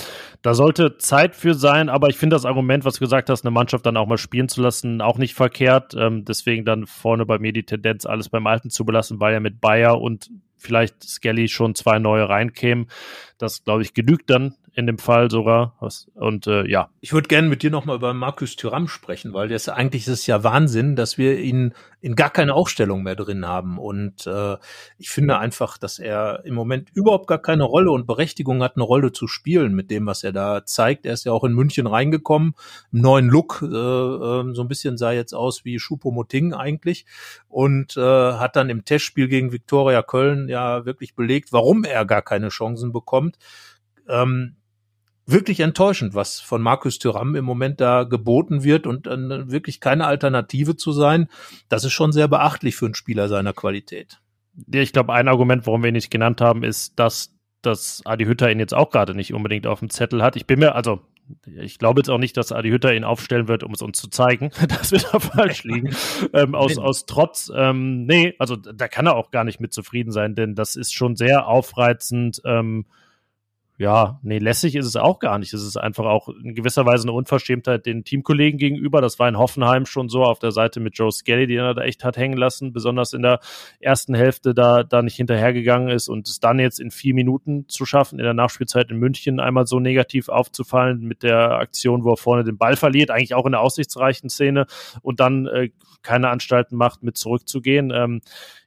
da 0.42 0.56
sollte 0.56 0.98
Zeit 0.98 1.36
für 1.36 1.54
sein, 1.54 1.90
aber 1.90 2.10
ich 2.10 2.18
finde 2.18 2.36
das 2.36 2.46
Argument, 2.46 2.86
was 2.86 2.96
du 2.96 3.02
gesagt 3.02 3.30
hast, 3.30 3.46
eine 3.46 3.52
Mannschaft 3.52 3.86
dann 3.86 3.98
auch 3.98 4.08
mal 4.08 4.18
spielen 4.18 4.50
zu 4.50 4.62
lassen, 4.62 5.02
auch 5.02 5.20
nicht 5.20 5.36
verkehrt. 5.36 5.94
Ähm, 5.96 6.26
deswegen 6.26 6.66
dann 6.66 6.88
vorne 6.88 7.28
bei 7.28 7.38
mir 7.38 7.54
die 7.54 7.66
Tendenz, 7.66 8.08
alles 8.08 8.30
beim 8.30 8.48
Alten 8.48 8.72
zu 8.72 8.84
belassen, 8.84 9.20
weil 9.20 9.34
ja 9.34 9.40
mit 9.40 9.62
Bayer 9.62 10.02
und 10.02 10.32
vielleicht 10.58 11.04
Skelly 11.04 11.48
schon 11.48 11.76
zwei 11.76 12.00
neue 12.00 12.28
reinkämen. 12.28 12.88
Das, 13.38 13.64
glaube 13.64 13.84
ich, 13.84 13.94
genügt 13.94 14.32
dann 14.32 14.56
in 14.76 14.88
dem 14.88 14.98
Fall 14.98 15.32
sogar. 15.32 15.74
Und 16.16 16.48
äh, 16.48 16.70
ja. 16.70 16.90
Ich 17.00 17.14
würde 17.14 17.30
gerne 17.30 17.48
mit 17.48 17.64
dir 17.64 17.72
nochmal 17.72 17.96
über 17.96 18.14
Markus 18.14 18.58
Thüram 18.58 18.90
sprechen, 18.90 19.34
weil 19.34 19.48
das 19.48 19.70
eigentlich 19.70 20.04
ist 20.04 20.20
es 20.20 20.28
ja 20.28 20.44
Wahnsinn, 20.44 20.98
dass 20.98 21.18
wir 21.18 21.40
ihn 21.40 21.74
in 22.02 22.16
gar 22.16 22.30
keine 22.30 22.54
Aufstellung 22.54 23.02
mehr 23.02 23.16
drin 23.16 23.48
haben. 23.48 23.80
Und 23.80 24.28
äh, 24.28 24.58
ich 24.98 25.10
finde 25.10 25.40
einfach, 25.40 25.78
dass 25.78 25.98
er 25.98 26.44
im 26.46 26.56
Moment 26.56 26.90
überhaupt 26.94 27.28
gar 27.28 27.42
keine 27.42 27.64
Rolle 27.64 27.90
und 27.90 28.06
Berechtigung 28.06 28.62
hat, 28.62 28.76
eine 28.76 28.84
Rolle 28.84 29.14
zu 29.14 29.28
spielen 29.28 29.74
mit 29.74 29.90
dem, 29.90 30.06
was 30.08 30.26
er 30.26 30.34
da 30.34 30.66
zeigt. 30.66 31.06
Er 31.06 31.14
ist 31.14 31.24
ja 31.24 31.32
auch 31.32 31.46
in 31.46 31.54
München 31.54 31.88
reingekommen, 31.88 32.54
im 32.92 33.00
neuen 33.00 33.30
Look, 33.30 33.62
äh, 33.62 33.66
äh, 33.66 34.54
so 34.54 34.62
ein 34.62 34.68
bisschen 34.68 34.98
sah 34.98 35.14
jetzt 35.14 35.34
aus 35.34 35.64
wie 35.64 35.80
Schupo-Moting 35.80 36.54
eigentlich 36.54 37.06
und 37.48 37.96
äh, 37.96 38.02
hat 38.02 38.58
dann 38.58 38.70
im 38.70 38.84
Testspiel 38.84 39.30
gegen 39.30 39.54
Viktoria 39.54 40.02
Köln 40.02 40.50
ja 40.50 40.86
wirklich 40.86 41.16
belegt, 41.16 41.54
warum 41.54 41.86
er 41.86 42.06
gar 42.06 42.22
keine 42.22 42.50
Chancen 42.50 42.92
bekommt. 42.92 43.38
Ähm, 44.08 44.58
wirklich 45.26 45.60
enttäuschend, 45.60 46.14
was 46.14 46.40
von 46.40 46.62
Markus 46.62 47.00
Thüram 47.00 47.36
im 47.36 47.46
Moment 47.46 47.82
da 47.82 48.04
geboten 48.04 48.64
wird 48.64 48.88
und 48.88 49.08
äh, 49.08 49.50
wirklich 49.50 49.80
keine 49.80 50.06
Alternative 50.06 50.76
zu 50.76 50.92
sein. 50.92 51.28
Das 51.70 51.84
ist 51.84 51.94
schon 51.94 52.12
sehr 52.12 52.28
beachtlich 52.28 52.76
für 52.76 52.86
einen 52.86 52.96
Spieler 52.96 53.28
seiner 53.28 53.54
Qualität. 53.54 54.20
Ja, 54.72 54.82
ich 54.82 54.94
glaube, 54.94 55.14
ein 55.14 55.28
Argument, 55.28 55.66
warum 55.66 55.84
wir 55.84 55.90
ihn 55.90 55.96
nicht 55.96 56.12
genannt 56.12 56.42
haben, 56.42 56.64
ist, 56.64 57.00
dass 57.00 57.36
dass 57.66 58.04
Adi 58.06 58.26
Hütter 58.26 58.52
ihn 58.52 58.60
jetzt 58.60 58.74
auch 58.74 58.92
gerade 58.92 59.16
nicht 59.16 59.34
unbedingt 59.34 59.68
auf 59.68 59.80
dem 59.80 59.90
Zettel 59.90 60.22
hat. 60.22 60.36
Ich 60.36 60.46
bin 60.46 60.60
mir, 60.60 60.76
also 60.76 61.02
ich 61.46 61.80
glaube 61.80 62.00
jetzt 62.00 62.10
auch 62.10 62.18
nicht, 62.18 62.38
dass 62.38 62.52
Adi 62.52 62.70
Hütter 62.70 62.94
ihn 62.94 63.04
aufstellen 63.04 63.48
wird, 63.48 63.64
um 63.64 63.74
es 63.74 63.82
uns 63.82 63.98
zu 64.00 64.10
zeigen, 64.10 64.52
dass 64.68 64.92
wir 64.92 65.00
da 65.00 65.20
falsch 65.20 65.64
liegen. 65.64 65.96
ähm, 66.34 66.56
aus, 66.56 66.78
aus 66.78 67.06
Trotz, 67.06 67.52
ähm, 67.56 68.06
nee, 68.06 68.36
also 68.40 68.56
da 68.56 68.88
kann 68.88 69.08
er 69.08 69.16
auch 69.16 69.32
gar 69.32 69.44
nicht 69.44 69.60
mit 69.60 69.74
zufrieden 69.74 70.12
sein, 70.12 70.36
denn 70.36 70.56
das 70.56 70.76
ist 70.76 70.94
schon 70.94 71.16
sehr 71.16 71.48
aufreizend, 71.48 72.42
ähm, 72.46 72.86
ja, 73.78 74.20
nee, 74.24 74.38
lässig 74.38 74.76
ist 74.76 74.86
es 74.86 74.96
auch 74.96 75.20
gar 75.20 75.38
nicht. 75.38 75.54
Es 75.54 75.62
ist 75.62 75.76
einfach 75.76 76.06
auch 76.06 76.30
in 76.30 76.56
gewisser 76.56 76.86
Weise 76.86 77.04
eine 77.04 77.12
Unverschämtheit 77.12 77.86
den 77.86 78.06
Teamkollegen 78.06 78.58
gegenüber. 78.58 79.02
Das 79.02 79.20
war 79.20 79.28
in 79.28 79.38
Hoffenheim 79.38 79.86
schon 79.86 80.08
so 80.08 80.24
auf 80.24 80.40
der 80.40 80.52
Seite 80.52 80.80
mit 80.80 80.98
Joe 80.98 81.12
Skelly, 81.12 81.46
den 81.46 81.60
er 81.60 81.74
da 81.74 81.82
echt 81.82 82.06
hat 82.06 82.16
hängen 82.16 82.38
lassen, 82.38 82.72
besonders 82.72 83.12
in 83.12 83.22
der 83.22 83.42
ersten 83.82 84.16
Hälfte 84.16 84.54
da, 84.54 84.84
da 84.84 85.02
nicht 85.02 85.18
hinterhergegangen 85.18 85.90
ist 85.90 86.08
und 86.08 86.30
es 86.30 86.40
dann 86.40 86.58
jetzt 86.60 86.80
in 86.80 86.90
vier 86.90 87.14
Minuten 87.14 87.68
zu 87.68 87.86
schaffen, 87.86 88.18
in 88.18 88.24
der 88.24 88.34
Nachspielzeit 88.34 88.92
in 88.92 88.98
München 88.98 89.42
einmal 89.42 89.68
so 89.68 89.82
negativ 89.82 90.30
aufzufallen 90.30 91.02
mit 91.02 91.22
der 91.22 91.52
Aktion, 91.52 92.06
wo 92.06 92.12
er 92.12 92.18
vorne 92.18 92.46
den 92.46 92.58
Ball 92.58 92.78
verliert, 92.78 93.12
eigentlich 93.12 93.36
auch 93.36 93.46
in 93.46 93.52
der 93.52 93.62
aussichtsreichen 93.62 94.30
Szene 94.30 94.68
und 95.02 95.20
dann 95.20 95.48
äh, 95.48 95.70
keine 96.02 96.30
Anstalten 96.30 96.78
macht, 96.78 97.04
mit 97.04 97.18
zurückzugehen. 97.18 97.92
Ähm, 97.92 98.22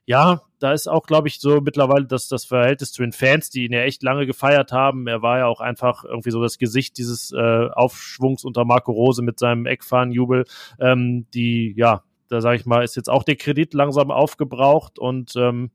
ja, 0.05 0.41
da 0.59 0.73
ist 0.73 0.87
auch, 0.87 1.05
glaube 1.05 1.27
ich, 1.27 1.39
so 1.39 1.61
mittlerweile 1.61 2.05
das, 2.05 2.27
das 2.27 2.45
Verhältnis 2.45 2.91
zu 2.91 3.01
den 3.01 3.13
Fans, 3.13 3.49
die 3.49 3.65
ihn 3.65 3.73
ja 3.73 3.81
echt 3.81 4.03
lange 4.03 4.25
gefeiert 4.25 4.71
haben. 4.71 5.07
Er 5.07 5.21
war 5.21 5.39
ja 5.39 5.45
auch 5.47 5.61
einfach 5.61 6.03
irgendwie 6.03 6.31
so 6.31 6.41
das 6.41 6.57
Gesicht 6.57 6.97
dieses 6.97 7.31
äh, 7.31 7.69
Aufschwungs 7.71 8.43
unter 8.43 8.65
Marco 8.65 8.91
Rose 8.91 9.21
mit 9.21 9.39
seinem 9.39 9.65
Eckfahnenjubel. 9.65 10.45
Ähm, 10.79 11.25
die, 11.33 11.73
ja, 11.77 12.03
da 12.27 12.41
sage 12.41 12.57
ich 12.57 12.65
mal, 12.65 12.83
ist 12.83 12.95
jetzt 12.95 13.09
auch 13.09 13.23
der 13.23 13.37
Kredit 13.37 13.73
langsam 13.73 14.11
aufgebraucht 14.11 14.99
und 14.99 15.35
ähm, 15.35 15.71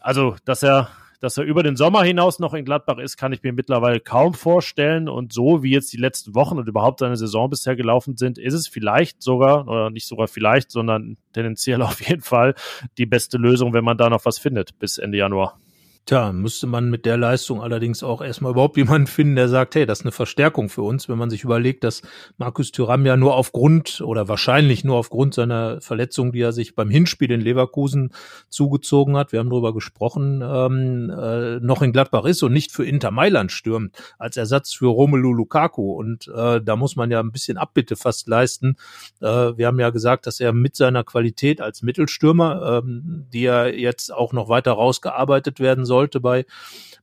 also, 0.00 0.36
dass 0.44 0.62
er 0.62 0.88
dass 1.20 1.36
er 1.36 1.44
über 1.44 1.62
den 1.62 1.76
Sommer 1.76 2.02
hinaus 2.02 2.38
noch 2.38 2.54
in 2.54 2.64
Gladbach 2.64 2.98
ist, 2.98 3.16
kann 3.16 3.32
ich 3.32 3.42
mir 3.42 3.52
mittlerweile 3.52 4.00
kaum 4.00 4.34
vorstellen. 4.34 5.08
Und 5.08 5.32
so 5.32 5.62
wie 5.62 5.70
jetzt 5.70 5.92
die 5.92 5.98
letzten 5.98 6.34
Wochen 6.34 6.58
und 6.58 6.68
überhaupt 6.68 7.00
seine 7.00 7.16
Saison 7.16 7.50
bisher 7.50 7.76
gelaufen 7.76 8.16
sind, 8.16 8.38
ist 8.38 8.54
es 8.54 8.66
vielleicht 8.66 9.22
sogar, 9.22 9.68
oder 9.68 9.90
nicht 9.90 10.06
sogar 10.06 10.28
vielleicht, 10.28 10.70
sondern 10.70 11.18
tendenziell 11.32 11.82
auf 11.82 12.00
jeden 12.00 12.22
Fall 12.22 12.54
die 12.98 13.06
beste 13.06 13.36
Lösung, 13.36 13.72
wenn 13.74 13.84
man 13.84 13.98
da 13.98 14.08
noch 14.08 14.24
was 14.24 14.38
findet 14.38 14.78
bis 14.78 14.98
Ende 14.98 15.18
Januar. 15.18 15.60
Tja, 16.06 16.32
müsste 16.32 16.66
man 16.66 16.90
mit 16.90 17.06
der 17.06 17.16
Leistung 17.16 17.62
allerdings 17.62 18.02
auch 18.02 18.20
erstmal 18.20 18.52
überhaupt 18.52 18.76
jemanden 18.76 19.06
finden, 19.06 19.36
der 19.36 19.48
sagt, 19.48 19.74
hey, 19.76 19.86
das 19.86 20.00
ist 20.00 20.06
eine 20.06 20.12
Verstärkung 20.12 20.68
für 20.68 20.82
uns, 20.82 21.08
wenn 21.08 21.18
man 21.18 21.30
sich 21.30 21.44
überlegt, 21.44 21.84
dass 21.84 22.02
Markus 22.36 22.72
Thüram 22.72 23.06
ja 23.06 23.16
nur 23.16 23.36
aufgrund 23.36 24.00
oder 24.00 24.26
wahrscheinlich 24.26 24.82
nur 24.82 24.96
aufgrund 24.96 25.34
seiner 25.34 25.80
Verletzung, 25.80 26.32
die 26.32 26.40
er 26.40 26.52
sich 26.52 26.74
beim 26.74 26.90
Hinspiel 26.90 27.30
in 27.30 27.40
Leverkusen 27.40 28.12
zugezogen 28.48 29.16
hat, 29.16 29.30
wir 29.30 29.38
haben 29.38 29.50
darüber 29.50 29.72
gesprochen, 29.72 30.42
ähm, 30.42 31.10
äh, 31.10 31.60
noch 31.60 31.82
in 31.82 31.92
Gladbach 31.92 32.24
ist 32.24 32.42
und 32.42 32.52
nicht 32.52 32.72
für 32.72 32.84
Inter 32.84 33.12
Mailand 33.12 33.52
stürmt, 33.52 33.94
als 34.18 34.36
Ersatz 34.36 34.72
für 34.72 34.86
Romelu 34.86 35.32
Lukaku. 35.32 35.92
Und 35.92 36.26
äh, 36.34 36.60
da 36.60 36.76
muss 36.76 36.96
man 36.96 37.10
ja 37.12 37.20
ein 37.20 37.30
bisschen 37.30 37.58
Abbitte 37.58 37.94
fast 37.94 38.26
leisten. 38.26 38.76
Äh, 39.20 39.26
wir 39.26 39.68
haben 39.68 39.78
ja 39.78 39.90
gesagt, 39.90 40.26
dass 40.26 40.40
er 40.40 40.52
mit 40.52 40.74
seiner 40.74 41.04
Qualität 41.04 41.60
als 41.60 41.82
Mittelstürmer, 41.82 42.82
ähm, 42.84 43.26
die 43.32 43.42
ja 43.42 43.66
jetzt 43.66 44.12
auch 44.12 44.32
noch 44.32 44.48
weiter 44.48 44.72
rausgearbeitet 44.72 45.60
werden 45.60 45.84
sollte 45.90 46.20
bei 46.20 46.46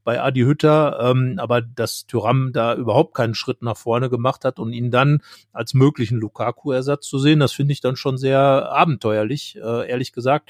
bei 0.07 0.21
Adi 0.21 0.43
Hütter, 0.43 0.99
ähm, 1.01 1.35
aber 1.37 1.61
dass 1.61 2.05
Tyram 2.07 2.53
da 2.53 2.73
überhaupt 2.75 3.13
keinen 3.13 3.35
Schritt 3.35 3.61
nach 3.61 3.75
vorne 3.75 4.09
gemacht 4.09 4.45
hat 4.45 4.57
und 4.57 4.71
ihn 4.71 4.89
dann 4.89 5.19
als 5.51 5.73
möglichen 5.73 6.17
Lukaku-Ersatz 6.17 7.05
zu 7.05 7.19
sehen, 7.19 7.41
das 7.41 7.51
finde 7.51 7.73
ich 7.73 7.81
dann 7.81 7.97
schon 7.97 8.17
sehr 8.17 8.39
abenteuerlich, 8.39 9.57
äh, 9.61 9.89
ehrlich 9.89 10.13
gesagt. 10.13 10.49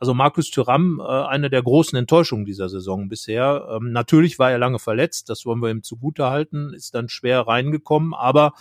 Also 0.00 0.12
Markus 0.12 0.50
Thuram, 0.50 1.00
äh, 1.00 1.04
eine 1.04 1.50
der 1.50 1.62
großen 1.62 1.96
Enttäuschungen 1.96 2.46
dieser 2.46 2.68
Saison 2.68 3.08
bisher. 3.08 3.68
Ähm, 3.70 3.92
natürlich 3.92 4.40
war 4.40 4.50
er 4.50 4.58
lange 4.58 4.80
verletzt, 4.80 5.30
das 5.30 5.46
wollen 5.46 5.60
wir 5.62 5.70
ihm 5.70 5.84
zugute 5.84 6.28
halten, 6.28 6.72
ist 6.74 6.96
dann 6.96 7.08
schwer 7.08 7.42
reingekommen, 7.42 8.12
aber 8.12 8.54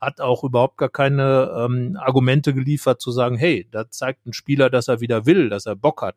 hat 0.00 0.20
auch 0.20 0.44
überhaupt 0.44 0.78
gar 0.78 0.88
keine 0.88 1.52
ähm, 1.56 1.98
Argumente 2.00 2.54
geliefert 2.54 3.00
zu 3.00 3.10
sagen, 3.10 3.36
hey, 3.36 3.66
da 3.70 3.90
zeigt 3.90 4.26
ein 4.26 4.32
Spieler, 4.32 4.70
dass 4.70 4.88
er 4.88 5.00
wieder 5.00 5.26
will, 5.26 5.48
dass 5.48 5.66
er 5.66 5.76
Bock 5.76 6.02
hat. 6.02 6.16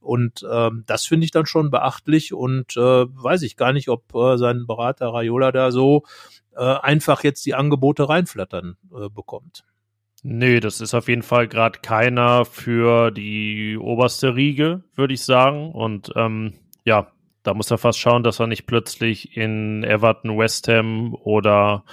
Und 0.00 0.46
ähm, 0.50 0.84
das 0.86 1.06
finde 1.06 1.24
ich 1.24 1.30
dann 1.30 1.46
schon 1.46 1.70
beachtlich 1.70 2.32
und 2.32 2.76
äh, 2.76 2.80
weiß 2.80 3.42
ich 3.42 3.56
gar 3.56 3.72
nicht, 3.72 3.88
ob 3.88 4.14
äh, 4.14 4.36
sein 4.36 4.66
Berater 4.66 5.08
Raiola 5.08 5.52
da 5.52 5.70
so 5.70 6.04
äh, 6.56 6.62
einfach 6.62 7.24
jetzt 7.24 7.46
die 7.46 7.54
Angebote 7.54 8.08
reinflattern 8.08 8.76
äh, 8.94 9.08
bekommt. 9.08 9.64
Nee, 10.24 10.60
das 10.60 10.80
ist 10.80 10.94
auf 10.94 11.08
jeden 11.08 11.22
Fall 11.22 11.48
gerade 11.48 11.80
keiner 11.80 12.44
für 12.44 13.10
die 13.10 13.76
oberste 13.76 14.36
Riege, 14.36 14.84
würde 14.94 15.14
ich 15.14 15.22
sagen. 15.24 15.72
Und 15.72 16.12
ähm, 16.14 16.54
ja, 16.84 17.10
da 17.42 17.54
muss 17.54 17.70
er 17.72 17.78
fast 17.78 17.98
schauen, 17.98 18.22
dass 18.22 18.38
er 18.38 18.46
nicht 18.46 18.66
plötzlich 18.66 19.36
in 19.36 19.82
Everton, 19.82 20.38
West 20.38 20.68
Ham 20.68 21.14
oder 21.14 21.84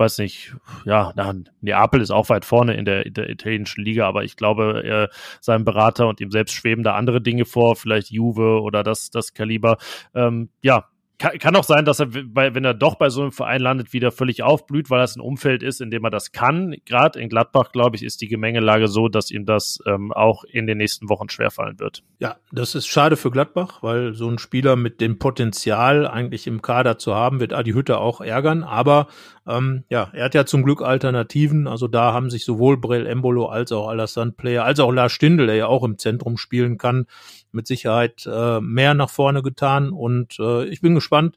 weiß 0.00 0.18
nicht, 0.18 0.54
ja, 0.84 1.12
na, 1.14 1.34
Neapel 1.60 2.00
ist 2.00 2.10
auch 2.10 2.28
weit 2.30 2.44
vorne 2.44 2.74
in 2.74 2.84
der, 2.84 3.06
in 3.06 3.14
der 3.14 3.28
italienischen 3.28 3.84
Liga, 3.84 4.08
aber 4.08 4.24
ich 4.24 4.36
glaube, 4.36 4.82
er, 4.84 5.10
seinem 5.40 5.64
Berater 5.64 6.08
und 6.08 6.20
ihm 6.20 6.30
selbst 6.30 6.54
schweben 6.54 6.82
da 6.82 6.96
andere 6.96 7.20
Dinge 7.20 7.44
vor, 7.44 7.76
vielleicht 7.76 8.10
Juve 8.10 8.62
oder 8.62 8.82
das, 8.82 9.10
das 9.10 9.34
Kaliber. 9.34 9.76
Ähm, 10.14 10.48
ja, 10.62 10.86
kann, 11.20 11.38
kann 11.38 11.54
auch 11.54 11.64
sein, 11.64 11.84
dass 11.84 12.00
er, 12.00 12.06
bei, 12.06 12.54
wenn 12.54 12.64
er 12.64 12.74
doch 12.74 12.96
bei 12.96 13.10
so 13.10 13.20
einem 13.20 13.30
Verein 13.30 13.60
landet, 13.60 13.92
wieder 13.92 14.10
völlig 14.10 14.42
aufblüht, 14.42 14.90
weil 14.90 15.00
das 15.00 15.16
ein 15.16 15.20
Umfeld 15.20 15.62
ist, 15.62 15.80
in 15.80 15.90
dem 15.90 16.02
er 16.02 16.10
das 16.10 16.32
kann. 16.32 16.74
Gerade 16.86 17.20
in 17.20 17.28
Gladbach, 17.28 17.72
glaube 17.72 17.96
ich, 17.96 18.02
ist 18.02 18.22
die 18.22 18.28
Gemengelage 18.28 18.88
so, 18.88 19.08
dass 19.08 19.30
ihm 19.30 19.44
das 19.44 19.78
ähm, 19.86 20.12
auch 20.12 20.44
in 20.44 20.66
den 20.66 20.78
nächsten 20.78 21.08
Wochen 21.10 21.28
schwerfallen 21.28 21.78
wird. 21.78 22.02
Ja, 22.18 22.36
das 22.50 22.74
ist 22.74 22.86
schade 22.86 23.16
für 23.16 23.30
Gladbach, 23.30 23.82
weil 23.82 24.14
so 24.14 24.28
ein 24.28 24.38
Spieler 24.38 24.76
mit 24.76 25.00
dem 25.00 25.18
Potenzial 25.18 26.06
eigentlich 26.06 26.46
im 26.46 26.62
Kader 26.62 26.98
zu 26.98 27.14
haben, 27.14 27.38
wird 27.38 27.52
Adi 27.52 27.72
Hütte 27.72 27.98
auch 27.98 28.22
ärgern. 28.22 28.64
Aber 28.64 29.06
ähm, 29.46 29.84
ja, 29.90 30.10
er 30.14 30.24
hat 30.24 30.34
ja 30.34 30.46
zum 30.46 30.62
Glück 30.62 30.80
Alternativen. 30.80 31.66
Also 31.66 31.86
da 31.86 32.14
haben 32.14 32.30
sich 32.30 32.44
sowohl 32.46 32.78
Brel 32.78 33.06
Embolo 33.06 33.46
als 33.46 33.72
auch 33.72 33.88
Alassane 33.88 34.32
Player, 34.32 34.64
als 34.64 34.80
auch 34.80 34.90
Lars 34.90 35.12
Stindl, 35.12 35.46
der 35.46 35.56
ja 35.56 35.66
auch 35.66 35.84
im 35.84 35.98
Zentrum 35.98 36.38
spielen 36.38 36.78
kann, 36.78 37.06
mit 37.52 37.66
Sicherheit 37.66 38.26
äh, 38.26 38.60
mehr 38.60 38.94
nach 38.94 39.10
vorne 39.10 39.42
getan. 39.42 39.90
Und 39.90 40.38
äh, 40.38 40.64
ich 40.66 40.80
bin 40.80 40.94
gespannt, 40.94 41.36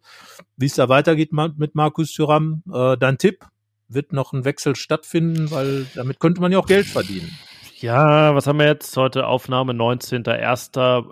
wie 0.58 0.66
es 0.66 0.76
da 0.76 0.90
weitergeht 0.90 1.32
mit 1.32 1.76
Markus 1.76 2.14
Thuram. 2.14 2.64
Äh, 2.72 2.98
dein 2.98 3.18
Tipp? 3.18 3.46
Wird 3.90 4.14
noch 4.14 4.34
ein 4.34 4.46
Wechsel 4.46 4.76
stattfinden, 4.76 5.52
weil 5.52 5.86
damit 5.94 6.20
könnte 6.20 6.42
man 6.42 6.52
ja 6.52 6.60
auch 6.60 6.66
Geld 6.66 6.88
verdienen. 6.88 7.38
Ja, 7.80 8.34
was 8.34 8.48
haben 8.48 8.60
wir 8.60 8.66
jetzt? 8.66 8.96
Heute 8.96 9.28
Aufnahme 9.28 9.74
19.1., 9.74 10.34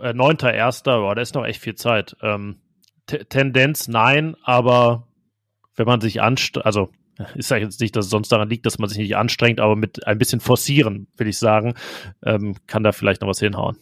äh, 0.01 0.13
9.1. 0.13 0.83
Boah, 0.83 1.13
da 1.13 1.21
ist 1.21 1.35
noch 1.35 1.45
echt 1.45 1.61
viel 1.61 1.75
Zeit. 1.75 2.15
Ähm, 2.21 2.61
Tendenz 3.05 3.87
nein, 3.87 4.35
aber 4.43 5.07
wenn 5.75 5.85
man 5.85 5.99
sich 5.99 6.21
anstrengt, 6.21 6.65
also 6.65 6.89
ist 7.35 7.51
ja 7.51 7.57
jetzt 7.57 7.81
nicht, 7.81 7.95
dass 7.95 8.05
es 8.05 8.11
sonst 8.11 8.31
daran 8.31 8.49
liegt, 8.49 8.65
dass 8.65 8.79
man 8.79 8.89
sich 8.89 8.97
nicht 8.97 9.15
anstrengt, 9.15 9.59
aber 9.59 9.75
mit 9.75 10.07
ein 10.07 10.17
bisschen 10.17 10.39
forcieren, 10.39 11.07
will 11.17 11.27
ich 11.27 11.37
sagen, 11.37 11.75
ähm, 12.23 12.55
kann 12.67 12.83
da 12.83 12.91
vielleicht 12.91 13.21
noch 13.21 13.27
was 13.27 13.39
hinhauen. 13.39 13.77